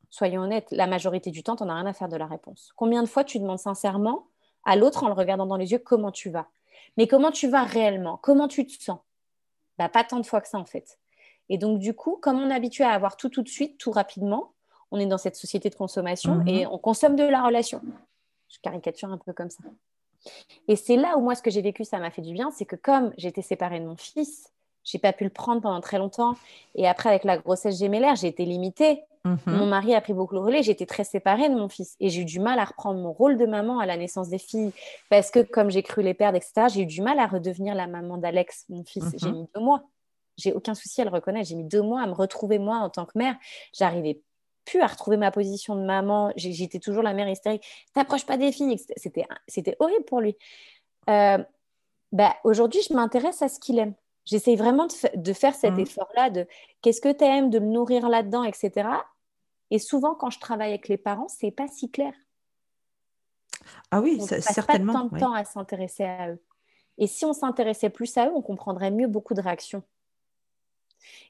Soyons 0.09 0.41
honnêtes, 0.41 0.69
la 0.71 0.87
majorité 0.87 1.31
du 1.31 1.43
temps, 1.43 1.55
tu 1.55 1.65
n'en 1.65 1.69
as 1.69 1.75
rien 1.75 1.87
à 1.87 1.93
faire 1.93 2.09
de 2.09 2.17
la 2.17 2.27
réponse. 2.27 2.73
Combien 2.77 3.03
de 3.03 3.09
fois 3.09 3.25
tu 3.25 3.39
demandes 3.39 3.59
sincèrement 3.59 4.27
à 4.65 4.75
l'autre 4.75 5.05
en 5.05 5.09
le 5.09 5.13
regardant 5.13 5.45
dans 5.45 5.59
les 5.59 5.73
yeux 5.73 5.79
comment 5.81 6.11
tu 6.11 6.31
vas? 6.31 6.49
Mais 6.97 7.07
comment 7.07 7.31
tu 7.31 7.47
vas 7.47 7.63
réellement? 7.63 8.17
Comment 8.23 8.49
tu 8.49 8.67
te 8.67 8.83
sens? 8.83 9.01
Bah, 9.79 9.91
Pas 9.91 10.03
tant 10.05 10.19
de 10.19 10.25
fois 10.25 10.41
que 10.41 10.49
ça 10.49 10.59
en 10.59 10.65
fait. 10.65 10.99
Et 11.51 11.59
donc, 11.59 11.79
du 11.79 11.93
coup, 11.93 12.17
comme 12.23 12.41
on 12.41 12.49
est 12.49 12.55
habitué 12.55 12.85
à 12.85 12.93
avoir 12.93 13.19
tout 13.19 13.29
tout 13.29 13.43
de 13.43 13.49
suite, 13.51 13.77
tout 13.77 13.91
rapidement, 13.91 14.55
On 14.95 14.99
est 14.99 15.07
dans 15.07 15.17
cette 15.17 15.37
société 15.37 15.71
de 15.71 15.75
consommation 15.75 16.35
Mhm. 16.37 16.49
et 16.49 16.67
on 16.67 16.77
consomme 16.77 17.17
de 17.17 17.25
la 17.25 17.43
relation. 17.43 17.81
Je 18.51 18.59
caricature 18.61 19.11
un 19.11 19.17
peu 19.17 19.33
comme 19.33 19.49
ça. 19.49 19.63
Et 20.69 20.77
c'est 20.77 20.97
là 20.97 21.17
où 21.17 21.21
moi, 21.21 21.35
ce 21.35 21.43
que 21.43 21.51
j'ai 21.51 21.63
vécu, 21.63 21.85
ça 21.85 21.99
m'a 21.99 22.11
fait 22.11 22.23
du 22.23 22.33
bien, 22.33 22.51
c'est 22.51 22.65
que 22.65 22.77
comme 22.77 23.13
j'étais 23.17 23.43
séparée 23.43 23.81
de 23.81 23.87
mon 23.87 23.97
fils, 23.97 24.53
j'ai 24.85 24.99
pas 24.99 25.13
pu 25.13 25.25
le 25.25 25.31
prendre 25.31 25.61
pendant 25.61 25.81
très 25.81 25.99
longtemps. 25.99 26.35
Et 26.75 26.89
après, 26.89 27.09
avec 27.09 27.25
la 27.25 27.39
grossesse 27.39 27.79
gémellaire, 27.79 28.17
j'ai 28.17 28.29
été 28.29 28.45
limitée. 28.45 29.03
Mhm. 29.25 29.39
Mon 29.47 29.67
mari 29.67 29.95
a 29.95 30.01
pris 30.01 30.13
beaucoup 30.13 30.35
le 30.35 30.41
relais. 30.41 30.63
J'étais 30.63 30.87
très 30.87 31.05
séparée 31.05 31.49
de 31.49 31.55
mon 31.55 31.69
fils. 31.69 31.97
Et 32.01 32.09
j'ai 32.09 32.23
eu 32.23 32.25
du 32.25 32.41
mal 32.41 32.59
à 32.59 32.65
reprendre 32.65 33.01
mon 33.01 33.13
rôle 33.13 33.39
de 33.39 33.47
maman 33.47 33.79
à 33.79 33.87
la 33.87 33.97
naissance 33.97 34.29
des 34.29 34.39
filles. 34.39 34.73
Parce 35.11 35.31
que, 35.31 35.41
comme 35.41 35.71
j'ai 35.71 35.83
cru 35.83 36.03
les 36.03 36.15
perdre, 36.15 36.37
etc., 36.37 36.67
j'ai 36.73 36.83
eu 36.83 36.87
du 36.87 37.03
mal 37.03 37.19
à 37.19 37.27
redevenir 37.27 37.75
la 37.75 37.87
maman 37.87 38.19
d'Alex, 38.19 38.67
mon 38.69 38.85
fils. 38.85 39.05
Mhm. 39.05 39.13
J'ai 39.19 39.33
mis 39.33 39.49
deux 39.55 39.61
mois. 39.61 39.85
J'ai 40.37 40.53
aucun 40.53 40.75
souci 40.75 41.01
à 41.01 41.05
le 41.05 41.11
reconnaître. 41.11 41.49
J'ai 41.49 41.55
mis 41.55 41.65
deux 41.65 41.83
mois 41.83 42.03
à 42.03 42.07
me 42.07 42.15
retrouver 42.15 42.59
moi 42.59 42.79
en 42.79 42.91
tant 42.91 43.07
que 43.07 43.17
mère. 43.17 43.37
J'arrivais 43.73 44.21
plus 44.65 44.81
à 44.81 44.87
retrouver 44.87 45.17
ma 45.17 45.31
position 45.31 45.75
de 45.77 45.83
maman. 45.83 46.33
J'étais 46.37 46.79
toujours 46.79 47.03
la 47.03 47.13
mère 47.15 47.29
hystérique. 47.29 47.65
T'approches 47.95 48.27
pas 48.27 48.37
des 48.37 48.53
filles. 48.53 48.79
C'était, 48.97 49.77
horrible 49.81 50.05
pour 50.05 50.21
lui. 50.21 50.37
Euh, 51.11 51.39
bah, 52.13 52.37
aujourd'hui, 52.45 52.81
je 52.89 52.95
m'intéresse 52.95 53.43
à 53.43 53.49
ce 53.49 53.59
qu'il 53.59 53.79
aime. 53.79 53.95
J'essaye 54.25 54.55
vraiment 54.57 54.87
de, 54.87 54.93
fa- 54.93 55.11
de 55.17 55.33
faire 55.33 55.55
cet 55.55 55.73
Mhm. 55.73 55.81
effort-là 55.81 56.31
de 56.31 56.47
qu'est-ce 56.81 57.01
que 57.01 57.13
tu 57.13 57.25
aimes, 57.25 57.51
de 57.51 57.59
le 57.59 57.67
nourrir 57.67 58.09
là-dedans, 58.09 58.45
etc. 58.45 58.89
Et 59.71 59.79
souvent, 59.79 60.15
quand 60.15 60.31
je 60.31 60.39
travaille 60.39 60.69
avec 60.71 60.87
les 60.89 60.99
parents, 60.99 61.29
c'est 61.29 61.51
pas 61.51 61.67
si 61.67 61.91
clair. 61.91 62.13
Ah 63.91 64.01
oui, 64.01 64.19
On 64.21 64.27
ça- 64.27 64.37
passe 64.37 64.67
pas 64.67 64.79
tant 64.79 65.05
de 65.07 65.19
temps 65.19 65.33
à 65.33 65.45
s'intéresser 65.45 66.05
à 66.05 66.29
eux. 66.31 66.43
Et 66.99 67.07
si 67.07 67.25
on 67.25 67.33
s'intéressait 67.33 67.91
plus 67.91 68.17
à 68.17 68.27
eux, 68.29 68.33
on 68.35 68.43
comprendrait 68.43 68.91
mieux 68.91 69.07
beaucoup 69.09 69.35
de 69.35 69.41
réactions. 69.41 69.83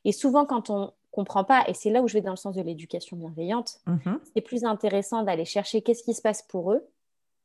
Et 0.05 0.12
souvent, 0.12 0.45
quand 0.45 0.68
on 0.70 0.93
comprend 1.12 1.44
pas, 1.44 1.62
et 1.68 1.74
c'est 1.74 1.90
là 1.90 2.02
où 2.02 2.08
je 2.08 2.14
vais 2.14 2.20
dans 2.22 2.30
le 2.32 2.36
sens 2.36 2.56
de 2.56 2.62
l'éducation 2.62 3.16
bienveillante, 3.16 3.78
Mhm. 3.86 4.18
c'est 4.34 4.40
plus 4.40 4.64
intéressant 4.64 5.22
d'aller 5.22 5.44
chercher 5.44 5.80
qu'est-ce 5.82 6.02
qui 6.02 6.14
se 6.14 6.22
passe 6.22 6.42
pour 6.42 6.72
eux 6.72 6.84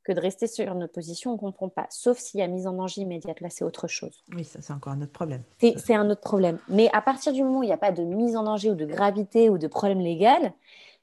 que 0.04 0.14
de 0.14 0.22
rester 0.22 0.48
sur 0.48 0.66
une 0.72 0.88
position 0.88 1.32
où 1.32 1.34
on 1.34 1.48
ne 1.48 1.52
comprend 1.52 1.68
pas. 1.68 1.86
Sauf 1.90 2.18
s'il 2.18 2.40
y 2.40 2.44
a 2.44 2.48
mise 2.48 2.66
en 2.66 2.72
danger 2.72 3.02
immédiate. 3.02 3.42
Là, 3.42 3.50
c'est 3.50 3.66
autre 3.66 3.88
chose. 3.90 4.24
Oui, 4.34 4.46
ça 4.46 4.62
c'est 4.62 4.72
encore 4.72 4.94
un 4.94 5.02
autre 5.02 5.12
problème. 5.12 5.44
C'est 5.60 5.78
c'est 5.78 5.96
un 5.96 6.10
autre 6.10 6.22
problème. 6.22 6.60
Mais 6.70 6.90
à 6.94 7.02
partir 7.02 7.34
du 7.34 7.44
moment 7.44 7.60
où 7.60 7.64
il 7.64 7.68
n'y 7.68 7.74
a 7.74 7.78
pas 7.78 7.92
de 7.92 8.04
mise 8.04 8.38
en 8.38 8.44
danger 8.44 8.72
ou 8.72 8.76
de 8.76 8.86
gravité 8.86 9.50
ou 9.50 9.58
de 9.58 9.68
problème 9.68 10.00
légal, 10.00 10.54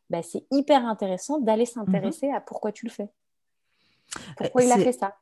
bah, 0.09 0.23
c'est 0.23 0.45
hyper 0.51 0.87
intéressant 0.87 1.39
d'aller 1.39 1.67
s'intéresser 1.67 2.31
à 2.31 2.41
pourquoi 2.41 2.73
tu 2.73 2.87
le 2.87 2.91
fais. 2.91 3.11
Pourquoi 4.39 4.63
Euh, 4.63 4.65
il 4.65 4.73
a 4.73 4.79
fait 4.79 4.93
ça. 4.93 5.17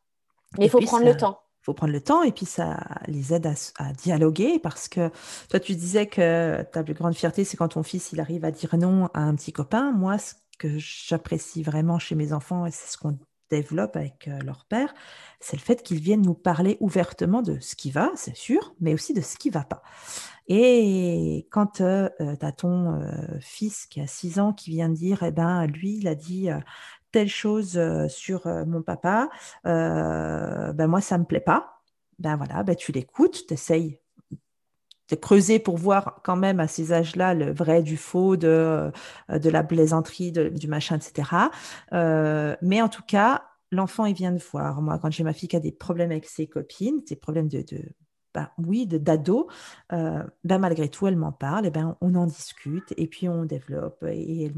Mais 0.59 0.67
il 0.67 0.71
faut 0.71 0.81
prendre 0.81 1.05
ça- 1.05 1.11
le 1.11 1.17
temps. 1.17 1.41
Il 1.63 1.67
faut 1.67 1.75
prendre 1.75 1.93
le 1.93 2.01
temps 2.01 2.25
et 2.25 2.33
puis 2.33 2.45
ça 2.45 2.81
les 3.07 3.33
aide 3.33 3.47
à, 3.79 3.93
dialoguer 3.93 4.59
parce 4.59 4.89
que 4.89 5.11
toi 5.49 5.61
tu 5.61 5.77
disais 5.77 6.07
que 6.07 6.61
ta 6.73 6.83
plus 6.83 6.95
grande 6.95 7.15
fierté 7.15 7.45
c'est 7.45 7.57
quand 7.57 7.69
ton 7.69 7.85
fils 7.85 8.11
il 8.13 8.21
arrive 8.21 8.45
à 8.45 8.51
dire 8.51 8.77
non 8.77 9.07
à 9.15 9.21
un 9.21 9.35
petit 9.37 9.53
copain. 9.53 9.93
Moi 9.93 10.19
ce 10.19 10.35
que 10.59 10.77
j'apprécie 10.79 11.63
vraiment 11.63 12.01
chez 12.01 12.17
mes 12.17 12.33
enfants 12.33 12.67
et 12.67 12.73
c'est 12.73 12.91
ce 12.93 12.99
qu'on 12.99 13.17
développe 13.53 13.97
avec 13.97 14.29
euh, 14.29 14.41
leur 14.41 14.65
père, 14.65 14.95
c'est 15.39 15.57
le 15.57 15.63
fait 15.63 15.83
qu'ils 15.83 16.01
viennent 16.01 16.23
nous 16.23 16.35
parler 16.35 16.79
ouvertement 16.81 17.43
de 17.43 17.59
ce 17.61 17.77
qui 17.77 17.91
va, 17.91 18.11
c'est 18.17 18.35
sûr, 18.35 18.75
mais 18.81 18.95
aussi 18.95 19.13
de 19.13 19.21
ce 19.21 19.37
qui 19.37 19.51
va 19.51 19.63
pas. 19.63 19.83
Et 20.49 21.47
quand 21.51 21.67
tu 21.67 21.83
as 21.85 22.53
ton 22.57 23.01
euh, 23.01 23.39
fils 23.41 23.87
qui 23.87 24.01
a 24.01 24.07
6 24.07 24.41
ans 24.41 24.53
qui 24.53 24.71
vient 24.71 24.89
dire, 24.89 25.23
eh 25.23 25.31
ben, 25.31 25.67
lui, 25.67 25.99
il 25.99 26.09
a 26.09 26.15
dit 26.15 26.51
euh, 26.51 26.59
telle 27.13 27.29
chose 27.29 27.77
euh, 27.77 28.09
sur 28.09 28.47
euh, 28.47 28.65
mon 28.65 28.83
papa, 28.83 29.29
euh, 29.67 30.73
ben 30.73 30.87
moi, 30.87 31.01
ça 31.01 31.19
me 31.19 31.25
plaît 31.25 31.41
pas. 31.41 31.83
Ben 32.19 32.37
voilà, 32.37 32.63
ben 32.63 32.75
tu 32.75 32.93
l'écoutes, 32.93 33.47
tu 33.47 33.55
essayes 33.55 33.99
de 35.11 35.17
creuser 35.17 35.59
pour 35.59 35.77
voir 35.77 36.21
quand 36.25 36.37
même 36.37 36.59
à 36.61 36.69
ces 36.69 36.93
âges-là 36.93 37.35
le 37.35 37.53
vrai 37.53 37.83
du 37.83 37.97
faux, 37.97 38.37
de, 38.37 38.91
de 39.29 39.51
la 39.51 39.63
plaisanterie, 39.63 40.33
du 40.33 40.69
machin, 40.69 40.97
etc. 40.97 41.51
Mais 42.63 42.81
en 42.81 42.89
tout 42.89 43.03
cas, 43.07 43.45
l'enfant, 43.73 44.07
il 44.07 44.15
vient 44.15 44.33
de 44.33 44.41
voir. 44.53 44.81
Moi, 44.81 44.99
quand 45.01 45.11
j'ai 45.11 45.25
ma 45.25 45.35
fille 45.35 45.49
qui 45.49 45.57
a 45.57 45.61
des 45.61 45.73
problèmes 45.73 46.13
avec 46.13 46.27
ses 46.27 46.47
copines, 46.47 47.03
des 47.07 47.17
problèmes 47.17 47.49
de 47.49 47.65
ben, 48.35 48.49
oui, 48.59 48.87
d'ado, 48.87 49.49
euh, 49.93 50.23
ben, 50.45 50.59
malgré 50.59 50.89
tout, 50.89 51.07
elle 51.07 51.17
m'en 51.17 51.33
parle, 51.33 51.67
et 51.67 51.71
ben, 51.71 51.97
on 52.01 52.15
en 52.15 52.27
discute, 52.27 52.95
et 52.97 53.07
puis 53.07 53.29
on 53.29 53.45
développe, 53.45 54.05
et 54.09 54.51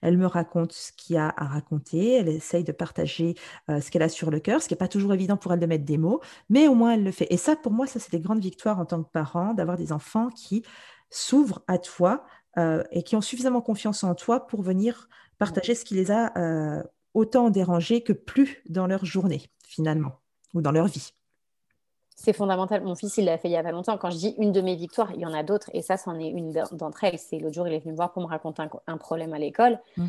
elle 0.00 0.16
me, 0.16 0.26
raconte 0.26 0.72
ce 0.72 0.92
qu'il 0.92 1.16
y 1.16 1.18
a 1.18 1.32
à 1.36 1.44
raconter, 1.44 2.14
elle 2.14 2.28
essaye 2.28 2.64
de 2.64 2.72
partager 2.72 3.34
euh, 3.70 3.80
ce 3.80 3.90
qu'elle 3.90 4.02
a 4.02 4.08
sur 4.08 4.30
le 4.30 4.40
cœur, 4.40 4.62
ce 4.62 4.68
qui 4.68 4.74
n'est 4.74 4.78
pas 4.78 4.88
toujours 4.88 5.12
évident 5.12 5.36
pour 5.36 5.52
elle 5.52 5.60
de 5.60 5.66
mettre 5.66 5.84
des 5.84 5.98
mots, 5.98 6.20
mais 6.48 6.68
au 6.68 6.74
moins 6.74 6.92
elle 6.92 7.04
le 7.04 7.12
fait. 7.12 7.26
Et 7.30 7.36
ça, 7.36 7.56
pour 7.56 7.72
moi, 7.72 7.86
ça, 7.86 7.98
c'est 7.98 8.12
des 8.12 8.20
grandes 8.20 8.40
victoires 8.40 8.78
en 8.78 8.86
tant 8.86 9.02
que 9.02 9.10
parent, 9.10 9.54
d'avoir 9.54 9.76
des 9.76 9.92
enfants 9.92 10.30
qui 10.30 10.64
s'ouvrent 11.10 11.62
à 11.68 11.78
toi 11.78 12.24
euh, 12.58 12.82
et 12.90 13.02
qui 13.02 13.16
ont 13.16 13.20
suffisamment 13.20 13.60
confiance 13.60 14.04
en 14.04 14.14
toi 14.14 14.46
pour 14.46 14.62
venir 14.62 15.08
partager 15.38 15.74
ce 15.74 15.84
qui 15.84 15.94
les 15.94 16.10
a 16.10 16.82
autant 17.14 17.50
dérangés 17.50 18.02
que 18.02 18.12
plus 18.12 18.62
dans 18.68 18.86
leur 18.86 19.04
journée, 19.04 19.42
finalement, 19.64 20.20
ou 20.54 20.62
dans 20.62 20.72
leur 20.72 20.86
vie. 20.86 21.12
C'est 22.20 22.32
fondamental. 22.32 22.82
Mon 22.82 22.96
fils, 22.96 23.16
il 23.16 23.26
l'a 23.26 23.38
fait 23.38 23.48
il 23.48 23.52
y 23.52 23.56
a 23.56 23.62
pas 23.62 23.70
longtemps. 23.70 23.96
Quand 23.96 24.10
je 24.10 24.16
dis 24.16 24.34
une 24.38 24.50
de 24.50 24.60
mes 24.60 24.74
victoires, 24.74 25.12
il 25.14 25.20
y 25.20 25.26
en 25.26 25.32
a 25.32 25.44
d'autres. 25.44 25.70
Et 25.72 25.82
ça, 25.82 25.96
c'en 25.96 26.18
est 26.18 26.26
une 26.28 26.52
d'entre 26.72 27.04
elles. 27.04 27.16
C'est 27.16 27.38
l'autre 27.38 27.54
jour, 27.54 27.68
il 27.68 27.74
est 27.74 27.78
venu 27.78 27.92
me 27.92 27.96
voir 27.96 28.10
pour 28.12 28.20
me 28.22 28.26
raconter 28.26 28.60
un, 28.62 28.70
un 28.88 28.96
problème 28.96 29.34
à 29.34 29.38
l'école. 29.38 29.78
Mm. 29.96 30.06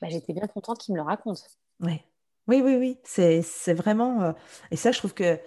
Bah, 0.00 0.08
J'étais 0.10 0.32
bien 0.32 0.48
contente 0.48 0.78
qu'il 0.78 0.92
me 0.92 0.98
le 0.98 1.04
raconte. 1.04 1.44
Oui, 1.80 2.02
oui, 2.48 2.74
oui. 2.76 2.98
C'est, 3.04 3.42
c'est 3.42 3.74
vraiment. 3.74 4.22
euh, 4.22 4.32
Et 4.72 4.76
ça, 4.76 4.90
je 4.90 4.98
trouve 4.98 5.14
que, 5.14 5.38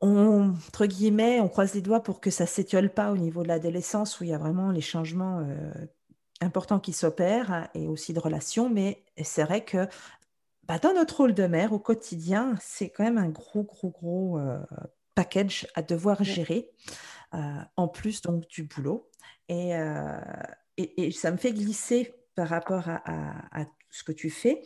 on, 0.00 0.54
entre 0.66 0.86
guillemets, 0.86 1.40
on 1.40 1.48
croise 1.48 1.74
les 1.74 1.82
doigts 1.82 2.02
pour 2.02 2.20
que 2.20 2.30
ça 2.30 2.44
ne 2.44 2.48
s'étiole 2.48 2.88
pas 2.88 3.12
au 3.12 3.18
niveau 3.18 3.42
de 3.42 3.48
l'adolescence 3.48 4.20
où 4.20 4.24
il 4.24 4.30
y 4.30 4.34
a 4.34 4.38
vraiment 4.38 4.70
les 4.70 4.80
changements 4.80 5.40
euh, 5.40 5.70
importants 6.40 6.80
qui 6.80 6.94
s'opèrent 6.94 7.52
hein, 7.52 7.68
et 7.74 7.86
aussi 7.86 8.14
de 8.14 8.20
relations. 8.20 8.70
Mais 8.70 9.04
c'est 9.22 9.44
vrai 9.44 9.62
que 9.62 9.88
bah, 10.66 10.78
dans 10.78 10.94
notre 10.94 11.18
rôle 11.18 11.34
de 11.34 11.46
mère 11.46 11.74
au 11.74 11.78
quotidien, 11.78 12.54
c'est 12.62 12.88
quand 12.88 13.04
même 13.04 13.18
un 13.18 13.28
gros, 13.28 13.64
gros, 13.64 13.90
gros 13.90 14.38
euh, 14.38 14.58
package 15.22 15.66
à 15.74 15.82
devoir 15.82 16.22
gérer, 16.22 16.70
euh, 17.34 17.38
en 17.76 17.88
plus 17.88 18.22
donc 18.22 18.46
du 18.48 18.62
boulot. 18.62 19.10
Et, 19.48 19.74
euh, 19.74 20.20
et, 20.76 21.06
et 21.06 21.10
ça 21.10 21.30
me 21.32 21.36
fait 21.36 21.52
glisser 21.52 22.14
par 22.36 22.48
rapport 22.48 22.88
à, 22.88 22.96
à- 23.04 23.62
à 23.62 23.66
ce 23.90 24.04
que 24.04 24.12
tu 24.12 24.30
fais. 24.30 24.62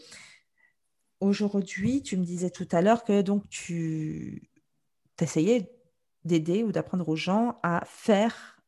Aujourd'hui, 1.21 2.03
tu 2.03 2.17
me 2.17 2.25
disais 2.25 2.51
tout 2.51 2.69
à 2.73 2.83
l'heure 2.83 3.05
que 3.05 3.23
donc 3.23 3.49
tu 3.49 4.51
essayais 5.21 5.73
d'aider 6.25 6.65
ou 6.65 6.73
d'apprendre 6.73 7.09
aux 7.09 7.17
gens 7.17 7.59
à 7.63 7.83
faire 7.87 8.61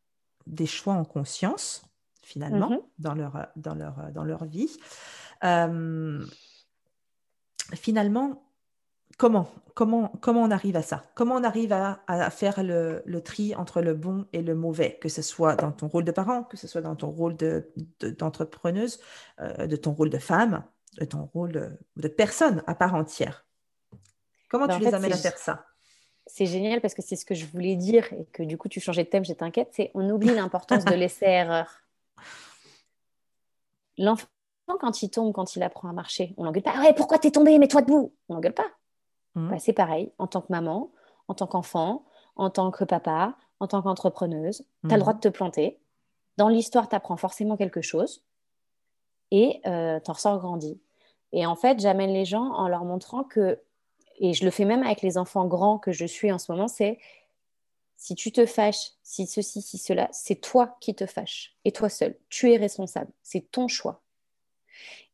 des 0.46 0.66
choix 0.66 0.94
en 0.94 1.04
conscience, 1.04 1.84
finalement, 2.22 2.70
Mhm. 2.70 2.80
dans 2.98 3.14
leur, 3.14 3.48
dans 3.56 3.74
leur, 3.74 4.12
dans 4.12 4.24
leur 4.24 4.44
vie. 4.44 4.74
Euh, 5.42 6.24
finalement, 7.74 8.43
comment, 9.18 9.48
comment, 9.74 10.08
comment 10.20 10.42
on 10.42 10.50
arrive 10.50 10.76
à 10.76 10.82
ça? 10.82 11.04
Comment 11.14 11.36
on 11.36 11.44
arrive 11.44 11.72
à, 11.72 12.00
à 12.06 12.30
faire 12.30 12.62
le, 12.62 13.02
le 13.04 13.20
tri 13.22 13.54
entre 13.54 13.80
le 13.80 13.94
bon 13.94 14.26
et 14.32 14.42
le 14.42 14.54
mauvais, 14.54 14.98
que 15.00 15.08
ce 15.08 15.22
soit 15.22 15.56
dans 15.56 15.72
ton 15.72 15.88
rôle 15.88 16.04
de 16.04 16.12
parent, 16.12 16.44
que 16.44 16.56
ce 16.56 16.66
soit 16.66 16.80
dans 16.80 16.96
ton 16.96 17.10
rôle 17.10 17.36
de- 17.36 17.70
de- 18.00 18.10
d'entrepreneuse, 18.10 19.00
euh, 19.40 19.66
de 19.66 19.76
ton 19.76 19.92
rôle 19.92 20.10
de 20.10 20.18
femme, 20.18 20.64
de 20.98 21.04
ton 21.04 21.24
rôle 21.34 21.52
de, 21.52 21.70
de 21.96 22.08
personne 22.08 22.62
à 22.66 22.74
part 22.74 22.94
entière 22.94 23.46
Comment 24.48 24.66
Ben, 24.66 24.74
tu 24.76 24.80
les 24.84 24.90
fait, 24.90 24.94
amènes 24.96 25.12
à 25.12 25.16
faire 25.16 25.38
ça? 25.38 25.66
C'est 26.26 26.46
génial 26.46 26.80
parce 26.80 26.94
que 26.94 27.02
c'est 27.02 27.16
ce 27.16 27.24
que 27.24 27.34
je 27.34 27.44
voulais 27.46 27.76
dire 27.76 28.10
et 28.12 28.24
que 28.32 28.42
du 28.42 28.56
coup, 28.56 28.68
tu 28.68 28.80
changeais 28.80 29.04
de 29.04 29.08
thème, 29.08 29.24
j'étais 29.24 29.42
inquiète. 29.42 29.68
C'est 29.72 29.90
on 29.94 30.08
oublie 30.08 30.28
l'importance 30.34 30.84
de 30.84 30.94
laisser 30.94 31.26
erreur. 31.26 31.80
L'enfant, 33.98 34.26
quand 34.80 35.02
il 35.02 35.10
tombe, 35.10 35.32
quand 35.34 35.56
il 35.56 35.62
apprend 35.62 35.88
à 35.88 35.92
marcher, 35.92 36.34
on 36.36 36.44
l'engueule 36.44 36.62
pas. 36.62 36.78
Ouais, 36.80 36.94
pourquoi 36.94 37.18
t'es 37.18 37.30
tombé? 37.30 37.58
Mets-toi 37.58 37.82
debout. 37.82 38.14
On 38.28 38.34
l'engueule 38.34 38.54
pas. 38.54 38.66
Mhm. 39.34 39.50
Bah, 39.50 39.58
c'est 39.58 39.72
pareil, 39.72 40.12
en 40.18 40.26
tant 40.26 40.40
que 40.40 40.50
maman, 40.50 40.90
en 41.28 41.34
tant 41.34 41.46
qu'enfant, 41.46 42.04
en 42.36 42.50
tant 42.50 42.70
que 42.70 42.84
papa, 42.84 43.36
en 43.60 43.66
tant 43.66 43.82
qu'entrepreneuse, 43.82 44.64
tu 44.86 44.92
as 44.92 44.96
le 44.96 45.00
droit 45.00 45.14
de 45.14 45.20
te 45.20 45.28
planter. 45.28 45.78
Dans 46.36 46.48
l'histoire, 46.48 46.88
tu 46.88 46.96
apprends 46.96 47.16
forcément 47.16 47.56
quelque 47.56 47.80
chose 47.80 48.22
et 49.30 49.60
euh, 49.66 50.00
tu 50.00 50.10
en 50.10 50.14
ressors 50.14 50.38
grandi. 50.38 50.80
Et 51.32 51.46
en 51.46 51.56
fait, 51.56 51.80
j'amène 51.80 52.12
les 52.12 52.24
gens 52.24 52.52
en 52.52 52.68
leur 52.68 52.84
montrant 52.84 53.24
que, 53.24 53.60
et 54.18 54.32
je 54.32 54.44
le 54.44 54.50
fais 54.50 54.64
même 54.64 54.82
avec 54.82 55.02
les 55.02 55.18
enfants 55.18 55.46
grands 55.46 55.78
que 55.78 55.92
je 55.92 56.04
suis 56.04 56.30
en 56.30 56.38
ce 56.38 56.50
moment, 56.52 56.68
c'est 56.68 56.98
si 57.96 58.14
tu 58.14 58.32
te 58.32 58.44
fâches, 58.44 58.92
si 59.02 59.26
ceci, 59.26 59.62
si 59.62 59.78
cela, 59.78 60.08
c'est 60.12 60.36
toi 60.36 60.76
qui 60.80 60.94
te 60.94 61.06
fâches 61.06 61.56
et 61.64 61.72
toi 61.72 61.88
seul. 61.88 62.16
Tu 62.28 62.52
es 62.52 62.56
responsable. 62.56 63.10
C'est 63.22 63.50
ton 63.50 63.66
choix. 63.68 64.02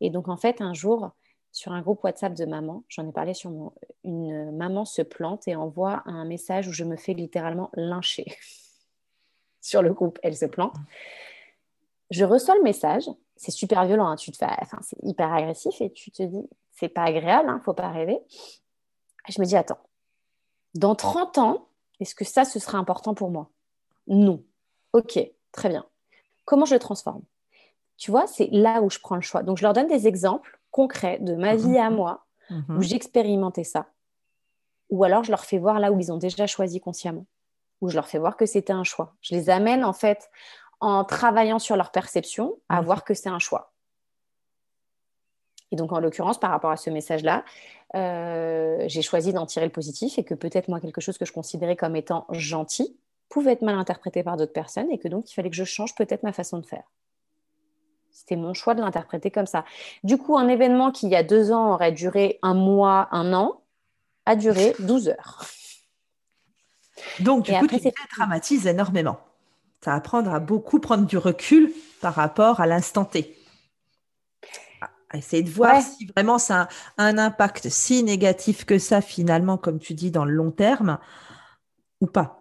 Et 0.01 0.11
donc, 0.11 0.29
en 0.29 0.37
fait, 0.37 0.61
un 0.61 0.75
jour, 0.75 1.12
sur 1.53 1.72
un 1.72 1.82
groupe 1.82 2.03
WhatsApp 2.05 2.34
de 2.34 2.44
maman, 2.44 2.84
j'en 2.88 3.09
ai 3.09 3.12
parlé 3.12 3.34
sur 3.34 3.51
mon, 3.51 3.72
une 4.05 4.57
maman 4.57 4.84
se 4.84 5.03
plante 5.03 5.48
et 5.48 5.57
envoie 5.57 6.03
un 6.07 6.24
message 6.24 6.68
où 6.68 6.72
je 6.72 6.84
me 6.84 6.96
fais 6.96 7.12
littéralement 7.12 7.70
lyncher 7.74 8.26
sur 9.61 9.82
le 9.82 9.92
groupe. 9.92 10.18
Elle 10.22 10.36
se 10.36 10.46
plante. 10.46 10.74
Je 12.11 12.24
reçois 12.24 12.55
le 12.57 12.62
message. 12.62 13.05
C'est 13.36 13.51
super 13.51 13.84
violent. 13.86 14.07
hein. 14.07 14.16
Tu 14.16 14.30
te 14.30 14.36
fais, 14.36 14.46
enfin, 14.61 14.78
c'est 14.82 14.98
hyper 15.03 15.32
agressif 15.32 15.80
et 15.80 15.92
tu 15.92 16.11
te 16.11 16.22
dis, 16.22 16.48
c'est 16.72 16.88
pas 16.88 17.05
agréable. 17.05 17.48
Hein, 17.48 17.61
faut 17.64 17.74
pas 17.74 17.90
rêver. 17.90 18.18
Je 19.28 19.40
me 19.40 19.46
dis, 19.46 19.57
attends, 19.57 19.78
dans 20.74 20.94
30 20.94 21.38
ans, 21.38 21.68
est-ce 21.98 22.14
que 22.14 22.24
ça, 22.24 22.44
ce 22.44 22.59
sera 22.59 22.78
important 22.78 23.14
pour 23.14 23.30
moi? 23.30 23.51
Non. 24.07 24.44
Ok, 24.92 25.18
très 25.53 25.68
bien. 25.68 25.86
Comment 26.44 26.64
je 26.64 26.74
le 26.74 26.80
transforme? 26.80 27.22
Tu 27.96 28.11
vois, 28.11 28.26
c'est 28.26 28.48
là 28.51 28.82
où 28.82 28.90
je 28.90 28.98
prends 28.98 29.16
le 29.16 29.20
choix. 29.20 29.42
Donc, 29.42 29.59
je 29.59 29.62
leur 29.62 29.72
donne 29.72 29.88
des 29.88 30.07
exemples 30.07 30.59
concrets 30.71 31.18
de 31.21 31.35
ma 31.35 31.57
vie 31.57 31.79
à 31.79 31.91
moi, 31.91 32.27
où 32.51 32.55
Mhm. 32.55 32.83
j'expérimentais 32.83 33.64
ça. 33.64 33.87
Ou 34.91 35.05
alors, 35.05 35.23
je 35.25 35.31
leur 35.31 35.45
fais 35.45 35.59
voir 35.59 35.79
là 35.79 35.93
où 35.93 35.99
ils 36.01 36.12
ont 36.12 36.16
déjà 36.18 36.47
choisi 36.47 36.81
consciemment. 36.81 37.27
Ou 37.81 37.89
je 37.89 37.95
leur 37.95 38.09
fais 38.09 38.18
voir 38.18 38.37
que 38.37 38.47
c'était 38.47 38.73
un 38.73 38.85
choix. 38.85 39.14
Je 39.23 39.35
les 39.35 39.51
amène, 39.51 39.85
en 39.85 39.93
fait, 39.93 40.31
en 40.81 41.05
travaillant 41.05 41.59
sur 41.59 41.77
leur 41.77 41.93
perception, 41.93 42.59
à 42.68 42.81
Mhm. 42.81 42.87
voir 42.87 43.05
que 43.05 43.14
c'est 43.14 43.29
un 43.29 43.39
choix. 43.39 43.73
Et 45.73 45.77
donc, 45.77 45.93
en 45.93 46.01
l'occurrence, 46.01 46.39
par 46.41 46.51
rapport 46.51 46.71
à 46.71 46.77
ce 46.77 46.91
message-là, 46.91 47.45
euh, 47.95 48.83
j'ai 48.89 49.03
choisi 49.03 49.33
d'en 49.33 49.47
tirer 49.47 49.66
le 49.66 49.73
positif 49.73 50.18
et 50.18 50.25
que 50.25 50.35
peut-être 50.35 50.68
moi, 50.68 50.81
quelque 50.81 51.01
chose 51.01 51.16
que 51.18 51.25
je 51.25 51.33
considérais 51.33 51.77
comme 51.77 51.95
étant 51.95 52.27
gentil 52.31 52.99
pouvait 53.29 53.53
être 53.53 53.62
mal 53.62 53.77
interprété 53.77 54.25
par 54.25 54.37
d'autres 54.37 54.53
personnes 54.53 54.91
et 54.91 54.99
que 54.99 55.07
donc 55.07 55.31
il 55.31 55.35
fallait 55.35 55.51
que 55.51 55.57
je 55.57 55.62
change 55.64 55.95
peut-être 55.95 56.25
ma 56.25 56.33
façon 56.33 56.59
de 56.59 56.66
faire. 56.66 56.83
C'était 58.21 58.37
mon 58.37 58.53
choix 58.53 58.75
de 58.75 58.83
l'interpréter 58.83 59.31
comme 59.31 59.47
ça. 59.47 59.64
Du 60.05 60.18
coup, 60.18 60.37
un 60.37 60.47
événement 60.47 60.91
qui, 60.93 61.07
il 61.07 61.12
y 61.12 61.16
a 61.16 61.23
deux 61.23 61.53
ans, 61.53 61.73
aurait 61.73 61.91
duré 61.91 62.39
un 62.43 62.53
mois, 62.53 63.09
un 63.12 63.33
an, 63.33 63.62
a 64.27 64.37
duré 64.37 64.75
12 64.79 65.09
heures. 65.09 65.47
Donc, 67.18 67.45
du 67.45 67.53
Et 67.53 67.57
coup, 67.57 67.64
après, 67.64 67.81
tu 67.81 67.89
dramatises 68.16 68.66
énormément. 68.66 69.21
Ça 69.83 69.95
apprendre 69.95 70.35
à 70.35 70.39
beaucoup 70.41 70.81
prendre 70.81 71.07
du 71.07 71.16
recul 71.16 71.73
par 72.03 72.14
rapport 72.14 72.61
à 72.61 72.66
l'instant 72.66 73.07
T. 73.07 73.35
À- 74.83 74.91
à 75.11 75.16
essayer 75.16 75.43
de 75.43 75.51
voir 75.51 75.77
Ouais. 75.77 75.81
si 75.81 76.07
vraiment 76.07 76.39
ça 76.39 76.68
a 76.99 77.05
un 77.05 77.16
impact 77.18 77.68
si 77.71 78.03
négatif 78.03 78.66
que 78.66 78.79
ça, 78.79 79.01
finalement, 79.01 79.57
comme 79.57 79.79
tu 79.79 79.95
dis, 79.95 80.11
dans 80.11 80.25
le 80.27 80.33
long 80.33 80.51
terme, 80.51 80.99
ou 82.01 82.07
pas. 82.07 82.39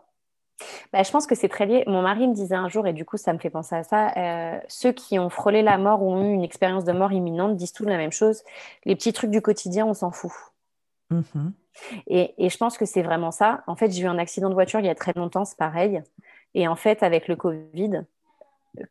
Bah, 0.91 1.03
je 1.03 1.11
pense 1.11 1.27
que 1.27 1.35
c'est 1.35 1.49
très 1.49 1.65
lié. 1.65 1.83
Mon 1.87 2.01
mari 2.01 2.27
me 2.27 2.33
disait 2.33 2.55
un 2.55 2.67
jour, 2.67 2.87
et 2.87 2.93
du 2.93 3.05
coup, 3.05 3.17
ça 3.17 3.33
me 3.33 3.39
fait 3.39 3.49
penser 3.49 3.75
à 3.75 3.83
ça, 3.83 4.11
euh, 4.17 4.59
ceux 4.67 4.91
qui 4.91 5.19
ont 5.19 5.29
frôlé 5.29 5.61
la 5.61 5.77
mort 5.77 6.01
ou 6.01 6.11
ont 6.11 6.23
eu 6.23 6.33
une 6.33 6.43
expérience 6.43 6.83
de 6.83 6.91
mort 6.91 7.11
imminente 7.11 7.55
disent 7.55 7.73
tous 7.73 7.85
la 7.85 7.97
même 7.97 8.11
chose. 8.11 8.43
Les 8.85 8.95
petits 8.95 9.13
trucs 9.13 9.31
du 9.31 9.41
quotidien, 9.41 9.85
on 9.85 9.93
s'en 9.93 10.11
fout. 10.11 10.31
Mhm. 11.09 11.53
Et, 12.07 12.33
et 12.37 12.49
je 12.49 12.57
pense 12.57 12.77
que 12.77 12.85
c'est 12.85 13.01
vraiment 13.01 13.31
ça. 13.31 13.63
En 13.67 13.75
fait, 13.75 13.91
j'ai 13.91 14.03
eu 14.03 14.07
un 14.07 14.17
accident 14.17 14.49
de 14.49 14.53
voiture 14.53 14.79
il 14.79 14.85
y 14.85 14.89
a 14.89 14.95
très 14.95 15.13
longtemps, 15.15 15.45
c'est 15.45 15.57
pareil. 15.57 16.01
Et 16.53 16.67
en 16.67 16.75
fait, 16.75 17.03
avec 17.03 17.27
le 17.27 17.35
Covid 17.35 18.03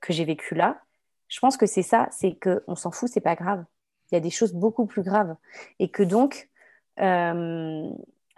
que 0.01 0.13
j'ai 0.13 0.25
vécu 0.25 0.55
là, 0.55 0.81
je 1.29 1.41
pense 1.41 1.57
que 1.57 1.67
c'est 1.67 1.83
ça, 1.83 2.09
c'est 2.11 2.39
qu'on 2.39 2.75
s'en 2.75 2.91
fout, 2.91 3.09
c'est 3.13 3.21
pas 3.21 3.35
grave. 3.37 3.65
Il 4.11 4.15
y 4.15 4.19
a 4.19 4.21
des 4.21 4.31
choses 4.31 4.55
beaucoup 4.55 4.87
plus 4.87 5.03
graves. 5.03 5.37
Et 5.79 5.91
que 5.91 6.03
donc, 6.03 6.49
euh, 7.01 7.91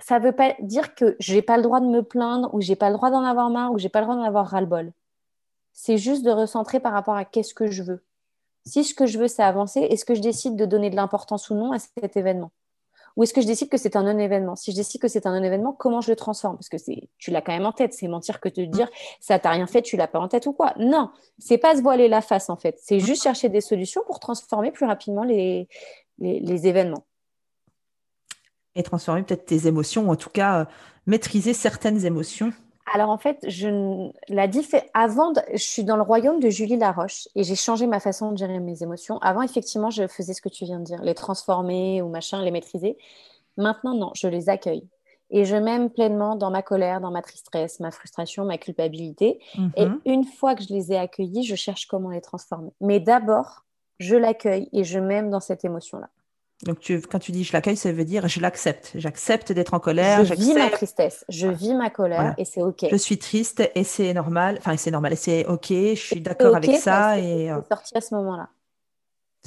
ça 0.02 0.18
veut 0.18 0.32
pas 0.32 0.54
dire 0.60 0.94
que 0.94 1.16
j'ai 1.18 1.42
pas 1.42 1.56
le 1.56 1.62
droit 1.62 1.80
de 1.80 1.86
me 1.86 2.02
plaindre, 2.02 2.52
ou 2.54 2.60
j'ai 2.60 2.76
pas 2.76 2.88
le 2.90 2.96
droit 2.96 3.10
d'en 3.10 3.24
avoir 3.24 3.50
marre, 3.50 3.72
ou 3.72 3.78
j'ai 3.78 3.88
pas 3.88 4.00
le 4.00 4.06
droit 4.06 4.16
d'en 4.16 4.24
avoir 4.24 4.46
ras-le-bol. 4.46 4.92
C'est 5.72 5.98
juste 5.98 6.24
de 6.24 6.30
recentrer 6.30 6.80
par 6.80 6.92
rapport 6.92 7.14
à 7.14 7.24
qu'est-ce 7.24 7.54
que 7.54 7.70
je 7.70 7.82
veux. 7.82 8.02
Si 8.66 8.84
ce 8.84 8.94
que 8.94 9.06
je 9.06 9.18
veux, 9.18 9.28
c'est 9.28 9.42
avancer, 9.42 9.80
est-ce 9.80 10.04
que 10.04 10.14
je 10.14 10.20
décide 10.20 10.56
de 10.56 10.66
donner 10.66 10.90
de 10.90 10.96
l'importance 10.96 11.50
ou 11.50 11.54
non 11.54 11.72
à 11.72 11.78
cet 11.78 12.16
événement? 12.16 12.50
Ou 13.16 13.24
est-ce 13.24 13.34
que 13.34 13.40
je 13.40 13.46
décide 13.46 13.68
que 13.68 13.76
c'est 13.76 13.96
un 13.96 14.04
non-événement? 14.04 14.54
Si 14.56 14.70
je 14.70 14.76
décide 14.76 15.00
que 15.00 15.08
c'est 15.08 15.26
un 15.26 15.34
non-événement, 15.34 15.72
comment 15.72 16.00
je 16.00 16.10
le 16.10 16.16
transforme? 16.16 16.56
Parce 16.56 16.68
que 16.68 16.76
tu 17.18 17.30
l'as 17.30 17.42
quand 17.42 17.52
même 17.52 17.66
en 17.66 17.72
tête. 17.72 17.92
C'est 17.92 18.06
mentir 18.06 18.40
que 18.40 18.48
de 18.48 18.64
dire 18.66 18.88
ça 19.20 19.38
t'a 19.38 19.50
rien 19.50 19.66
fait, 19.66 19.82
tu 19.82 19.96
l'as 19.96 20.06
pas 20.06 20.20
en 20.20 20.28
tête 20.28 20.46
ou 20.46 20.52
quoi. 20.52 20.74
Non, 20.78 21.10
c'est 21.38 21.58
pas 21.58 21.76
se 21.76 21.82
voiler 21.82 22.08
la 22.08 22.20
face 22.20 22.50
en 22.50 22.56
fait. 22.56 22.78
C'est 22.80 23.00
juste 23.00 23.22
chercher 23.22 23.48
des 23.48 23.60
solutions 23.60 24.02
pour 24.06 24.20
transformer 24.20 24.70
plus 24.70 24.86
rapidement 24.86 25.24
les, 25.24 25.68
les, 26.18 26.40
les 26.40 26.66
événements. 26.66 27.04
Et 28.76 28.82
transformer 28.82 29.22
peut-être 29.22 29.46
tes 29.46 29.66
émotions, 29.66 30.08
ou 30.08 30.12
en 30.12 30.16
tout 30.16 30.30
cas, 30.30 30.60
euh, 30.60 30.64
maîtriser 31.06 31.54
certaines 31.54 32.04
émotions. 32.06 32.52
Alors 32.92 33.10
en 33.10 33.18
fait, 33.18 33.38
je 33.46 33.68
la 34.28 34.48
diffé- 34.48 34.82
avant, 34.94 35.32
je 35.52 35.62
suis 35.62 35.84
dans 35.84 35.96
le 35.96 36.02
royaume 36.02 36.40
de 36.40 36.48
Julie 36.50 36.76
Laroche 36.76 37.28
et 37.36 37.44
j'ai 37.44 37.54
changé 37.54 37.86
ma 37.86 38.00
façon 38.00 38.32
de 38.32 38.38
gérer 38.38 38.58
mes 38.58 38.82
émotions. 38.82 39.18
Avant, 39.18 39.42
effectivement, 39.42 39.90
je 39.90 40.06
faisais 40.08 40.34
ce 40.34 40.42
que 40.42 40.48
tu 40.48 40.64
viens 40.64 40.80
de 40.80 40.84
dire, 40.84 41.00
les 41.02 41.14
transformer 41.14 42.02
ou 42.02 42.08
machin, 42.08 42.42
les 42.42 42.50
maîtriser. 42.50 42.96
Maintenant, 43.56 43.94
non, 43.94 44.10
je 44.14 44.26
les 44.26 44.48
accueille 44.48 44.88
et 45.30 45.44
je 45.44 45.54
m'aime 45.54 45.90
pleinement 45.90 46.34
dans 46.34 46.50
ma 46.50 46.62
colère, 46.62 47.00
dans 47.00 47.12
ma 47.12 47.22
tristesse, 47.22 47.78
ma 47.78 47.92
frustration, 47.92 48.44
ma 48.44 48.58
culpabilité. 48.58 49.38
Et 49.76 49.86
Mhm. 49.86 50.00
une 50.06 50.24
fois 50.24 50.56
que 50.56 50.62
je 50.64 50.72
les 50.72 50.92
ai 50.92 50.96
accueillis, 50.96 51.44
je 51.44 51.54
cherche 51.54 51.86
comment 51.86 52.10
les 52.10 52.20
transformer. 52.20 52.72
Mais 52.80 52.98
d'abord, 52.98 53.64
je 54.00 54.16
l'accueille 54.16 54.68
et 54.72 54.82
je 54.82 54.98
m'aime 54.98 55.30
dans 55.30 55.40
cette 55.40 55.64
émotion-là. 55.64 56.08
Donc, 56.64 56.80
tu, 56.80 57.00
quand 57.00 57.18
tu 57.18 57.32
dis 57.32 57.42
je 57.42 57.52
l'accueille, 57.54 57.76
ça 57.76 57.90
veut 57.90 58.04
dire 58.04 58.28
je 58.28 58.40
l'accepte. 58.40 58.92
J'accepte 58.94 59.50
d'être 59.52 59.72
en 59.72 59.80
colère. 59.80 60.24
Je 60.24 60.34
vis 60.34 60.52
ma 60.52 60.68
tristesse, 60.68 61.24
je 61.28 61.48
vis 61.48 61.74
ma 61.74 61.88
colère 61.88 62.20
Voilà. 62.20 62.34
et 62.36 62.44
c'est 62.44 62.60
OK. 62.60 62.84
Je 62.90 62.96
suis 62.96 63.18
triste 63.18 63.62
et 63.74 63.84
c'est 63.84 64.12
normal. 64.12 64.56
Enfin, 64.58 64.76
c'est 64.76 64.90
normal 64.90 65.14
et 65.14 65.16
c'est 65.16 65.46
OK. 65.46 65.68
Je 65.70 65.94
suis 65.94 66.20
d'accord 66.20 66.56
avec 66.56 66.76
ça. 66.76 67.18
Et 67.18 67.50
euh, 67.50 67.60
sorti 67.68 67.96
à 67.96 68.00
ce 68.02 68.14
moment-là. 68.14 68.50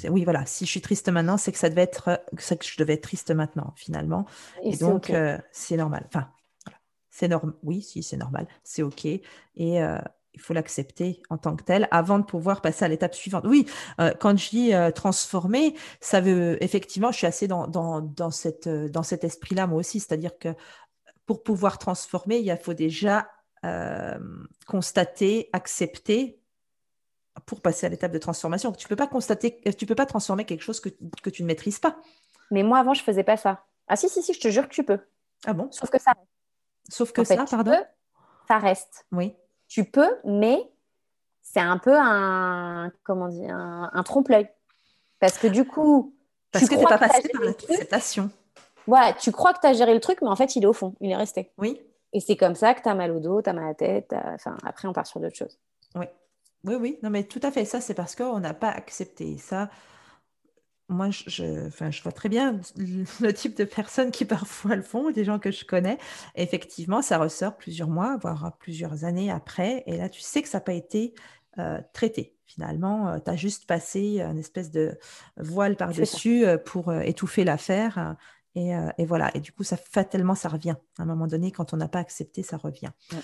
oui, 0.09 0.24
voilà. 0.24 0.45
Si 0.47 0.66
je 0.66 0.72
suis 0.72 0.82
triste 0.82 1.07
maintenant, 1.09 1.38
c'est 1.38 1.51
que 1.51 1.59
ça 1.59 1.70
devait 1.70 1.84
être, 1.84 2.20
c'est 2.39 2.57
que 2.57 2.66
je 2.66 2.78
devais 2.78 2.93
être 2.93 3.03
triste 3.03 3.30
maintenant, 3.30 3.74
finalement. 3.76 4.26
Et, 4.64 4.76
donc, 4.78 5.11
euh, 5.11 5.38
c'est 5.51 5.78
normal. 5.78 6.05
Enfin, 6.07 6.28
voilà. 6.66 6.80
c'est 7.11 7.28
normal. 7.28 7.53
Oui, 7.61 7.84
si, 7.84 8.01
c'est 8.01 8.18
normal. 8.18 8.47
C'est 8.64 8.82
OK. 8.82 9.05
Et 9.05 9.22
euh, 9.61 9.99
il 10.34 10.41
faut 10.41 10.53
l'accepter 10.53 11.21
en 11.29 11.38
tant 11.38 11.55
que 11.55 11.63
tel 11.63 11.88
avant 11.91 12.19
de 12.19 12.23
pouvoir 12.25 12.61
passer 12.61 12.86
à 12.86 12.88
l'étape 12.88 13.13
suivante. 13.13 13.45
Oui, 13.47 13.67
euh, 13.99 14.11
quand 14.19 14.38
je 14.38 14.49
dis 14.49 14.73
euh, 14.73 14.91
transformer, 14.91 15.75
ça 16.01 16.21
veut 16.21 16.61
effectivement, 16.63 17.11
je 17.11 17.17
suis 17.17 17.27
assez 17.27 17.47
dans, 17.47 17.67
dans, 17.67 18.01
dans, 18.01 18.31
cette, 18.31 18.67
euh, 18.67 18.89
dans 18.89 19.03
cet 19.03 19.23
esprit-là, 19.23 19.67
moi 19.67 19.79
aussi. 19.79 19.99
C'est-à-dire 19.99 20.38
que 20.38 20.49
pour 21.25 21.43
pouvoir 21.43 21.77
transformer, 21.77 22.38
il 22.39 22.57
faut 22.57 22.73
déjà 22.73 23.29
euh, 23.63 24.19
constater, 24.67 25.49
accepter 25.53 26.39
pour 27.45 27.61
passer 27.61 27.86
à 27.86 27.89
l'étape 27.89 28.11
de 28.11 28.17
transformation. 28.19 28.71
Tu 28.71 28.88
peux 28.88 28.95
pas 28.95 29.07
constater, 29.07 29.61
tu 29.77 29.86
peux 29.86 29.95
pas 29.95 30.05
transformer 30.05 30.45
quelque 30.45 30.61
chose 30.61 30.79
que, 30.79 30.89
que 31.21 31.29
tu 31.29 31.43
ne 31.43 31.47
maîtrises 31.47 31.79
pas. 31.79 31.97
Mais 32.51 32.63
moi, 32.63 32.79
avant, 32.79 32.93
je 32.93 33.01
faisais 33.01 33.23
pas 33.23 33.38
ça. 33.38 33.65
Ah 33.88 33.95
si, 33.95 34.09
si, 34.09 34.21
si, 34.21 34.34
je 34.34 34.39
te 34.39 34.49
jure 34.49 34.67
que 34.67 34.73
tu 34.73 34.84
peux. 34.84 34.99
Ah 35.45 35.53
bon? 35.53 35.69
Sauf 35.71 35.89
que 35.89 35.99
ça. 35.99 36.13
Sauf 36.89 37.11
que 37.11 37.21
En 37.21 37.25
ça, 37.25 37.45
pardon? 37.49 37.71
peux, 37.71 37.84
ça 38.47 38.57
reste. 38.57 39.05
Oui. 39.11 39.36
Tu 39.74 39.86
peux, 39.86 40.15
mais 40.24 40.71
c'est 41.41 41.59
un 41.59 41.80
peu 41.80 41.97
un, 41.97 42.91
comment 43.03 43.28
dire, 43.28 43.55
un, 43.55 43.89
un 43.91 44.03
trompe-l'œil. 44.03 44.47
Parce 45.19 45.39
que 45.39 45.47
du 45.47 45.65
coup, 45.65 46.13
Parce 46.51 46.65
tu 46.65 46.69
que 46.69 46.76
tu 46.76 46.80
n'es 46.80 46.86
crois 46.86 46.99
pas 46.99 47.07
passé 47.07 47.28
par 47.30 47.41
truc. 47.41 47.69
l'acceptation. 47.69 48.30
Voilà, 48.86 49.13
tu 49.13 49.32
crois 49.32 49.51
que 49.51 49.61
tu 49.61 49.65
as 49.65 49.74
géré 49.74 49.95
le 49.95 49.99
truc, 49.99 50.19
mais 50.21 50.28
en 50.28 50.36
fait, 50.36 50.55
il 50.55 50.61
est 50.61 50.67
au 50.67 50.74
fond, 50.74 50.93
il 51.01 51.09
est 51.09 51.15
resté. 51.15 51.51
Oui. 51.57 51.82
Et 52.11 52.19
c'est 52.19 52.38
comme 52.38 52.53
ça 52.53 52.76
que 52.76 52.84
tu 52.84 52.89
as 52.89 52.93
mal 52.93 53.09
au 53.09 53.19
dos, 53.19 53.41
tu 53.41 53.49
as 53.49 53.53
mal 53.53 53.63
à 53.63 53.67
la 53.69 53.74
tête. 53.74 54.13
Enfin, 54.13 54.55
après, 54.63 54.88
on 54.88 54.93
part 54.93 55.07
sur 55.07 55.19
d'autres 55.19 55.36
choses. 55.36 55.57
Oui. 55.95 56.05
Oui, 56.65 56.76
oui. 56.76 56.99
Non, 57.01 57.09
mais 57.09 57.24
tout 57.24 57.39
à 57.41 57.49
fait. 57.49 57.65
Ça, 57.65 57.82
c'est 57.82 57.95
parce 57.95 58.15
qu'on 58.15 58.39
n'a 58.39 58.53
pas 58.53 58.69
accepté. 58.69 59.39
Ça, 59.39 59.71
moi, 60.89 61.09
je, 61.09 61.67
enfin, 61.67 61.91
je 61.91 62.01
vois 62.03 62.11
très 62.11 62.29
bien 62.29 62.59
le 62.77 63.31
type 63.31 63.57
de 63.57 63.63
personnes 63.63 64.11
qui 64.11 64.25
parfois 64.25 64.75
le 64.75 64.81
font, 64.81 65.11
des 65.11 65.23
gens 65.23 65.39
que 65.39 65.51
je 65.51 65.65
connais. 65.65 65.97
Effectivement, 66.36 67.01
ça 67.01 67.17
ressort 67.17 67.57
plusieurs 67.57 67.89
mois, 67.89 68.17
voire 68.17 68.57
plusieurs 68.59 69.05
années 69.05 69.31
après. 69.31 69.84
Et 69.88 69.97
là, 69.97 70.09
tu 70.09 70.21
sais 70.21 70.41
que 70.41 70.49
ça 70.49 70.57
n'a 70.57 70.63
pas 70.63 70.73
été 70.73 71.13
euh, 71.57 71.79
traité. 71.93 72.36
Finalement, 72.45 73.19
tu 73.19 73.31
as 73.31 73.36
juste 73.36 73.65
passé 73.65 74.19
une 74.19 74.38
espèce 74.38 74.69
de 74.69 74.97
voile 75.38 75.75
par-dessus 75.75 76.45
euh, 76.45 76.57
pour 76.57 76.89
euh, 76.89 76.99
étouffer 76.99 77.43
l'affaire. 77.43 78.15
Et, 78.55 78.75
euh, 78.75 78.89
et, 78.97 79.05
voilà. 79.05 79.36
Et 79.36 79.39
du 79.39 79.51
coup, 79.51 79.63
ça 79.63 79.77
fatalement, 79.77 80.36
ça 80.36 80.49
revient. 80.49 80.75
À 80.99 81.03
un 81.03 81.05
moment 81.05 81.27
donné, 81.27 81.51
quand 81.51 81.73
on 81.73 81.77
n'a 81.77 81.88
pas 81.88 81.99
accepté, 81.99 82.43
ça 82.43 82.57
revient. 82.57 82.91
Ouais. 83.11 83.19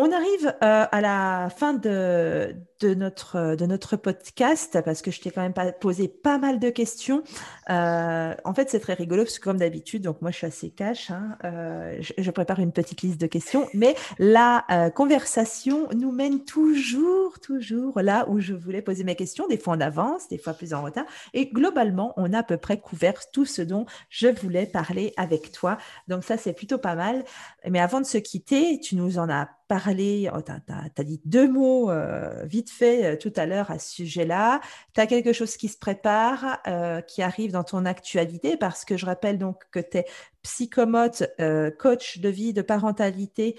On 0.00 0.12
arrive 0.12 0.46
euh, 0.62 0.86
à 0.92 1.00
la 1.00 1.50
fin 1.50 1.74
de, 1.74 2.54
de, 2.80 2.94
notre, 2.94 3.56
de 3.56 3.66
notre 3.66 3.96
podcast 3.96 4.78
parce 4.84 5.02
que 5.02 5.10
je 5.10 5.20
t'ai 5.20 5.30
quand 5.30 5.42
même 5.42 5.54
posé 5.80 6.08
pas 6.08 6.38
mal 6.38 6.58
de 6.58 6.70
questions. 6.70 7.22
Euh, 7.70 8.34
en 8.44 8.54
fait, 8.54 8.70
c'est 8.70 8.80
très 8.80 8.94
rigolo 8.94 9.24
parce 9.24 9.38
que 9.38 9.44
comme 9.44 9.58
d'habitude, 9.58 10.02
donc 10.02 10.22
moi 10.22 10.30
je 10.30 10.36
suis 10.36 10.46
assez 10.46 10.70
cash, 10.70 11.10
hein, 11.10 11.36
euh, 11.44 12.00
je, 12.00 12.30
prépare 12.30 12.60
une 12.60 12.72
petite 12.72 13.02
liste 13.02 13.20
de 13.20 13.26
questions, 13.26 13.68
mais 13.74 13.96
la 14.18 14.64
euh, 14.70 14.90
conversation 14.90 15.88
nous 15.96 16.12
mène 16.12 16.44
toujours, 16.44 17.40
toujours 17.40 18.00
là 18.00 18.26
où 18.28 18.38
je 18.38 18.54
voulais 18.54 18.82
poser 18.82 19.02
mes 19.04 19.16
questions, 19.16 19.48
des 19.48 19.58
fois 19.58 19.74
en 19.74 19.80
avance, 19.80 20.28
des 20.28 20.38
fois 20.38 20.52
plus 20.52 20.74
en 20.74 20.82
retard. 20.82 21.06
Et 21.34 21.46
globalement, 21.46 22.12
on 22.16 22.32
a 22.32 22.38
à 22.38 22.42
peu 22.42 22.56
près 22.56 22.78
couvert 22.78 23.30
tout 23.30 23.44
ce 23.44 23.62
dont 23.62 23.86
je 24.08 24.28
voulais 24.28 24.66
parler 24.66 25.12
avec 25.16 25.52
toi. 25.52 25.78
Donc 26.06 26.24
ça, 26.24 26.36
c'est 26.36 26.52
plutôt 26.52 26.78
pas 26.78 26.94
mal. 26.94 27.24
Mais 27.68 27.80
avant 27.80 28.00
de 28.00 28.06
se 28.06 28.18
quitter, 28.18 28.78
tu 28.80 28.96
nous 28.96 29.18
en 29.18 29.28
as 29.28 29.48
parlé, 29.68 30.30
oh, 30.34 30.40
tu 30.40 30.50
as, 30.50 31.04
dit 31.04 31.20
deux 31.26 31.48
mots 31.48 31.90
euh, 31.90 32.44
fait 32.70 33.04
euh, 33.04 33.16
tout 33.16 33.32
à 33.36 33.46
l'heure 33.46 33.70
à 33.70 33.78
ce 33.78 33.90
sujet-là. 33.90 34.60
Tu 34.94 35.00
as 35.00 35.06
quelque 35.06 35.32
chose 35.32 35.56
qui 35.56 35.68
se 35.68 35.78
prépare, 35.78 36.58
euh, 36.66 37.00
qui 37.00 37.22
arrive 37.22 37.52
dans 37.52 37.64
ton 37.64 37.84
actualité, 37.84 38.56
parce 38.56 38.84
que 38.84 38.96
je 38.96 39.06
rappelle 39.06 39.38
donc 39.38 39.62
que 39.70 39.80
tu 39.80 39.98
es 39.98 40.06
psychomote, 40.42 41.24
euh, 41.40 41.70
coach 41.70 42.18
de 42.18 42.28
vie, 42.28 42.52
de 42.52 42.62
parentalité, 42.62 43.56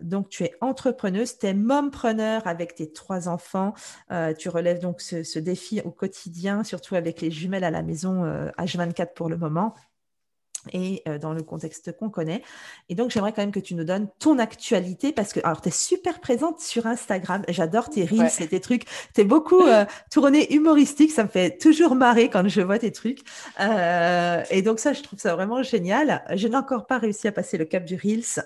donc 0.00 0.28
tu 0.30 0.42
es 0.44 0.54
entrepreneuse, 0.60 1.38
tu 1.38 1.46
es 1.46 1.54
mompreneur 1.54 2.46
avec 2.46 2.74
tes 2.74 2.92
trois 2.92 3.28
enfants, 3.28 3.74
tu 4.38 4.48
relèves 4.48 4.80
donc 4.80 5.00
ce, 5.00 5.22
ce, 5.22 5.38
défi 5.38 5.80
au 5.84 5.90
quotidien, 5.90 6.64
surtout 6.64 6.96
avec 6.96 7.20
les 7.20 7.30
jumelles 7.30 7.64
à 7.64 7.70
la 7.70 7.82
maison 7.82 8.24
H24 8.58 9.12
pour 9.14 9.28
le 9.28 9.36
moment. 9.36 9.74
Et 10.72 11.02
euh, 11.08 11.18
dans 11.18 11.32
le 11.32 11.42
contexte 11.42 11.96
qu'on 11.96 12.10
connaît. 12.10 12.42
Et 12.88 12.94
donc, 12.94 13.10
j'aimerais 13.10 13.32
quand 13.32 13.42
même 13.42 13.52
que 13.52 13.60
tu 13.60 13.74
nous 13.74 13.84
donnes 13.84 14.08
ton 14.18 14.38
actualité 14.38 15.12
parce 15.12 15.32
que, 15.32 15.40
alors, 15.44 15.60
tu 15.60 15.68
es 15.68 15.72
super 15.72 16.20
présente 16.20 16.60
sur 16.60 16.86
Instagram. 16.86 17.42
J'adore 17.48 17.90
tes 17.90 18.04
reels 18.04 18.30
et 18.40 18.48
tes 18.48 18.60
trucs. 18.60 18.84
Tu 19.14 19.20
es 19.20 19.24
beaucoup 19.24 19.62
euh, 19.62 19.84
tournée 20.10 20.52
humoristique. 20.52 21.12
Ça 21.12 21.24
me 21.24 21.28
fait 21.28 21.58
toujours 21.58 21.94
marrer 21.94 22.28
quand 22.28 22.46
je 22.48 22.60
vois 22.60 22.78
tes 22.78 22.92
trucs. 22.92 23.20
Euh, 23.60 24.42
et 24.50 24.62
donc, 24.62 24.78
ça, 24.78 24.92
je 24.92 25.02
trouve 25.02 25.18
ça 25.18 25.34
vraiment 25.34 25.62
génial. 25.62 26.22
Je 26.34 26.48
n'ai 26.48 26.56
encore 26.56 26.86
pas 26.86 26.98
réussi 26.98 27.28
à 27.28 27.32
passer 27.32 27.58
le 27.58 27.64
cap 27.64 27.84
du 27.84 27.96
reels. 27.96 28.44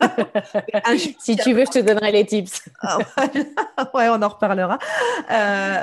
si 1.20 1.36
tu 1.36 1.52
veux, 1.52 1.64
je 1.64 1.70
te 1.70 1.78
donnerai 1.78 2.10
les 2.10 2.26
tips. 2.26 2.68
Ah, 2.80 2.98
ouais, 3.94 4.08
on 4.08 4.20
en 4.20 4.28
reparlera. 4.28 4.78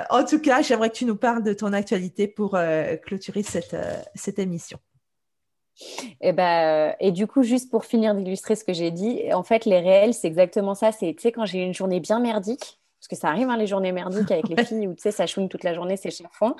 en 0.09 0.23
tout 0.25 0.39
cas, 0.39 0.61
j'aimerais 0.61 0.89
que 0.89 0.95
tu 0.95 1.05
nous 1.05 1.15
parles 1.15 1.43
de 1.43 1.53
ton 1.53 1.73
actualité 1.73 2.27
pour 2.27 2.57
clôturer 3.05 3.43
cette, 3.43 3.75
cette 4.15 4.39
émission. 4.39 4.79
Et, 6.21 6.33
bah, 6.33 6.95
et 6.99 7.11
du 7.11 7.27
coup, 7.27 7.43
juste 7.43 7.69
pour 7.69 7.85
finir 7.85 8.15
d'illustrer 8.15 8.55
ce 8.55 8.63
que 8.63 8.73
j'ai 8.73 8.91
dit, 8.91 9.21
en 9.33 9.43
fait, 9.43 9.65
les 9.65 9.79
réels, 9.79 10.13
c'est 10.13 10.27
exactement 10.27 10.75
ça. 10.75 10.91
C'est, 10.91 11.13
tu 11.13 11.21
sais, 11.21 11.31
quand 11.31 11.45
j'ai 11.45 11.59
une 11.63 11.73
journée 11.73 11.99
bien 11.99 12.19
merdique, 12.19 12.79
parce 12.99 13.07
que 13.07 13.15
ça 13.15 13.29
arrive, 13.29 13.49
hein, 13.49 13.57
les 13.57 13.67
journées 13.67 13.91
merdiques 13.91 14.31
avec 14.31 14.47
les 14.49 14.65
filles, 14.65 14.87
où 14.87 14.93
tu 14.93 15.01
sais, 15.01 15.11
ça 15.11 15.25
chouine 15.25 15.49
toute 15.49 15.63
la 15.63 15.73
journée, 15.73 15.97
c'est 15.97 16.11
chafouin. 16.11 16.55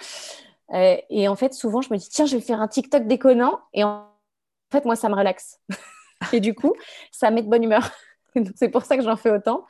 Euh, 0.74 0.98
et 1.10 1.28
en 1.28 1.36
fait, 1.36 1.54
souvent, 1.54 1.82
je 1.82 1.92
me 1.92 1.98
dis, 1.98 2.10
tiens, 2.10 2.26
je 2.26 2.36
vais 2.36 2.42
faire 2.42 2.62
un 2.62 2.68
TikTok 2.68 3.08
déconnant. 3.08 3.60
Et 3.74 3.84
en 3.84 4.08
fait, 4.72 4.86
moi, 4.86 4.96
ça 4.96 5.10
me 5.10 5.16
relaxe. 5.16 5.60
et 6.34 6.40
du 6.40 6.54
coup, 6.54 6.74
ça 7.12 7.32
met 7.32 7.42
de 7.42 7.50
bonne 7.50 7.64
humeur. 7.64 7.92
c'est 8.56 8.70
pour 8.70 8.84
ça 8.84 8.98
que 8.98 9.04
j'en 9.04 9.16
fais 9.16 9.32
autant. 9.32 9.66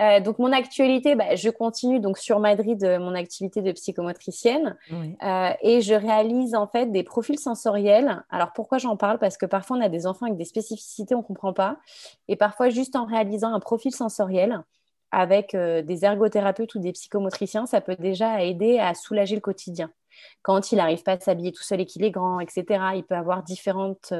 Euh, 0.00 0.20
donc, 0.20 0.38
mon 0.38 0.52
actualité, 0.52 1.14
bah, 1.14 1.34
je 1.34 1.50
continue 1.50 2.00
donc 2.00 2.18
sur 2.18 2.40
Madrid 2.40 2.82
euh, 2.84 2.98
mon 2.98 3.14
activité 3.14 3.62
de 3.62 3.72
psychomotricienne 3.72 4.76
euh, 4.92 5.50
et 5.60 5.80
je 5.80 5.94
réalise 5.94 6.54
en 6.54 6.66
fait 6.66 6.86
des 6.86 7.02
profils 7.02 7.38
sensoriels. 7.38 8.24
Alors, 8.30 8.52
pourquoi 8.52 8.78
j'en 8.78 8.96
parle? 8.96 9.18
Parce 9.18 9.36
que 9.36 9.46
parfois, 9.46 9.76
on 9.76 9.80
a 9.80 9.88
des 9.88 10.06
enfants 10.06 10.26
avec 10.26 10.38
des 10.38 10.44
spécificités, 10.44 11.14
on 11.14 11.18
ne 11.18 11.24
comprend 11.24 11.52
pas. 11.52 11.78
Et 12.28 12.36
parfois, 12.36 12.68
juste 12.68 12.96
en 12.96 13.04
réalisant 13.04 13.52
un 13.52 13.60
profil 13.60 13.94
sensoriel 13.94 14.62
avec 15.14 15.54
des 15.54 16.04
ergothérapeutes 16.06 16.74
ou 16.74 16.78
des 16.78 16.92
psychomotriciens, 16.92 17.66
ça 17.66 17.82
peut 17.82 17.96
déjà 17.98 18.42
aider 18.42 18.78
à 18.78 18.94
soulager 18.94 19.34
le 19.34 19.42
quotidien 19.42 19.90
quand 20.42 20.72
il 20.72 20.76
n'arrive 20.76 21.02
pas 21.02 21.12
à 21.12 21.20
s'habiller 21.20 21.52
tout 21.52 21.62
seul 21.62 21.80
et 21.80 21.86
qu'il 21.86 22.04
est 22.04 22.10
grand, 22.10 22.40
etc. 22.40 22.64
Il 22.94 23.04
peut 23.04 23.14
avoir 23.14 23.42
différentes 23.42 24.14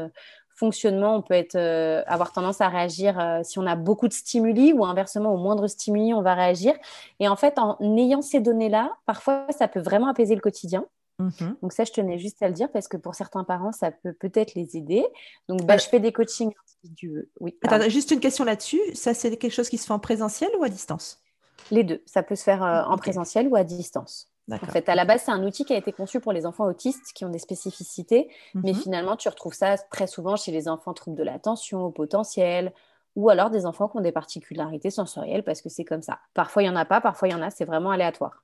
fonctionnement, 0.55 1.16
on 1.16 1.22
peut 1.22 1.34
être, 1.34 1.57
euh, 1.57 2.03
avoir 2.07 2.32
tendance 2.32 2.61
à 2.61 2.68
réagir 2.68 3.18
euh, 3.18 3.40
si 3.42 3.59
on 3.59 3.66
a 3.66 3.76
beaucoup 3.76 4.09
de 4.09 4.12
stimuli 4.12 4.72
ou 4.72 4.84
inversement, 4.84 5.34
au 5.34 5.38
moindre 5.38 5.66
stimuli, 5.66 6.14
on 6.14 6.22
va 6.22 6.34
réagir. 6.34 6.74
Et 7.20 7.28
en 7.28 7.36
fait, 7.36 7.59
en 7.59 7.76
ayant 7.96 8.22
ces 8.22 8.40
données-là, 8.40 8.96
parfois, 9.07 9.46
ça 9.50 9.68
peut 9.68 9.80
vraiment 9.80 10.09
apaiser 10.09 10.34
le 10.34 10.40
quotidien. 10.40 10.84
Mhm. 11.18 11.57
Donc 11.62 11.72
ça, 11.72 11.84
je 11.84 11.92
tenais 11.92 12.18
juste 12.18 12.42
à 12.42 12.48
le 12.48 12.55
dire 12.55 12.70
parce 12.70 12.88
que 12.88 12.96
pour 12.96 13.14
certains 13.14 13.44
parents, 13.44 13.72
ça 13.72 13.90
peut 13.90 14.12
peut-être 14.12 14.55
les 14.55 14.76
aider. 14.76 15.05
Donc, 15.48 15.62
bah, 15.64 15.76
je 15.76 15.86
fais 15.88 16.00
des 16.00 16.12
coachings 16.12 16.53
individuels. 16.84 17.26
Oui, 17.40 17.57
Attends, 17.62 17.88
juste 17.88 18.11
une 18.11 18.20
question 18.20 18.44
là-dessus. 18.44 18.80
Ça, 18.94 19.14
c'est 19.14 19.36
quelque 19.36 19.53
chose 19.53 19.68
qui 19.68 19.78
se 19.78 19.86
fait 19.86 19.92
en 19.92 19.98
présentiel 19.98 20.50
ou 20.59 20.64
à 20.64 20.68
distance? 20.68 21.22
Les 21.70 21.84
deux. 21.84 22.03
Ça 22.07 22.22
peut 22.22 22.34
se 22.34 22.42
faire 22.42 22.62
euh, 22.62 22.82
en 22.84 22.96
présentiel 22.96 23.48
ou 23.48 23.57
à 23.57 23.64
distance. 23.64 24.32
En 24.51 24.59
fait, 24.59 24.88
à 24.88 24.95
la 24.95 25.05
base, 25.05 25.22
c'est 25.24 25.30
un 25.30 25.45
outil 25.45 25.64
qui 25.64 25.72
a 25.72 25.76
été 25.76 25.93
conçu 25.93 26.20
pour 26.20 26.32
les 26.32 26.47
enfants 26.47 26.64
autistes 26.64 27.12
qui 27.14 27.24
ont 27.24 27.30
des 27.30 27.38
spécificités, 27.38 28.28
mais 28.55 28.72
mhm. 28.72 28.78
finalement, 28.78 29.16
tu 29.16 29.28
retrouves 29.28 29.55
ça 29.55 29.78
très 29.78 30.07
souvent 30.07 30.36
chez 30.36 30.51
les 30.51 30.68
enfants 30.68 30.95
troubles 30.95 31.16
de 31.16 31.22
l'attention, 31.22 31.84
au 31.84 31.90
potentiel, 31.90 32.72
ou 33.14 33.30
alors 33.30 33.51
des 33.51 33.66
enfants 33.66 33.88
qui 33.88 33.99
ont 33.99 34.01
des 34.01 34.12
particularités 34.12 34.90
sensorielles 34.90 35.45
parce 35.45 35.62
que 35.62 35.68
c'est 35.68 35.84
comme 35.84 36.03
ça. 36.03 36.18
Parfois, 36.34 36.62
il 36.62 36.68
n'y 36.68 36.74
en 36.74 36.76
a 36.76 36.84
pas, 36.84 37.01
parfois, 37.01 37.28
il 37.28 37.32
y 37.32 37.34
en 37.34 37.43
a, 37.43 37.51
c'est 37.51 37.64
vraiment 37.64 37.90
aléatoire. 37.90 38.43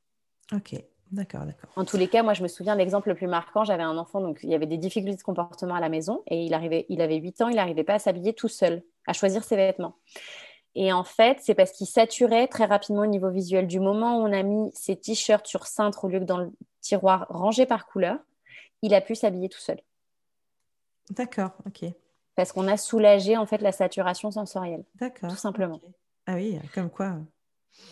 Ok, 0.53 0.74
d'accord, 1.11 1.44
d'accord. 1.44 1.70
En 1.76 1.84
tous 1.84 1.96
les 1.96 2.09
cas, 2.09 2.22
moi, 2.22 2.34
je 2.34 2.42
me 2.42 2.49
souviens 2.49 2.74
l'exemple 2.74 3.09
le 3.09 3.14
plus 3.14 3.26
marquant. 3.26 3.64
J'avais 3.64 3.82
un 3.82 3.96
enfant, 3.96 4.20
donc 4.20 4.40
il 4.42 4.51
y 4.51 4.55
avait 4.55 4.66
des 4.66 4.78
difficultés 4.78 5.16
de 5.16 5.22
comportement 5.22 5.74
à 5.74 5.80
la 5.80 5.88
maison 5.88 6.22
et 6.26 6.44
il, 6.44 6.55
arrivait, 6.55 6.86
il 6.88 7.01
avait 7.01 7.16
8 7.16 7.40
ans, 7.42 7.49
il 7.49 7.57
n'arrivait 7.57 7.84
pas 7.84 7.94
à 7.94 7.99
s'habiller 7.99 8.34
tout 8.34 8.49
seul, 8.49 8.82
à 9.07 9.12
choisir 9.12 9.42
ses 9.42 9.57
vêtements. 9.57 9.96
Et 10.74 10.92
en 10.92 11.04
fait, 11.04 11.38
c'est 11.40 11.54
parce 11.54 11.72
qu'il 11.72 11.86
saturait 11.86 12.46
très 12.46 12.64
rapidement 12.64 13.02
au 13.02 13.06
niveau 13.06 13.30
visuel. 13.30 13.66
Du 13.66 13.80
moment 13.80 14.18
où 14.18 14.26
on 14.26 14.32
a 14.32 14.42
mis 14.42 14.70
ses 14.74 14.96
t-shirts 14.96 15.46
sur 15.46 15.66
cintre 15.66 16.04
au 16.04 16.08
lieu 16.08 16.20
que 16.20 16.24
dans 16.24 16.38
le 16.38 16.52
tiroir 16.80 17.26
rangé 17.28 17.66
par 17.66 17.86
couleur, 17.86 18.18
il 18.82 18.94
a 18.94 19.00
pu 19.00 19.14
s'habiller 19.14 19.48
tout 19.48 19.58
seul. 19.58 19.80
D'accord, 21.10 21.50
ok. 21.66 21.90
Parce 22.36 22.52
qu'on 22.52 22.68
a 22.68 22.76
soulagé 22.76 23.36
en 23.36 23.46
fait 23.46 23.60
la 23.62 23.72
saturation 23.72 24.30
sensorielle. 24.30 24.84
D'accord. 24.96 25.30
Tout 25.30 25.36
simplement. 25.36 25.80
Ah 26.26 26.34
oui, 26.34 26.58
comme 26.74 26.90
quoi. 26.90 27.16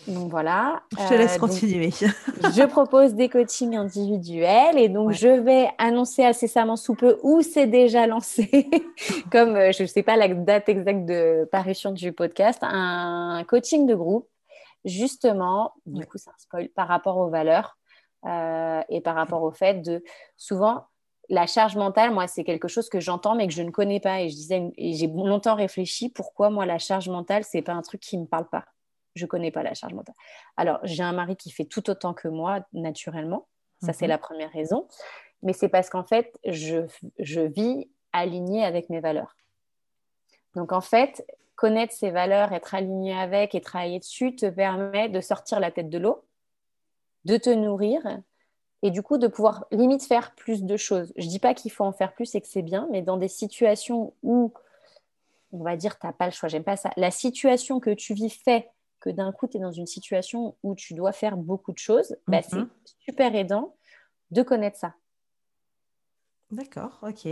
Donc 0.07 0.31
voilà. 0.31 0.81
Je 0.91 1.07
te 1.07 1.13
laisse 1.13 1.35
euh, 1.35 1.39
continuer. 1.39 1.89
je 1.91 2.65
propose 2.65 3.13
des 3.13 3.27
coachings 3.27 3.75
individuels 3.75 4.77
et 4.77 4.87
donc 4.87 5.11
je 5.11 5.27
vais 5.27 5.69
annoncer 5.77 6.23
incessamment 6.23 6.77
sous 6.77 6.95
peu 6.95 7.19
où 7.23 7.41
c'est 7.41 7.67
déjà 7.67 8.07
lancé, 8.07 8.69
comme 9.31 9.55
euh, 9.55 9.71
je 9.73 9.83
ne 9.83 9.87
sais 9.87 10.03
pas 10.03 10.15
la 10.15 10.29
date 10.29 10.69
exacte 10.69 11.05
de 11.05 11.47
parution 11.51 11.91
du 11.91 12.13
podcast, 12.13 12.59
un 12.61 13.43
coaching 13.47 13.85
de 13.85 13.95
groupe, 13.95 14.29
justement, 14.85 15.73
du 15.85 16.05
coup 16.05 16.17
c'est 16.17 16.29
un 16.29 16.37
spoil 16.37 16.69
par 16.69 16.87
rapport 16.87 17.17
aux 17.17 17.29
valeurs 17.29 17.77
euh, 18.25 18.81
et 18.87 19.01
par 19.01 19.15
rapport 19.15 19.43
au 19.43 19.51
fait 19.51 19.81
de 19.81 20.03
souvent 20.37 20.85
la 21.29 21.45
charge 21.45 21.75
mentale, 21.75 22.13
moi, 22.13 22.27
c'est 22.27 22.45
quelque 22.45 22.69
chose 22.69 22.87
que 22.87 23.01
j'entends 23.01 23.35
mais 23.35 23.47
que 23.47 23.53
je 23.53 23.61
ne 23.61 23.69
connais 23.69 23.99
pas. 23.99 24.21
Et 24.21 24.29
je 24.29 24.35
disais, 24.35 24.71
et 24.77 24.93
j'ai 24.93 25.07
longtemps 25.07 25.55
réfléchi 25.55 26.07
pourquoi 26.09 26.49
moi 26.49 26.65
la 26.65 26.77
charge 26.77 27.09
mentale, 27.09 27.43
c'est 27.43 27.61
pas 27.61 27.73
un 27.73 27.81
truc 27.81 27.99
qui 27.99 28.17
me 28.17 28.25
parle 28.25 28.47
pas? 28.47 28.63
Je 29.17 29.25
ne 29.25 29.27
connais 29.27 29.51
pas 29.51 29.63
la 29.63 29.73
charge 29.73 29.93
mentale. 29.93 30.15
Alors, 30.55 30.79
j'ai 30.83 31.03
un 31.03 31.13
mari 31.13 31.35
qui 31.35 31.51
fait 31.51 31.65
tout 31.65 31.89
autant 31.89 32.13
que 32.13 32.27
moi, 32.27 32.65
naturellement. 32.73 33.47
Ça, 33.83 33.93
c'est 33.93 34.05
mhm. 34.05 34.11
la 34.11 34.17
première 34.17 34.51
raison. 34.51 34.87
Mais 35.43 35.53
c'est 35.53 35.69
parce 35.69 35.89
qu'en 35.89 36.03
fait, 36.03 36.39
je, 36.45 36.87
je 37.19 37.41
vis 37.41 37.89
alignée 38.13 38.63
avec 38.63 38.89
mes 38.89 38.99
valeurs. 38.99 39.35
Donc, 40.55 40.71
en 40.71 40.81
fait, 40.81 41.25
connaître 41.55 41.93
ses 41.93 42.11
valeurs, 42.11 42.53
être 42.53 42.73
aligné 42.73 43.13
avec 43.13 43.53
et 43.55 43.61
travailler 43.61 43.99
dessus 43.99 44.35
te 44.35 44.49
permet 44.49 45.09
de 45.09 45.21
sortir 45.21 45.59
la 45.59 45.71
tête 45.71 45.89
de 45.89 45.97
l'eau, 45.97 46.23
de 47.25 47.37
te 47.37 47.49
nourrir 47.49 48.01
et 48.83 48.91
du 48.91 49.01
coup 49.01 49.17
de 49.17 49.27
pouvoir 49.27 49.65
limite 49.71 50.03
faire 50.03 50.33
plus 50.35 50.63
de 50.63 50.77
choses. 50.77 51.11
Je 51.17 51.25
ne 51.25 51.29
dis 51.29 51.39
pas 51.39 51.53
qu'il 51.53 51.71
faut 51.71 51.83
en 51.83 51.91
faire 51.91 52.13
plus 52.13 52.35
et 52.35 52.41
que 52.41 52.47
c'est 52.47 52.61
bien, 52.61 52.87
mais 52.91 53.01
dans 53.01 53.17
des 53.17 53.27
situations 53.27 54.13
où, 54.23 54.53
on 55.51 55.63
va 55.63 55.75
dire, 55.75 55.97
tu 55.99 56.05
n'as 56.05 56.13
pas 56.13 56.25
le 56.25 56.31
choix, 56.31 56.47
j'aime 56.47 56.63
pas 56.63 56.77
ça, 56.77 56.91
la 56.95 57.11
situation 57.11 57.79
que 57.79 57.89
tu 57.89 58.13
vis 58.13 58.29
fait 58.29 58.69
que 58.99 59.09
d'un 59.09 59.31
coup, 59.31 59.47
tu 59.47 59.57
es 59.57 59.59
dans 59.59 59.71
une 59.71 59.87
situation 59.87 60.55
où 60.63 60.75
tu 60.75 60.93
dois 60.93 61.11
faire 61.11 61.37
beaucoup 61.37 61.71
de 61.71 61.77
choses, 61.77 62.15
bah, 62.27 62.41
c'est 62.41 62.57
mhm. 62.57 62.69
super 62.99 63.35
aidant 63.35 63.75
de 64.31 64.41
connaître 64.41 64.77
ça. 64.77 64.93
D'accord, 66.51 66.99
ok. 67.01 67.25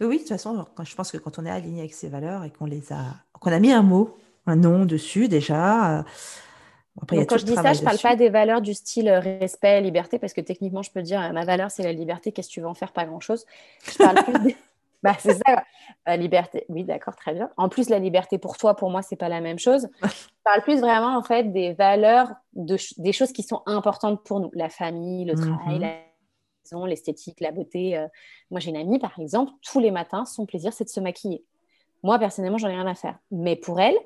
Oui, 0.00 0.16
de 0.16 0.18
toute 0.18 0.28
façon, 0.28 0.64
je 0.82 0.94
pense 0.94 1.12
que 1.12 1.18
quand 1.18 1.38
on 1.38 1.44
est 1.44 1.50
aligné 1.50 1.80
avec 1.80 1.94
ses 1.94 2.08
valeurs 2.08 2.44
et 2.44 2.50
qu'on 2.50 2.64
les 2.64 2.92
a, 2.92 3.14
qu'on 3.38 3.52
a 3.52 3.58
mis 3.58 3.72
un 3.72 3.82
mot, 3.82 4.16
un 4.46 4.56
nom 4.56 4.86
dessus 4.86 5.28
déjà. 5.28 5.98
Euh, 5.98 6.02
après, 7.02 7.26
quand 7.26 7.38
je 7.38 7.44
dis 7.44 7.54
ça, 7.54 7.72
je 7.72 7.80
ne 7.80 7.84
parle 7.84 7.98
pas 7.98 8.16
des 8.16 8.30
valeurs 8.30 8.62
du 8.62 8.72
style 8.72 9.08
euh, 9.08 9.20
respect, 9.20 9.80
liberté, 9.82 10.18
parce 10.18 10.32
que 10.32 10.40
techniquement, 10.40 10.82
je 10.82 10.90
peux 10.90 11.02
dire 11.02 11.20
ma 11.32 11.44
valeur, 11.44 11.70
c'est 11.70 11.82
la 11.82 11.92
liberté, 11.92 12.32
qu'est-ce 12.32 12.48
que 12.48 12.54
tu 12.54 12.60
veux 12.60 12.68
en 12.68 12.74
faire 12.74 12.92
Pas 12.92 13.04
grand-chose. 13.04 13.44
Je 13.84 13.98
parle 13.98 14.24
plus 14.24 14.38
des... 14.40 14.56
Bah, 15.04 15.14
c'est 15.18 15.34
ça. 15.34 15.62
La 16.06 16.16
liberté. 16.16 16.64
Oui, 16.70 16.82
d'accord, 16.82 17.14
très 17.14 17.34
bien. 17.34 17.50
En 17.58 17.68
plus, 17.68 17.90
la 17.90 17.98
liberté 17.98 18.38
pour 18.38 18.56
toi, 18.56 18.74
pour 18.74 18.90
moi, 18.90 19.02
c'est 19.02 19.16
pas 19.16 19.28
la 19.28 19.42
même 19.42 19.58
chose. 19.58 19.86
Je 20.02 20.08
parle 20.42 20.62
plus 20.62 20.80
vraiment 20.80 21.14
en 21.14 21.22
fait 21.22 21.52
des 21.52 21.74
valeurs, 21.74 22.32
de, 22.54 22.78
des 22.96 23.12
choses 23.12 23.30
qui 23.30 23.42
sont 23.42 23.62
importantes 23.66 24.24
pour 24.24 24.40
nous. 24.40 24.50
La 24.54 24.70
famille, 24.70 25.26
le 25.26 25.34
travail, 25.34 25.74
mhm. 25.74 25.80
la 25.82 25.94
maison, 26.64 26.86
l'esthétique, 26.86 27.42
la 27.42 27.52
beauté. 27.52 27.98
Euh. 27.98 28.08
Moi, 28.50 28.60
j'ai 28.60 28.70
une 28.70 28.78
amie, 28.78 28.98
par 28.98 29.12
exemple, 29.18 29.52
tous 29.60 29.78
les 29.78 29.90
matins, 29.90 30.24
son 30.24 30.46
plaisir, 30.46 30.72
c'est 30.72 30.84
de 30.84 30.88
se 30.88 31.00
maquiller. 31.00 31.44
Moi, 32.02 32.18
personnellement, 32.18 32.58
j'en 32.58 32.68
ai 32.68 32.74
rien 32.74 32.86
à 32.86 32.94
faire. 32.94 33.18
Mais 33.30 33.56
pour 33.56 33.80
elle, 33.80 33.96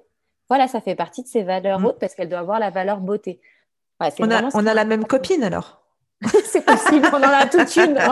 voilà, 0.49 0.67
ça 0.67 0.81
fait 0.81 0.97
partie 0.97 1.23
de 1.23 1.29
ses 1.29 1.45
valeurs 1.45 1.79
mhm. 1.79 1.87
hautes 1.87 2.01
parce 2.01 2.17
qu'elle 2.17 2.29
doit 2.29 2.41
avoir 2.41 2.59
la 2.59 2.71
valeur 2.71 2.99
beauté. 2.99 3.41
on 4.01 4.31
a, 4.33 4.49
on 4.53 4.67
a 4.67 4.75
la 4.75 4.85
même 4.85 5.05
copine 5.07 5.45
alors 5.45 5.81
C'est 6.45 6.65
possible, 6.65 7.09
on 7.13 7.19
en 7.19 7.23
a 7.23 7.47
toute 7.47 7.77
une. 7.77 7.97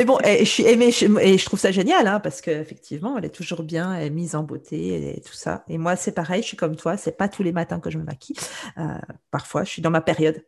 Mais 0.00 0.06
bon, 0.06 0.18
et 0.24 0.46
je, 0.46 1.44
trouve 1.44 1.60
ça 1.60 1.72
génial, 1.72 2.06
hein, 2.06 2.20
parce 2.20 2.40
qu'effectivement, 2.40 3.18
elle 3.18 3.26
est 3.26 3.34
toujours 3.34 3.62
bien, 3.62 4.08
mise 4.08 4.34
en 4.34 4.42
beauté 4.42 5.16
et 5.16 5.20
tout 5.20 5.34
ça. 5.34 5.62
Et 5.68 5.76
moi, 5.76 5.94
c'est 5.94 6.12
pareil, 6.12 6.40
je 6.40 6.48
suis 6.48 6.56
comme 6.56 6.74
toi, 6.74 6.96
c'est 6.96 7.18
pas 7.18 7.28
tous 7.28 7.42
les 7.42 7.52
matins 7.52 7.80
que 7.80 7.90
je 7.90 7.98
me 7.98 8.04
maquille. 8.04 8.36
Euh, 8.78 8.94
parfois, 9.30 9.62
je 9.62 9.68
suis 9.68 9.82
dans 9.82 9.90
ma 9.90 10.00
période. 10.00 10.42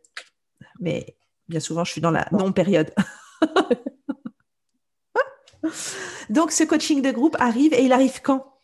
Mais 0.79 1.15
bien 1.49 1.59
souvent, 1.59 1.83
je 1.83 1.91
suis 1.91 2.01
dans 2.01 2.09
la 2.09 2.25
non-période. 2.31 2.95
Donc, 6.31 6.51
ce 6.51 6.63
coaching 6.63 7.03
de 7.03 7.11
groupe 7.11 7.37
arrive 7.39 7.75
et 7.75 7.83
il 7.83 7.93
arrive 7.93 8.23
quand? 8.23 8.55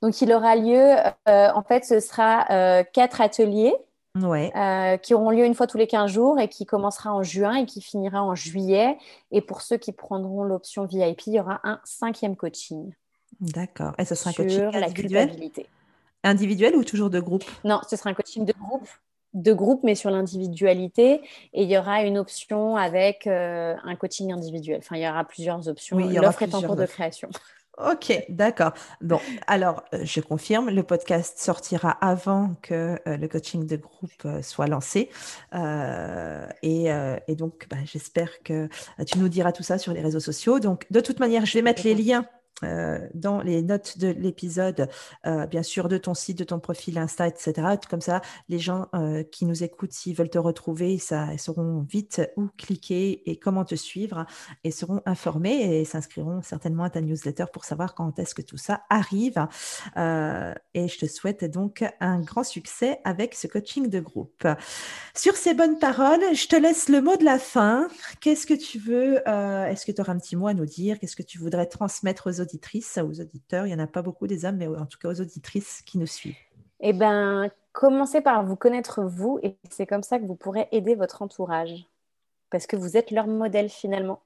Donc, 0.00 0.18
il 0.22 0.32
aura 0.32 0.56
lieu, 0.56 0.96
euh, 1.28 1.50
en 1.52 1.62
fait, 1.62 1.84
ce 1.84 2.00
sera 2.00 2.46
euh, 2.50 2.84
quatre 2.90 3.20
ateliers 3.20 3.74
euh, 4.24 4.96
qui 4.96 5.14
auront 5.14 5.30
lieu 5.30 5.44
une 5.44 5.54
fois 5.54 5.66
tous 5.66 5.78
les 5.78 5.86
15 5.86 6.10
jours 6.10 6.38
et 6.38 6.48
qui 6.48 6.66
commencera 6.66 7.12
en 7.12 7.22
juin 7.22 7.56
et 7.56 7.66
qui 7.66 7.80
finira 7.80 8.22
en 8.22 8.34
juillet. 8.34 8.96
Et 9.30 9.40
pour 9.40 9.62
ceux 9.62 9.76
qui 9.76 9.92
prendront 9.92 10.44
l'option 10.44 10.84
VIP, 10.86 11.26
il 11.26 11.34
y 11.34 11.40
aura 11.40 11.60
un 11.64 11.80
cinquième 11.84 12.36
coaching. 12.36 12.92
D'accord. 13.40 13.92
Et 13.98 14.04
ce 14.04 14.14
sera 14.14 14.30
un 14.30 14.32
coaching 14.32 14.64
individuel? 14.74 15.50
Individuel 16.24 16.76
ou 16.76 16.84
toujours 16.84 17.10
de 17.10 17.20
groupe? 17.20 17.44
Non, 17.64 17.80
ce 17.88 17.96
sera 17.96 18.10
un 18.10 18.14
coaching 18.14 18.44
de 18.44 18.52
groupe 18.52 18.88
de 19.34 19.52
groupe, 19.52 19.82
mais 19.82 19.94
sur 19.94 20.10
l'individualité. 20.10 21.20
Et 21.52 21.64
il 21.64 21.70
y 21.70 21.76
aura 21.76 22.02
une 22.04 22.16
option 22.16 22.76
avec 22.76 23.26
un 23.26 23.96
coaching 24.00 24.32
individuel. 24.32 24.78
Enfin, 24.78 24.96
il 24.96 25.02
y 25.02 25.08
aura 25.08 25.24
plusieurs 25.24 25.68
options. 25.68 25.98
Oui, 25.98 26.14
L'offre 26.14 26.42
est 26.42 26.54
en 26.54 26.62
cours 26.62 26.76
de 26.76 26.86
création. 26.86 27.28
Ok, 27.78 28.24
d'accord. 28.30 28.72
Bon, 29.02 29.20
alors 29.46 29.84
euh, 29.92 30.00
je 30.02 30.22
confirme, 30.22 30.70
le 30.70 30.82
podcast 30.82 31.38
sortira 31.38 31.90
avant 31.90 32.54
que 32.62 32.98
euh, 33.06 33.18
le 33.18 33.28
coaching 33.28 33.66
de 33.66 33.76
groupe 33.76 34.10
euh, 34.24 34.40
soit 34.40 34.66
lancé. 34.66 35.10
Et, 36.62 36.86
et, 37.28 37.34
donc, 37.34 37.66
bah, 37.68 37.76
j'espère 37.84 38.42
que 38.42 38.68
tu 39.06 39.18
nous 39.18 39.28
diras 39.28 39.52
tout 39.52 39.62
ça 39.62 39.78
sur 39.78 39.92
les 39.92 40.00
réseaux 40.00 40.20
sociaux. 40.20 40.58
Donc, 40.58 40.86
de 40.90 41.00
toute 41.00 41.20
manière, 41.20 41.44
je 41.44 41.52
vais 41.54 41.62
mettre 41.62 41.82
les 41.84 41.94
liens 41.94 42.26
euh, 42.64 42.98
dans 43.12 43.42
les 43.42 43.60
notes 43.60 43.98
de 43.98 44.08
l'épisode, 44.08 44.88
euh, 45.26 45.46
bien 45.46 45.62
sûr, 45.62 45.88
de 45.88 45.98
ton 45.98 46.14
site, 46.14 46.38
de 46.38 46.44
ton 46.44 46.58
profil 46.58 46.96
Insta, 46.96 47.28
etc. 47.28 47.52
Comme 47.90 48.00
ça, 48.00 48.22
les 48.48 48.58
gens 48.58 48.86
euh, 48.94 49.22
qui 49.24 49.44
nous 49.44 49.62
écoutent, 49.62 49.92
s'ils 49.92 50.14
veulent 50.14 50.30
te 50.30 50.38
retrouver, 50.38 50.94
ils 50.94 51.38
sauront 51.38 51.86
vite 51.88 52.22
où 52.36 52.48
cliquer 52.56 53.30
et 53.30 53.36
comment 53.36 53.64
te 53.66 53.74
suivre 53.74 54.24
et 54.64 54.70
seront 54.70 55.02
informés 55.04 55.80
et 55.80 55.84
s'inscriront 55.84 56.40
certainement 56.40 56.84
à 56.84 56.90
ta 56.90 57.02
newsletter 57.02 57.44
pour 57.52 57.66
savoir 57.66 57.94
quand 57.94 58.18
est-ce 58.18 58.34
que 58.34 58.42
tout 58.42 58.56
ça 58.56 58.84
arrive. 58.88 59.46
et 59.96 60.88
je 60.88 60.98
te 60.98 61.06
souhaite 61.06 61.44
donc 61.44 61.84
un 62.00 62.20
grand 62.20 62.44
succès 62.44 63.00
avec 63.04 63.34
ce 63.34 63.46
coaching 63.46 63.90
de 63.90 64.00
groupe. 64.00 64.46
Sur 65.14 65.36
ces 65.36 65.52
bonnes 65.52 65.78
paroles, 65.78 66.34
je 66.34 66.46
te 66.48 66.56
laisse 66.56 66.88
le 66.88 67.02
mot 67.02 67.16
de 67.16 67.24
la 67.24 67.38
fin. 67.38 67.88
Qu'est-ce 68.20 68.46
que 68.46 68.54
tu 68.54 68.78
veux 68.78 69.16
Est-ce 69.26 69.84
que 69.84 69.92
tu 69.92 70.00
auras 70.00 70.12
un 70.12 70.18
petit 70.18 70.36
mot 70.36 70.46
à 70.46 70.54
nous 70.54 70.66
dire? 70.66 70.98
Qu'est-ce 70.98 71.16
que 71.16 71.22
tu 71.22 71.38
voudrais 71.38 71.66
transmettre 71.66 72.28
aux 72.28 72.40
autres 72.40 72.45
auditrices, 72.46 72.98
aux 72.98 73.20
auditeurs, 73.20 73.66
il 73.66 73.74
n'y 73.74 73.80
en 73.80 73.84
a 73.84 73.86
pas 73.86 74.02
beaucoup 74.02 74.26
des 74.26 74.44
hommes, 74.44 74.56
mais 74.56 74.66
en 74.66 74.86
tout 74.86 74.98
cas 74.98 75.08
aux 75.08 75.20
auditrices 75.20 75.82
qui 75.82 75.98
nous 75.98 76.06
suivent 76.06 76.36
Eh 76.80 76.92
bien, 76.92 77.50
commencez 77.72 78.20
par 78.20 78.44
vous 78.44 78.56
connaître 78.56 79.02
vous 79.02 79.38
et 79.42 79.56
c'est 79.70 79.86
comme 79.86 80.02
ça 80.02 80.18
que 80.18 80.24
vous 80.24 80.36
pourrez 80.36 80.68
aider 80.72 80.94
votre 80.94 81.22
entourage 81.22 81.86
parce 82.50 82.66
que 82.66 82.76
vous 82.76 82.96
êtes 82.96 83.10
leur 83.10 83.26
modèle 83.26 83.68
finalement. 83.68 84.22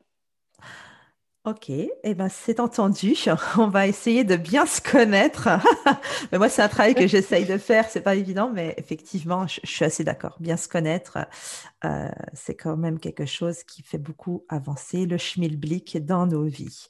Ok, 1.47 1.70
eh 1.70 2.14
ben, 2.14 2.28
c'est 2.28 2.60
entendu. 2.60 3.14
On 3.59 3.68
va 3.68 3.86
essayer 3.86 4.24
de 4.24 4.36
bien 4.36 4.66
se 4.66 4.82
connaître. 4.82 5.48
mais 6.32 6.36
moi, 6.36 6.51
c'est 6.51 6.60
un 6.60 6.68
travail 6.68 6.94
que 6.94 7.06
j'essaye 7.06 7.47
de 7.47 7.56
faire. 7.56 7.88
C'est 7.88 8.02
pas 8.02 8.14
évident, 8.14 8.51
mais 8.52 8.74
effectivement, 8.76 9.47
je, 9.47 9.60
suis 9.64 9.84
assez 9.86 10.05
d'accord. 10.05 10.36
Bien 10.38 10.59
se 10.59 10.68
connaître, 10.68 11.16
euh, 11.85 12.09
c'est 12.35 12.55
quand 12.55 12.77
même 12.77 12.98
quelque 12.98 13.27
chose 13.27 13.62
qui 13.65 13.82
fait 13.82 13.98
beaucoup 13.98 14.44
avancer 14.48 15.07
le 15.07 15.19
schmilblick 15.19 16.05
dans 16.05 16.27
nos 16.27 16.44
vies. 16.44 16.86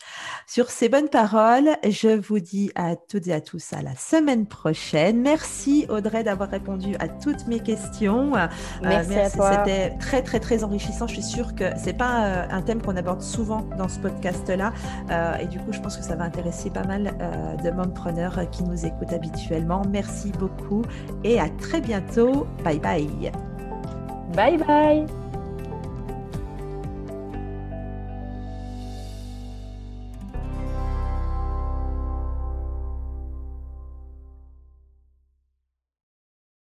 Sur 0.46 0.70
ces 0.70 0.88
bonnes 0.88 1.08
paroles, 1.08 1.70
je 1.88 2.08
vous 2.08 2.40
dis 2.40 2.72
à 2.74 2.96
toutes 2.96 3.28
et 3.28 3.32
à 3.32 3.40
tous 3.40 3.72
à 3.72 3.82
la 3.82 3.94
semaine 3.94 4.46
prochaine. 4.46 5.20
Merci 5.22 5.86
Audrey 5.88 6.24
d'avoir 6.24 6.50
répondu 6.50 6.96
à 6.98 7.08
toutes 7.08 7.46
mes 7.46 7.60
questions. 7.60 8.36
Euh, 8.36 8.46
merci, 8.82 9.14
à 9.14 9.30
toi. 9.30 9.64
C'était 9.64 9.96
très 9.98 10.22
très 10.22 10.40
très 10.40 10.64
enrichissant. 10.64 11.06
Je 11.06 11.14
suis 11.14 11.22
sûre 11.22 11.54
que 11.54 11.64
c'est 11.76 11.96
pas 11.96 12.24
euh, 12.24 12.46
un 12.50 12.62
thème 12.62 12.82
qu'on 12.82 12.96
aborde 12.96 13.22
souvent 13.22 13.62
dans 13.78 13.88
ce 13.88 13.98
podcast-là, 14.00 14.72
et 15.40 15.46
du 15.46 15.58
coup, 15.58 15.72
je 15.72 15.80
pense 15.80 15.96
que 15.96 16.02
ça 16.02 16.16
va 16.16 16.24
intéresser 16.24 16.70
pas 16.70 16.84
mal 16.84 17.14
de 17.62 17.70
mompreneurs 17.70 18.48
qui 18.50 18.64
nous 18.64 18.86
écoutent 18.86 19.12
habituellement. 19.12 19.82
Merci 19.90 20.32
beaucoup 20.32 20.82
et 21.24 21.40
à 21.40 21.48
très 21.48 21.80
bientôt. 21.80 22.46
Bye 22.64 22.78
bye. 22.78 23.49
Bye 24.34 24.56
bye 24.56 25.19